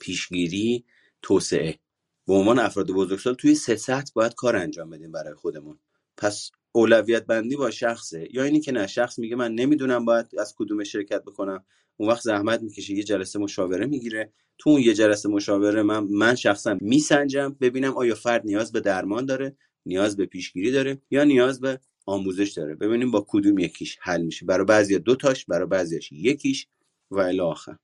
پیشگیری 0.00 0.84
توسعه. 1.22 1.78
به 2.26 2.34
عنوان 2.34 2.58
افراد 2.58 2.90
بزرگسال 2.90 3.34
توی 3.34 3.54
سه 3.54 3.76
سطح 3.76 4.12
باید 4.14 4.34
کار 4.34 4.56
انجام 4.56 4.90
بدیم 4.90 5.12
برای 5.12 5.34
خودمون. 5.34 5.78
پس 6.16 6.50
اولویت 6.72 7.26
بندی 7.26 7.56
با 7.56 7.70
شخصه. 7.70 8.28
یا 8.32 8.42
اینی 8.42 8.60
که 8.60 8.72
نه 8.72 8.86
شخص 8.86 9.18
میگه 9.18 9.36
من 9.36 9.54
نمی‌دونم 9.54 10.04
باید 10.04 10.26
از 10.38 10.54
کدوم 10.58 10.84
شرکت 10.84 11.22
بکنم. 11.22 11.64
اون 12.02 12.10
وقت 12.10 12.22
زحمت 12.22 12.62
می‌کشه 12.62 12.94
یه 12.94 13.02
جلسه 13.02 13.38
مشاوره 13.38 13.86
می‌گیره. 13.86 14.32
تو 14.58 14.70
اون 14.70 14.80
یه 14.80 14.94
جلسه 14.94 15.28
مشاوره 15.28 15.82
من 15.82 16.04
من 16.04 16.34
شخصا 16.34 16.78
میسنجم 16.80 17.56
ببینم 17.60 17.96
آیا 17.96 18.14
فرد 18.14 18.42
نیاز 18.46 18.72
به 18.72 18.80
درمان 18.80 19.26
داره 19.26 19.56
نیاز 19.86 20.16
به 20.16 20.26
پیشگیری 20.26 20.70
داره 20.70 21.02
یا 21.10 21.24
نیاز 21.24 21.60
به 21.60 21.80
آموزش 22.06 22.50
داره. 22.50 22.74
ببینیم 22.74 23.10
با 23.10 23.26
کدوم 23.28 23.58
یکیش 23.58 23.98
حل 24.00 24.22
میشه. 24.22 24.46
برای 24.46 24.64
بعضی 24.64 24.98
دو 24.98 25.16
تاش 25.16 25.44
برای 25.44 25.66
بعضیش 25.66 26.12
یکیش 26.12 26.66
و 27.10 27.18
الی 27.18 27.40
آخر. 27.40 27.76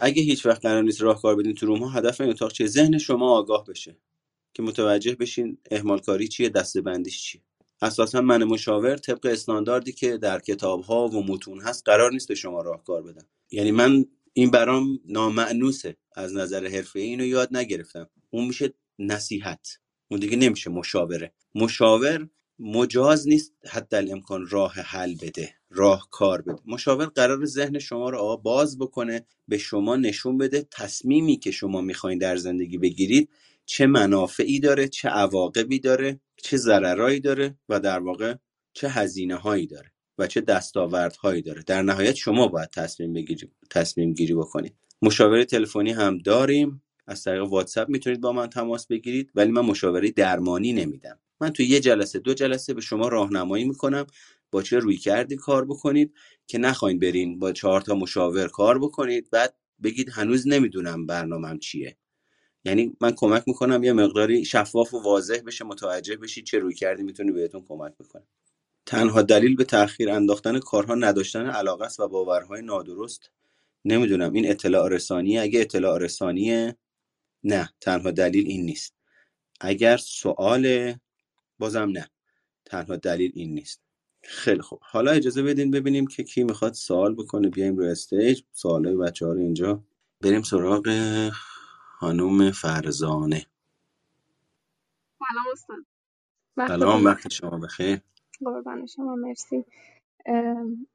اگه 0.00 0.22
هیچ 0.22 0.46
وقت 0.46 0.62
قرار 0.62 0.82
نیست 0.82 1.02
راهکار 1.02 1.36
بدین 1.36 1.54
تو 1.54 1.66
روم 1.66 1.78
ها 1.82 1.88
هدف 1.90 2.20
این 2.20 2.30
اتاق 2.30 2.52
چیه؟ 2.52 2.66
ذهن 2.66 2.98
شما 2.98 3.38
آگاه 3.38 3.64
بشه. 3.68 3.96
که 4.54 4.62
متوجه 4.62 5.14
بشین 5.14 5.58
اهمال 5.70 5.98
کاری 5.98 6.28
چیه 6.28 6.48
دسته 6.48 6.80
بندیش 6.80 7.22
چیه. 7.22 7.42
اساسا 7.84 8.20
من 8.20 8.44
مشاور 8.44 8.96
طبق 8.96 9.26
استانداردی 9.26 9.92
که 9.92 10.16
در 10.16 10.38
کتاب 10.38 10.80
ها 10.82 11.08
و 11.08 11.26
متون 11.26 11.60
هست 11.60 11.82
قرار 11.86 12.12
نیست 12.12 12.28
به 12.28 12.34
شما 12.34 12.62
راهکار 12.62 13.02
بدم. 13.02 13.26
یعنی 13.50 13.70
من 13.70 14.04
این 14.32 14.50
برام 14.50 15.00
نامعنوسه 15.08 15.96
از 16.16 16.34
نظر 16.34 16.66
حرفه 16.66 17.00
اینو 17.00 17.26
یاد 17.26 17.56
نگرفتم. 17.56 18.08
اون 18.30 18.46
میشه 18.46 18.74
نصیحت. 18.98 19.78
اون 20.08 20.20
دیگه 20.20 20.36
نمیشه 20.36 20.70
مشاوره. 20.70 21.32
مشاور 21.54 22.28
مجاز 22.58 23.28
نیست 23.28 23.52
حتی 23.68 23.96
الامکان 23.96 24.46
راه 24.46 24.72
حل 24.72 25.14
بده 25.14 25.54
راه 25.70 26.08
کار 26.10 26.42
بده. 26.42 26.58
مشاور 26.66 27.06
قرار 27.06 27.44
ذهن 27.44 27.78
شما 27.78 28.10
رو 28.10 28.36
باز 28.36 28.78
بکنه 28.78 29.26
به 29.48 29.58
شما 29.58 29.96
نشون 29.96 30.38
بده 30.38 30.68
تصمیمی 30.70 31.36
که 31.36 31.50
شما 31.50 31.80
می‌خواین 31.80 32.18
در 32.18 32.36
زندگی 32.36 32.78
بگیرید. 32.78 33.28
چه 33.66 33.86
منافعی 33.86 34.60
داره 34.60 34.88
چه 34.88 35.08
عواقبی 35.08 35.78
داره 35.78 36.20
چه 36.36 36.56
ضررایی 36.56 37.20
داره 37.20 37.58
و 37.68 37.80
در 37.80 37.98
واقع 37.98 38.34
چه 38.72 38.88
هزینه 38.88 39.34
هایی 39.36 39.66
داره 39.66 39.92
و 40.18 40.26
چه 40.26 40.40
دستاوردهایی 40.40 41.42
داره. 41.42 41.62
در 41.62 41.82
نهایت 41.82 42.14
شما 42.14 42.48
باید 42.48 42.70
تصمیم 42.70 43.12
بگیری 43.12 43.50
تصمیم 43.70 44.14
گیری 44.14 44.34
بکنید. 44.34 44.74
مشاوره 45.02 45.44
تلفنی 45.44 45.92
هم 45.92 46.18
داریم. 46.18 46.82
از 47.06 47.22
طریق 47.24 47.42
واتساپ 47.42 47.88
می‌تونید 47.88 48.20
با 48.20 48.32
من 48.32 48.46
تماس 48.46 48.86
بگیرید 48.86 49.30
ولی 49.34 49.50
من 49.50 49.60
مشاوره 49.62 50.10
درمانی 50.10 50.72
نمیدم. 50.72 51.18
من 51.40 51.50
تو 51.50 51.62
یه 51.62 51.80
جلسه 51.80 52.18
دو 52.18 52.34
جلسه 52.34 52.74
به 52.74 52.80
شما 52.80 53.08
راهنمایی 53.08 53.64
می‌کنم. 53.64 54.06
با 54.50 54.62
چه 54.62 54.78
روی 54.78 54.96
کردی 54.96 55.36
کار 55.36 55.64
بکنید 55.64 56.14
که 56.46 56.58
نخواین 56.58 56.98
برین 56.98 57.38
با 57.38 57.52
چهار 57.52 57.80
تا 57.80 57.94
مشاور 57.94 58.48
کار 58.48 58.78
بکنید. 58.78 59.30
بعد 59.30 59.54
بگید 59.82 60.08
هنوز 60.10 60.48
نمی‌دونم 60.48 61.06
برنامهم 61.06 61.58
چیه. 61.58 61.96
یعنی 62.64 62.96
من 63.00 63.12
کمک 63.12 63.44
می‌کنم 63.46 63.84
یه 63.84 63.92
مقداری 63.92 64.44
شفاف 64.44 64.94
و 64.94 65.02
واضح 65.02 65.40
بشه 65.46 65.64
متوجه 65.64 66.16
بشید 66.16 66.44
چه 66.44 66.58
روی 66.58 66.74
کردی 66.74 67.02
می‌تونی 67.02 67.32
بهتون 67.32 67.64
کمک 67.68 67.92
بکنه 68.00 68.22
تنها 68.86 69.22
دلیل 69.22 69.56
به 69.56 69.64
تاخیر 69.64 70.10
انداختن 70.10 70.58
کارها 70.58 70.94
نداشتن 70.94 71.46
علاقه 71.46 71.84
است 71.84 72.00
و 72.00 72.08
باورهای 72.08 72.62
نادرست. 72.62 73.30
نمی‌دونم 73.84 74.32
این 74.32 74.50
اطلاع 74.50 74.88
رسانیه. 74.88 75.42
اگه 75.42 75.60
اطلاع 75.60 75.98
رسانیه 75.98 76.76
نه 77.44 77.70
تنها 77.80 78.10
دلیل 78.10 78.46
این 78.46 78.64
نیست. 78.64 78.94
اگر 79.60 79.96
سوال 79.96 80.94
بازم 81.58 81.90
نه 81.90 82.10
تنها 82.64 82.96
دلیل 82.96 83.32
این 83.34 83.54
نیست. 83.54 83.80
خیلی 84.22 84.62
خوب. 84.62 84.78
حالا 84.82 85.10
اجازه 85.10 85.42
بدین 85.42 85.70
ببینیم 85.70 86.06
که 86.06 86.24
کی 86.24 86.44
می‌خواد 86.44 86.72
سوال 86.72 87.14
بکنه. 87.14 87.48
بیایم 87.48 87.76
روی 87.76 87.88
استیج. 87.88 88.40
سوالای 88.52 88.96
بچه 88.96 89.26
ها 89.26 89.32
رو 89.32 89.40
اینجا 89.40 89.84
بریم 90.20 90.42
سراغ 90.42 90.88
خانم 92.00 92.50
فرزانه. 92.50 93.46
سلام 95.18 95.46
استاد. 95.52 95.86
سلام 96.68 97.04
وقت 97.04 97.28
شما 97.28 97.58
بخیر. 97.58 98.00
قربان 98.44 98.86
شما 98.86 99.14
مرسی. 99.14 99.64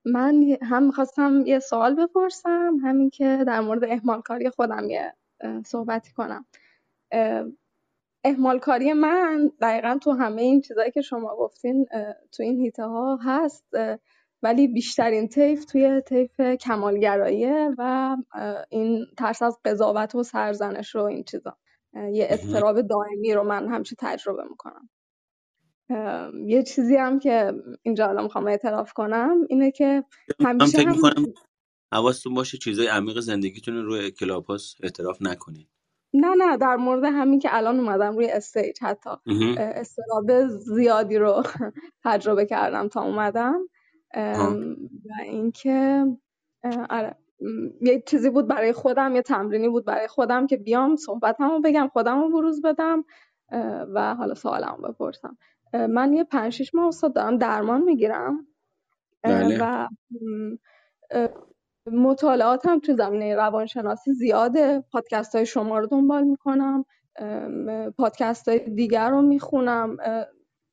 من 0.05 0.57
هم 0.61 0.84
می‌خواستم 0.84 1.43
یه 1.45 1.59
سوال 1.59 1.95
بپرسم 1.95 2.76
همین 2.84 3.09
که 3.09 3.43
در 3.47 3.59
مورد 3.59 3.84
اهمال 3.84 4.21
کاری 4.21 4.49
خودم 4.49 4.89
یه 4.89 5.13
صحبتی 5.65 6.11
کنم. 6.13 6.45
اهمال 8.23 8.59
کاری 8.59 8.93
من 8.93 9.51
دقیقا 9.61 9.99
تو 10.01 10.11
همه 10.11 10.41
این 10.41 10.61
چیزایی 10.61 10.91
که 10.91 11.01
شما 11.01 11.35
گفتین 11.35 11.85
تو 12.31 12.43
این 12.43 12.59
هیته 12.59 12.84
ها 12.84 13.19
هست 13.23 13.65
ولی 14.43 14.67
بیشترین 14.67 15.27
طیف 15.27 15.65
توی 15.65 16.01
طیف 16.01 16.41
کمالگراییه 16.41 17.69
و 17.77 18.15
این 18.69 19.05
ترس 19.17 19.41
از 19.41 19.59
قضاوت 19.65 20.15
و 20.15 20.23
سرزنش 20.23 20.95
و 20.95 20.99
این 20.99 21.23
چیزا. 21.23 21.57
یه 21.93 22.27
اضطراب 22.29 22.81
دائمی 22.81 23.33
رو 23.33 23.43
من 23.43 23.67
همیشه 23.67 23.95
تجربه 23.99 24.43
می‌کنم. 24.49 24.89
یه 26.47 26.63
چیزی 26.63 26.95
هم 26.95 27.19
که 27.19 27.53
اینجا 27.81 28.07
الان 28.07 28.23
می‌خوام 28.23 28.47
اعتراف 28.47 28.93
کنم 28.93 29.37
اینه 29.49 29.71
که 29.71 30.03
همیشه 30.45 30.77
فکر 30.77 30.89
می‌کنم 30.89 31.33
حواستون 31.93 32.33
باشه 32.33 32.57
چیزای 32.57 32.87
عمیق 32.87 33.19
زندگیتون 33.19 33.75
رو 33.75 33.85
روی 33.85 34.11
کلاپاس 34.11 34.75
اعتراف 34.83 35.17
نکنید 35.21 35.67
نه 36.13 36.35
نه 36.37 36.57
در 36.57 36.75
مورد 36.75 37.03
همین 37.03 37.39
که 37.39 37.49
الان 37.51 37.79
اومدم 37.79 38.15
روی 38.15 38.29
استیج 38.29 38.77
حتی. 38.81 39.09
استراب 39.57 40.47
زیادی 40.47 41.17
رو 41.17 41.43
تجربه 42.05 42.45
کردم 42.45 42.87
تا 42.87 43.01
اومدم. 43.01 43.59
و 44.15 45.14
اینکه 45.23 46.06
آره 46.90 47.15
یه 47.81 48.03
چیزی 48.07 48.30
بود 48.30 48.48
برای 48.48 48.73
خودم 48.73 49.15
یه 49.15 49.22
تمرینی 49.22 49.69
بود 49.69 49.86
برای 49.86 50.07
خودم 50.07 50.48
که 50.48 50.57
بیام 50.57 50.95
صحبتمو 50.95 51.60
بگم 51.61 51.90
خودم 51.94 52.22
رو 52.22 52.30
بروز 52.30 52.61
بدم 52.61 53.03
و 53.94 54.15
حالا 54.15 54.34
سوالمو 54.34 54.77
بپرسم. 54.77 55.38
من 55.73 56.14
یه 56.14 56.23
پنج 56.23 56.53
شیش 56.53 56.76
ماه 56.76 56.88
استاد 56.88 57.14
دارم 57.15 57.38
درمان 57.38 57.81
می‌گیرم. 57.81 58.48
بله. 59.23 59.57
و 59.61 59.88
مطالعاتم 61.91 62.80
تو 62.80 62.94
زمینه 62.94 63.36
روانشناسی 63.36 64.14
زیاده. 64.14 64.84
پادکست 64.91 65.36
های 65.36 65.45
شما 65.45 65.80
رو 65.80 65.88
دنبال 65.88 66.23
می‌کنم. 66.23 66.86
پادکست 67.98 68.49
های 68.49 68.60
دیگر 68.60 69.10
رو 69.10 69.22
می‌خونم. 69.22 69.98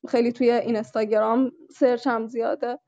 خیلی 0.08 0.32
توی 0.32 0.50
اینستاگرام 0.50 1.52
سرچم 1.70 2.26
زیاده. 2.26 2.78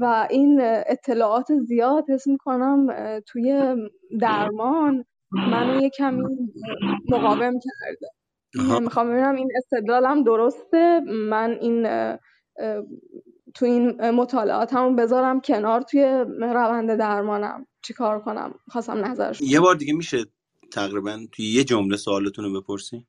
و 0.00 0.26
این 0.30 0.58
اطلاعات 0.62 1.54
زیاد 1.54 2.10
حس 2.10 2.26
می‌کنم 2.26 2.86
توی 3.26 3.76
درمان 4.20 5.04
منو 5.32 5.82
یه 5.82 5.90
کمی 5.90 6.22
مقاوم 7.10 7.58
کرده. 7.60 8.08
می‌خوام 8.80 9.10
ببینم 9.10 9.34
این 9.34 9.48
استدلالم 9.56 10.22
درسته 10.22 11.00
من 11.30 11.50
این 11.60 11.82
تو 13.54 13.64
این 13.66 14.10
مطالعات 14.10 14.74
همون 14.74 14.96
بذارم 14.96 15.40
کنار 15.40 15.80
توی 15.80 16.24
روند 16.40 16.94
درمانم. 16.94 17.66
چیکار 17.82 18.20
کنم؟ 18.20 18.54
خواستم 18.68 19.04
نظرش 19.04 19.40
یه 19.40 19.60
بار 19.60 19.74
دیگه 19.74 19.94
میشه 19.94 20.24
تقریبا 20.72 21.18
توی 21.32 21.44
یه 21.44 21.64
جمله 21.64 21.96
سوالتون 21.96 22.44
رو 22.44 22.60
بپرسی 22.60 23.06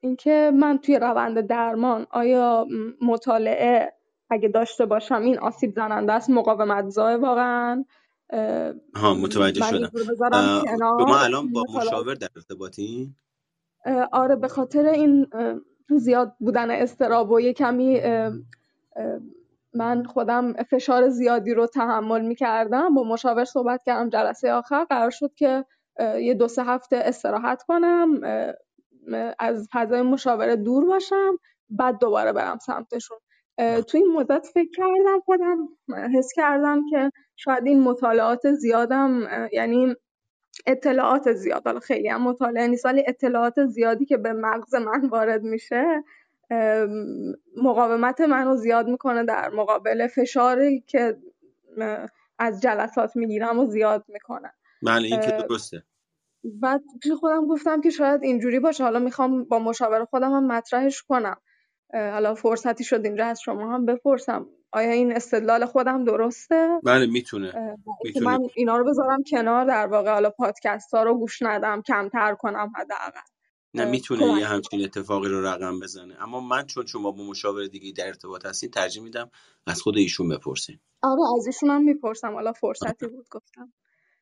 اینکه 0.00 0.52
من 0.54 0.78
توی 0.78 0.98
روند 0.98 1.40
درمان 1.40 2.06
آیا 2.10 2.66
مطالعه 3.02 3.92
اگه 4.30 4.48
داشته 4.48 4.86
باشم 4.86 5.22
این 5.22 5.38
آسیب 5.38 5.74
زننده 5.74 6.12
است 6.12 6.30
مقاومت 6.30 6.88
زای 6.88 7.16
واقعا. 7.16 7.84
ها 8.94 9.14
متوجه 9.14 9.62
شدم. 9.64 9.90
شما 10.78 11.18
الان 11.18 11.52
با 11.52 11.64
مشاور 11.74 12.14
در 12.14 12.28
ارتباطی 12.36 13.14
آره 14.12 14.36
به 14.36 14.48
خاطر 14.48 14.84
این 14.86 15.26
زیاد 15.90 16.34
بودن 16.40 16.70
استراب 16.70 17.30
و 17.30 17.40
یه 17.40 17.52
کمی 17.52 18.00
من 19.74 20.04
خودم 20.04 20.52
فشار 20.52 21.08
زیادی 21.08 21.54
رو 21.54 21.66
تحمل 21.66 22.20
می‌کردم. 22.20 22.94
با 22.94 23.04
مشاور 23.04 23.44
صحبت 23.44 23.82
کردم 23.86 24.08
جلسه 24.08 24.52
آخر 24.52 24.84
قرار 24.84 25.10
شد 25.10 25.34
که 25.34 25.64
یه 26.00 26.34
دو 26.34 26.48
سه 26.48 26.64
هفته 26.64 26.96
استراحت 26.96 27.62
کنم 27.62 28.20
از 29.38 29.68
فضای 29.72 30.02
مشاوره 30.02 30.56
دور 30.56 30.86
باشم 30.86 31.38
بعد 31.70 31.98
دوباره 31.98 32.32
برم 32.32 32.58
سمتشون. 32.58 33.18
تو 33.58 33.98
این 33.98 34.12
مدت 34.12 34.46
فکر 34.54 34.70
کردم 34.70 35.20
خودم 35.24 35.68
حس 36.18 36.32
کردم 36.36 36.80
که 36.90 37.10
شاید 37.36 37.66
این 37.66 37.82
مطالعات 37.82 38.52
زیادم 38.52 39.28
یعنی 39.52 39.94
اطلاعات 40.66 41.32
زیاد 41.32 41.62
حالا 41.66 41.80
خیلی 41.80 42.08
هم 42.08 42.22
مطالعه 42.22 42.66
نیست 42.66 42.84
ولی 42.86 43.04
اطلاعات 43.06 43.66
زیادی 43.66 44.04
که 44.04 44.16
به 44.16 44.32
مغز 44.32 44.74
من 44.74 45.08
وارد 45.08 45.42
میشه 45.42 46.04
مقاومت 47.62 48.20
منو 48.20 48.56
زیاد 48.56 48.88
می‌کنه 48.88 49.24
در 49.24 49.50
مقابل 49.50 50.06
فشاری 50.06 50.80
که 50.80 51.16
از 52.38 52.62
جلسات 52.62 53.16
می‌گیرم 53.16 53.58
و 53.58 53.66
زیاد 53.66 54.04
می‌کنه. 54.08 54.52
بله 54.82 55.08
این 55.08 55.20
که 55.20 55.30
درسته. 55.48 55.82
بعد 56.44 56.82
پیش 57.02 57.12
خودم 57.12 57.46
گفتم 57.46 57.80
که 57.80 57.90
شاید 57.90 58.22
اینجوری 58.22 58.60
باشه 58.60 58.84
حالا 58.84 58.98
می‌خوام 58.98 59.44
با 59.44 59.58
مشاور 59.58 60.04
خودم 60.04 60.32
هم 60.32 60.46
مطرحش 60.46 61.02
کنم. 61.02 61.36
حالا 61.92 62.34
فرصتی 62.34 62.84
شد 62.84 63.00
اینجا 63.04 63.26
از 63.26 63.40
شما 63.40 63.74
هم 63.74 63.86
بپرسم. 63.86 64.46
آیا 64.72 64.90
این 64.90 65.16
استدلال 65.16 65.66
خودم 65.66 66.04
درسته؟ 66.04 66.68
بله 66.82 67.06
می‌تونه, 67.06 67.76
می‌تونه. 68.04 68.26
من 68.26 68.38
اینا 68.54 68.76
رو 68.76 68.84
بذارم 68.84 69.22
کنار 69.30 69.64
در 69.64 69.86
واقع 69.86 70.12
حالا 70.12 70.30
پادکست 70.30 70.94
ها 70.94 71.02
رو 71.02 71.14
گوش 71.14 71.42
ندم 71.42 71.82
کمتر 71.82 72.34
کنم 72.34 72.72
حداقل. 72.76 73.20
نه 73.74 73.84
می‌تونه 73.84 74.40
یه 74.40 74.46
همچین 74.46 74.84
اتفاقی 74.84 75.28
رو 75.28 75.46
رقم 75.46 75.80
بزنه. 75.80 76.22
اما 76.22 76.40
من 76.40 76.66
چون 76.66 76.86
شما 76.86 77.10
با 77.10 77.24
مشاور 77.24 77.66
دیگه 77.66 77.92
در 77.92 78.06
ارتباط 78.06 78.46
هستید 78.46 78.72
ترجیح 78.72 79.02
میدم 79.02 79.30
از 79.66 79.82
خود 79.82 79.96
ایشون 79.96 80.28
بپرسین. 80.28 80.78
آره 81.02 81.20
از 81.38 81.46
ایشون 81.46 81.70
هم 81.70 81.82
می‌پرسم. 81.82 82.34
حالا 82.34 82.52
فرصتی 82.52 83.06
بود 83.06 83.26
گفتم. 83.30 83.72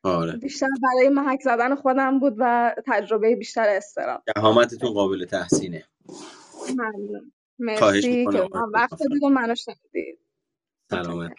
آره. 0.03 0.37
بیشتر 0.37 0.67
برای 0.83 1.09
محک 1.09 1.39
زدن 1.41 1.75
خودم 1.75 2.19
بود 2.19 2.35
و 2.37 2.75
تجربه 2.85 3.35
بیشتر 3.35 3.69
استراب 3.69 4.23
دهامتتون 4.35 4.93
قابل 4.93 5.25
تحسینه. 5.25 5.83
ممنون. 6.69 7.31
مرسی 7.59 8.25
که 8.25 8.49
وقت 8.73 8.97
دید 9.11 9.23
و 9.23 9.29
منو 9.29 9.55
شنیدید. 9.55 10.19
سلامت 10.89 11.31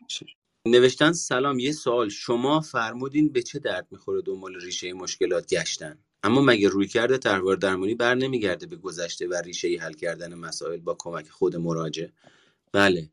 نوشتن 0.67 1.13
سلام 1.13 1.59
یه 1.59 1.73
سوال. 1.73 2.09
شما 2.09 2.61
فرمودین 2.61 3.33
به 3.33 3.43
چه 3.43 3.59
درد 3.59 3.87
می‌خوره 3.91 4.23
دنبال 4.23 4.61
ریشه 4.61 4.93
مشکلات 4.93 5.55
گشتن؟ 5.55 5.99
اما 6.23 6.41
مگه 6.41 6.69
روی 6.69 6.87
کرده 6.87 7.19
طرحواره 7.19 7.59
درمانی 7.59 7.95
بر 7.95 8.15
نمیگرده 8.15 8.67
به 8.67 8.77
گذشته 8.77 9.29
و 9.29 9.35
ریشه 9.35 9.69
حل 9.81 9.93
کردن 9.93 10.35
مسائل 10.35 10.81
با 10.81 10.97
کمک 10.99 11.29
خود 11.29 11.57
مراجع؟ 11.57 12.07
بله. 12.73 13.11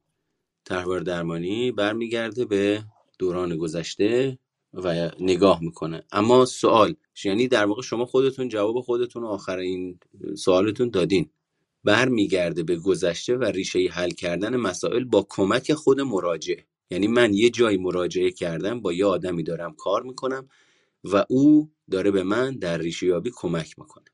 طرحواره 0.65 1.03
درمانی 1.03 1.71
برمیگرده 1.71 2.45
به 2.45 2.83
دوران 3.19 3.57
گذشته 3.57 4.39
و 4.73 5.11
نگاه 5.19 5.61
می‌کنه. 5.63 6.03
اما 6.11 6.45
سوال 6.45 6.95
یعنی 7.23 7.47
در 7.47 7.65
واقع 7.65 7.81
شما 7.81 8.05
خودتون 8.05 8.49
جواب 8.49 8.81
خودتون 8.81 9.23
آخر 9.23 9.57
این 9.57 9.99
سوالتون 10.37 10.89
دادین. 10.89 11.29
برمیگرده 11.85 12.63
به 12.63 12.75
گذشته 12.75 13.37
و 13.37 13.43
ریشه 13.43 13.79
حل 13.91 14.11
کردن 14.11 14.55
مسائل 14.55 15.03
با 15.03 15.27
کمک 15.29 15.73
خود 15.73 16.01
مراجع. 16.01 16.55
یعنی 16.91 17.07
من 17.07 17.33
یه 17.33 17.49
جایی 17.49 17.77
مراجعه 17.77 18.31
کردم 18.31 18.81
با 18.81 18.93
یه 18.93 19.05
آدمی 19.05 19.43
دارم 19.43 19.75
کار 19.75 20.03
می‌کنم 20.03 20.49
و 21.03 21.25
او 21.29 21.71
داره 21.91 22.11
به 22.11 22.23
من 22.23 22.59
در 22.59 22.77
ریشه 22.77 23.07
یابی 23.07 23.31
کمک 23.35 23.79
می‌کنه. 23.79 24.05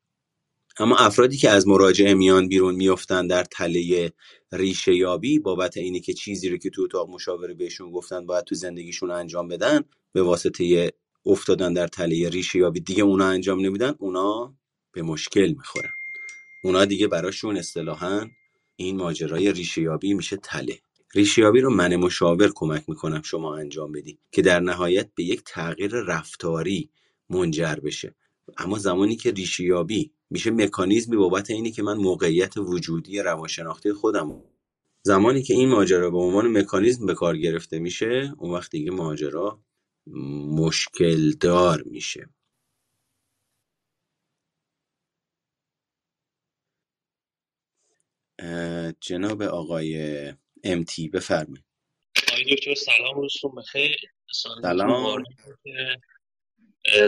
اما 0.79 0.97
افرادی 0.97 1.37
که 1.37 1.49
از 1.49 1.67
مراجعه 1.67 2.13
میان 2.13 2.47
بیرون 2.47 2.75
میفتن 2.75 3.27
در 3.27 3.43
تله 3.43 4.11
ریشه 4.53 4.95
یابی 4.95 5.39
بابت 5.39 5.77
اینه 5.77 5.99
که 5.99 6.13
چیزی 6.13 6.49
رو 6.49 6.57
که 6.57 6.69
تو 6.69 6.81
اتاق 6.81 7.09
مشاوره 7.09 7.53
بهشون 7.53 7.91
گفتن 7.91 8.25
باید 8.25 8.45
تو 8.45 8.55
زندگیشون 8.55 9.11
انجام 9.11 9.47
بدن 9.47 9.83
به 10.13 10.23
واسطه 10.23 10.93
افتادن 11.25 11.73
در 11.73 11.87
تله 11.87 12.29
ریشه 12.29 12.59
یابی 12.59 12.79
دیگه 12.79 13.03
اونا 13.03 13.25
انجام 13.25 13.65
نمیدن 13.65 13.95
اونا 13.99 14.55
به 14.93 15.01
مشکل 15.01 15.53
می‌خورن. 15.57 16.00
اونا 16.63 16.85
دیگه 16.85 17.07
براشون 17.07 17.57
اصطلاحا 17.57 18.27
این 18.75 18.97
ماجرای 18.97 19.51
ریشه 19.51 19.81
یابی 19.81 20.13
میشه 20.13 20.37
تله. 20.37 20.79
ریشیابی 21.15 21.61
رو 21.61 21.69
من 21.69 21.95
مشاور 21.95 22.51
کمک 22.55 22.83
می‌کنم 22.87 23.21
شما 23.21 23.55
انجام 23.55 23.91
بدی 23.91 24.19
که 24.31 24.41
در 24.41 24.59
نهایت 24.59 25.09
به 25.15 25.23
یک 25.23 25.41
تغییر 25.45 25.91
رفتاری 25.91 26.89
منجر 27.29 27.75
بشه. 27.75 28.15
اما 28.57 28.77
زمانی 28.79 29.15
که 29.15 29.31
ریشیابی 29.31 30.11
میشه 30.29 30.51
مکانیزمی 30.51 31.17
بابت 31.17 31.49
اینی 31.51 31.71
که 31.71 31.83
من 31.83 31.97
موقعیت 31.97 32.57
وجودی 32.57 33.19
روانشناختی 33.19 33.93
خودم 33.93 34.43
زمانی 35.03 35.43
که 35.43 35.53
این 35.53 35.69
ماجرا 35.69 36.09
به 36.09 36.17
عنوان 36.17 36.57
مکانیزم 36.57 37.05
به 37.05 37.13
کار 37.13 37.37
گرفته 37.37 37.79
میشه 37.79 38.33
اون 38.37 38.51
وقت 38.53 38.71
دیگه 38.71 38.91
ماجرا 38.91 39.59
مشکل 40.47 41.31
دار 41.31 41.83
میشه. 41.85 42.29
جناب 49.01 49.41
آقای 49.41 50.33
امتی 50.63 51.09
بفرمایید. 51.09 51.65
آقای 52.31 52.55
دکتر 52.55 52.73
سلام 52.73 53.15
روزتون 53.15 53.51
بخیر. 53.55 53.97
سلام 54.61 55.23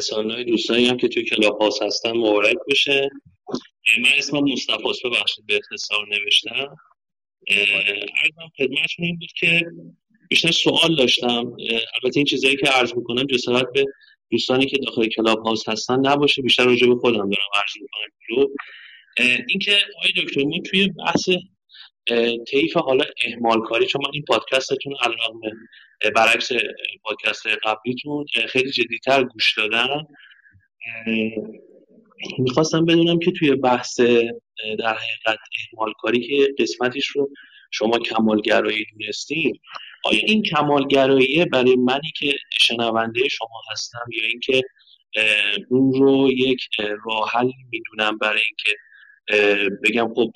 سالهای 0.01 0.43
دوستانی 0.43 0.85
هم 0.85 0.97
که 0.97 1.07
توی 1.07 1.23
کلاب 1.23 1.61
هاست 1.61 1.81
هستن 1.81 2.11
مبارک 2.11 2.57
بشه 2.69 3.09
من 3.97 4.09
اسمم 4.17 4.51
مصطفی 4.51 4.89
است 4.89 5.05
ببخشید 5.05 5.45
به 5.45 5.55
اختصار 5.55 6.07
نوشتم. 6.07 6.75
عرضم 7.47 8.51
خدمتتون 8.57 9.05
این 9.05 9.19
بود 9.19 9.31
که 9.39 9.61
بیشتر 10.29 10.51
سوال 10.51 10.95
داشتم. 10.95 11.55
البته 12.03 12.17
این 12.17 12.25
چیزایی 12.25 12.57
که 12.57 12.67
عرض 12.67 12.93
می‌کنم 12.93 13.25
جسارت 13.25 13.65
به 13.73 13.85
دوستانی 14.31 14.65
که 14.65 14.77
داخل 14.77 15.07
کلاب 15.07 15.45
هاست 15.45 15.69
هستن 15.69 15.99
نباشه 16.07 16.41
بیشتر 16.41 16.65
راجع 16.65 16.87
به 16.87 16.95
خودم 16.95 17.29
دارم 17.29 17.49
عرض 17.53 17.71
می‌کنم. 17.81 18.47
اینکه 19.17 19.77
آقای 19.97 20.11
دکتر 20.17 20.43
ما 20.43 20.59
توی 20.65 20.87
بحث 20.87 21.29
طیف 22.47 22.77
حالا 22.77 23.05
اهمال 23.25 23.61
کاری 23.61 23.85
چون 23.85 24.01
من 24.05 24.11
این 24.13 24.23
پادکستتون 24.27 24.93
علاقه 25.01 25.51
برعکس 26.15 26.51
پادکست 27.03 27.47
قبلیتون 27.47 28.25
خیلی 28.47 28.71
جدیتر 28.71 29.23
گوش 29.23 29.57
دادم. 29.57 30.07
می‌خواستم 32.39 32.85
بدونم 32.85 33.19
که 33.19 33.31
توی 33.31 33.55
بحث 33.55 33.99
در 34.79 34.97
حقیقت 34.97 35.39
اهمال 35.73 35.93
کاری 35.99 36.27
که 36.27 36.63
قسمتیش 36.63 37.07
رو 37.07 37.29
شما 37.71 37.99
کمالگرایی 37.99 38.85
دونستین 38.99 39.59
آیا 40.03 40.19
این 40.19 40.43
کمالگرایی 40.43 41.45
برای 41.45 41.75
منی 41.75 42.11
که 42.19 42.33
شنونده 42.51 43.27
شما 43.27 43.61
هستم 43.71 44.05
یا 44.11 44.27
اینکه 44.27 44.61
اون 45.69 45.93
رو 45.93 46.31
یک 46.31 46.67
راه 47.05 47.31
حل 47.31 47.51
می‌دونم 47.71 48.17
برای 48.17 48.41
اینکه 48.45 48.71
بگم 49.83 50.13
خب 50.15 50.31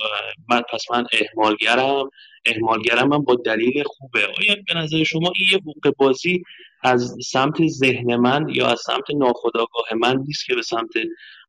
من 0.49 0.61
پس 0.73 0.91
من 0.91 1.05
احمالگرم 1.11 2.09
احمالگرم 2.45 3.07
من 3.07 3.17
با 3.17 3.35
دلیل 3.35 3.83
خوبه. 3.85 4.19
آیا 4.25 4.55
به 4.67 4.73
نظر 4.73 5.03
شما 5.03 5.31
این 5.35 5.47
یه 5.51 5.57
حقوق 5.57 5.95
بازی 5.97 6.43
از 6.83 7.15
سمت 7.25 7.67
ذهن 7.67 8.15
من 8.15 8.49
یا 8.49 8.67
از 8.67 8.81
سمت 8.85 9.11
ناخداگاه 9.15 9.85
من 9.99 10.17
نیست 10.27 10.45
که 10.45 10.55
به 10.55 10.61
سمت 10.61 10.89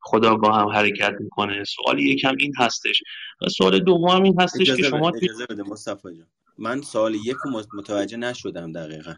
خداگاه 0.01 0.59
هم 0.59 0.67
حرکت 0.67 1.13
می‌کنه؟ 1.19 1.63
سوال 1.63 1.99
یکم 1.99 2.35
این 2.39 2.53
هستش. 2.57 3.03
و 3.41 3.49
سوال 3.49 3.79
دوم 3.79 4.23
این 4.23 4.41
هستش 4.41 4.75
که 4.75 4.83
شما 4.83 5.11
اجازه 5.21 5.45
بده 5.45 5.63
مصطفی 5.63 6.15
جان. 6.17 6.27
من 6.57 6.81
سوال 6.81 7.15
یک 7.15 7.37
متوجه 7.77 8.17
نشدم 8.17 8.71
دقیقا. 8.71 9.13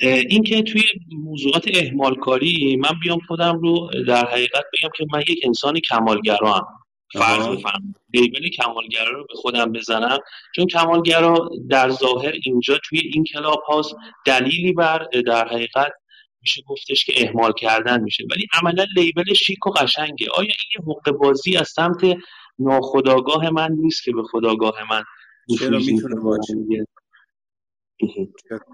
این 0.00 0.42
که 0.42 0.62
توی 0.62 0.82
موضوعات 1.12 1.64
اهمال 1.74 2.14
کاری 2.14 2.76
من 2.76 2.92
بیام 3.02 3.18
خودم 3.28 3.58
رو 3.58 3.90
در 4.06 4.26
حقیقت 4.26 4.64
بگم 4.72 4.90
که 4.96 5.06
من 5.12 5.20
یک 5.20 5.40
انسان 5.44 5.80
کمالگرام 5.80 6.66
فرض 7.12 7.48
بفرم 7.48 7.94
لیبل 8.14 8.48
کمالگرا 8.48 9.10
رو 9.10 9.26
به 9.28 9.34
خودم 9.34 9.72
بزنم. 9.72 10.18
چون 10.56 10.66
کمالگرا 10.66 11.50
در 11.70 11.90
ظاهر 11.90 12.32
اینجا 12.44 12.78
توی 12.84 12.98
این 12.98 13.24
کلاب 13.24 13.62
هاست 13.68 13.94
دلیلی 14.26 14.72
بر 14.72 15.08
در 15.26 15.48
حقیقت 15.48 15.92
میشه 16.40 16.62
گفتش 16.66 17.04
که 17.04 17.12
اهمال 17.16 17.52
کردن 17.52 18.00
میشه. 18.00 18.24
ولی 18.30 18.46
عملا 18.52 18.86
لیبل 18.96 19.34
شیک 19.34 19.66
و 19.66 19.70
قشنگه. 19.70 20.28
آیا 20.34 20.48
این 20.48 20.82
حقوق 20.82 21.10
بازی 21.10 21.56
از 21.56 21.68
سمت 21.68 22.16
ناخداگاه 22.58 23.50
من 23.50 23.72
نیست 23.72 24.04
که 24.04 24.12
به 24.12 24.22
خداگاه 24.22 24.74
من 24.90 25.04
چرا 25.58 25.78
می‌تونه 25.78 26.14
باشه؟ 26.20 26.54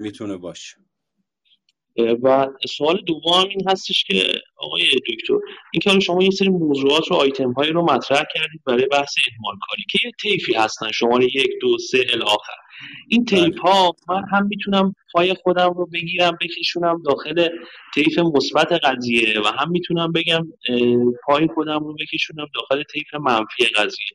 می‌تونه 0.00 0.36
باشه؟ 0.36 0.76
و 2.22 2.48
سوال 2.68 3.00
دوم 3.06 3.48
این 3.48 3.68
هستش 3.68 4.04
که 4.04 4.14
آقای 4.56 4.82
دکتر 4.82 5.34
این 5.72 6.00
شما 6.00 6.18
این 6.20 6.30
سری 6.30 6.48
موضوعات 6.48 7.10
و 7.10 7.14
آیتم 7.14 7.52
هایی 7.52 7.72
رو 7.72 7.82
مطرح 7.82 8.24
کردید 8.34 8.60
برای 8.66 8.86
بحث 8.86 9.14
اهمال 9.28 9.54
کاری 9.68 9.82
که 9.90 9.98
یه 10.04 10.12
تیفی 10.22 10.54
هستن 10.54 10.90
شماره 10.90 11.24
یک 11.24 11.50
دو 11.60 11.78
سه 11.78 12.06
الاخر 12.12 12.52
این 13.08 13.24
بله. 13.24 13.44
تیپ 13.44 13.60
ها 13.60 13.92
من 14.08 14.22
هم 14.32 14.46
می‌تونم 14.46 14.94
پای 15.12 15.34
خودم 15.42 15.70
رو 15.76 15.86
بگیرم 15.86 16.38
بکشونم 16.40 17.02
داخل 17.02 17.48
تیف 17.94 18.18
مثبت 18.18 18.72
قضیه 18.72 19.40
و 19.40 19.46
هم 19.46 19.70
می‌تونم 19.70 20.12
بگم 20.12 20.46
پای 21.24 21.48
خودم 21.54 21.78
رو 21.78 21.94
بکشونم 21.94 22.46
داخل 22.54 22.82
تیف 22.82 23.14
منفی 23.14 23.64
قضیه 23.64 24.06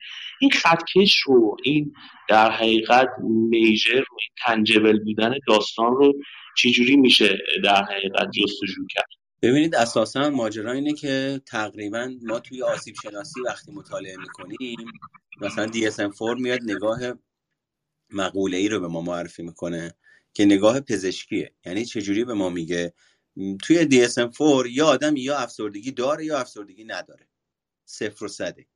این 0.41 0.51
خطکش 0.51 1.17
رو 1.19 1.57
این 1.63 1.93
در 2.29 2.51
حقیقت 2.51 3.09
میجر 3.49 3.95
رو 3.95 4.17
این 4.21 4.29
تنجبل 4.45 4.99
بودن 5.03 5.33
داستان 5.47 5.95
رو 5.95 6.13
چجوری 6.57 6.95
میشه 6.95 7.37
در 7.63 7.83
حقیقت 7.83 8.27
جستجو 8.31 8.85
کرد؟ 8.89 9.09
ببینید 9.41 9.75
اساسا 9.75 10.29
ماجرا 10.29 10.71
اینه 10.71 10.93
که 10.93 11.41
تقریبا 11.45 12.13
ما 12.21 12.39
توی 12.39 12.63
آسیب 12.63 12.95
شناسی 13.03 13.41
وقتی 13.41 13.71
مطالعه 13.71 14.17
می‌کنیم 14.17 14.91
مثلا 15.41 15.71
DSM-4 15.71 16.39
میاد 16.39 16.59
نگاه 16.63 16.99
مقوله 18.09 18.57
ای 18.57 18.69
رو 18.69 18.79
به 18.79 18.87
ما 18.87 19.01
معرفی 19.01 19.43
می‌کنه 19.43 19.93
که 20.33 20.45
نگاه 20.45 20.79
پزشکیه. 20.79 21.53
یعنی 21.65 21.85
چجوری 21.85 22.25
به 22.25 22.33
ما 22.33 22.49
میگه؟ 22.49 22.93
توی 23.63 24.07
DSM-4 24.07 24.65
یا 24.69 24.87
آدم 24.87 25.15
یا 25.17 25.37
افسردگی 25.37 25.91
داره 25.91 26.25
یا 26.25 26.39
افسردگی 26.39 26.83
نداره. 26.83 27.27
صفر 27.85 28.25
و 28.25 28.27
صده. 28.27 28.67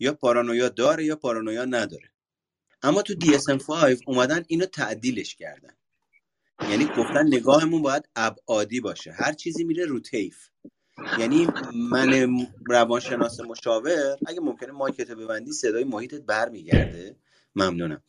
یا 0.00 0.12
پارانویا 0.12 0.68
داره 0.68 1.04
یا 1.04 1.16
پارانویا 1.16 1.64
نداره. 1.64 2.12
اما 2.82 3.02
تو 3.02 3.14
DSM-5 3.14 4.02
اومدن 4.06 4.44
اینو 4.48 4.66
تعدیلش 4.66 5.34
کردن. 5.34 5.76
یعنی 6.70 6.84
گفتن 6.84 7.26
نگاهمون 7.26 7.82
باید 7.82 8.08
ابعادی 8.16 8.80
باشه. 8.80 9.12
هر 9.12 9.32
چیزی 9.32 9.64
میره 9.64 9.84
رو 9.84 10.00
تیف 10.00 10.48
یعنی 11.18 11.48
من 11.74 12.28
روانشناس 12.66 13.40
مشاور 13.40 14.16
اگه 14.26 14.40
ممکنه 14.40 14.72
مایکت 14.72 15.10
ببندی 15.10 15.52
صدای 15.52 15.84
محیطت 15.84 16.20
برمیگرده. 16.20 17.16
ممنونم. 17.56 18.02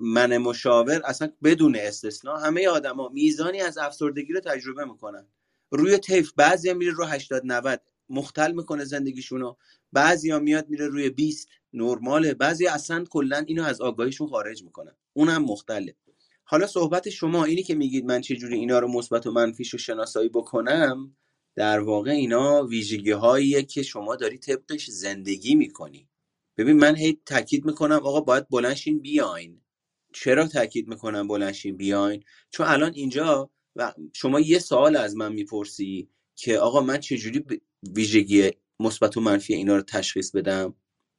من 0.00 0.36
مشاور 0.38 1.02
اصلا 1.04 1.32
بدون 1.44 1.76
استثنا 1.76 2.36
همه 2.36 2.68
آدما 2.68 3.08
میزانی 3.08 3.60
از 3.60 3.78
افسردگی 3.78 4.32
رو 4.32 4.40
تجربه 4.40 4.84
می‌کنن. 4.84 5.26
روی 5.70 5.98
تیف 5.98 6.32
بعضیا 6.36 6.74
میره 6.74 6.92
رو 6.92 7.04
80 7.04 7.42
90 7.44 7.80
مختل 8.08 8.52
می‌کنه 8.52 8.84
زندگیشونو. 8.84 9.54
بعضیا 9.92 10.38
میاد 10.38 10.68
میره 10.68 10.86
روی 10.86 11.10
20 11.10 11.48
نرماله. 11.72 12.34
بعضی 12.34 12.66
اصلا 12.66 13.04
کلا 13.10 13.44
اینو 13.46 13.64
از 13.64 13.80
آگاهیشون 13.80 14.28
خارج 14.28 14.62
می‌کنن. 14.62 14.92
اونم 15.12 15.42
مختله. 15.44 15.96
حالا 16.50 16.66
صحبت 16.66 17.10
شما 17.10 17.44
اینی 17.44 17.62
که 17.62 17.74
میگید 17.74 18.04
من 18.04 18.20
چجوری 18.20 18.54
اینا 18.56 18.78
رو 18.78 18.88
مثبت 18.88 19.26
و 19.26 19.32
منفیش 19.32 19.70
رو 19.70 19.78
شناسایی 19.78 20.28
بکنم 20.28 21.16
در 21.56 21.80
واقع 21.80 22.10
اینا 22.10 22.66
ویژگی 22.66 23.10
هاییه 23.10 23.62
که 23.62 23.82
شما 23.82 24.16
داری 24.16 24.38
طبقش 24.38 24.90
زندگی 24.90 25.54
می‌کنی. 25.54 26.08
ببین 26.56 26.76
من 26.76 26.96
هی 26.96 27.20
تاکید 27.26 27.64
می‌کنم 27.64 27.96
آقا 27.96 28.20
باید 28.20 28.48
بلنشین 28.48 28.98
بیاین. 28.98 29.60
چرا 30.12 30.46
تاکید 30.46 30.88
می‌کنم 30.88 31.28
بلنشین 31.28 31.76
بیاین؟ 31.76 32.24
چون 32.50 32.66
الان 32.66 32.92
اینجا 32.94 33.50
و 33.76 33.94
شما 34.12 34.40
یه 34.40 34.58
سوال 34.58 34.96
از 34.96 35.16
من 35.16 35.32
می‌پرسی 35.32 36.08
که 36.34 36.58
آقا 36.58 36.80
من 36.80 36.98
چجوری 36.98 37.44
ویژگی 37.94 38.50
مثبت 38.80 39.16
و 39.16 39.20
منفی 39.20 39.54
اینا 39.54 39.76
رو 39.76 39.82
تشخیص 39.82 40.30
بدم؟ 40.30 40.74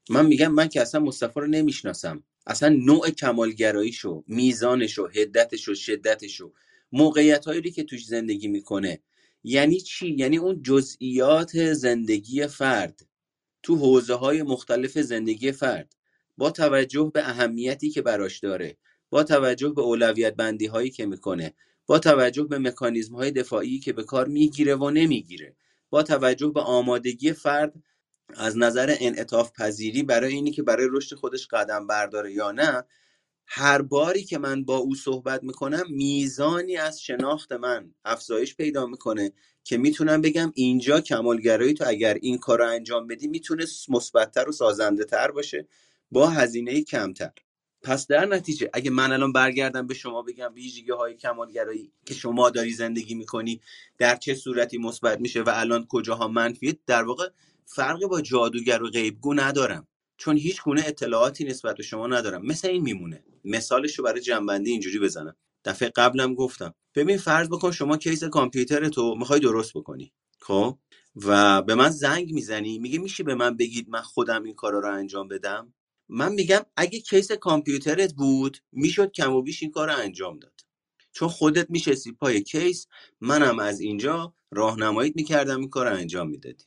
من 0.10 0.26
میگم 0.26 0.51
من 0.51 0.68
که 0.68 0.81
اصلا 0.81 1.01
مصطفی 1.01 1.39
رو 1.39 1.47
نمی‌شناسم. 1.47 2.23
اصلا 2.49 2.69
نوع 2.69 3.09
کمالگراییشو 3.09 4.23
میزانشو 4.27 5.07
هدتشو 5.07 5.73
شدتشو 5.73 6.51
موقعیت 6.91 7.45
هایی 7.45 7.71
که 7.71 7.84
توش 7.84 8.05
زندگی 8.05 8.47
می‌کنه. 8.47 8.99
یعنی 9.43 9.81
چی؟ 9.81 10.15
یعنی 10.17 10.38
اون 10.38 10.63
جزئیات 10.63 11.73
زندگی 11.73 12.47
فرد 12.47 13.05
تو 13.63 13.76
حوزه 13.76 14.13
های 14.13 14.43
مختلف 14.43 14.97
زندگی 14.97 15.51
فرد 15.51 15.95
با 16.38 16.51
توجه 16.51 17.11
به 17.13 17.30
اهمیتی 17.30 17.89
که 17.89 18.01
براش 18.01 18.39
داره 18.39 18.77
با 19.09 19.23
توجه 19.23 19.69
به 19.69 19.81
اولویت 19.81 20.35
بندی 20.35 20.65
هایی 20.65 20.89
که 20.89 21.05
می‌کنه 21.05 21.53
با 21.85 21.99
توجه 21.99 22.43
به 22.43 22.59
مکانیزم 22.59 23.15
های 23.15 23.31
دفاعی 23.31 23.80
که 23.80 23.93
به 23.93 24.03
کار 24.03 24.27
می‌گیره 24.27 24.76
و 24.76 24.89
نمی‌گیره 24.89 25.55
با 25.89 26.03
توجه 26.03 26.47
به 26.47 26.61
آمادگی 26.61 27.34
فرد 27.34 27.73
از 28.35 28.57
نظر 28.57 28.95
انعطاف 28.99 29.51
پذیری 29.51 30.03
برای 30.03 30.34
اینی 30.34 30.51
که 30.51 30.64
برای 30.64 30.88
رشد 30.91 31.15
خودش 31.15 31.47
قدم 31.47 31.88
برداره 31.88 32.34
یا 32.34 32.51
نه 32.51 32.84
هر 33.45 33.81
باری 33.81 34.23
که 34.23 34.38
من 34.38 34.64
با 34.64 34.77
او 34.77 34.95
صحبت 34.95 35.43
می‌کنم 35.43 35.84
میزانی 35.89 36.77
از 36.77 37.01
شناخت 37.01 37.51
من 37.51 37.93
افزایش 38.06 38.56
پیدا 38.56 38.85
می‌کنه 38.85 39.31
که 39.64 39.77
می‌تونم 39.77 40.22
بگم 40.22 40.51
اینجا 40.56 41.01
کمالگرایی 41.01 41.73
تو 41.73 41.84
اگر 41.88 42.14
این 42.22 42.38
کار 42.38 42.60
رو 42.60 42.68
انجام 42.68 43.07
بدی 43.07 43.27
می‌تونه 43.27 43.65
مثبتتر 43.89 44.49
و 44.49 44.51
سازنده 44.51 45.06
تر 45.06 45.31
باشه 45.31 45.68
با 46.11 46.27
هزینه 46.30 46.84
کمتر. 46.84 47.31
پس 47.84 48.07
در 48.07 48.26
نتیجه 48.26 48.69
اگه 48.73 48.91
من 48.91 49.11
الان 49.11 49.34
برگردم 49.34 49.88
به 49.88 49.93
شما 49.93 50.22
بگم 50.22 50.53
ویژگی 50.53 50.91
های 50.91 51.15
کمالگرایی 51.15 51.91
که 52.06 52.14
شما 52.14 52.49
داری 52.49 52.73
زندگی 52.73 53.15
می‌کنی 53.15 53.61
در 53.97 54.15
چه 54.15 54.35
صورتی 54.35 54.77
مثبت 54.77 55.19
میشه 55.19 55.41
و 55.41 55.51
الان 55.53 55.85
کجاها 55.89 56.27
منفیه 56.27 56.80
در 56.88 57.03
واقع 57.03 57.30
فرقی 57.75 58.05
با 58.05 58.21
جادوگر 58.21 58.83
و 58.83 58.89
غیبگو 58.89 59.33
ندارم. 59.33 59.87
چون 60.17 60.37
هیچ 60.37 60.63
گونه 60.63 60.83
اطلاعاتی 60.87 61.43
نسبت 61.43 61.77
به 61.77 61.83
شما 61.83 62.07
ندارم. 62.07 62.45
مثل 62.45 62.67
این 62.67 62.81
میمونه. 62.81 63.23
مثالش 63.45 63.99
رو 63.99 64.05
برای 64.05 64.21
جنبندی 64.21 64.71
اینجوری 64.71 64.99
بزنم. 64.99 65.35
دفعه 65.65 65.89
قبلم 65.89 66.35
گفتم. 66.35 66.73
ببین 66.95 67.17
فرض 67.17 67.47
بکن 67.47 67.71
شما 67.71 67.97
کیس 67.97 68.23
کامپیوتر 68.23 68.89
تو 68.89 69.15
می‌خوای 69.15 69.39
درست 69.39 69.73
بکنی. 69.73 70.13
خب؟ 70.39 70.77
و 71.15 71.61
به 71.61 71.75
من 71.75 71.89
زنگ 71.89 72.33
می‌زنی. 72.33 72.79
میگه 72.79 72.99
میشه 72.99 73.23
به 73.23 73.35
من 73.35 73.57
بگید 73.57 73.89
من 73.89 74.01
خودم 74.01 74.43
این 74.43 74.55
کارا 74.55 74.79
رو 74.79 74.93
انجام 74.93 75.27
بدم؟ 75.27 75.73
من 76.09 76.33
میگم 76.33 76.61
اگه 76.77 76.99
کیس 76.99 77.31
کامپیوترت 77.31 78.13
بود 78.13 78.57
می‌شد 78.71 79.11
کم 79.11 79.33
و 79.33 79.41
بیش 79.41 79.63
این 79.63 79.71
کار 79.71 79.87
رو 79.87 79.97
انجام 79.97 80.39
داد. 80.39 80.59
چون 81.11 81.27
خودت 81.27 81.69
میشستی 81.69 82.11
پای 82.11 82.43
کیس 82.43 82.87
منم 83.21 83.59
از 83.59 83.79
اینجا 83.79 84.33
راهنماییت 84.51 85.15
می‌کردم 85.15 85.59
این 85.59 85.69
کار 85.69 85.89
رو 85.89 85.95
انجام 85.95 86.29
می‌دادی. 86.29 86.65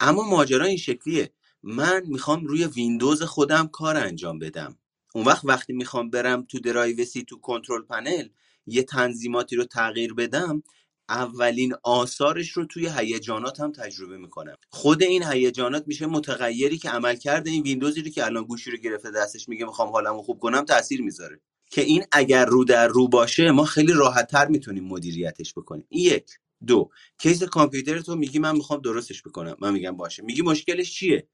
اما 0.00 0.22
ماجرا 0.22 0.64
این 0.64 0.76
شکلیه. 0.76 1.32
من 1.62 2.02
می‌خوام 2.06 2.46
روی 2.46 2.64
ویندوز 2.64 3.22
خودم 3.22 3.68
کار 3.68 3.96
انجام 3.96 4.38
بدم. 4.38 4.78
اون 5.14 5.24
وقت 5.24 5.44
وقتی 5.44 5.72
می‌خوام 5.72 6.10
برم 6.10 6.42
تو 6.42 6.58
درایو 6.60 7.04
C 7.04 7.24
تو 7.24 7.38
control 7.38 7.82
panel 7.82 8.28
یه 8.66 8.82
تنظیماتی 8.82 9.56
رو 9.56 9.64
تغییر 9.64 10.14
بدم 10.14 10.62
اولین 11.08 11.74
آثارش 11.82 12.50
رو 12.50 12.64
توی 12.64 12.90
هیجانات 12.96 13.60
هم 13.60 13.72
تجربه 13.72 14.18
می‌کنم. 14.18 14.56
خود 14.70 15.02
این 15.02 15.22
هیجانات 15.22 15.84
میشه 15.86 16.06
متغیری 16.06 16.78
که 16.78 16.90
عمل 16.90 17.16
کرده 17.16 17.50
این 17.50 17.62
ویندوزی 17.62 18.02
رو 18.02 18.10
که 18.10 18.24
الان 18.26 18.44
گوشی 18.44 18.70
رو 18.70 18.76
گرفته 18.76 19.10
دستش 19.10 19.48
میگه 19.48 19.64
می‌خوام 19.64 19.88
حالمو 19.88 20.22
خوب 20.22 20.38
کنم 20.38 20.64
تاثیر 20.64 21.02
می‌ذاره. 21.02 21.40
که 21.70 21.80
این 21.80 22.04
اگر 22.12 22.44
رو 22.44 22.64
در 22.64 22.86
رو 22.88 23.08
باشه 23.08 23.50
ما 23.50 23.64
خیلی 23.64 23.92
راحت 23.92 24.30
تر 24.30 24.46
می‌تونیم 24.46 24.84
مدیریتش 24.84 25.52
بکنیم. 25.52 25.86
این 25.88 26.12
یک. 26.12 26.30
دو 26.64 26.90
کیس 27.18 27.42
کامپیوتر 27.42 28.00
تو 28.00 28.16
میگی 28.16 28.38
من 28.38 28.56
می‌خوام 28.56 28.80
درستش 28.80 29.22
بکنم. 29.22 29.56
من 29.60 29.72
میگم 29.72 29.96
باشه. 29.96 30.22
میگی 30.22 30.42
مشکلش 30.42 30.94
چیه؟ 30.94 31.28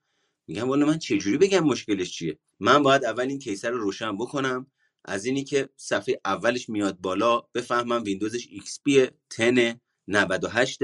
میگم 0.48 0.68
والا 0.68 0.86
من 0.86 0.98
چجوری 0.98 1.38
بگم 1.38 1.60
مشکلش 1.64 2.12
چیه؟ 2.12 2.38
من 2.60 2.82
باید 2.82 3.04
اول 3.04 3.28
این 3.28 3.38
کیسه 3.38 3.70
رو 3.70 3.78
روشن 3.78 4.16
بکنم. 4.18 4.66
از 5.04 5.24
اینی 5.24 5.44
که 5.44 5.68
صفحه 5.76 6.20
اولش 6.24 6.68
میاد 6.68 6.98
بالا 7.00 7.40
بفهمم 7.54 8.02
ویندوزش 8.04 8.48
XP 8.48 9.10
10 9.38 9.80
98 10.08 10.78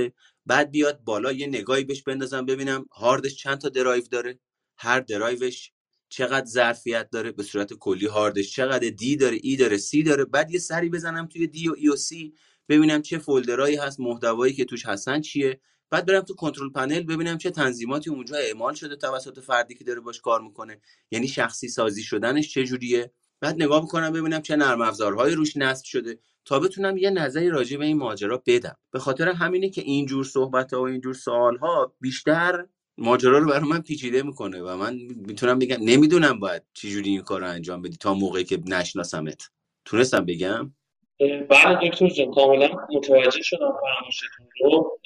بعد 0.46 0.70
بیاد 0.70 1.00
بالا 1.04 1.32
یه 1.32 1.46
نگاهی 1.46 1.84
بهش 1.84 2.02
بندازم 2.02 2.46
ببینم 2.46 2.86
هاردش 2.92 3.36
چند 3.36 3.58
تا 3.58 3.68
درایو 3.68 4.04
داره. 4.10 4.38
هر 4.78 5.00
درایوش 5.00 5.70
چقدر 6.08 6.46
ظرفیت 6.46 7.10
داره 7.10 7.32
به 7.32 7.42
صورت 7.42 7.72
کلی 7.74 8.06
هاردش 8.06 8.52
چقدر 8.54 8.88
D 8.90 9.16
داره 9.16 9.38
E 9.42 9.56
داره 9.56 9.76
C 9.76 10.02
داره. 10.02 10.24
بعد 10.24 10.50
یه 10.50 10.58
سری 10.58 10.88
بزنم 10.88 11.26
توی 11.26 11.46
D 11.46 11.68
و 11.68 11.74
E 11.78 11.88
و 11.88 11.96
C 11.96 12.34
ببینم 12.68 13.02
چه 13.02 13.18
folder 13.18 13.62
ایی 13.62 13.76
هست 13.76 14.00
محتوایی 14.00 14.54
که 14.54 14.64
توش 14.64 14.86
هستن 14.86 15.20
چیه. 15.20 15.60
بعد 15.90 16.06
برم 16.06 16.20
تو 16.20 16.34
control 16.34 16.70
panel 16.70 17.02
ببینم 17.02 17.38
چه 17.38 17.50
تنظیماتی 17.50 18.10
اونجا 18.10 18.36
اعمال 18.36 18.74
شده 18.74 18.96
توسط 18.96 19.40
فردی 19.40 19.74
که 19.74 19.84
داره 19.84 20.00
باش 20.00 20.20
کار 20.20 20.40
می‌کنه. 20.40 20.80
یعنی 21.10 21.28
شخصی 21.28 21.68
سازی 21.68 22.02
شدنش 22.02 22.54
چجوریه 22.54 23.12
بعد 23.40 23.54
نگاه 23.62 23.82
می‌کنم 23.82 24.12
ببینم 24.12 24.42
چه 24.42 24.56
نرم 24.56 24.80
افزارهایی 24.80 25.34
روش 25.34 25.56
نصب 25.56 25.84
شده 25.84 26.18
تا 26.44 26.58
بتونم 26.58 26.96
یه 26.96 27.10
نظری 27.10 27.48
راجع 27.48 27.76
به 27.76 27.84
این 27.84 27.96
ماجرا 27.96 28.42
بدم. 28.46 28.76
به 28.90 28.98
خاطر 28.98 29.28
همینه 29.28 29.70
که 29.70 29.82
اینجور 29.82 30.24
صحبت 30.24 30.72
ها 30.72 30.80
و 30.80 30.86
اینجور 30.86 31.14
سوال 31.14 31.56
ها 31.56 31.96
بیشتر 32.00 32.66
ماجرا 32.98 33.38
رو 33.38 33.48
برای 33.48 33.68
من 33.68 33.80
پیچیده 33.80 34.22
می‌کنه 34.22 34.62
و 34.62 34.76
من 34.76 34.94
می‌تونم 35.16 35.58
بگم 35.58 35.76
نمی‌دونم 35.80 36.40
باید 36.40 36.62
چجوری 36.74 37.10
این 37.10 37.22
کار 37.22 37.44
انجام 37.44 37.82
بدی 37.82 37.96
تا 37.96 38.14
موقعی 38.14 38.44
که 38.44 38.62
نشناسمت. 38.66 39.50
تونستم 39.84 40.24
بگم؟ 40.24 40.72
بله 41.20 41.88
دکتر 41.88 42.08
جان 42.08 42.30
کاملا 42.34 42.68
متوجه 42.94 43.42
شدم 43.42 43.72
فرمایشتون 43.82 44.46
رو. 44.60 44.98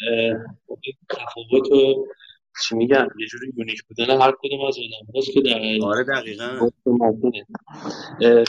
تفاوت 1.11 1.73
و 1.73 2.07
چی 2.63 2.77
میگن؟ 2.77 3.09
یه 3.19 3.27
جوری 3.27 3.53
یونیک 3.57 3.83
بودن 3.83 4.21
هر 4.21 4.33
کدوم 4.39 4.61
از 4.69 4.77
آدم 4.79 5.13
هاست 5.15 5.33
که 5.33 5.41
در 5.41 5.87
آره 5.87 6.05
دقیقا. 6.05 6.69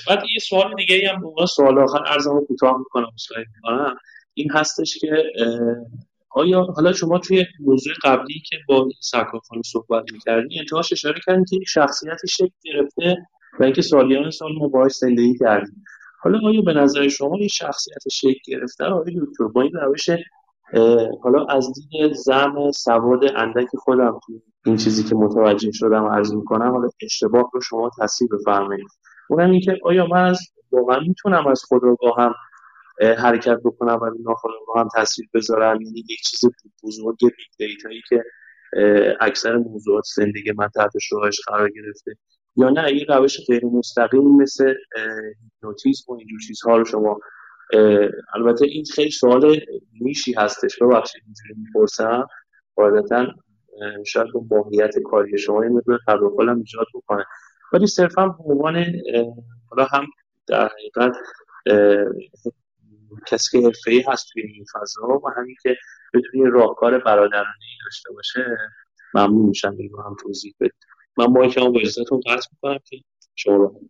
بعد 0.08 0.24
یه 0.34 0.40
سوال 0.42 0.76
دیگه 0.76 1.10
هم 1.10 1.34
به 1.36 1.46
سوال 1.46 1.80
آخر 1.80 2.04
ارزم 2.08 2.46
کوتاه 2.48 2.78
می‌کنم 2.78 3.12
سوال 3.16 3.46
می‌کنم. 3.56 3.96
این 4.34 4.52
هستش 4.52 4.98
که 5.02 5.24
آیا 6.30 6.62
حالا 6.62 6.94
شما 6.94 7.20
توی 7.20 7.46
موضوع 7.60 7.94
قبلی 8.04 8.44
که 8.50 8.58
با 8.68 8.90
سرکار 9.00 9.42
صحبت 9.66 10.04
می‌کردین 10.12 10.60
انتهاش 10.60 10.94
اشاره 10.94 11.20
کردین 11.26 11.46
که 11.46 11.58
شخصیتی 11.68 12.28
شکل 12.28 12.50
گرفته 12.64 13.18
و 13.60 13.64
اینکه 13.64 13.82
سالیان 13.82 14.32
سال 14.32 14.52
ما 14.58 14.68
باهاش 14.68 14.92
زندگی 14.92 15.38
کردیم. 15.40 15.84
حالا 16.24 16.40
آیا 16.48 16.62
به 16.62 16.74
نظر 16.74 17.08
شما 17.08 17.36
این 17.36 17.48
شخصیت 17.48 18.10
شکل 18.12 18.40
گرفته 18.48 18.86
آقای 18.86 19.16
دکتر؟ 19.22 19.44
با 19.44 19.62
این 19.62 19.72
روش 19.74 20.10
حالا 21.24 21.46
از 21.46 21.74
دید 21.74 22.14
زم 22.14 22.72
سواد 22.72 23.24
اندک 23.36 23.68
خودم 23.80 24.20
این 24.66 24.78
چیزی 24.78 25.04
که 25.04 25.16
متوجه 25.16 25.72
شدم 25.72 26.06
عرض 26.06 26.34
می‌کنم 26.34 26.72
حالا 26.72 26.90
اشتباه 27.02 27.50
رو 27.54 27.62
شما 27.62 27.92
تصحیح 28.02 28.30
بفرمایید. 28.32 28.88
اونم 29.30 29.52
اینکه 29.52 29.80
آیا 29.84 30.06
من 30.06 30.26
از 30.26 30.40
واقعا 30.72 31.00
می‌تونم 31.00 31.48
از 31.48 31.64
هم 32.18 32.34
حرکت 33.18 33.58
بکنم 33.66 34.00
و 34.02 34.80
هم 34.80 34.88
تصویر 34.96 35.30
بذارم 35.34 35.82
یعنی 35.82 36.00
یک 36.10 36.22
چیز 36.22 36.50
بزرگ 36.84 37.18
big 37.22 37.70
data 37.70 37.91
یی 37.91 38.02
که 38.10 38.24
اکثر 39.22 39.58
موضوعات 39.58 40.04
زندگی 40.16 40.52
من 40.58 40.70
تحت 40.76 40.92
شعاعش 41.02 41.42
قرار 41.48 41.70
گرفته. 41.70 42.12
یا 42.56 42.70
نه 42.70 42.84
این 42.84 43.06
روش 43.08 43.38
غیر 43.48 43.66
مستقیم 43.66 44.42
مثل 44.42 44.74
هیپنوتیزم 45.44 46.14
و 46.14 46.16
اینجور 46.18 46.40
چیزها 46.48 46.78
رو 46.78 46.86
شما 46.86 47.20
البته 48.34 48.66
این 48.66 48.86
خیلی 48.96 49.12
سوال 49.12 49.60
میشی 49.92 50.34
هستش 50.34 50.82
ببخشید 50.82 51.22
اینجوری 51.26 51.54
می‌پرسم. 51.58 52.28
قاعدتا 52.76 53.28
شاید 54.06 54.28
به 54.34 54.40
ماهیت 54.56 55.00
کاری 55.00 55.38
شما 55.38 55.62
این 55.62 55.72
مقدار 55.72 56.00
تداخل 56.08 56.50
ایجاد 56.50 56.86
بکنه. 56.94 57.26
ولی 57.74 57.88
صرفا 57.88 58.28
به 58.28 58.44
عنوان 58.44 58.86
حالا 59.70 59.86
هم 59.92 60.06
در 60.48 60.70
حقیقت 60.70 61.18
کسی 63.28 63.58
که 63.58 63.68
حرفه‌ای 63.68 64.04
هست 64.08 64.28
توی 64.34 64.44
این 64.44 64.66
فضا 64.74 65.08
و 65.08 65.30
همین 65.38 65.56
که 65.64 65.76
بتونی 66.14 66.46
راهکار 66.52 67.00
برادرانه 67.00 67.54
داشته 67.86 68.14
باشه 68.14 68.58
ممنون 69.14 69.46
میشم. 69.46 69.76
این 69.80 69.92
هم 70.06 70.16
توضیح 70.22 70.56
بدید. 70.60 70.74
من 71.18 71.26
مایک 71.26 71.58
هم 71.58 71.72
با 71.72 71.80
اجازهتون 71.80 72.22
قطع 72.26 72.48
می‌کنم 72.52 72.80
که 72.86 72.98
شما 73.36 73.56
رو 73.56 73.82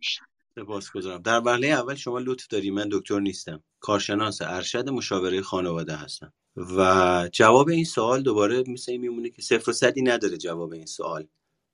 سپاسگزارم 0.54 1.22
در 1.22 1.42
وهله 1.44 1.66
اول 1.66 1.94
شما 1.94 2.18
لطف 2.18 2.46
داری 2.46 2.70
من 2.70 2.88
دکتر 2.92 3.20
نیستم. 3.20 3.62
کارشناس 3.80 4.42
ارشد 4.42 4.88
مشاوره 4.88 5.42
خانواده 5.42 5.96
هستم. 5.96 6.32
و 6.56 7.28
جواب 7.32 7.68
این 7.68 7.84
سوال 7.84 8.22
دوباره 8.22 8.64
مثل 8.68 8.96
میمونه 8.96 9.30
که 9.30 9.42
صفر 9.42 9.70
و 9.70 9.72
صدی 9.72 10.02
نداره 10.02 10.36
جواب 10.36 10.72
این 10.72 10.86
سوال. 10.86 11.26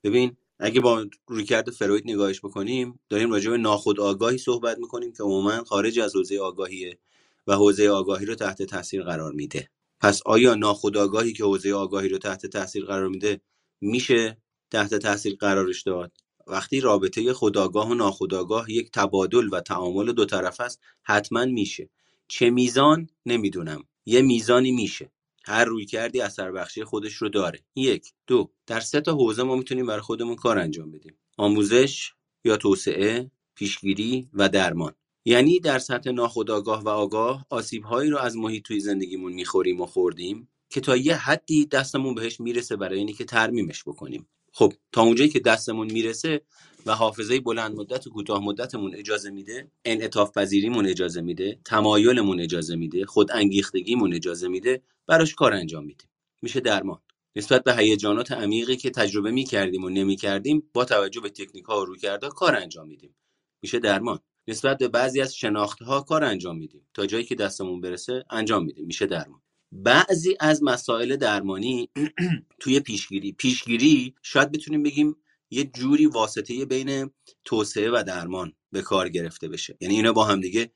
ببین 0.05 0.37
اگه 0.59 0.81
با 0.81 1.07
رویکرد 1.27 1.71
فروید 1.71 2.03
نگاهش 2.07 2.39
بکنیم 2.39 3.01
داریم 3.09 3.31
راجع 3.31 3.51
به 3.51 3.57
ناخود 3.59 4.01
آگاهی 4.01 4.39
صحبت 4.39 4.79
می‌کنیم 4.79 5.13
که 5.13 5.23
عموما 5.23 5.65
خارج 5.65 6.01
از 6.01 6.17
حوزه 6.17 6.39
آگاهیه 6.39 6.99
و 7.47 7.55
حوزه 7.55 7.89
آگاهی 7.89 8.27
رو 8.27 8.35
تحت 8.35 8.63
تاثیر 8.63 9.03
قرار 9.03 9.33
میده. 9.33 9.71
پس 10.01 10.23
آیا 10.27 10.55
ناخودآگاهی 10.55 11.33
که 11.33 11.45
حوزه 11.45 11.73
آگاهی 11.73 12.09
رو 12.09 12.19
تحت 12.19 12.47
تاثیر 12.47 12.85
قرار 12.85 13.09
میده 13.09 13.41
میشه؟ 13.81 14.37
تحت 14.71 14.95
تاثیر 14.95 15.37
قرارش 15.41 15.83
داد. 15.83 16.13
وقتی 16.47 16.81
رابطه 16.81 17.33
خداگاه 17.33 17.91
و 17.91 17.95
ناخداگاه 17.95 18.71
یک 18.71 18.91
تبادل 18.91 19.49
و 19.53 19.61
تعامل 19.61 20.13
دو 20.13 20.25
طرف 20.25 20.61
است 20.61 20.81
حتما 21.03 21.45
میشه. 21.45 21.91
چه 22.29 22.51
میزان؟ 22.51 23.09
نمی‌دونم. 23.27 23.85
یه 24.07 24.23
میزانی 24.23 24.73
میشه. 24.73 25.13
هر 25.45 25.65
روی 25.65 25.87
کردی 25.87 26.21
اثر 26.21 26.53
بخشی 26.53 26.85
خودش 26.85 27.15
رو 27.15 27.29
داره. 27.29 27.61
یک. 27.75 28.13
دو. 28.27 28.51
در 28.67 28.81
سه 28.81 29.01
تا 29.01 29.13
حوزه 29.13 29.43
ما 29.43 29.57
می‌تونیم 29.57 29.87
برای 29.87 30.01
خودمون 30.01 30.37
کار 30.37 30.59
انجام 30.59 30.91
بدیم. 30.91 31.15
آموزش 31.37 32.13
یا 32.45 32.57
توسعه 32.57 33.31
پیشگیری 33.55 34.29
و 34.33 34.49
درمان. 34.49 34.95
یعنی 35.25 35.61
در 35.61 35.79
سطح 35.79 36.11
ناخودآگاه 36.11 36.83
و 36.83 36.89
آگاه 36.89 37.47
آسیبهایی 37.51 38.11
رو 38.11 38.19
از 38.19 38.37
محیط 38.37 38.65
توی 38.65 38.81
زندگیمون 38.81 39.33
می‌خوریم 39.33 39.81
و 39.81 39.87
خوردیم 39.87 40.49
که 40.71 40.81
تا 40.81 40.97
یه 40.97 41.17
حدی 41.17 41.67
دستمون 41.67 42.15
بهش 42.15 42.41
می‌رسه 42.41 42.77
برای 42.77 42.99
اینی 42.99 43.13
که 43.13 43.25
ترمیمش 43.25 43.83
بکنیم. 43.83 44.29
خب 44.53 44.73
تا 44.93 45.03
اونجایی 45.03 45.31
که 45.31 45.41
دستمون 45.41 45.91
می‌رسه 45.91 46.41
و 46.87 46.95
حافظه 46.95 47.41
بلند 47.41 47.77
مدت 47.77 48.07
و 48.07 48.11
کوتاه 48.11 48.45
مدتمون 48.45 48.95
اجازه 48.95 49.31
میده 49.31 49.71
انعطاف 49.85 50.39
پذیریمون 50.39 50.87
اجازه 50.87 51.21
میده 51.21 51.59
تمایلمون 51.65 52.41
اجازه 52.41 52.77
میده 52.77 53.07
خود 53.07 53.33
انگیختگیمون 53.33 54.15
اجازه 54.15 54.49
میده 54.49 54.83
براش 55.07 55.35
کار 55.35 55.53
انجام 55.53 55.85
میدیم. 55.85 56.09
میشه 56.43 56.61
درمان. 56.61 57.01
نسبت 57.37 57.65
به 57.65 57.77
هیجانات 57.77 58.33
عمیقی 58.33 58.77
که 58.77 58.91
تجربه 58.91 59.31
می‌کردیم 59.31 59.85
و 59.85 59.89
نمی‌کردیم 59.89 60.71
با 60.73 60.85
توجه 60.85 61.21
به 61.21 61.31
تکنیک 61.31 61.65
ها 61.65 61.81
و 61.81 61.85
رویکردها 61.85 62.31
کار 62.31 62.57
انجام 62.57 62.89
میدیم. 62.89 63.15
میشه 63.63 63.79
درمان. 63.79 64.19
نسبت 64.49 64.79
به 64.79 64.89
بعضی 64.89 65.21
از 65.21 65.37
شناختها 65.37 66.01
کار 66.01 66.25
انجام 66.25 66.59
میدیم. 66.59 66.89
تا 66.95 67.07
جایی 67.07 67.25
که 67.25 67.35
دستمون 67.35 67.81
برسه 67.81 68.25
انجام 68.31 68.65
میدیم. 68.65 68.87
میشه 68.87 69.07
درمان. 69.07 69.41
بعضی 69.73 70.37
از 70.41 70.63
مسائل 70.63 71.17
درمانی 71.17 71.91
توی 72.61 72.81
پیشگیری 72.81 73.33
پیشگیری 73.33 74.15
شاید 74.23 74.53
بتونیم 74.53 74.83
بگیم 74.83 75.17
یه 75.51 75.65
جوری 75.65 76.07
واسطه 76.07 76.65
بین 76.65 77.11
توسعه 77.45 77.91
و 77.91 78.03
درمان 78.07 78.53
به 78.73 78.83
کار 78.83 79.09
گرفته 79.09 79.49
بشه. 79.49 79.77
یعنی 79.81 79.97
اینا 79.97 80.13
با 80.13 80.25
هم 80.25 80.41
دیگه 80.41 80.71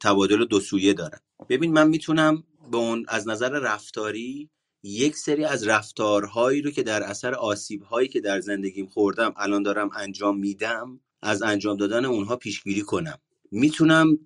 تبادل 0.00 0.44
دو 0.44 0.60
سویه 0.60 0.92
دارن. 0.92 1.18
ببین 1.48 1.72
من 1.72 1.88
می‌تونم 1.88 2.44
به 2.70 2.76
اون 2.76 3.04
از 3.08 3.28
نظر 3.28 3.48
رفتاری 3.48 4.50
یک 4.82 5.16
سری 5.16 5.44
از 5.44 5.68
رفتارهایی 5.68 6.62
رو 6.62 6.70
که 6.70 6.82
در 6.82 7.02
اثر 7.02 7.34
آسیبهایی 7.34 8.08
که 8.08 8.20
در 8.20 8.40
زندگیم 8.40 8.86
خوردم 8.86 9.34
الان 9.36 9.62
دارم 9.62 9.90
انجام 9.96 10.38
میدم 10.38 11.00
از 11.22 11.42
انجام 11.42 11.76
دادن 11.76 12.04
اونها 12.04 12.36
پیشگیری 12.36 12.82
کنم. 12.82 13.18
می‌تونم 13.50 14.18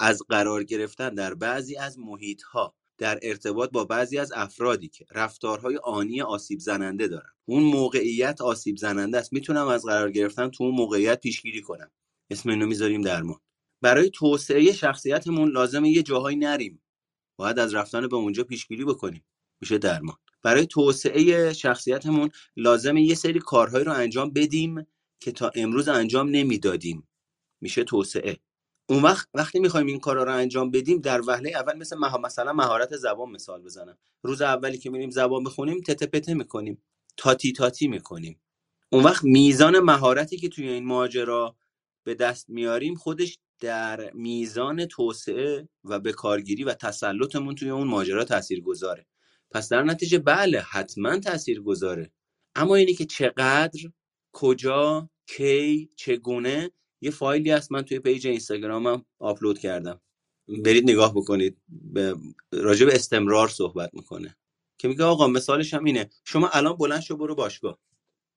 از 0.00 0.22
قرار 0.28 0.64
گرفتن 0.64 1.14
در 1.14 1.34
بعضی 1.34 1.76
از 1.76 1.98
محیط 1.98 2.42
ها 2.42 2.74
در 3.00 3.18
ارتباط 3.22 3.70
با 3.70 3.84
بعضی 3.84 4.18
از 4.18 4.32
افرادی 4.32 4.88
که 4.88 5.06
رفتارهای 5.10 5.76
آنی 5.76 6.22
آسیب 6.22 6.60
زننده 6.60 7.08
دارن. 7.08 7.30
اون 7.44 7.62
موقعیت 7.62 8.40
آسیب 8.40 8.76
زننده 8.76 9.18
است. 9.18 9.32
می‌تونم 9.32 9.68
از 9.68 9.84
قرار 9.84 10.10
گرفتن 10.10 10.48
تو 10.48 10.64
اون 10.64 10.74
موقعیت 10.74 11.20
پیشگیری 11.20 11.62
کنم. 11.62 11.90
اسم 12.30 12.50
اینو 12.50 12.66
می‌ذاریم 12.66 13.02
درمان. 13.02 13.40
برای 13.82 14.10
توسعه 14.10 14.72
شخصیتمون 14.72 15.50
لازمه 15.50 15.90
یه 15.90 16.02
جاهایی 16.02 16.36
نریم. 16.36 16.82
باید 17.36 17.58
از 17.58 17.74
رفتن 17.74 18.08
به 18.08 18.16
اونجا 18.16 18.44
پیشگیری 18.44 18.84
بکنیم. 18.84 19.24
میشه 19.60 19.78
درمان. 19.78 20.16
برای 20.42 20.66
توسعه 20.66 21.52
شخصیتمون 21.52 22.30
لازمه 22.56 23.02
یه 23.02 23.14
سری 23.14 23.38
کارهایی 23.38 23.84
رو 23.84 23.92
انجام 23.92 24.30
بدیم 24.30 24.86
که 25.20 25.32
تا 25.32 25.50
امروز 25.54 25.88
انجام 25.88 26.28
نمی‌دادیم. 26.28 27.08
میشه 27.60 27.84
توسعه. 27.84 28.40
اون 28.90 29.02
وقت 29.02 29.28
وقتی 29.34 29.58
می‌خوایم 29.58 29.86
این 29.86 30.00
کارا 30.00 30.24
رو 30.24 30.34
انجام 30.34 30.70
بدیم 30.70 31.00
در 31.00 31.20
وهله 31.26 31.50
اول 31.50 31.76
مثل 31.76 31.96
مها 31.98 32.18
مثلا 32.18 32.52
مهارت 32.52 32.96
زبان 32.96 33.30
مثال 33.30 33.62
بزنم. 33.62 33.98
روز 34.22 34.42
اولی 34.42 34.78
که 34.78 34.90
میریم 34.90 35.10
زبان 35.10 35.44
بخونیم 35.44 35.80
تته 35.80 36.06
پته 36.06 36.34
می‌کنیم. 36.34 36.82
تاتی 37.16 37.52
تاتی 37.52 37.88
می‌کنیم. 37.88 38.40
اون 38.92 39.04
وقت 39.04 39.24
میزان 39.24 39.78
مهارتی 39.78 40.36
که 40.36 40.48
توی 40.48 40.68
این 40.68 40.84
ماجرا 40.84 41.56
به 42.04 42.14
دست 42.14 42.50
میاریم 42.50 42.94
خودش 42.94 43.38
در 43.60 44.12
میزان 44.12 44.86
توسعه 44.86 45.68
و 45.84 45.98
به 46.00 46.12
کارگیری 46.12 46.64
و 46.64 46.74
تسلطمون 46.74 47.54
توی 47.54 47.70
اون 47.70 47.88
ماجرا 47.88 48.24
تاثیر 48.24 48.60
گذاره 48.60 49.06
پس 49.50 49.68
در 49.68 49.82
نتیجه 49.82 50.18
بله 50.18 50.60
حتما 50.60 51.18
تاثیر 51.18 51.60
گذاره 51.62 52.12
اما 52.54 52.74
اینی 52.74 52.94
که 52.94 53.04
چقدر 53.04 53.80
کجا 54.32 55.10
کی 55.26 55.90
چگونه 55.96 56.70
یه 57.00 57.10
فایلی 57.10 57.50
هست 57.50 57.72
من 57.72 57.82
توی 57.82 57.98
پیج 57.98 58.26
اینستاگرامم 58.26 59.04
آپلود 59.18 59.58
کردم. 59.58 60.00
برید 60.48 60.90
نگاه 60.90 61.14
بکنید. 61.14 61.56
به 61.68 62.16
راجع 62.52 62.86
به 62.86 62.94
استمرار 62.94 63.48
صحبت 63.48 63.90
می‌کنه. 63.94 64.36
که 64.78 64.88
میگه 64.88 65.04
آقا 65.04 65.26
مثالش 65.28 65.74
هم 65.74 65.84
اینه. 65.84 66.10
شما 66.24 66.48
الان 66.48 66.76
بلند 66.76 67.00
شو 67.00 67.16
برو 67.16 67.34
باشگاه. 67.34 67.78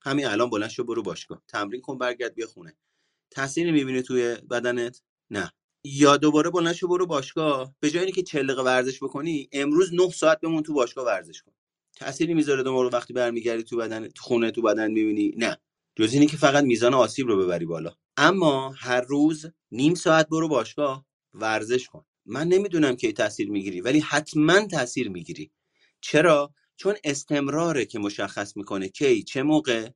همین 0.02 0.26
الان 0.26 0.50
بلند 0.50 0.70
شو 0.70 0.84
برو 0.84 1.02
باشگاه. 1.04 1.44
تمرین 1.48 1.82
کن 1.82 1.98
برگرد 1.98 2.36
بیا 2.36 2.48
خونه. 2.48 2.78
تاثیری 3.32 3.72
می‌بینی 3.72 4.02
توی 4.02 4.36
بدنت؟ 4.36 5.02
نه. 5.30 5.52
یا 5.84 6.18
دوباره 6.18 6.50
بلند 6.50 6.74
شو 6.74 6.88
برو 6.88 7.06
باشگاه. 7.06 7.76
به 7.80 7.90
جای 7.90 8.04
اینکه 8.04 8.24
40 8.24 8.48
دقیقه 8.48 8.62
ورزش 8.64 9.04
بکنی 9.04 9.50
امروز 9.52 9.94
9 9.94 10.10
ساعت 10.10 10.40
بمون 10.42 10.64
تو 10.64 10.74
باشگاه 10.74 11.06
ورزش 11.06 11.42
کن. 11.42 11.52
تأثیری 11.96 12.34
می‌ذاره 12.34 12.64
دوباره 12.64 12.90
وقتی 12.90 13.14
برمیگردی 13.14 13.64
تو 13.64 13.78
بدن 13.78 14.08
تو 14.08 14.24
خونه 14.24 14.52
تو 14.52 14.62
بدن 14.62 14.92
می‌بینی. 14.92 15.34
نه. 15.38 15.58
جز 15.96 16.14
اینه 16.14 16.26
که 16.26 16.38
فقط 16.38 16.64
میزان 16.64 16.94
آسیب 16.94 17.28
رو 17.28 17.46
ببری 17.46 17.66
بالا. 17.66 17.96
اما 18.18 18.70
هر 18.78 19.02
روز 19.02 19.46
نیم 19.72 19.94
ساعت 19.96 20.30
برو 20.30 20.48
باشگاه 20.48 21.06
ورزش 21.34 21.88
کن. 21.88 22.06
من 22.26 22.48
نمی‌دونم 22.48 22.96
کی 22.96 23.14
تاثیر 23.14 23.50
می‌گیری 23.50 23.82
ولی 23.82 24.00
حتما 24.00 24.68
تاثیر 24.68 25.10
می‌گیری. 25.10 25.52
چرا؟ 26.02 26.54
چون 26.76 26.96
استمراره 27.04 27.86
که 27.86 28.00
مشخص 28.00 28.58
می‌کنه 28.58 28.90
کی 28.90 29.24
چه 29.24 29.44
موقع 29.44 29.90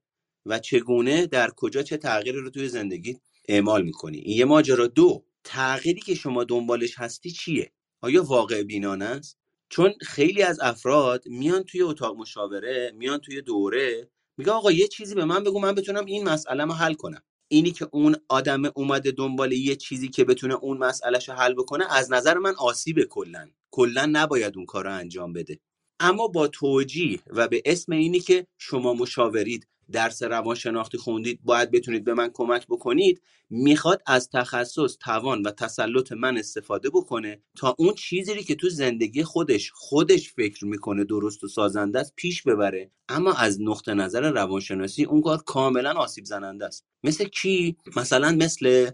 و 0.45 0.59
چگونه 0.59 1.27
در 1.27 1.49
کجا 1.49 1.83
چه 1.83 1.97
تغییری 1.97 2.39
رو 2.39 2.49
توی 2.49 2.67
زندگی 2.69 3.17
اعمال 3.49 3.83
می‌کنی. 3.83 4.17
این 4.17 4.37
یه 4.37 4.45
ماجرا. 4.45 4.87
دو 4.87 5.25
تغییری 5.43 6.01
که 6.01 6.15
شما 6.15 6.43
دنبالش 6.43 6.95
هستی 6.97 7.31
چیه؟ 7.31 7.71
آیا 8.01 8.23
واقع 8.23 8.63
بینانه 8.63 9.05
است؟ 9.05 9.37
چون 9.69 9.93
خیلی 10.01 10.43
از 10.43 10.59
افراد 10.59 11.27
میان 11.27 11.63
توی 11.63 11.81
اتاق 11.81 12.17
مشاوره 12.17 12.91
میان 12.95 13.19
توی 13.19 13.41
دوره 13.41 14.09
میگه 14.37 14.51
آقا 14.51 14.71
یه 14.71 14.87
چیزی 14.87 15.15
به 15.15 15.25
من 15.25 15.43
بگو 15.43 15.59
من 15.59 15.75
بتونم 15.75 16.05
این 16.05 16.29
مسئله 16.29 16.63
رو 16.65 16.73
حل 16.73 16.93
کنم. 16.93 17.23
اینی 17.47 17.71
که 17.71 17.87
اون 17.91 18.15
آدم 18.29 18.61
اومده 18.75 19.11
دنبال 19.11 19.51
یه 19.51 19.75
چیزی 19.75 20.09
که 20.09 20.23
بتونه 20.25 20.53
اون 20.55 20.77
مسئلهش 20.77 21.29
رو 21.29 21.35
حل 21.35 21.53
بکنه 21.53 21.93
از 21.93 22.11
نظر 22.11 22.37
من 22.37 22.55
آسیب 22.55 23.03
کلا 23.03 23.49
کلا 23.71 24.09
نباید 24.11 24.57
اون 24.57 24.65
کار 24.65 24.83
رو 24.83 24.93
انجام 24.93 25.33
بده. 25.33 25.59
اما 25.99 26.27
با 26.27 26.47
توجیه 26.47 27.19
و 27.27 27.47
به 27.47 27.61
اسم 27.65 27.91
اینی 27.91 28.19
که 28.19 28.47
شما 28.57 28.93
مشاورید 28.93 29.67
درس 29.91 30.23
روانشناختی 30.23 30.97
خوندید 30.97 31.39
باید 31.43 31.71
بتونید 31.71 32.03
به 32.03 32.13
من 32.13 32.29
کمک 32.33 32.67
بکنید. 32.67 33.21
می‌خواد 33.49 34.01
از 34.05 34.29
تخصص 34.29 34.97
توان 34.99 35.41
و 35.41 35.51
تسلط 35.51 36.11
من 36.11 36.37
استفاده 36.37 36.89
بکنه 36.89 37.41
تا 37.55 37.75
اون 37.79 37.93
چیزی 37.93 38.43
که 38.43 38.55
تو 38.55 38.69
زندگی 38.69 39.23
خودش 39.23 39.71
خودش 39.73 40.33
فکر 40.33 40.65
می‌کنه 40.65 41.03
درست 41.03 41.43
و 41.43 41.47
سازنده 41.47 41.99
است 41.99 42.13
پیش 42.15 42.43
ببره. 42.43 42.91
اما 43.09 43.33
از 43.33 43.61
نقطه 43.61 43.93
نظر 43.93 44.31
روانشناسی 44.31 45.03
اون 45.03 45.21
کار 45.21 45.37
کاملا 45.37 45.93
آسیب 45.93 46.25
زننده 46.25 46.65
است. 46.65 46.85
مثل 47.03 47.25
کی؟ 47.25 47.77
مثلا 47.95 48.31
مثل 48.31 48.91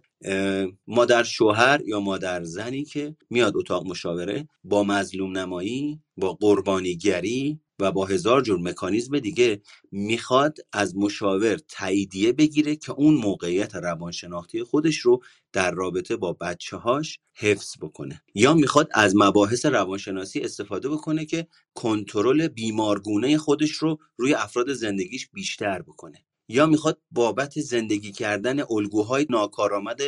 مادر 0.88 1.24
شوهر 1.24 1.82
یا 1.86 1.99
مادر 1.99 2.44
زنی 2.44 2.84
که 2.84 3.15
میاد 3.30 3.57
اتاق 3.57 3.88
مشاوره 3.88 4.48
با 4.64 4.84
مظلوم 4.84 5.38
نمایی 5.38 6.02
با 6.18 6.34
قربانیگری 6.34 7.60
و 7.80 7.91
با 7.91 8.06
هزار 8.06 8.41
جور 8.41 8.60
مکانیزم 8.60 9.20
دیگه 9.20 9.62
می‌خواد 9.91 10.58
از 10.74 10.95
مشاور 10.98 11.58
تاییدیه 11.68 12.34
بگیره 12.34 12.76
که 12.76 12.91
اون 12.91 13.14
موقعیت 13.14 13.76
روانشناختی 13.76 14.64
خودش 14.64 14.98
رو 14.98 15.24
در 15.54 15.72
رابطه 15.72 16.16
با 16.16 16.34
بچه 16.34 16.78
هاش 16.78 17.20
حفظ 17.34 17.78
بکنه. 17.82 18.22
یا 18.36 18.54
می‌خواد 18.54 18.90
از 18.94 19.16
مباحث 19.16 19.66
روانشناسی 19.66 20.40
استفاده 20.40 20.90
بکنه 20.90 21.26
که 21.26 21.48
کنترل 21.74 22.48
بیمارگونه 22.48 23.38
خودش 23.38 23.72
رو 23.72 23.98
روی 24.18 24.34
افراد 24.34 24.74
زندگیش 24.74 25.30
بیشتر 25.34 25.82
بکنه. 25.82 26.26
یا 26.50 26.66
می‌خواد 26.66 27.02
بابت 27.12 27.60
زندگی 27.60 28.12
کردن 28.12 28.60
الگوهای 28.70 29.28
ناکارآمد 29.30 30.02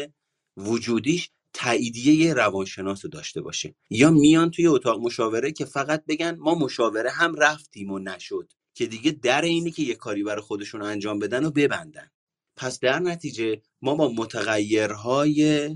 وجودیش 0.57 1.29
تاییدیه 1.57 2.33
روانشناس 2.33 3.05
رو 3.05 3.11
داشته 3.11 3.41
باشه 3.41 3.75
یا 3.89 4.11
میان 4.11 4.51
توی 4.51 4.67
اتاق 4.67 5.01
مشاوره 5.01 5.51
که 5.51 5.65
فقط 5.65 6.05
بگن 6.05 6.35
ما 6.39 6.55
مشاوره 6.55 7.09
هم 7.09 7.35
رفتیم 7.35 7.91
و 7.91 7.99
نشد 7.99 8.53
که 8.73 8.85
دیگه 8.85 9.11
در 9.11 9.41
اینی 9.41 9.71
که 9.71 9.83
یه 9.83 9.95
کاری 9.95 10.23
برای 10.23 10.41
خودشون 10.41 10.81
انجام 10.81 11.19
بدن 11.19 11.45
و 11.45 11.51
ببندن. 11.51 12.11
پس 12.57 12.79
در 12.79 12.99
نتیجه 12.99 13.61
ما 13.81 13.95
با 13.95 14.09
متغیرهای 14.09 15.69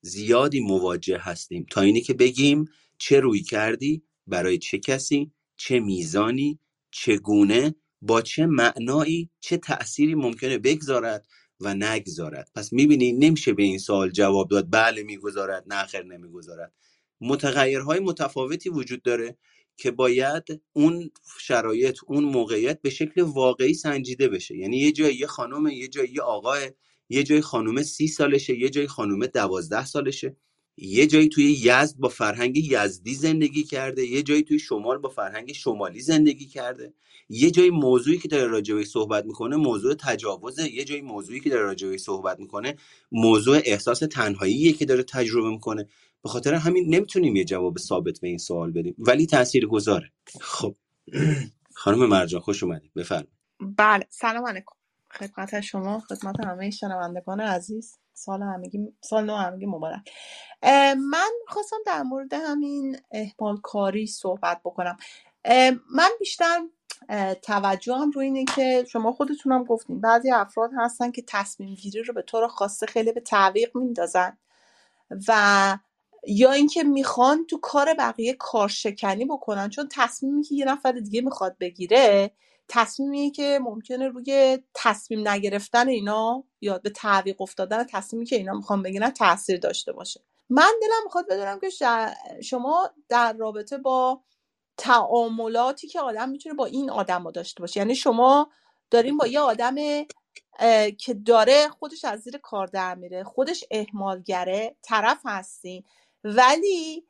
زیادی 0.00 0.60
مواجه 0.60 1.18
هستیم. 1.18 1.66
تا 1.70 1.80
اینی 1.80 2.00
که 2.00 2.14
بگیم 2.14 2.64
چه 2.98 3.20
روی 3.20 3.42
کردی 3.42 4.02
برای 4.26 4.58
چه 4.58 4.78
کسی 4.78 5.32
چه 5.56 5.80
میزانی 5.80 6.58
چگونه 6.90 7.74
با 8.02 8.22
چه 8.22 8.46
معنایی 8.46 9.30
چه 9.40 9.56
تأثیری 9.56 10.14
ممکنه 10.14 10.58
بگذارد 10.58 11.26
و 11.64 11.74
نگذارد. 11.74 12.50
پس 12.54 12.72
می‌بینی 12.72 13.12
نمیشه 13.12 13.52
به 13.52 13.62
این 13.62 13.78
سوال 13.78 14.10
جواب 14.10 14.48
داد. 14.48 14.66
بله 14.70 15.02
می‌گذارد 15.02 15.64
نه 15.66 15.84
خیر 15.84 16.02
نمی‌گذارد. 16.02 16.72
متغیرهای 17.20 18.00
متفاوتی 18.00 18.68
وجود 18.68 19.02
داره 19.02 19.36
که 19.76 19.90
باید 19.90 20.62
اون 20.72 21.10
شرایط 21.40 21.98
اون 22.06 22.24
موقعیت 22.24 22.82
به 22.82 22.90
شکل 22.90 23.20
واقعی 23.22 23.74
سنجیده 23.74 24.28
بشه. 24.28 24.56
یعنی 24.56 24.76
یه 24.78 24.92
جایی 24.92 25.16
یه 25.16 25.26
خانم 25.26 25.66
یه 25.66 25.88
جایی 25.88 26.12
یه 26.12 26.22
آقاه 26.22 26.58
یه 27.08 27.22
جای 27.22 27.40
خانم 27.40 27.82
سی 27.82 28.08
سالشه 28.08 28.58
یه 28.58 28.70
جای 28.70 28.86
خانم 28.86 29.26
دوازده 29.26 29.84
سالشه. 29.84 30.36
یه 30.76 31.06
جایی 31.06 31.28
توی 31.28 31.44
یزد 31.44 31.96
با 31.98 32.08
فرهنگ 32.08 32.58
یزدی 32.58 33.14
زندگی 33.14 33.62
کرده 33.62 34.06
یه 34.06 34.22
جایی 34.22 34.42
توی 34.42 34.58
شمال 34.58 34.98
با 34.98 35.08
فرهنگ 35.08 35.52
شمالی 35.52 36.00
زندگی 36.00 36.46
کرده. 36.46 36.94
یه 37.28 37.50
جایی 37.50 37.70
موضوعی 37.70 38.18
که 38.18 38.28
داره 38.28 38.46
راجبش 38.46 38.86
صحبت 38.86 39.24
می‌کنه 39.24 39.56
موضوع 39.56 39.94
تجاوزه 39.94 40.72
یه 40.72 40.84
جایی 40.84 41.02
موضوعی 41.02 41.40
که 41.40 41.50
داره 41.50 41.62
راجبش 41.62 42.00
صحبت 42.00 42.40
می‌کنه 42.40 42.76
موضوع 43.12 43.60
احساس 43.64 43.98
تنهاییه 43.98 44.72
که 44.72 44.84
داره 44.84 45.02
تجربه 45.02 45.50
می‌کنه. 45.50 45.88
به 46.22 46.28
خاطر 46.28 46.54
همین 46.54 46.94
نمی‌تونیم 46.94 47.36
یه 47.36 47.44
جواب 47.44 47.78
ثابت 47.78 48.20
به 48.20 48.28
این 48.28 48.38
سوال 48.38 48.70
بدیم 48.70 48.94
ولی 48.98 49.26
تاثیر 49.26 49.66
گذاره 49.66 50.12
خب. 50.40 50.74
خانم 51.74 52.06
مرجان 52.06 52.40
خوش 52.40 52.62
اومدید. 52.62 52.92
بفرمایید. 52.96 53.30
بله 53.78 54.06
سلام 54.10 54.46
علیکم. 54.46 54.74
خدمت 55.10 55.60
شما 55.60 56.00
خدمت 56.00 56.40
همه 56.46 56.70
شنوندگان 56.70 57.40
عزیز. 57.40 57.98
سال 58.14 58.42
همگی 58.42 58.92
سال 59.00 59.24
نو 59.24 59.34
همگی 59.34 59.66
مبارک. 59.66 60.10
من 60.96 61.30
خواستم 61.48 61.76
در 61.86 62.02
مورد 62.02 62.32
همین 62.32 62.96
احمال 63.10 63.56
کاری 63.62 64.06
صحبت 64.06 64.60
بکنم. 64.64 64.96
من 65.90 66.10
بیشتر 66.18 66.60
توجهم 67.42 68.10
روی 68.10 68.26
اینه 68.26 68.44
که 68.44 68.84
شما 68.88 69.12
خودتونم 69.12 69.64
گفتین 69.64 70.00
بعضی 70.00 70.30
افراد 70.30 70.70
هستن 70.78 71.10
که 71.10 71.24
تصمیم 71.28 71.74
گیری 71.74 72.02
رو 72.02 72.14
به 72.14 72.22
طور 72.22 72.48
خاصه 72.48 72.86
خیلی 72.86 73.12
به 73.12 73.20
تعویق 73.20 73.76
میندازن 73.76 74.38
و 75.28 75.78
یا 76.26 76.52
اینکه 76.52 76.82
می‌خوان 76.82 77.46
تو 77.46 77.58
کار 77.58 77.94
بقیه 77.94 78.34
کارشکنی 78.34 79.24
بکنن 79.24 79.68
چون 79.68 79.88
تصمیمی 79.92 80.42
که 80.42 80.54
یه 80.54 80.64
نفر 80.64 80.92
دیگه 80.92 81.20
می‌خواد 81.20 81.56
بگیره 81.60 82.30
تصمیمی 82.68 83.30
که 83.30 83.58
ممکنه 83.62 84.08
روی 84.08 84.58
تصمیم 84.74 85.28
نگرفتن 85.28 85.88
اینا 85.88 86.44
یا 86.60 86.78
به 86.78 86.90
تعویق 86.90 87.40
افتادن 87.40 87.84
تصمیمی 87.84 88.26
که 88.26 88.36
اینا 88.36 88.54
می‌خوان 88.54 88.82
بگیرن 88.82 89.10
تاثیر 89.10 89.58
داشته 89.58 89.92
باشه. 89.92 90.20
من 90.50 90.72
دلم 90.82 91.04
می‌خواد 91.04 91.26
بدونم 91.30 91.60
که 91.60 91.70
شما 92.42 92.90
در 93.08 93.32
رابطه 93.32 93.78
با 93.78 94.22
تعاملاتی 94.76 95.88
که 95.88 96.00
آدم 96.00 96.28
می‌تونه 96.28 96.54
با 96.54 96.66
این 96.66 96.90
آدم 96.90 97.24
رو 97.24 97.30
داشته 97.30 97.60
باشه. 97.60 97.80
یعنی 97.80 97.94
شما 97.94 98.50
داریم 98.90 99.16
با 99.16 99.26
یه 99.26 99.40
آدم 99.40 99.74
که 100.98 101.14
داره 101.26 101.68
خودش 101.68 102.04
از 102.04 102.20
زیر 102.20 102.38
کار 102.38 102.66
در 102.66 102.94
میره 102.94 103.24
خودش 103.24 103.64
اهمالگره 103.70 104.76
طرف 104.82 105.20
هستین 105.24 105.84
ولی 106.24 107.06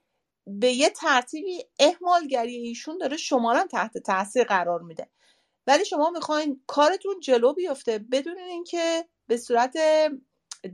به 0.47 0.73
یه 0.73 0.91
ترتیبی 0.91 1.65
اهمالگری 1.79 2.55
ایشون 2.55 2.99
داره 2.99 3.17
شما 3.17 3.65
تحت 3.67 3.99
تاثیر 3.99 4.45
قرار 4.45 4.83
میده. 4.83 5.11
ولی 5.67 5.85
شما 5.85 6.11
می‌خواین 6.11 6.61
کارتون 6.67 7.21
جلو 7.21 7.53
بیفته 7.53 7.99
بدون 7.99 8.39
اینکه 8.39 9.05
به 9.27 9.37
صورت 9.37 9.77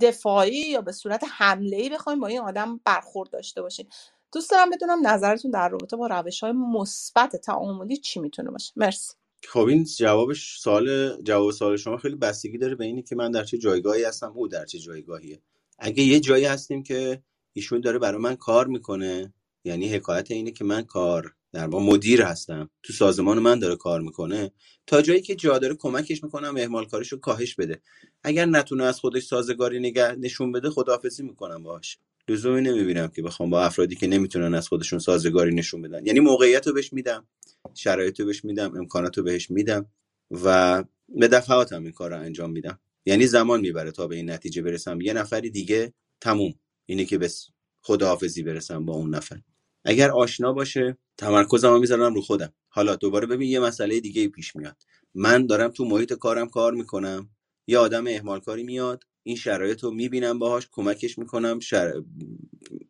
دفاعی 0.00 0.70
یا 0.70 0.80
به 0.80 0.92
صورت 0.92 1.24
حمله 1.30 1.76
ای 1.76 1.88
بخواین 1.88 2.20
با 2.20 2.26
این 2.26 2.40
آدم 2.40 2.80
برخورد 2.84 3.30
داشته 3.30 3.62
باشین. 3.62 3.88
دوست 4.32 4.50
دارم 4.50 4.70
بدونم 4.70 5.06
نظرتون 5.06 5.50
در 5.50 5.68
رابطه 5.68 5.96
با 5.96 6.06
روش 6.06 6.40
های 6.40 6.52
مثبت 6.52 7.36
تعاملی 7.36 7.96
چی 7.96 8.20
می‌تونه 8.20 8.50
باشه. 8.50 8.72
مرسی. 8.76 9.14
خب 9.48 9.64
این 9.64 9.84
جوابش 9.98 10.60
سال 10.60 11.16
جواب 11.22 11.50
سوال 11.50 11.76
شما 11.76 11.96
خیلی 11.96 12.16
بستگی 12.16 12.58
داره 12.58 12.74
به 12.74 12.84
اینی 12.84 13.02
که 13.02 13.16
من 13.16 13.30
در 13.30 13.44
چه 13.44 13.58
جایگاهی 13.58 14.04
هستم 14.04 14.32
او 14.34 14.48
در 14.48 14.64
چه 14.64 14.78
جایگاهیه. 14.78 15.42
اگه 15.78 16.02
یه 16.02 16.20
جایی 16.20 16.44
هستیم 16.44 16.82
که 16.82 17.22
ایشون 17.52 17.80
داره 17.80 17.98
برای 17.98 18.20
من 18.20 18.36
کار 18.36 18.66
می‌کنه 18.66 19.34
یعنی 19.64 19.88
حکایت 19.88 20.30
اینه 20.30 20.50
که 20.50 20.64
من 20.64 20.82
کار 20.82 21.34
در 21.52 21.66
با 21.66 21.78
مدیر 21.80 22.22
هستم. 22.22 22.70
تو 22.82 22.92
سازمان 22.92 23.38
من 23.38 23.58
داره 23.58 23.76
کار 23.76 24.00
می‌کنه. 24.00 24.50
تا 24.86 25.02
جایی 25.02 25.20
که 25.20 25.34
جا 25.34 25.58
داره 25.58 25.74
کمکش 25.74 26.24
می‌کنم 26.24 26.56
اهمال 26.56 26.86
کارش 26.86 27.08
رو 27.12 27.18
کاهش 27.18 27.54
بده. 27.54 27.82
اگر 28.24 28.46
نتونه 28.46 28.84
از 28.84 29.00
خودش 29.00 29.24
سازگاری 29.24 29.78
نگه 29.78 30.14
نشون 30.14 30.52
بده 30.52 30.70
خداحافظی 30.70 31.22
می‌کنم 31.22 31.62
باهاش. 31.62 31.98
لزومی 32.28 32.60
نمی‌بینم 32.60 33.08
که 33.08 33.22
بخوام 33.22 33.50
با 33.50 33.62
افرادی 33.62 33.96
که 33.96 34.06
نمی‌تونن 34.06 34.54
از 34.54 34.68
خودشون 34.68 34.98
سازگاری 34.98 35.54
نشون 35.54 35.82
بدن. 35.82 36.06
یعنی 36.06 36.20
موقعیت 36.20 36.66
رو 36.66 36.72
بهش 36.72 36.92
میدم 36.92 37.26
شرایط 37.74 38.20
رو 38.20 38.26
بهش 38.26 38.44
میدم 38.44 38.76
امکانات 38.76 39.18
رو 39.18 39.24
بهش 39.24 39.50
میدم 39.50 39.86
و 40.30 40.84
به 41.08 41.28
دفعاتم 41.28 41.82
این 41.82 41.92
کار 41.92 42.10
رو 42.10 42.20
انجام 42.20 42.50
میدم. 42.50 42.78
یعنی 43.06 43.26
زمان 43.26 43.60
می‌بره 43.60 43.90
تا 43.90 44.06
به 44.06 44.16
این 44.16 44.30
نتیجه 44.30 44.62
برسم. 44.62 45.00
یه 45.00 45.12
نفری 45.12 45.50
دیگه 45.50 45.92
تموم. 46.20 46.54
اینه 46.86 47.04
که 47.04 47.18
بس 47.18 47.46
خداحافظی 47.82 48.42
برسم 48.42 48.84
با 48.84 48.92
اون 48.92 49.14
نفر. 49.14 49.40
اگر 49.84 50.10
آشنا 50.10 50.52
باشه 50.52 50.98
تمرکزمو 51.18 51.78
می‌ذارم 51.78 52.14
رو 52.14 52.20
خودم. 52.20 52.52
حالا 52.68 52.96
دوباره 52.96 53.26
ببین 53.26 53.48
یه 53.48 53.60
مسئله 53.60 54.00
دیگه 54.00 54.28
پیش 54.28 54.56
میاد. 54.56 54.76
من 55.14 55.46
دارم 55.46 55.70
تو 55.70 55.84
محیط 55.84 56.12
کارم 56.12 56.48
کار 56.48 56.72
می‌کنم. 56.74 57.30
یه 57.66 57.78
آدم 57.78 58.06
اهمال 58.06 58.40
کاری 58.40 58.62
میاد 58.62 59.04
این 59.22 59.36
شرایط 59.36 59.84
رو 59.84 59.90
می‌بینم 59.90 60.38
باهاش 60.38 60.68
کمکش 60.72 61.18
می‌کنم 61.18 61.58
شر... 61.60 61.92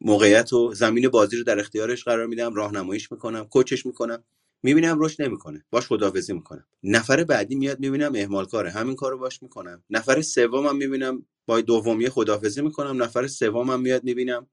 موقعیت 0.01 0.53
و 0.53 0.75
زمین 0.75 1.09
بازی 1.09 1.37
رو 1.37 1.45
در 1.45 1.61
اختیارش 1.61 2.05
قرار 2.05 2.27
میدم 2.27 2.55
راهنماییش 2.55 3.13
می‌کنم 3.13 3.45
کوچش 3.45 3.87
می‌کنم. 3.87 4.25
می‌بینم 4.63 4.99
روش 4.99 5.21
نمی‌کنه. 5.21 5.65
باش 5.71 5.87
خداحافظی 5.87 6.33
می‌کنم. 6.33 6.65
نفر 6.83 7.25
بعدی 7.25 7.55
میاد 7.55 7.81
می‌بینم 7.81 8.13
اهمال 8.15 8.45
کاره 8.45 8.71
همین 8.71 8.97
کارو 8.97 9.19
باش 9.19 9.43
می‌کنم. 9.43 9.83
نفر 9.91 10.23
سومم 10.23 10.77
می‌بینم 10.77 11.27
با 11.47 11.61
دومی 11.61 12.09
خداحافظی 12.09 12.63
می‌کنم. 12.63 13.03
نفر 13.03 13.27
سومم 13.27 13.81
میاد 13.81 14.05
می‌بینم 14.05 14.47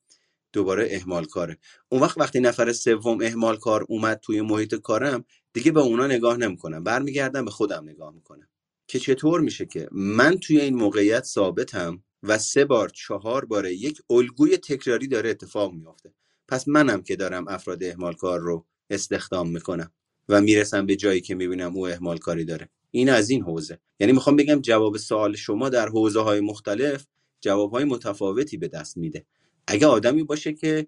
دوباره 0.53 0.87
اهمال 0.91 1.25
کاره. 1.25 1.57
اون 1.89 2.01
وقت 2.01 2.17
وقتی 2.17 2.39
نفر 2.39 2.73
سوم 2.73 3.21
اهمال 3.21 3.57
کار 3.57 3.85
اومد 3.89 4.19
توی 4.19 4.41
محیط 4.41 4.75
کارم 4.75 5.25
دیگه 5.53 5.71
به 5.71 5.79
اونا 5.79 6.07
نگاه 6.07 6.37
نمی‌کنم. 6.37 6.83
برمیگردم 6.83 7.45
به 7.45 7.51
خودم 7.51 7.89
نگاه 7.89 8.13
می‌کنم. 8.13 8.47
که 8.87 8.99
چطور 8.99 9.41
میشه 9.41 9.65
که 9.65 9.89
من 9.91 10.37
توی 10.37 10.59
این 10.59 10.75
موقعیت 10.75 11.23
ثابتم 11.23 12.03
و 12.23 12.37
سه 12.37 12.65
بار 12.65 12.89
چهار 12.89 13.45
باره 13.45 13.73
یک 13.73 14.01
الگوی 14.09 14.57
تکراری 14.57 15.07
داره 15.07 15.29
اتفاق 15.29 15.73
میافته. 15.73 16.13
پس 16.47 16.67
منم 16.67 17.03
که 17.03 17.15
دارم 17.15 17.47
افراد 17.47 17.83
اهمال 17.83 18.13
کار 18.13 18.39
رو 18.39 18.65
استخدام 18.89 19.49
می‌کنم 19.49 19.91
و 20.29 20.41
می‌رسم 20.41 20.85
به 20.85 20.95
جایی 20.95 21.21
که 21.21 21.35
می‌بینم 21.35 21.75
او 21.75 21.87
اهمال 21.87 22.17
کاری 22.17 22.45
داره. 22.45 22.69
این 22.91 23.09
از 23.09 23.29
این 23.29 23.41
حوزه. 23.41 23.79
یعنی 23.99 24.13
می‌خوام 24.13 24.35
بگم 24.35 24.61
جواب 24.61 24.97
سوال 24.97 25.35
شما 25.35 25.69
در 25.69 25.89
حوزه 25.89 26.19
های 26.19 26.39
مختلف 26.39 27.05
جواب 27.41 27.71
های 27.71 27.83
متفاوتی 27.83 28.57
به 28.57 28.67
دست 28.67 28.97
میده. 28.97 29.25
اگه 29.67 29.87
آدمی 29.87 30.23
باشه 30.23 30.53
که 30.53 30.87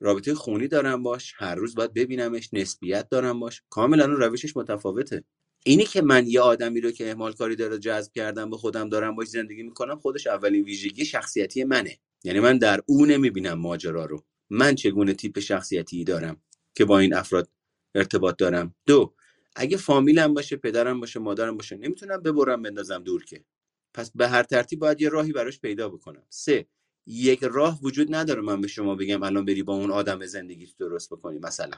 رابطه 0.00 0.34
خونی 0.34 0.68
دارم 0.68 1.02
باش 1.02 1.34
هر 1.36 1.54
روز 1.54 1.74
باید 1.74 1.94
ببینمش 1.94 2.48
نسبیت 2.52 3.08
دارم 3.08 3.40
باش 3.40 3.62
کاملا 3.70 4.04
اون 4.04 4.16
روشش 4.16 4.56
متفاوته. 4.56 5.24
اینی 5.64 5.84
که 5.84 6.02
من 6.02 6.26
یه 6.26 6.40
آدمی 6.40 6.80
رو 6.80 6.90
که 6.90 7.08
اهمال 7.08 7.32
کاری 7.32 7.56
داره 7.56 7.78
جذب 7.78 8.12
کردم 8.12 8.50
به 8.50 8.56
خودم 8.56 8.88
دارم 8.88 9.16
باش 9.16 9.28
زندگی 9.28 9.62
می‌کنم 9.62 9.98
خودش 9.98 10.26
اولین 10.26 10.64
ویژگی 10.64 11.04
شخصیتی 11.04 11.64
منه. 11.64 11.98
یعنی 12.24 12.40
من 12.40 12.58
در 12.58 12.80
او 12.86 13.06
نمی‌بینم 13.06 13.54
ماجرا 13.54 14.04
رو. 14.04 14.24
من 14.50 14.74
چگونه 14.74 15.14
تیپ 15.14 15.38
شخصیتی 15.38 16.04
دارم 16.04 16.42
که 16.74 16.84
با 16.84 16.98
این 16.98 17.14
افراد 17.14 17.48
ارتباط 17.94 18.36
دارم؟ 18.36 18.74
دو 18.86 19.14
اگه 19.56 19.76
فامیلم 19.76 20.34
باشه 20.34 20.56
پدرم 20.56 21.00
باشه 21.00 21.20
مادرم 21.20 21.56
باشه 21.56 21.76
نمی‌تونم 21.76 22.22
ببرم 22.22 22.62
بندازم 22.62 23.02
دور 23.02 23.24
که. 23.24 23.44
پس 23.94 24.10
به 24.14 24.28
هر 24.28 24.42
ترتیب 24.42 24.78
باید 24.78 25.00
یه 25.00 25.08
راهی 25.08 25.32
براش 25.32 25.60
پیدا 25.60 25.88
بکنم. 25.88 26.22
سه 26.28 26.66
یک 27.06 27.44
راه 27.44 27.80
وجود 27.82 28.14
نداره 28.14 28.40
من 28.40 28.60
به 28.60 28.68
شما 28.68 28.94
بگم 28.94 29.22
الان 29.22 29.44
بری 29.44 29.62
با 29.62 29.74
اون 29.74 29.90
آدم 29.90 30.26
زندگی 30.26 30.68
درست 30.78 31.10
بکنی 31.10 31.38
مثلا. 31.38 31.76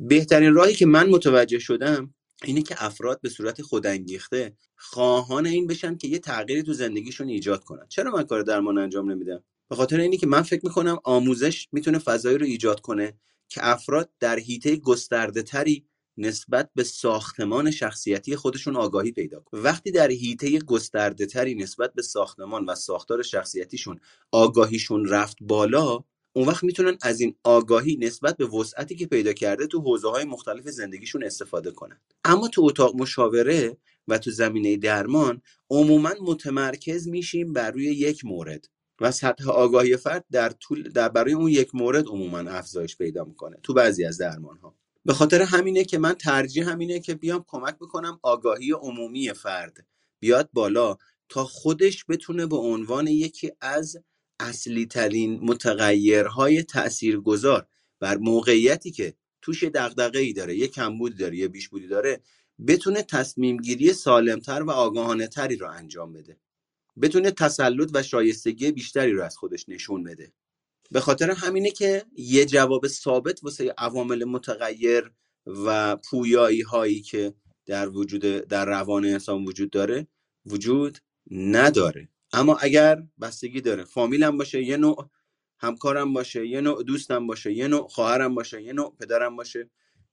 بهترین 0.00 0.54
راهی 0.54 0.74
که 0.74 0.86
من 0.86 1.08
متوجه 1.08 1.58
شدم 1.58 2.14
اینه 2.44 2.62
که 2.62 2.84
افراد 2.84 3.20
به 3.20 3.28
صورت 3.28 3.62
خودانگیخته 3.62 4.56
خواهان 4.76 5.46
این 5.46 5.66
بشن 5.66 5.96
که 5.96 6.08
یه 6.08 6.18
تغییری 6.18 6.62
تو 6.62 6.72
زندگیشون 6.72 7.28
ایجاد 7.28 7.64
کنن. 7.64 7.86
چرا 7.88 8.10
من 8.10 8.22
کار 8.22 8.42
درمان 8.42 8.78
انجام 8.78 9.10
نمیدم؟ 9.10 9.44
به 9.68 9.76
خاطر 9.76 10.00
اینی 10.00 10.16
که 10.16 10.26
من 10.26 10.42
فکر 10.42 10.60
می‌کنم 10.64 10.98
آموزش 11.04 11.68
می‌تونه 11.72 11.98
فضایی 11.98 12.38
رو 12.38 12.46
ایجاد 12.46 12.80
کنه 12.80 13.14
که 13.48 13.60
افراد 13.68 14.10
در 14.20 14.38
حیطه 14.38 14.76
گسترده 14.76 15.42
تری 15.42 15.86
نسبت 16.18 16.70
به 16.74 16.84
ساختمان 16.84 17.70
شخصیتی 17.70 18.36
خودشون 18.36 18.76
آگاهی 18.76 19.12
پیدا 19.12 19.40
کنن 19.40 19.60
وقتی 19.60 19.90
در 19.90 20.08
حیطه 20.08 20.58
گسترده 20.58 21.26
تری 21.26 21.54
نسبت 21.54 21.94
به 21.94 22.02
ساختمان 22.02 22.64
و 22.64 22.74
ساختار 22.74 23.22
شخصیتیشون 23.22 24.00
آگاهیشون 24.32 25.08
رفت 25.08 25.36
بالا 25.40 26.04
اون 26.36 26.48
وقت 26.48 26.64
می‌تونن 26.64 26.98
از 27.02 27.20
این 27.20 27.34
آگاهی 27.44 27.96
نسبت 27.96 28.36
به 28.36 28.46
وسعتی 28.46 28.96
که 28.96 29.06
پیدا 29.06 29.32
کرده 29.32 29.66
تو 29.66 29.80
حوزه 29.80 30.10
های 30.10 30.24
مختلف 30.24 30.68
زندگیشون 30.68 31.24
استفاده 31.24 31.70
کنن. 31.70 32.00
اما 32.24 32.48
تو 32.48 32.62
اتاق 32.64 32.96
مشاوره 32.96 33.76
و 34.08 34.18
تو 34.18 34.30
زمینه 34.30 34.76
درمان 34.76 35.42
عموما 35.70 36.10
متمرکز 36.22 37.08
میشیم 37.08 37.52
بر 37.52 37.70
روی 37.70 37.84
یک 37.84 38.24
مورد 38.24 38.68
و 39.00 39.12
سطح 39.12 39.50
آگاهی 39.50 39.96
فرد 39.96 40.24
در 40.30 40.50
طول 40.50 40.82
در 40.82 41.08
برای 41.08 41.32
اون 41.32 41.48
یک 41.48 41.74
مورد 41.74 42.06
عموما 42.06 42.38
افزایش 42.38 42.96
پیدا 42.96 43.24
می‌کنه 43.24 43.56
تو 43.62 43.74
بعضی 43.74 44.04
از 44.04 44.18
درمان 44.18 44.58
ها 44.58 44.74
به 45.04 45.14
خاطر 45.14 45.42
همینه 45.42 45.84
که 45.84 45.98
من 45.98 46.12
ترجیح 46.12 46.70
همینه 46.70 47.00
که 47.00 47.14
بیام 47.14 47.44
کمک 47.48 47.74
بکنم 47.76 48.18
آگاهی 48.22 48.72
عمومی 48.72 49.32
فرد 49.32 49.86
بیاد 50.20 50.48
بالا 50.52 50.96
تا 51.28 51.44
خودش 51.44 52.04
بتونه 52.08 52.46
به 52.46 52.56
عنوان 52.56 53.06
یکی 53.06 53.52
از 53.60 53.96
اصلی 54.40 54.86
ترین 54.86 55.40
متغیرهای 55.42 56.62
تاثیرگذار 56.62 57.66
بر 58.00 58.16
موقعیتی 58.16 58.90
که 58.90 59.14
توش 59.42 59.64
دغدغه 59.64 60.18
ای 60.18 60.32
داره 60.32 60.56
یه 60.56 60.68
کمبودی 60.68 61.16
داره 61.16 61.36
یه 61.36 61.48
بیشبودی 61.48 61.86
داره 61.86 62.20
بتونه 62.66 63.02
تصمیم 63.02 63.56
گیری 63.56 63.92
سالمتر 63.92 64.62
و 64.62 64.70
آگاهانه 64.70 65.26
تری 65.26 65.56
رو 65.56 65.70
انجام 65.70 66.12
بده. 66.12 66.36
بتونه 67.02 67.30
تسلط 67.30 67.90
و 67.94 68.02
شایستگی 68.02 68.72
بیشتری 68.72 69.12
رو 69.12 69.22
از 69.22 69.36
خودش 69.36 69.68
نشون 69.68 70.04
بده. 70.04 70.32
به 70.94 71.00
خاطر 71.00 71.30
همینه 71.30 71.70
که 71.70 72.04
یه 72.16 72.46
جواب 72.46 72.86
ثابت 72.86 73.40
واسه 73.44 73.74
عوامل 73.78 74.24
متغیر 74.24 75.10
و 75.46 75.96
پویایی 75.96 76.60
هایی 76.60 77.02
که 77.02 77.34
در 77.66 77.88
وجود 77.88 78.22
در 78.22 78.64
روان 78.64 79.04
انسان 79.04 79.44
وجود 79.44 79.70
داره 79.70 80.06
وجود 80.46 80.98
نداره. 81.30 82.08
اما 82.32 82.56
اگر 82.56 83.02
بستگی 83.20 83.60
داره 83.60 83.84
فامیلم 83.84 84.38
باشه 84.38 84.62
یه 84.62 84.76
نوع 84.76 85.10
همکارم 85.58 86.12
باشه 86.12 86.46
یه 86.46 86.60
نوع 86.60 86.82
دوستم 86.82 87.26
باشه 87.26 87.52
یه 87.52 87.68
نوع 87.68 87.88
خواهرم 87.88 88.34
باشه 88.34 88.62
یه 88.62 88.72
نوع 88.72 88.96
پدرم 89.00 89.36
باشه 89.36 89.70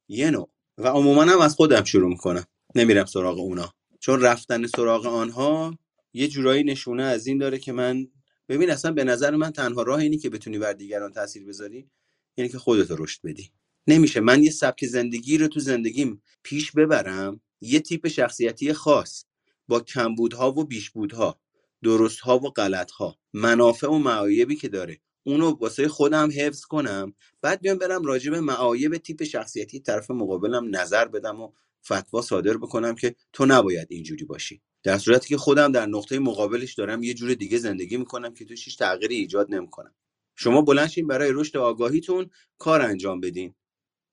یه 0.07 0.31
نوع. 0.31 0.49
و 0.77 0.87
عموما 0.87 1.23
هم 1.23 1.41
از 1.41 1.55
خودم 1.55 1.83
شروع 1.83 2.09
می‌کنم. 2.09 2.45
نمیرم 2.75 3.05
سراغ 3.05 3.39
اونا. 3.39 3.73
چون 3.99 4.21
رفتن 4.21 4.67
سراغ 4.67 5.05
آنها 5.05 5.77
یه 6.13 6.27
جورایی 6.27 6.63
نشونه 6.63 7.03
از 7.03 7.27
این 7.27 7.37
داره 7.37 7.59
که 7.59 7.71
من 7.71 8.07
ببین 8.51 8.69
اصلا 8.69 8.91
به 8.91 9.03
نظر 9.03 9.35
من 9.35 9.51
تنها 9.51 9.83
راه 9.83 9.99
اینی 9.99 10.17
که 10.17 10.29
بتونی 10.29 10.59
بر 10.59 10.73
دیگران 10.73 11.11
تاثیر 11.11 11.45
بذاری 11.45 11.89
اینه 12.35 12.49
که 12.49 12.57
خودت 12.57 12.87
رشد 12.89 13.19
بدی. 13.23 13.51
نمیشه. 13.87 14.19
من 14.19 14.43
یه 14.43 14.51
سبک 14.51 14.85
زندگی 14.85 15.37
رو 15.37 15.47
تو 15.47 15.59
زندگیم 15.59 16.21
پیش 16.43 16.71
ببرم 16.71 17.41
یه 17.61 17.79
تیپ 17.79 18.07
شخصیتی 18.07 18.73
خاص 18.73 19.25
با 19.67 19.79
کمبودها 19.79 20.51
و 20.51 20.63
بیشبودها 20.63 21.39
درستها 21.83 22.39
و 22.39 22.49
غلطها 22.49 23.17
منافع 23.33 23.87
و 23.87 23.97
معایبی 23.97 24.55
که 24.55 24.69
داره. 24.69 24.99
اونو 25.23 25.49
واسه 25.51 25.87
خودم 25.87 26.29
حفظ 26.37 26.61
کنم 26.61 27.13
بعد 27.41 27.61
بیام 27.61 27.77
برم 27.77 28.03
راجع 28.03 28.31
به 28.31 28.39
معایب 28.39 28.97
تیپ 28.97 29.23
شخصیتی 29.23 29.79
طرف 29.79 30.11
مقابلم 30.11 30.75
نظر 30.75 31.07
بدم 31.07 31.41
و 31.41 31.51
فتوا 31.85 32.21
صادر 32.21 32.57
بکنم 32.57 32.95
که 32.95 33.15
تو 33.33 33.45
نباید 33.45 33.87
اینجوری 33.91 34.25
باشی. 34.25 34.61
در 34.83 34.97
صورتی 34.97 35.29
که 35.29 35.37
خودم 35.37 35.71
در 35.71 35.85
نقطه 35.85 36.19
مقابلش 36.19 36.73
دارم 36.73 37.03
یه 37.03 37.13
جور 37.13 37.33
دیگه 37.33 37.57
زندگی 37.57 37.97
می‌کنم 37.97 38.33
که 38.33 38.45
توش 38.45 38.65
هیچ 38.65 38.77
تغییری 38.79 39.15
ایجاد 39.15 39.55
نمی‌کنم. 39.55 39.95
شما 40.35 40.61
بلنشین 40.61 41.07
برای 41.07 41.31
رشد 41.33 41.57
آگاهیتون 41.57 42.29
کار 42.57 42.81
انجام 42.81 43.19
بدین. 43.19 43.55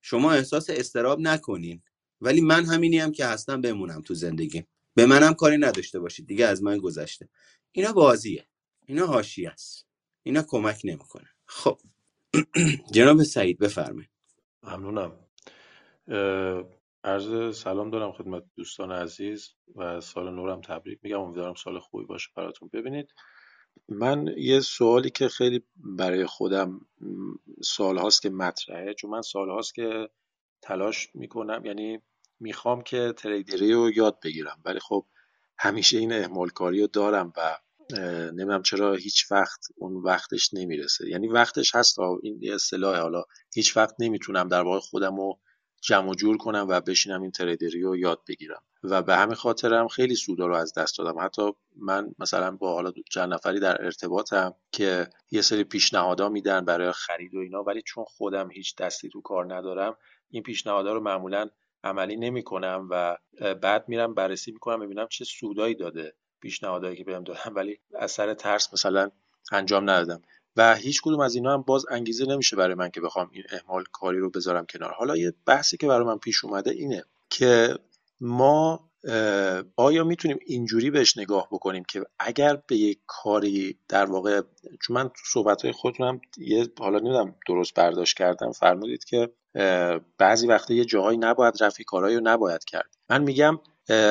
شما 0.02 0.32
احساس 0.32 0.70
استراب 0.70 1.20
نکنین. 1.20 1.82
ولی 2.20 2.40
من 2.40 2.64
همینی 2.64 2.98
هم 2.98 3.12
که 3.12 3.26
هستم 3.26 3.60
بمونم 3.60 4.02
تو 4.02 4.14
زندگی 4.14 4.64
به 4.94 5.06
منم 5.06 5.34
کاری 5.34 5.58
نداشته 5.58 6.00
باشید. 6.00 6.26
دیگه 6.26 6.46
از 6.46 6.62
من 6.62 6.78
گذشته. 6.78 7.28
اینا 7.72 7.92
بازیه. 7.92 8.46
اینا 8.86 9.06
حاشیه 9.06 9.50
است. 9.50 9.86
اینا 10.22 10.42
کمک 10.48 10.80
نمی‌کنه. 10.84 11.28
خب. 11.46 11.80
جناب 12.94 13.22
سعید 13.22 13.58
بفرمایید. 13.58 14.10
ممنونم. 14.62 15.12
عرض 17.04 17.58
سلام 17.58 17.90
دارم 17.90 18.12
خدمت 18.12 18.42
دوستان 18.56 18.92
عزیز 18.92 19.48
و 19.76 20.00
سال 20.00 20.34
نورم 20.34 20.60
تبریک 20.60 20.98
میگم. 21.02 21.20
امیدوارم 21.20 21.54
سال 21.54 21.78
خوبی 21.78 22.04
باشه 22.04 22.30
براتون. 22.36 22.70
ببینید 22.72 23.14
من 23.88 24.34
یه 24.36 24.60
سوالی 24.60 25.10
که 25.10 25.28
خیلی 25.28 25.62
برای 25.76 26.26
خودم 26.26 26.80
سال 27.62 27.98
هاست 27.98 28.22
که 28.22 28.30
مطرحه 28.30 28.94
چون 28.94 29.10
من 29.10 29.22
سال 29.22 29.50
هاست 29.50 29.74
که 29.74 30.08
تلاش 30.62 31.08
می‌کنم 31.14 31.64
یعنی 31.64 31.98
می‌خوام 32.40 32.82
که 32.82 33.14
تریدری 33.16 33.72
رو 33.72 33.90
یاد 33.96 34.18
بگیرم. 34.24 34.60
ولی 34.64 34.80
خب 34.80 35.06
همیشه 35.58 35.98
این 35.98 36.12
اهمال 36.12 36.48
کاری 36.48 36.80
رو 36.80 36.86
دارم 36.86 37.32
و 37.36 37.58
نمی‌دونم 38.32 38.62
چرا 38.62 38.94
هیچ 38.94 39.32
وقت 39.32 39.60
اون 39.76 40.02
وقتش 40.02 40.54
نمی‌رسه. 40.54 41.08
یعنی 41.08 41.28
وقتش 41.28 41.74
هست 41.74 41.98
این 42.22 42.52
اصطلاح 42.52 43.00
حالا 43.00 43.24
هیچ 43.54 43.76
وقت 43.76 43.94
نمی‌تونم 43.98 44.48
در 44.48 44.62
واقع 44.62 44.78
خودم 44.78 45.16
رو 45.16 45.40
جمع 45.80 46.10
و 46.10 46.14
جور 46.14 46.36
کنم 46.36 46.66
و 46.68 46.80
بشینم 46.80 47.22
این 47.22 47.30
تریدری 47.30 47.80
رو 47.80 47.96
یاد 47.96 48.20
بگیرم. 48.28 48.62
و 48.84 49.02
به 49.02 49.16
همین 49.16 49.34
خاطرم 49.34 49.88
خیلی 49.88 50.14
سودا 50.14 50.46
رو 50.46 50.56
از 50.56 50.74
دست 50.74 50.98
دادم. 50.98 51.20
حتی 51.20 51.52
من 51.76 52.14
مثلا 52.18 52.50
با 52.50 52.74
حالا 52.74 52.92
چند 53.10 53.34
نفری 53.34 53.60
در 53.60 53.84
ارتباطم 53.84 54.54
که 54.72 55.06
یه 55.30 55.42
سری 55.42 55.64
پیشنهادا 55.64 56.28
میدن 56.28 56.64
برای 56.64 56.92
خرید 56.92 57.34
و 57.34 57.38
اینا 57.38 57.62
ولی 57.62 57.82
چون 57.82 58.04
خودم 58.04 58.50
هیچ 58.50 58.76
دستی 58.76 59.08
تو 59.08 59.20
کار 59.20 59.54
ندارم 59.54 59.96
این 60.30 60.42
پیشنهادا 60.42 60.92
رو 60.92 61.00
معمولا 61.00 61.48
عملی 61.84 62.16
نمی‌کنم 62.16 62.88
و 62.90 63.16
اه، 63.40 63.54
بعد 63.54 63.88
میرم 63.88 64.14
بررسی 64.14 64.52
می‌کنم 64.52 64.80
ببینم 64.80 65.06
چه 65.10 65.24
سودایی 65.24 65.74
داده 65.74 66.14
پیشنهادایی 66.40 66.96
که 66.96 67.04
بهم 67.04 67.24
دادن. 67.24 67.52
ولی 67.52 67.78
از 67.94 68.10
سر 68.10 68.34
ترس 68.34 68.72
مثلا 68.72 69.10
انجام 69.52 69.90
ندادم. 69.90 70.22
و 70.56 70.74
هیچ 70.74 71.00
کدوم 71.02 71.20
از 71.20 71.34
اینا 71.34 71.54
هم 71.54 71.62
باز 71.62 71.84
انگیزه 71.90 72.26
نمیشه 72.26 72.56
برای 72.56 72.74
من 72.74 72.90
که 72.90 73.00
بخوام 73.00 73.30
این 73.32 73.44
اهمال 73.50 73.84
کاری 73.92 74.18
رو 74.18 74.30
بذارم 74.30 74.66
کنار. 74.66 74.92
حالا 74.92 75.16
یه 75.16 75.32
بحثی 75.46 75.76
که 75.76 75.86
برای 75.86 76.06
من 76.06 76.18
پیش 76.18 76.44
اومده 76.44 76.70
اینه 76.70 77.04
که 77.30 77.78
ما 78.20 78.88
آیا 79.76 80.04
می‌تونیم 80.04 80.38
اینجوری 80.46 80.90
بهش 80.90 81.18
نگاه 81.18 81.48
بکنیم 81.52 81.84
که 81.84 82.04
اگر 82.18 82.56
به 82.66 82.76
یک 82.76 82.98
کاری 83.06 83.78
در 83.88 84.06
واقع 84.06 84.42
چون 84.82 84.96
من 84.96 85.08
تو 85.08 85.20
صحبت 85.32 85.70
خودتونم 85.70 86.20
یه 86.38 86.68
حالا 86.78 86.98
نمی‌دونم 86.98 87.34
درست 87.48 87.74
برداشت 87.74 88.16
کردم 88.16 88.52
فرمودید 88.52 89.04
که 89.04 89.30
بعضی 90.18 90.46
وقتا 90.46 90.74
یه 90.74 90.84
جاهایی 90.84 91.18
نباید 91.18 91.62
رفت 91.62 91.80
یه 91.80 91.84
کارهایی 91.84 92.16
رو 92.16 92.22
نباید 92.24 92.64
کرد. 92.64 92.96
من 93.10 93.22
میگم 93.22 93.58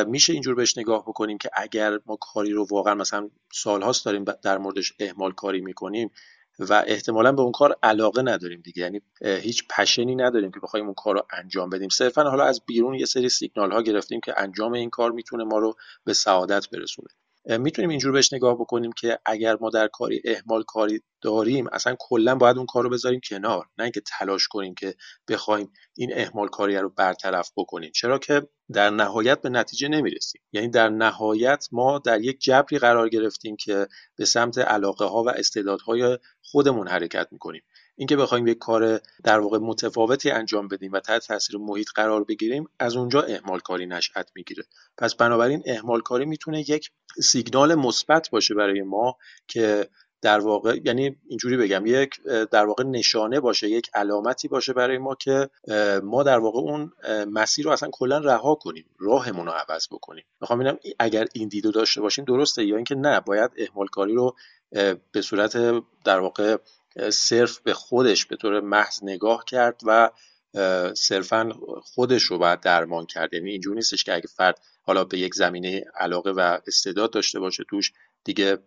میشه 0.07 0.33
اینجور 0.33 0.55
بهش 0.55 0.77
نگاه 0.77 1.03
بکنیم 1.03 1.37
که 1.37 1.49
اگر 1.53 1.99
ما 2.05 2.15
کاری 2.15 2.51
رو 2.51 2.67
واقعا 2.71 2.95
مثلا 2.95 3.29
سالهاست 3.53 4.05
داریم 4.05 4.23
در 4.23 4.57
موردش 4.57 4.93
اهمال 4.99 5.31
کاری 5.31 5.61
می‌کنیم 5.61 6.11
و 6.59 6.83
احتمالا 6.87 7.31
به 7.31 7.41
اون 7.41 7.51
کار 7.51 7.77
علاقه 7.83 8.21
نداریم 8.21 8.61
دیگه. 8.61 8.83
یعنی 8.83 9.01
هیچ 9.21 9.67
پشنی 9.77 10.15
نداریم 10.15 10.51
که 10.51 10.59
بخوایم 10.59 10.85
اون 10.85 10.93
کار 10.93 11.15
رو 11.15 11.25
انجام 11.33 11.69
بدیم. 11.69 11.89
صرفا 11.89 12.23
حالا 12.23 12.43
از 12.43 12.61
بیرون 12.65 12.93
یه 12.93 13.05
سری 13.05 13.29
سیگنال 13.29 13.71
ها 13.71 13.81
گرفتیم 13.81 14.19
که 14.19 14.33
انجام 14.37 14.73
این 14.73 14.89
کار 14.89 15.11
می‌تونه 15.11 15.43
ما 15.43 15.57
رو 15.57 15.75
به 16.03 16.13
سعادت 16.13 16.69
برسونه. 16.69 17.09
می‌تونیم 17.47 17.89
اینجور 17.89 18.11
بهش 18.11 18.33
نگاه 18.33 18.55
بکنیم 18.55 18.91
که 18.91 19.19
اگر 19.25 19.57
ما 19.61 19.69
در 19.69 19.87
کاری 19.87 20.21
اهمال 20.25 20.63
کاری 20.63 21.01
داریم 21.21 21.67
اصلا 21.71 21.95
کلا 21.99 22.35
باید 22.35 22.57
اون 22.57 22.65
کار 22.65 22.83
رو 22.83 22.89
بذاریم 22.89 23.19
کنار. 23.29 23.65
نه 23.77 23.83
اینکه 23.83 24.01
تلاش 24.01 24.47
کنیم 24.47 24.75
که 24.75 24.95
بخوایم 25.27 25.71
این 25.97 26.11
اهمال 26.13 26.47
کاری 26.47 26.77
رو 26.77 26.89
برطرف 26.89 27.51
بکنیم. 27.57 27.91
چرا 27.91 28.19
که 28.19 28.47
در 28.73 28.89
نهایت 28.89 29.41
به 29.41 29.49
نتیجه 29.49 29.87
نمی‌رسیم. 29.87 30.41
یعنی 30.51 30.67
در 30.67 30.89
نهایت 30.89 31.67
ما 31.71 31.99
در 31.99 32.21
یک 32.21 32.39
جبری 32.39 32.79
قرار 32.79 33.09
گرفتیم 33.09 33.55
که 33.55 33.87
به 34.15 34.25
سمت 34.25 34.57
علاقه 34.57 35.05
ها 35.05 35.23
و 35.23 35.29
استعدادهای 35.29 36.17
خودمون 36.41 36.87
حرکت 36.87 37.27
می‌کنیم. 37.31 37.61
اینکه 37.97 38.15
بخوایم 38.15 38.47
یک 38.47 38.57
کار 38.57 39.01
در 39.23 39.39
واقع 39.39 39.57
متفاوتی 39.57 40.31
انجام 40.31 40.67
بدیم 40.67 40.91
و 40.91 40.99
تحت 40.99 41.27
تاثیر 41.27 41.57
محیط 41.57 41.87
قرار 41.95 42.23
بگیریم 42.23 42.69
از 42.79 42.95
اونجا 42.95 43.21
اهمال 43.21 43.59
کاری 43.59 43.85
نشأت 43.85 44.31
می‌گیره. 44.35 44.63
پس 44.97 45.15
بنابراین 45.15 45.63
اهمال 45.65 46.01
کاری 46.01 46.25
می‌تونه 46.25 46.59
یک 46.59 46.91
سیگنال 47.23 47.75
مثبت 47.75 48.29
باشه 48.29 48.53
برای 48.53 48.81
ما 48.81 49.17
که 49.47 49.89
در 50.21 50.39
واقع 50.39 50.79
یعنی 50.85 51.15
اینجوری 51.27 51.57
بگم 51.57 51.85
یک 51.85 52.21
در 52.51 52.65
واقع 52.65 52.83
نشانه 52.83 53.39
باشه 53.39 53.69
یک 53.69 53.89
علامتی 53.93 54.47
باشه 54.47 54.73
برای 54.73 54.97
ما 54.97 55.15
که 55.15 55.49
ما 56.03 56.23
در 56.23 56.39
واقع 56.39 56.59
اون 56.59 56.91
مسیر 57.31 57.65
رو 57.65 57.71
اصلا 57.71 57.89
کلا 57.91 58.17
رها 58.17 58.55
کنیم 58.55 58.85
راهمون 58.99 59.45
رو 59.45 59.51
عوض 59.51 59.87
بکنیم. 59.91 60.23
می‌خوام 60.41 60.59
ببینم 60.59 60.77
اگر 60.99 61.27
این 61.33 61.47
دیدو 61.47 61.71
داشته 61.71 62.01
باشیم 62.01 62.25
درسته 62.25 62.65
یا 62.65 62.75
اینکه 62.75 62.95
نه 62.95 63.19
باید 63.19 63.51
اهمال 63.57 63.87
کاری 63.87 64.13
رو 64.13 64.35
به 65.11 65.21
صورت 65.21 65.57
در 66.05 66.19
واقع 66.19 66.57
صرف 67.11 67.59
به 67.59 67.73
خودش 67.73 68.25
به 68.25 68.35
طور 68.35 68.61
محض 68.61 68.99
نگاه 69.03 69.45
کرد 69.45 69.81
و 69.85 70.11
صرفا 70.93 71.49
خودش 71.81 72.23
رو 72.23 72.37
باید 72.37 72.59
درمان 72.59 73.05
کرد. 73.05 73.33
یعنی 73.33 73.51
اینجوری 73.51 73.75
نیستش 73.75 74.03
که 74.03 74.13
اگه 74.13 74.27
فرد 74.27 74.59
حالا 74.81 75.03
به 75.03 75.19
یک 75.19 75.35
زمینه 75.35 75.85
علاقه 75.95 76.31
و 76.31 76.57
استعداد 76.67 77.11
داشته 77.11 77.39
باشه 77.39 77.63
توش 77.69 77.91
دیگه 78.23 78.57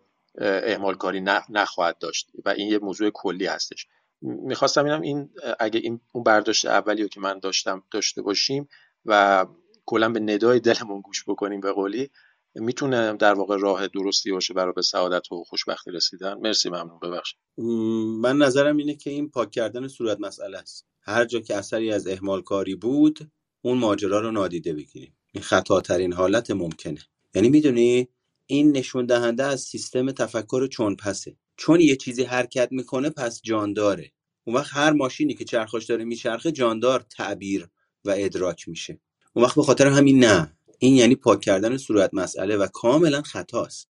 اهمال 0.41 0.95
کاری 0.95 1.21
نخواهد 1.49 1.97
داشت 1.97 2.31
و 2.45 2.49
این 2.49 2.67
یه 2.67 2.79
موضوع 2.79 3.09
کلی 3.13 3.45
هستش. 3.45 3.87
می‌خواستم 4.21 4.85
اینم 4.85 5.01
این 5.01 5.29
اگه 5.59 5.79
این 5.79 6.01
اون 6.13 6.23
برداشت 6.23 6.65
اولی 6.65 7.01
رو 7.01 7.07
که 7.07 7.19
من 7.19 7.39
داشتم 7.39 7.83
داشته 7.91 8.21
باشیم 8.21 8.69
و 9.05 9.45
کلا 9.85 10.09
به 10.09 10.19
ندای 10.19 10.59
دلمون 10.59 11.01
گوش 11.01 11.23
بکنیم 11.27 11.61
به 11.61 11.71
قولی 11.71 12.11
می‌تونه 12.55 13.13
در 13.13 13.33
واقع 13.33 13.57
راه 13.57 13.87
درستی 13.87 14.31
باشه 14.31 14.53
برای 14.53 14.73
به 14.75 14.81
سعادت 14.81 15.31
و 15.31 15.43
خوشبختی 15.43 15.91
رسیدن؟ 15.91 16.33
مرسی 16.33 16.69
ممنون. 16.69 16.99
ببخشید. 16.99 17.39
من 18.21 18.37
نظرم 18.37 18.77
اینه 18.77 18.95
که 18.95 19.09
این 19.09 19.29
پاک 19.29 19.51
کردن 19.51 19.87
صورت 19.87 20.17
مسئله 20.19 20.57
است. 20.57 20.85
هر 21.01 21.25
جا 21.25 21.39
که 21.39 21.55
اثری 21.55 21.91
از 21.91 22.07
اهمال 22.07 22.41
کاری 22.41 22.75
بود 22.75 23.31
اون 23.61 23.77
ماجرا 23.77 24.19
رو 24.19 24.31
نادیده 24.31 24.73
بگیریم. 24.73 25.15
این 25.31 25.43
خطاترین 25.43 26.13
حالت 26.13 26.51
ممکنه. 26.51 26.99
یعنی 27.35 27.49
می‌دونی 27.49 28.07
این 28.45 28.77
نشون 28.77 29.05
دهنده 29.05 29.43
از 29.43 29.61
سیستم 29.61 30.11
تفکر 30.11 30.67
چون 30.67 30.95
پسه. 30.95 31.35
چون 31.57 31.79
یه 31.79 31.95
چیزی 31.95 32.23
حرکت 32.23 32.71
می‌کنه 32.71 33.09
پس 33.09 33.41
جانداره. 33.41 34.11
اون 34.43 34.55
وقت 34.55 34.69
هر 34.73 34.91
ماشینی 34.91 35.33
که 35.33 35.45
چرخاش 35.45 35.85
داره 35.85 36.03
میچرخه 36.03 36.51
جاندار 36.51 37.05
تعبیر 37.17 37.69
و 38.05 38.13
ادراک 38.17 38.69
میشه. 38.69 38.99
اون 39.33 39.45
وقت 39.45 39.55
به 39.55 39.63
خاطر 39.63 39.87
همین 39.87 40.25
نه. 40.25 40.57
این 40.83 40.95
یعنی 40.95 41.15
پاک 41.15 41.41
کردن 41.41 41.77
صورت 41.77 42.13
مسئله 42.13 42.57
و 42.57 42.67
کاملا 42.67 43.21
خطاست. 43.21 43.89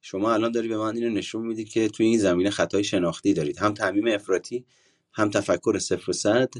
شما 0.00 0.32
الان 0.32 0.52
داری 0.52 0.68
به 0.68 0.78
من 0.78 0.96
اینو 0.96 1.10
نشون 1.10 1.46
میدی 1.46 1.64
که 1.64 1.88
توی 1.88 2.06
این 2.06 2.18
زمینه 2.18 2.50
خطای 2.50 2.84
شناختی 2.84 3.34
دارید. 3.34 3.58
هم 3.58 3.74
تعمیم 3.74 4.06
افراطی 4.06 4.66
هم 5.12 5.30
تفکر 5.30 5.78
صفر 5.78 6.10
و 6.10 6.12
صد 6.12 6.50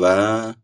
و 0.00 0.54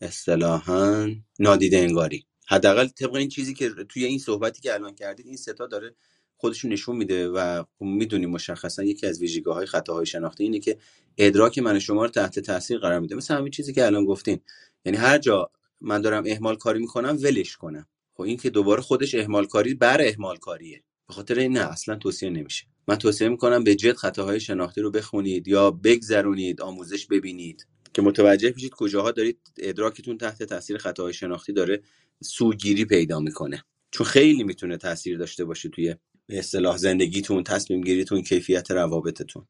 اصطلاحا 0.00 1.10
نادیده 1.38 1.78
انگاری. 1.78 2.26
حداقل 2.46 2.86
طبق 2.86 3.14
این 3.14 3.28
چیزی 3.28 3.54
که 3.54 3.70
توی 3.88 4.04
این 4.04 4.18
صحبتی 4.18 4.60
که 4.60 4.74
الان 4.74 4.94
کردید 4.94 5.26
این 5.26 5.36
ستا 5.36 5.66
داره 5.66 5.94
خودشون 6.36 6.72
نشون 6.72 6.96
میده 6.96 7.28
و 7.28 7.64
می‌دونیم 7.80 8.30
مشخصا 8.30 8.84
یکی 8.84 9.06
از 9.06 9.20
ویژگی 9.20 9.50
های 9.50 9.66
خطاهای 9.66 10.06
شناختی 10.06 10.44
اینه 10.44 10.58
که 10.58 10.78
ادراک 11.18 11.58
من 11.58 11.78
شما 11.78 12.04
رو 12.04 12.10
تحت 12.10 12.38
تاثیر 12.38 12.78
قرار 12.78 13.00
میده. 13.00 13.14
مثل 13.14 13.34
همین 13.34 13.50
چیزی 13.50 13.72
که 13.72 13.86
الان 13.86 14.04
گفتین. 14.04 14.40
یعنی 14.84 14.98
هر 14.98 15.18
جا 15.18 15.50
من 15.80 16.00
دارم 16.00 16.24
اهمال 16.26 16.56
کاری 16.56 16.78
می‌کنم 16.78 17.18
ولش 17.22 17.56
کنم. 17.56 17.86
خب 18.14 18.22
این 18.22 18.36
که 18.36 18.50
دوباره 18.50 18.82
خودش 18.82 19.14
اهمال 19.14 19.46
کاری 19.46 19.74
بر 19.74 20.00
اهمال 20.00 20.36
کاریه 20.36 20.82
به 21.08 21.14
خاطر 21.14 21.38
این 21.38 21.52
نه 21.52 21.60
اصلا 21.60 21.96
توصیه 21.96 22.30
نمیشه. 22.30 22.66
من 22.88 22.96
توصیه 22.96 23.28
می‌کنم 23.28 23.64
به 23.64 23.74
جد 23.74 23.92
خطاهای 23.92 24.40
شناختی 24.40 24.80
رو 24.80 24.90
بخونید 24.90 25.48
یا 25.48 25.70
بگذرونید 25.70 26.60
آموزش 26.60 27.06
ببینید. 27.06 27.66
که 27.94 28.02
متوجه 28.02 28.50
بشید 28.50 28.72
کجاها 28.74 29.10
دارید 29.10 29.38
ادراکتون 29.58 30.18
تحت 30.18 30.42
تاثیر 30.42 30.78
خطاهای 30.78 31.12
شناختی 31.12 31.52
داره 31.52 31.82
سوگیری 32.22 32.84
پیدا 32.84 33.20
می‌کنه. 33.20 33.64
چون 33.90 34.06
خیلی 34.06 34.44
می‌تونه 34.44 34.76
تاثیر 34.76 35.18
داشته 35.18 35.44
باشه 35.44 35.68
توی 35.68 35.94
به 36.26 36.38
اصطلاح 36.38 36.76
زندگیتون 36.76 37.42
تصمیم 37.42 37.80
گیریتون 37.80 38.22
کیفیت 38.22 38.70
روابطتون. 38.70 39.46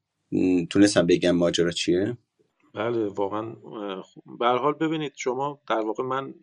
تونستم 0.70 1.06
بگم 1.06 1.30
ماجرا 1.30 1.70
چیه؟ 1.70 2.16
بله 2.74 3.06
واقعا 3.06 3.56
به 4.38 4.46
حال 4.46 4.72
ببینید 4.72 5.12
شما 5.16 5.60
در 5.68 5.80
واقع 5.80 6.04
من 6.04 6.34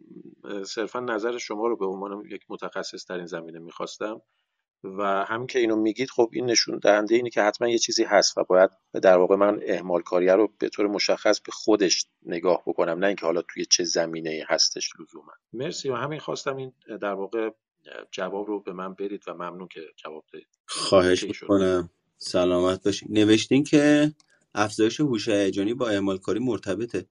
صرفا 0.65 0.99
نظر 0.99 1.38
شما 1.38 1.68
رو 1.68 1.77
به 1.77 1.85
عنوان 1.85 2.23
یک 2.31 2.41
متخصص 2.49 3.10
در 3.10 3.18
این 3.18 3.26
زمینه 3.26 3.60
می‌خواستم 3.60 4.22
و 4.84 5.26
همین 5.27 5.47
که 5.47 5.60
اینو 5.60 5.76
میگید 5.76 6.10
خب 6.10 6.30
این 6.34 6.45
نشون 6.45 6.80
دهنده 6.84 7.15
اینه 7.15 7.30
که 7.30 7.41
حتما 7.41 7.68
یه 7.68 7.77
چیزی 7.77 8.03
هست 8.03 8.38
و 8.38 8.43
باید 8.43 8.69
در 9.02 9.18
واقع 9.18 9.35
من 9.35 9.60
اهمال 9.68 10.02
کاریه 10.02 10.34
رو 10.34 10.49
به 10.60 10.69
طور 10.69 10.88
مشخص 10.88 11.39
به 11.39 11.52
خودش 11.52 12.07
نگاه 12.26 12.64
بکنم 12.68 12.99
نه 12.99 13.07
اینکه 13.07 13.26
حالا 13.26 13.41
توی 13.41 13.65
چه 13.65 13.84
زمینه 13.84 14.45
هستش 14.49 14.89
لزوما. 14.99 15.31
مرسی 15.53 15.89
و 15.89 15.95
همین 15.95 16.19
خواستم 16.19 16.57
این 16.57 16.73
در 17.02 17.14
واقع 17.14 17.49
جواب 18.11 18.47
رو 18.47 18.60
به 18.60 18.73
من 18.73 18.93
بدید 18.93 19.23
و 19.27 19.34
ممنون 19.34 19.68
که 19.68 19.81
جواب 19.95 20.26
دادید 20.34 20.47
خواهش 20.65 21.23
می‌کنم. 21.23 21.89
سلامت 22.18 22.84
باشید 22.84 23.11
نوشتین 23.11 23.64
که 23.64 24.11
افزایش 24.57 24.99
هوش 24.99 25.27
هیجانی 25.27 25.73
با 25.73 25.90
اعمال 25.90 26.18
کاری 26.18 26.40
مرتبطه. 26.40 27.06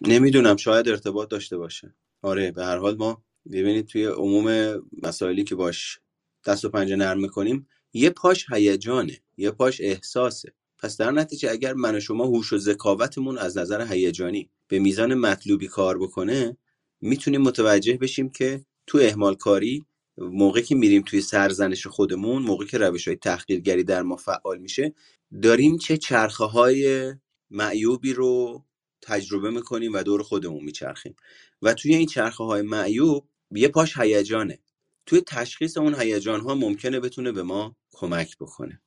نمی‌دونم 0.00 0.56
شاید 0.56 0.88
ارتباط 0.88 1.28
داشته 1.28 1.56
باشه. 1.56 1.94
آره 2.22 2.50
به 2.50 2.64
هر 2.64 2.76
حال 2.76 2.96
ما 2.96 3.22
ببینید 3.52 3.86
توی 3.86 4.04
عموم 4.04 4.78
مسائلی 5.02 5.44
که 5.44 5.54
باش 5.54 5.98
دست 6.46 6.64
و 6.64 6.68
پنجه 6.68 6.96
نرم 6.96 7.20
می‌کنیم 7.20 7.68
یه 7.92 8.10
پاش 8.10 8.46
هیجانه 8.52 9.20
یه 9.36 9.50
پاش 9.50 9.80
احساسه. 9.80 10.52
پس 10.78 10.96
در 10.96 11.10
نتیجه 11.10 11.50
اگر 11.50 11.74
من 11.74 11.94
و 11.94 12.00
شما 12.00 12.24
هوش 12.24 12.52
و 12.52 12.58
ذکاوتمون 12.58 13.38
از 13.38 13.58
نظر 13.58 13.92
هیجانی 13.92 14.50
به 14.68 14.78
میزان 14.78 15.14
مطلوبی 15.14 15.68
کار 15.68 15.98
بکنه 15.98 16.56
می‌تونیم 17.00 17.42
متوجه 17.42 17.96
بشیم 17.96 18.30
که 18.30 18.64
تو 18.86 18.98
اهمال 18.98 19.34
کاری 19.34 19.84
موقعی 20.18 20.62
که 20.62 20.74
میریم 20.74 21.02
توی 21.02 21.20
سرزنش 21.20 21.86
خودمون 21.86 22.42
موقعی 22.42 22.68
که 22.68 22.78
روش 22.78 23.08
های 23.08 23.16
تحقیرگری 23.16 23.84
در 23.84 24.02
ما 24.02 24.16
فعال 24.16 24.58
میشه 24.58 24.94
داریم 25.42 25.78
چه 25.78 25.96
چرخه 25.96 26.44
های 26.44 27.14
معیوبی 27.50 28.12
رو 28.12 28.64
تجربه 29.02 29.50
می‌کنیم 29.50 29.92
و 29.92 30.02
دور 30.02 30.22
خودمون 30.22 30.64
میچرخیم. 30.64 31.16
و 31.62 31.74
توی 31.74 31.94
این 31.94 32.06
چرخه 32.06 32.44
های 32.44 32.62
معیوب 32.62 33.28
یه 33.50 33.68
پاش 33.68 33.98
هیجانه. 33.98 34.58
توی 35.06 35.20
تشخیص 35.20 35.76
اون 35.76 35.94
هیجان 35.94 36.40
ها 36.40 36.54
ممکنه 36.54 37.00
بتونه 37.00 37.32
به 37.32 37.42
ما 37.42 37.76
کمک 37.92 38.38
بکنه. 38.38 38.80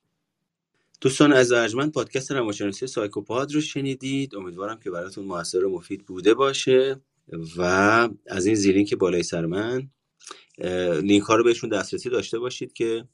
دوستان 1.00 1.32
عزیز 1.32 1.52
ارجمند 1.52 1.92
پادکست 1.92 2.32
روانشناسی 2.32 2.86
سایکوپاد 2.86 3.52
رو 3.52 3.60
شنیدید. 3.60 4.34
امیدوارم 4.34 4.80
که 4.80 4.90
براتون 4.90 5.24
موثر 5.24 5.64
و 5.64 5.76
مفید 5.76 6.06
بوده 6.06 6.34
باشه. 6.34 7.00
و 7.56 7.62
از 8.26 8.46
این 8.46 8.54
زیلینک 8.54 8.84
که 8.84 8.96
بالای 8.96 9.22
سر 9.22 9.46
من 9.46 9.90
لینک 11.02 11.22
ها 11.22 11.34
رو 11.34 11.44
بهشون 11.44 11.70
دسترسی 11.70 12.10
داشته 12.10 12.38
باشید 12.38 12.72
که 12.72 13.04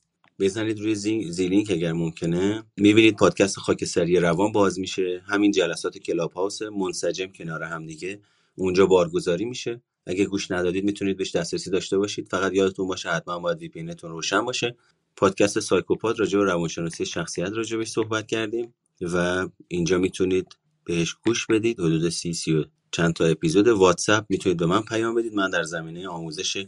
بزنید 0.40 0.81
روی 0.81 0.94
زیلینک 1.31 1.70
اگر 1.70 1.93
ممکنه. 1.93 2.65
می‌بینید 2.77 3.16
پادکست 3.16 3.59
خاکستری 3.59 4.16
روان 4.16 4.52
باز 4.52 4.78
میشه. 4.78 5.23
همین 5.27 5.51
جلسات 5.51 5.98
Clubhouse 5.98 6.62
منسجم 6.62 7.27
کنار 7.27 7.62
هم 7.62 7.86
دیگه. 7.86 8.20
اونجا 8.55 8.86
بارگذاری 8.86 9.44
میشه. 9.44 9.82
اگه 10.06 10.24
گوش 10.24 10.51
ندادید 10.51 10.85
می‌تونید 10.85 11.16
بهش 11.16 11.36
دسترسی 11.36 11.70
داشته 11.70 11.98
باشید. 11.98 12.28
فقط 12.28 12.52
یادتون 12.55 12.89
باشه 12.89 13.11
حتما 13.11 13.39
باید 13.39 13.62
وی 13.62 13.94
روشن 14.02 14.44
باشه. 14.44 14.77
پادکست 15.16 15.61
سایکوپاد 15.61 16.20
راجع 16.20 16.39
به 16.39 16.44
روانشناسی 16.44 17.06
شخصیت 17.06 17.51
راجع 17.52 17.77
بهش 17.77 17.89
صحبت 17.89 18.27
کردیم 18.27 18.74
و 19.01 19.48
اینجا 19.69 19.98
می‌تونید 19.98 20.56
بهش 20.85 21.15
گوش 21.24 21.47
بدید. 21.47 21.81
حدود 21.81 22.09
سی 22.09 22.32
سی 22.32 22.55
و 22.55 22.65
چند 22.90 23.12
تا 23.12 23.24
اپیزود 23.24 23.69
واتساپ 23.69 24.24
می‌تونید 24.28 24.59
به 24.59 24.66
من 24.66 24.82
پیام 24.82 25.15
بدید. 25.15 25.35
من 25.35 25.51
در 25.51 25.62
زمینه 25.62 26.09
آموزش 26.09 26.66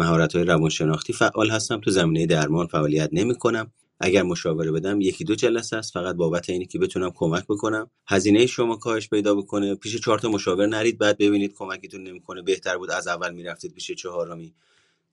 مهارت 0.00 0.36
های 0.36 0.44
روانشناختی 0.44 1.12
فعال 1.12 1.50
هستم. 1.50 1.80
تو 1.80 1.90
زمینه 1.90 2.26
درمان 2.26 2.66
فعالیت 2.66 3.10
نمی 3.12 3.34
کنم 3.34 3.72
اگر 4.00 4.22
مشاوره 4.22 4.70
بدم 4.72 5.00
یکی 5.00 5.24
دو 5.24 5.34
جلسه 5.34 5.76
است. 5.76 5.92
فقط 5.92 6.16
بابت 6.16 6.50
اینی 6.50 6.66
که 6.66 6.78
بتونم 6.78 7.10
کمک 7.14 7.44
بکنم. 7.48 7.90
هزینه 8.06 8.46
شما 8.46 8.76
کاهش 8.76 9.08
پیدا 9.08 9.34
بکنه. 9.34 9.74
پیش 9.74 9.96
چهار 9.96 10.18
تا 10.18 10.28
مشاور 10.28 10.66
نرید 10.66 10.98
بعد 10.98 11.18
ببینید 11.18 11.54
کمکتون 11.54 12.02
نمی‌کنه. 12.02 12.42
بهتر 12.42 12.78
بود 12.78 12.90
از 12.90 13.08
اول 13.08 13.34
می‌رفتید 13.34 13.74
پیش 13.74 13.92
چهارمی. 13.92 14.54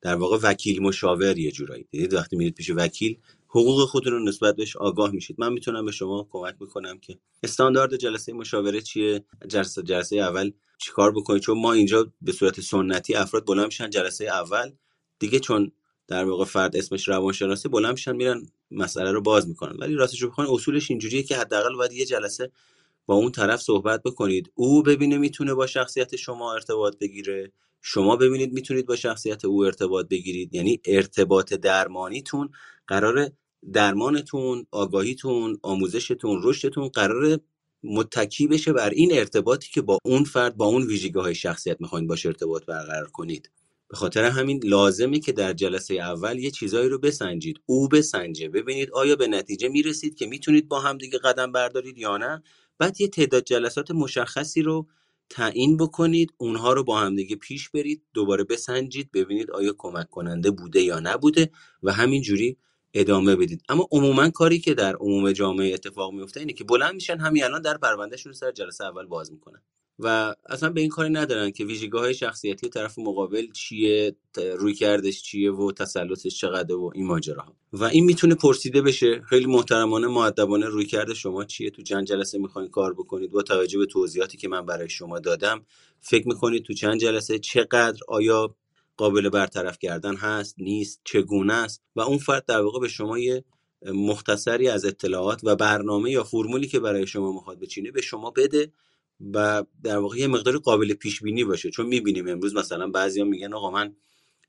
در 0.01 0.15
واقع 0.15 0.37
وکیل 0.43 0.81
مشاور 0.81 1.37
یه 1.37 1.51
جورایی. 1.51 1.85
دیدید؟ 1.91 2.13
وقتی 2.13 2.35
میرید 2.35 2.55
پیش 2.55 2.69
وکیل 2.69 3.17
حقوق 3.49 3.85
خودتون 3.85 4.13
رو 4.13 4.23
نسبت 4.23 4.55
بهش 4.55 4.77
آگاه 4.77 5.11
میشید. 5.11 5.35
من 5.39 5.53
می‌تونم 5.53 5.85
به 5.85 5.91
شما 5.91 6.27
کمک 6.31 6.55
بکنم 6.55 6.99
که 6.99 7.17
استاندارد 7.43 7.95
جلسه 7.95 8.33
مشاوره 8.33 8.81
چیه؟ 8.81 9.23
جلسه 9.47 9.83
جلسه 9.83 10.15
اول 10.15 10.51
چیکار 10.77 11.11
بکنید؟ 11.11 11.41
چون 11.41 11.61
ما 11.61 11.73
اینجا 11.73 12.11
به 12.21 12.31
صورت 12.31 12.61
سنتی 12.61 13.15
افراد 13.15 13.45
بلند 13.45 13.65
میشن 13.65 13.89
جلسه 13.89 14.25
اول 14.25 14.71
دیگه 15.19 15.39
چون 15.39 15.71
در 16.07 16.25
واقع 16.25 16.45
فرد 16.45 16.75
اسمش 16.75 17.07
روانشناسی 17.07 17.69
بلند 17.69 17.91
میشن 17.91 18.15
میرن 18.15 18.45
مسئله 18.71 19.11
رو 19.11 19.21
باز 19.21 19.47
می‌کنن. 19.47 19.77
ولی 19.77 19.93
راستش 19.93 20.21
رو 20.21 20.29
بخواین 20.29 20.51
اصولش 20.53 20.91
اینجوریه 20.91 21.23
که 21.23 21.37
حداقل 21.37 21.75
باید 21.75 21.91
یه 21.91 22.05
جلسه 22.05 22.51
با 23.07 23.15
اون 23.15 23.31
طرف 23.31 23.61
صحبت 23.61 24.03
بکنید. 24.03 24.51
او 24.55 24.83
ببینه 24.83 25.17
می‌تونه 25.17 25.53
با 25.53 25.67
شخصیت 25.67 26.15
شما 26.15 26.53
ارتباط 26.53 26.97
بگیره. 26.97 27.51
شما 27.81 28.15
ببینید 28.15 28.53
می‌تونید 28.53 28.85
با 28.85 28.95
شخصیت 28.95 29.45
او 29.45 29.65
ارتباط 29.65 30.07
بگیرید. 30.07 30.55
یعنی 30.55 30.81
ارتباط 30.85 31.53
درمانیتون 31.53 32.49
قرار 32.87 33.31
درمانتون 33.73 34.65
آگاهیتون 34.71 35.57
آموزشتون 35.61 36.41
رشدتون 36.43 36.87
قرار 36.87 37.39
متکی 37.83 38.47
بشه 38.47 38.73
بر 38.73 38.89
این 38.89 39.09
ارتباطی 39.13 39.69
که 39.73 39.81
با 39.81 39.97
اون 40.05 40.23
فرد 40.23 40.57
با 40.57 40.65
اون 40.65 40.83
ویژگی 40.83 41.19
های 41.19 41.35
شخصیت 41.35 41.77
می‌خواین 41.81 42.07
باش 42.07 42.25
ارتباط 42.25 42.65
برقرار 42.65 43.07
کنید. 43.07 43.51
به 43.89 43.97
خاطر 43.97 44.23
همین 44.23 44.61
لازمه 44.63 45.19
که 45.19 45.31
در 45.31 45.53
جلسه 45.53 45.93
اول 45.93 46.39
یه 46.39 46.51
چیزایی 46.51 46.89
رو 46.89 46.99
بسنجید. 46.99 47.59
او 47.65 47.87
بسنجه. 47.87 48.49
ببینید 48.49 48.91
آیا 48.91 49.15
به 49.15 49.27
نتیجه 49.27 49.69
می‌رسید 49.69 50.15
که 50.15 50.25
می‌تونید 50.25 50.67
با 50.67 50.79
هم 50.79 50.97
دیگه 50.97 51.17
قدم 51.17 51.51
بردارید 51.51 51.97
یا 51.97 52.17
نه. 52.17 52.43
بعد 52.79 53.01
یه 53.01 53.07
تعداد 53.07 53.43
جلسات 53.43 53.91
مشخصی 53.91 54.61
رو 54.61 54.87
تعیین 55.29 55.77
بکنید 55.77 56.33
اونها 56.37 56.73
رو 56.73 56.83
با 56.83 56.99
هم 56.99 57.15
دیگه 57.15 57.35
پیش 57.35 57.69
برید 57.69 58.03
دوباره 58.13 58.43
بسنجید 58.43 59.11
ببینید 59.11 59.51
آیا 59.51 59.75
کمک 59.77 60.09
کننده 60.09 60.51
بوده 60.51 60.81
یا 60.81 60.99
نبوده 60.99 61.51
و 61.83 61.91
همینجوری 61.93 62.57
ادامه 62.93 63.35
بدید. 63.35 63.63
اما 63.69 63.87
عموما 63.91 64.29
کاری 64.29 64.59
که 64.59 64.73
در 64.73 64.95
عموم 64.95 65.31
جامعه 65.31 65.73
اتفاق 65.73 66.13
میفته 66.13 66.39
اینه 66.39 66.53
که 66.53 66.63
بلند 66.63 66.93
میشن 66.95 67.19
همین 67.19 67.43
الان 67.43 67.61
در 67.61 67.77
پروندهشون 67.77 68.31
رو 68.31 68.37
سر 68.37 68.51
جلسه 68.51 68.85
اول 68.85 69.05
باز 69.05 69.31
می‌کنن. 69.31 69.61
و 69.99 70.35
اصلا 70.49 70.69
به 70.69 70.81
این 70.81 70.89
کاری 70.89 71.09
ندارن 71.09 71.51
که 71.51 71.65
ویژگی 71.65 71.97
های 71.97 72.13
شخصیتی 72.13 72.69
طرف 72.69 72.99
مقابل 72.99 73.51
چیه 73.51 74.15
روی 74.57 74.73
کردش 74.73 75.21
چیه 75.21 75.51
و 75.51 75.71
تسلطش 75.71 76.39
چقدر 76.39 76.75
و 76.75 76.91
این 76.95 77.05
ماجراها. 77.05 77.55
و 77.73 77.83
این 77.83 78.05
می‌تونه 78.05 78.35
پرسیده 78.35 78.81
بشه 78.81 79.21
خیلی 79.29 79.45
محترمانه 79.45 80.07
معدبانه 80.07 80.65
روی 80.65 80.85
کرده 80.85 81.13
شما 81.13 81.43
چیه 81.43 81.69
تو 81.69 81.81
چند 81.81 82.05
جلسه 82.05 82.37
می‌خواین 82.37 82.69
کار 82.69 82.93
بکنید. 82.93 83.31
با 83.31 83.41
توجه 83.41 83.79
به 83.79 83.85
توضیحاتی 83.85 84.37
که 84.37 84.47
من 84.47 84.65
برای 84.65 84.89
شما 84.89 85.19
دادم 85.19 85.65
فکر 86.01 86.27
می‌کنید 86.27 86.63
تو 86.63 86.73
چند 86.73 86.99
جلسه 86.99 87.39
چقدر 87.39 87.99
آیا 88.07 88.55
قابل 88.97 89.29
برطرف 89.29 89.79
کردن 89.79 90.15
هست 90.15 90.55
نیست 90.57 91.01
چگونه 91.03 91.53
است؟ 91.53 91.81
و 91.95 92.01
اون 92.01 92.17
فرد 92.17 92.45
در 92.45 92.61
واقع 92.61 92.79
به 92.79 92.87
شما 92.87 93.19
یه 93.19 93.43
مختصری 93.85 94.69
از 94.69 94.85
اطلاعات 94.85 95.41
و 95.43 95.55
برنامه 95.55 96.11
یا 96.11 96.23
فرمولی 96.23 96.67
که 96.67 96.79
برای 96.79 97.07
شما 97.07 97.31
می‌خواد 97.31 97.59
بچینه 97.59 97.91
به 97.91 98.01
شما 98.01 98.31
بده 98.31 98.71
و 99.33 99.63
در 99.83 99.97
واقع 99.97 100.17
یه 100.17 100.27
مقدار 100.27 100.57
قابل 100.57 100.93
پیش 100.93 101.23
بینی 101.23 101.43
باشه. 101.43 101.69
چون 101.69 101.85
می‌بینیم 101.85 102.27
امروز 102.27 102.55
مثلا 102.55 102.87
بعضیا 102.87 103.25
میگن 103.25 103.53
آقا 103.53 103.71
من 103.71 103.95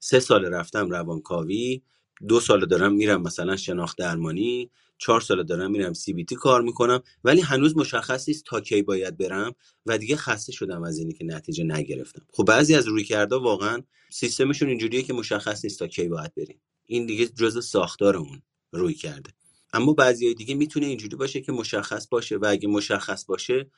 سه 0.01 0.21
سال 0.21 0.45
رفتم 0.45 0.91
روانکاوی 0.91 1.83
دو 2.29 2.41
سال 2.41 2.67
دارم 2.67 2.93
میرم 2.95 3.23
مثلا 3.23 3.57
شناخت 3.57 3.99
درمانی 3.99 4.71
چهار 4.99 5.21
سال 5.21 5.43
دارم 5.43 5.71
میرم 5.71 5.93
سی 5.93 6.13
بی 6.13 6.25
تی 6.25 6.35
کار 6.35 6.63
می‌کنم 6.63 7.03
ولی 7.25 7.41
هنوز 7.41 7.77
مشخص 7.77 8.29
نیست 8.29 8.45
تا 8.45 8.61
کی 8.61 8.83
باید 8.83 9.19
برم 9.19 9.55
و 9.87 9.99
دیگه 9.99 10.17
خسته 10.17 10.53
شدم 10.53 10.83
از 10.83 10.99
اینی 10.99 11.13
که 11.13 11.25
نتیجه 11.25 11.65
نگرفتم. 11.65 12.23
خب 12.33 12.45
بعضی 12.45 12.75
از 12.75 12.89
روی 12.89 13.05
کرده 13.05 13.37
واقعا 13.37 13.83
سیستمشون 14.11 14.69
اینجوریه 14.69 15.03
که 15.03 15.13
مشخص 15.13 15.65
نیست 15.65 15.79
تا 15.79 15.87
کی 15.87 16.09
باید 16.09 16.35
بریم. 16.35 16.61
این 16.87 17.07
دیگه 17.07 17.27
جزء 17.27 17.61
ساختار 17.61 18.17
اون 18.17 18.43
روی 18.73 18.95
کرده. 18.95 19.31
اما 19.73 19.93
بعضی 19.93 20.35
دیگه 20.35 20.55
می‌تونه 20.55 20.87
اینجوری 20.87 21.17
باشه 21.17 21.41
که 21.41 21.53
مشخص 21.53 22.09
باشه 22.09 22.37
و 22.37 22.47
اگه 22.49 22.69
مشخص 22.69 23.25
باشه 23.25 23.71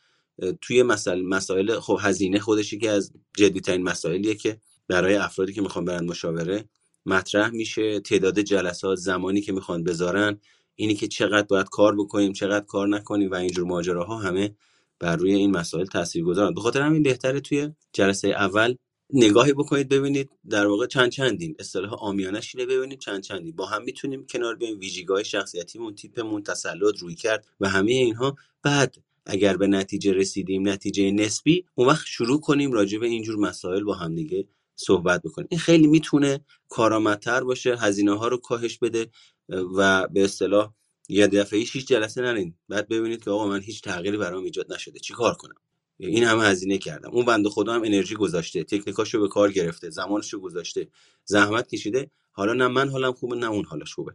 توی 0.61 0.83
مسائل 0.83 1.23
مسائل 1.23 1.81
خب 1.81 1.99
هزینه 2.01 2.39
خودش 2.39 2.75
که 2.75 2.91
از 2.91 3.13
جدیترین 3.37 3.83
مسائلیه 3.83 4.35
که 4.35 4.61
برای 4.89 5.17
افرادی 5.17 5.53
که 5.53 5.63
می‌خوان 5.63 5.85
برن 5.85 6.05
مشاوره 6.05 6.65
مطرح 7.07 7.51
میشه. 7.51 8.01
تعداد 8.01 8.41
جلسات 8.41 8.99
زمانی 8.99 9.41
که 9.41 9.53
می‌خوان 9.53 9.85
بذارن 9.85 10.41
اینی 10.75 10.95
که 10.95 11.09
چقدر 11.09 11.47
باید 11.47 11.69
کار 11.69 11.97
بکنیم 11.97 12.33
چقدر 12.33 12.65
کار 12.65 12.89
نکنیم 12.89 13.31
و 13.31 13.35
اینجور 13.35 13.65
ماجراها 13.65 14.19
همه 14.19 14.55
بر 14.99 15.17
روی 15.17 15.35
این 15.35 15.51
مسائل 15.51 15.85
تاثیر 15.85 16.25
گذارن. 16.25 16.55
به 16.55 16.61
خاطر 16.61 16.83
همین 16.83 17.03
بهتره 17.03 17.41
توی 17.41 17.71
جلسه 17.93 18.29
اول 18.29 18.75
نگاهی 19.13 19.53
بکنید 19.53 19.89
ببینید 19.89 20.31
در 20.51 20.67
واقع 20.67 20.87
چند 20.87 21.11
چندین. 21.11 21.57
اصطلاح 21.59 21.95
آمیانش 21.95 22.55
اینه 22.55 22.67
ببینید 22.67 22.99
چند 22.99 23.23
چندین. 23.23 23.57
با 23.57 23.67
هم 23.67 23.83
می‌تونیم 23.83 24.27
کنار 24.27 24.57
بیایم. 24.57 24.79
ویژگی‌های 24.79 25.25
شخصیتیمون 25.25 25.95
تیپمون 25.95 26.43
تسلط 26.43 26.99
روی 26.99 27.15
کرد 27.15 27.47
و 27.61 27.69
همه 27.69 27.93
اینها. 27.93 28.37
بعد 28.63 28.97
اگر 29.31 29.57
به 29.57 29.67
نتیجه 29.67 30.13
رسیدیم 30.13 30.69
نتیجه 30.69 31.11
نسبی 31.11 31.65
اون 31.75 31.89
وقت 31.89 32.07
شروع 32.07 32.41
کنیم 32.41 32.73
راجع 32.73 32.99
به 32.99 33.07
اینجور 33.07 33.37
مسائل 33.37 33.85
با 33.85 33.95
هم 33.95 34.15
دیگه 34.15 34.49
صحبت 34.77 35.23
بکنیم. 35.23 35.49
این 35.51 35.61
خیلی 35.61 35.87
می‌تونه 35.87 36.45
کارآمدتر 36.69 37.45
باشه 37.45 37.77
هزینه 37.77 38.19
ها 38.19 38.29
رو 38.29 38.37
کاهش 38.37 38.79
بده 38.79 39.11
و 39.49 40.09
به 40.09 40.25
اصطلاح 40.25 40.75
یه 41.09 41.27
دفعه 41.27 41.61
هیچ 41.61 41.89
جلسه 41.89 42.23
نرین. 42.23 42.55
بعد 42.69 42.89
ببینید 42.89 43.25
که 43.25 43.31
آقا 43.31 43.49
من 43.49 43.61
هیچ 43.61 43.83
تغییری 43.83 44.17
برام 44.17 44.45
ایجاد 44.45 44.73
نشده. 44.73 44.99
چی 44.99 45.15
کار 45.15 45.35
کنم؟ 45.35 45.55
این 45.99 46.25
همه 46.25 46.45
هزینه 46.45 46.79
کردم. 46.79 47.11
اون 47.11 47.25
بنده 47.25 47.49
خدا 47.49 47.73
هم 47.73 47.85
انرژی 47.85 48.15
گذاشته 48.15 48.65
تکنیکاشو 48.65 49.21
به 49.21 49.29
کار 49.29 49.53
گرفته 49.53 49.91
زمانشو 49.91 50.41
گذاشته 50.41 50.89
زحمت 51.25 51.69
کشیده. 51.69 52.11
حالا 52.33 52.53
نه 52.53 52.69
من 52.69 52.91
حالم 52.91 53.13
خوبه 53.13 53.37
نه 53.37 53.47
اون 53.51 53.65
حالش 53.65 53.95
خوبه. 53.95 54.13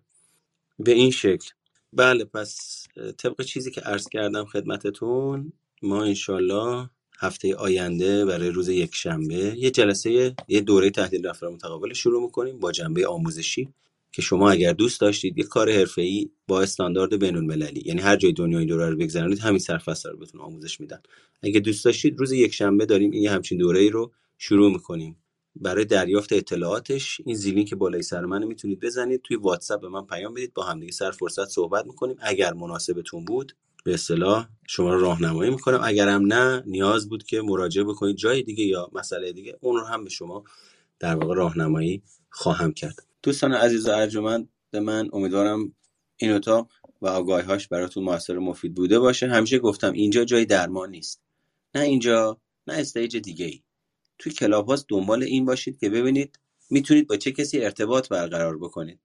به 0.79 0.91
این 0.91 1.11
شکل 1.11 1.49
بله 1.95 2.25
پس 2.25 2.85
طبق 3.19 3.43
چیزی 3.43 3.71
که 3.71 3.81
عرض 3.81 4.09
کردم 4.09 4.45
خدمتتون 4.45 5.53
ما 5.83 6.05
انشالله 6.05 6.91
هفته 7.19 7.55
آینده 7.55 8.25
برای 8.25 8.49
روز 8.49 8.69
یک 8.69 8.95
شنبه 8.95 9.35
یه 9.57 9.71
جلسه 9.71 10.35
یه 10.49 10.61
دوره 10.61 10.91
تحلیل 10.91 11.27
رفتار 11.27 11.51
متقابل 11.51 11.93
شروع 11.93 12.23
می‌کنیم 12.23 12.59
با 12.59 12.73
جنبه 12.73 13.07
آموزشی 13.07 13.69
که 14.13 14.23
شما 14.23 14.51
اگر 14.51 14.73
دوست 14.73 15.01
داشتید 15.01 15.39
یه 15.39 15.45
کار 15.45 15.71
حرفه‌ای 15.71 16.31
با 16.47 16.61
استاندارد 16.61 17.19
بین 17.19 17.37
المللی 17.37 17.83
یعنی 17.85 18.01
هر 18.01 18.17
جای 18.17 18.33
دنیا 18.33 18.59
این 18.59 18.69
دوره 18.69 18.89
رو 18.91 18.97
بگذرونید 18.97 19.39
همین 19.39 19.59
سرفصل 19.59 20.11
رو 20.11 20.17
بهتون 20.17 20.41
آموزش 20.41 20.81
میدن. 20.81 21.01
اگه 21.43 21.61
دوست 21.61 21.85
داشتید 21.85 22.19
روز 22.19 22.33
یک 22.33 22.55
شنبه 22.55 22.87
داریم 22.87 23.11
این 23.11 23.29
همچین 23.29 23.59
دوره 23.59 23.81
ای 23.81 23.91
رو 23.91 24.13
شروع 24.39 24.71
می‌کنیم. 24.73 25.17
برای 25.55 25.85
دریافت 25.85 26.33
اطلاعاتش. 26.33 27.21
این 27.25 27.35
زیلینک 27.35 27.67
که 27.67 27.75
بالای 27.75 28.01
سر 28.01 28.25
من 28.25 28.43
می‌تونید 28.43 28.79
بزنید. 28.79 29.21
توی 29.21 29.37
واتساپ 29.37 29.81
به 29.81 29.89
من 29.89 30.05
پیام 30.05 30.33
بدید. 30.33 30.53
با 30.53 30.63
همدیگه 30.63 30.91
سر 30.91 31.11
فرصت 31.11 31.45
صحبت 31.45 31.85
می‌کنیم. 31.85 32.15
اگر 32.19 32.53
مناسبتون 32.53 33.25
بود 33.25 33.55
به 33.83 33.93
اصطلاح 33.93 34.47
شما 34.67 34.93
رو 34.93 34.99
راهنمایی 34.99 35.51
می‌کنم. 35.51 35.79
اگرم 35.83 36.33
نه 36.33 36.63
نیاز 36.65 37.09
بود 37.09 37.23
که 37.23 37.41
مراجعه 37.41 37.83
بکنید 37.83 38.15
جای 38.15 38.43
دیگه 38.43 38.63
یا 38.63 38.89
مسئله 38.93 39.31
دیگه 39.31 39.57
اون 39.61 39.75
رو 39.75 39.85
هم 39.85 40.03
به 40.03 40.09
شما 40.09 40.43
در 40.99 41.15
واقع 41.15 41.35
راهنمایی 41.35 42.03
خواهم 42.29 42.73
کرد. 42.73 43.07
دوستان 43.23 43.53
عزیز 43.53 43.87
و 43.87 43.91
ارجمند 43.91 44.49
من 44.73 45.09
امیدوارم 45.13 45.73
این 46.17 46.31
اتاق 46.31 46.71
و 47.01 47.07
آگاهی‌هاش 47.07 47.67
براتون 47.67 48.03
موثر 48.03 48.37
و 48.37 48.41
مفید 48.41 48.75
بوده 48.75 48.99
باشه. 48.99 49.27
همیشه 49.27 49.59
گفتم 49.59 49.93
اینجا 49.93 50.25
جای 50.25 50.45
درمان 50.45 50.89
نیست. 50.89 51.21
نه 51.75 51.81
اینجا 51.81 52.39
نه 52.67 52.73
stage 52.73 53.17
دیگه 53.17 53.45
ای 53.45 53.61
توی 54.17 54.31
Clubhouse 54.31 54.85
دنبال 54.89 55.23
این 55.23 55.45
باشید 55.45 55.79
که 55.79 55.89
ببینید 55.89 56.39
می‌تونید 56.69 57.07
با 57.07 57.17
چه 57.17 57.31
کسی 57.31 57.59
ارتباط 57.59 58.09
برقرار 58.09 58.57
بکنید. 58.57 58.99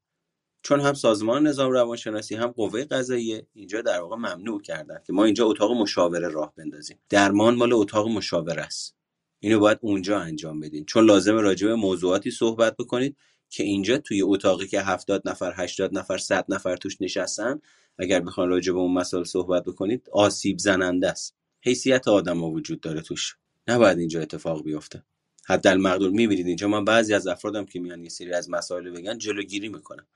چون 0.63 0.81
هم 0.81 0.95
سازمان 0.95 1.47
نظام 1.47 1.73
روانشناسی 1.73 2.35
هم 2.35 2.47
قوه 2.47 2.85
قضاییه 2.85 3.47
اینجا 3.53 3.83
در 3.83 4.01
واقع 4.01 4.17
ممنوع 4.17 4.63
کردن 4.63 4.99
که 5.07 5.13
ما 5.13 5.25
اینجا 5.25 5.47
اتاق 5.47 5.73
مشاوره 5.73 6.29
راه 6.29 6.53
بندازیم. 6.57 6.99
درمان 7.09 7.55
مال 7.55 7.73
اتاق 7.73 8.09
مشاوره 8.09 8.63
است. 8.63 8.97
اینو 9.41 9.61
باید 9.61 9.79
اونجا 9.81 10.19
انجام 10.19 10.61
بدین. 10.61 10.85
چون 10.85 11.05
لازم 11.05 11.37
راجع 11.37 11.67
به 11.67 11.75
موضوعاتی 11.75 12.31
صحبت 12.31 12.77
بکنید 12.77 13.17
که 13.51 13.63
اینجا 13.63 13.99
توی 13.99 14.23
اتاقی 14.23 14.67
که 14.67 14.81
70 14.81 15.29
نفر 15.29 15.53
80 15.57 15.99
نفر 15.99 16.19
100 16.19 16.45
نفر 16.49 16.77
توش 16.77 17.01
نشستن 17.01 17.61
اگر 17.99 18.21
بخوان 18.21 18.49
راجع 18.49 18.73
به 18.73 18.79
اون 18.79 18.93
مسائل 18.93 19.25
صحبت 19.25 19.65
بکنید 19.65 20.09
آسیب 20.13 20.59
زننده 20.59 21.11
است. 21.11 21.37
حیثیت 21.61 22.09
آدم 22.09 22.43
وجود 22.43 22.81
داره 22.81 23.01
توش. 23.01 23.37
نباید 23.69 23.99
اینجا 23.99 24.21
اتفاق 24.21 24.65
بیفته. 24.65 25.03
حدالمقدور 25.47 26.11
می‌بینید 26.11 26.47
اینجا. 26.47 26.69
من 26.69 26.85
بعضی 26.85 27.15
از 27.15 27.27
افرادم 27.27 27.65
که 27.65 27.81
میان 27.81 28.03
یه 28.03 28.09
سری 28.09 28.33
از 28.33 28.51
مسائل 28.51 28.91
بگن 28.91 29.19
جلوگیری 29.19 29.69
می‌کنم 29.69 30.07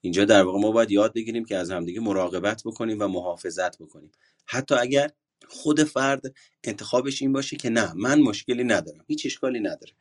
اینجا 0.00 0.24
در 0.24 0.42
واقع 0.42 0.58
ما 0.58 0.70
باید 0.70 0.90
یاد 0.90 1.12
بگیریم 1.12 1.44
که 1.44 1.56
از 1.56 1.70
همدیگه 1.70 2.00
مراقبت 2.00 2.62
بکنیم 2.64 3.00
و 3.00 3.08
محافظت 3.08 3.78
بکنیم. 3.78 4.12
حتی 4.46 4.74
اگر 4.74 5.10
خود 5.48 5.84
فرد 5.84 6.22
انتخابش 6.64 7.22
این 7.22 7.32
باشه 7.32 7.56
که 7.56 7.70
نه 7.70 7.92
من 7.94 8.20
مشکلی 8.20 8.64
ندارم 8.64 9.04
هیچ 9.08 9.26
اشکالی 9.26 9.60
نداره. 9.60 9.92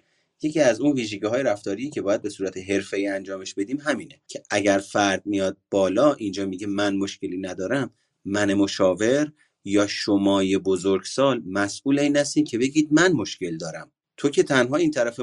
یکی 0.41 0.59
از 0.59 0.81
اون 0.81 0.93
ویژگی 0.93 1.25
های 1.25 1.43
رفتاری 1.43 1.89
که 1.89 2.01
باید 2.01 2.21
به 2.21 2.29
صورت 2.29 2.57
حرفه 2.57 3.05
انجامش 3.09 3.53
بدیم 3.53 3.79
همینه 3.79 4.21
که 4.27 4.43
اگر 4.49 4.77
فرد 4.77 5.25
میاد 5.25 5.57
بالا 5.71 6.13
اینجا 6.13 6.45
میگه 6.45 6.67
من 6.67 6.95
مشکلی 6.95 7.37
ندارم 7.37 7.93
من 8.25 8.53
مشاور 8.53 9.31
یا 9.65 9.87
شمای 9.87 10.57
بزرگسال 10.57 11.43
مسئول 11.45 11.99
این 11.99 12.17
هستین 12.17 12.43
که 12.43 12.57
بگید 12.57 12.87
من 12.91 13.11
مشکل 13.11 13.57
دارم. 13.57 13.91
تو 14.17 14.29
که 14.29 14.43
تنها 14.43 14.75
این 14.75 14.91
طرف 14.91 15.19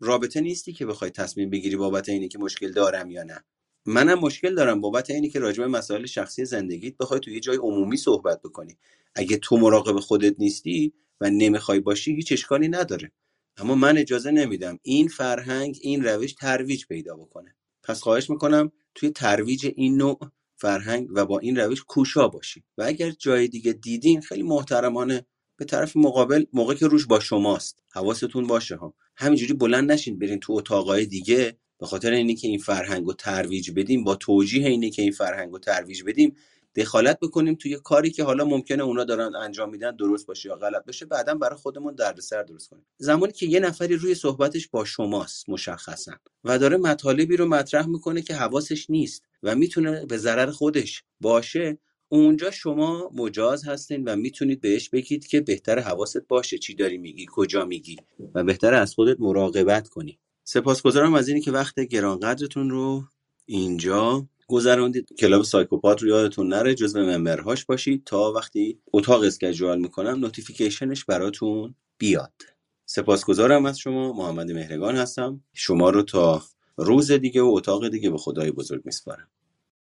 رابطه 0.00 0.40
نیستی 0.40 0.72
که 0.72 0.86
بخوای 0.86 1.10
تصمیم 1.10 1.50
بگیری 1.50 1.76
بابت 1.76 2.08
اینی 2.08 2.28
که 2.28 2.38
مشکل 2.38 2.72
دارم 2.72 3.10
یا 3.10 3.22
نه. 3.22 3.44
منم 3.86 4.18
مشکل 4.18 4.54
دارم 4.54 4.80
بابت 4.80 5.10
اینی 5.10 5.30
که 5.30 5.38
راجع 5.38 5.62
به 5.62 5.68
مسائل 5.68 6.06
شخصی 6.06 6.44
زندگیت 6.44 6.96
بخوای 6.96 7.20
تو 7.20 7.30
یه 7.30 7.40
جای 7.40 7.56
عمومی 7.56 7.96
صحبت 7.96 8.42
بکنی. 8.42 8.78
اگه 9.14 9.36
تو 9.36 9.56
مراقب 9.56 10.00
خودت 10.00 10.34
نیستی 10.38 10.92
و 11.20 11.30
نمی‌خوای 11.30 11.80
باشی 11.80 12.14
هیچ 12.14 12.32
اشکالی 12.32 12.68
نداره. 12.68 13.12
اما 13.56 13.74
من 13.74 13.98
اجازه 13.98 14.30
نمیدم 14.30 14.78
این 14.82 15.08
فرهنگ 15.08 15.78
این 15.82 16.04
روش 16.04 16.32
ترویج 16.32 16.86
پیدا 16.86 17.16
بکنه. 17.16 17.56
پس 17.82 18.00
خواهش 18.00 18.30
می‌کنم 18.30 18.72
توی 18.94 19.10
ترویج 19.10 19.70
این 19.76 19.96
نوع 19.96 20.18
فرهنگ 20.60 21.08
و 21.14 21.26
با 21.26 21.38
این 21.38 21.56
روش 21.56 21.84
کوشا 21.84 22.28
باشی 22.28 22.64
و 22.78 22.82
اگر 22.82 23.10
جای 23.10 23.48
دیگه 23.48 23.72
دیدین 23.72 24.20
خیلی 24.20 24.42
محترمانه 24.42 25.26
به 25.56 25.64
طرف 25.64 25.96
مقابل 25.96 26.44
موقع 26.52 26.74
که 26.74 26.86
روش 26.86 27.06
با 27.06 27.20
شماست. 27.20 27.82
حواستون 27.92 28.46
باشه 28.46 28.76
ها. 28.76 28.94
همینجوری 29.16 29.52
بلند 29.52 29.92
نشین 29.92 30.18
برین 30.18 30.40
تو 30.40 30.52
اتاقای 30.52 31.06
دیگه. 31.06 31.56
به 31.78 31.86
خاطر 31.86 32.10
اینی 32.10 32.34
که 32.34 32.48
این 32.48 32.58
فرهنگ 32.58 33.06
رو 33.06 33.12
ترویج 33.12 33.70
بدیم 33.70 34.04
با 34.04 34.16
توجیه 34.16 34.68
اینی 34.68 34.90
که 34.90 35.02
این 35.02 35.12
فرهنگ 35.12 35.52
رو 35.52 35.58
ترویج 35.58 36.02
بدیم 36.06 36.36
دخالت 36.76 37.18
بکنیم 37.20 37.54
توی 37.54 37.76
کاری 37.84 38.10
که 38.10 38.24
حالا 38.24 38.44
ممکنه 38.44 38.82
اونا 38.82 39.04
دارن 39.04 39.34
انجام 39.34 39.70
میدن 39.70 39.96
درست 39.96 40.26
باشه 40.26 40.48
یا 40.48 40.56
غلط 40.56 40.84
باشه 40.86 41.06
بعدا 41.06 41.34
برای 41.34 41.58
خودمون 41.58 41.94
دردسر 41.94 42.42
درست 42.42 42.68
کنیم. 42.70 42.86
زمانی 42.98 43.32
که 43.32 43.46
یه 43.46 43.60
نفری 43.60 43.96
روی 43.96 44.14
صحبتش 44.14 44.68
با 44.68 44.84
شماست 44.84 45.48
مشخصا. 45.48 46.12
و 46.44 46.58
داره 46.58 46.76
مطالبی 46.76 47.36
رو 47.36 47.46
مطرح 47.46 47.86
می‌کنه 47.86 48.22
که 48.22 48.34
حواسش 48.34 48.90
نیست. 48.90 49.29
و 49.42 49.54
می‌تونه 49.54 50.06
به 50.06 50.16
ضرر 50.16 50.50
خودش 50.50 51.02
باشه 51.20 51.78
اونجا 52.08 52.50
شما 52.50 53.10
مجاز 53.14 53.64
هستین 53.64 54.04
و 54.04 54.16
می‌تونید 54.16 54.60
بهش 54.60 54.88
بگید 54.88 55.26
که 55.26 55.40
بهتر 55.40 55.78
حواست 55.78 56.28
باشه 56.28 56.58
چی 56.58 56.74
داری 56.74 56.98
میگی 56.98 57.26
کجا 57.30 57.64
میگی 57.64 57.96
و 58.34 58.44
بهتر 58.44 58.74
از 58.74 58.94
خودت 58.94 59.16
مراقبت 59.20 59.88
کنی. 59.88 60.18
سپاسگزارم 60.44 61.14
از 61.14 61.28
اینی 61.28 61.40
که 61.40 61.52
وقت 61.52 61.80
گرانقدرتون 61.80 62.70
رو 62.70 63.04
اینجا 63.46 64.26
گذراندید. 64.48 65.08
club 65.18 65.42
سایکوپاد 65.42 66.02
رو 66.02 66.08
یادتون 66.08 66.48
نره 66.48 66.74
جزو 66.74 67.00
ممبرهاش 67.00 67.64
باشید 67.64 68.04
تا 68.04 68.32
وقتی 68.32 68.78
اتاق 68.92 69.22
schedule 69.22 69.78
می‌کنم 69.78 70.18
notification 70.18 70.92
ش 70.92 71.04
براتون 71.04 71.74
بیاد. 71.98 72.32
سپاسگزارم 72.86 73.66
از 73.66 73.78
شما 73.78 74.12
محمد 74.12 74.50
مهرگان 74.50 74.96
هستم. 74.96 75.44
شما 75.54 75.90
رو 75.90 76.02
تا 76.02 76.42
روز 76.76 77.12
دیگه 77.12 77.42
و 77.42 77.46
اتاق 77.46 77.88
دیگه 77.88 78.10
به 78.10 78.18
خدای 78.18 78.50
بزرگ 78.52 78.82
میسپارم. 78.86 79.28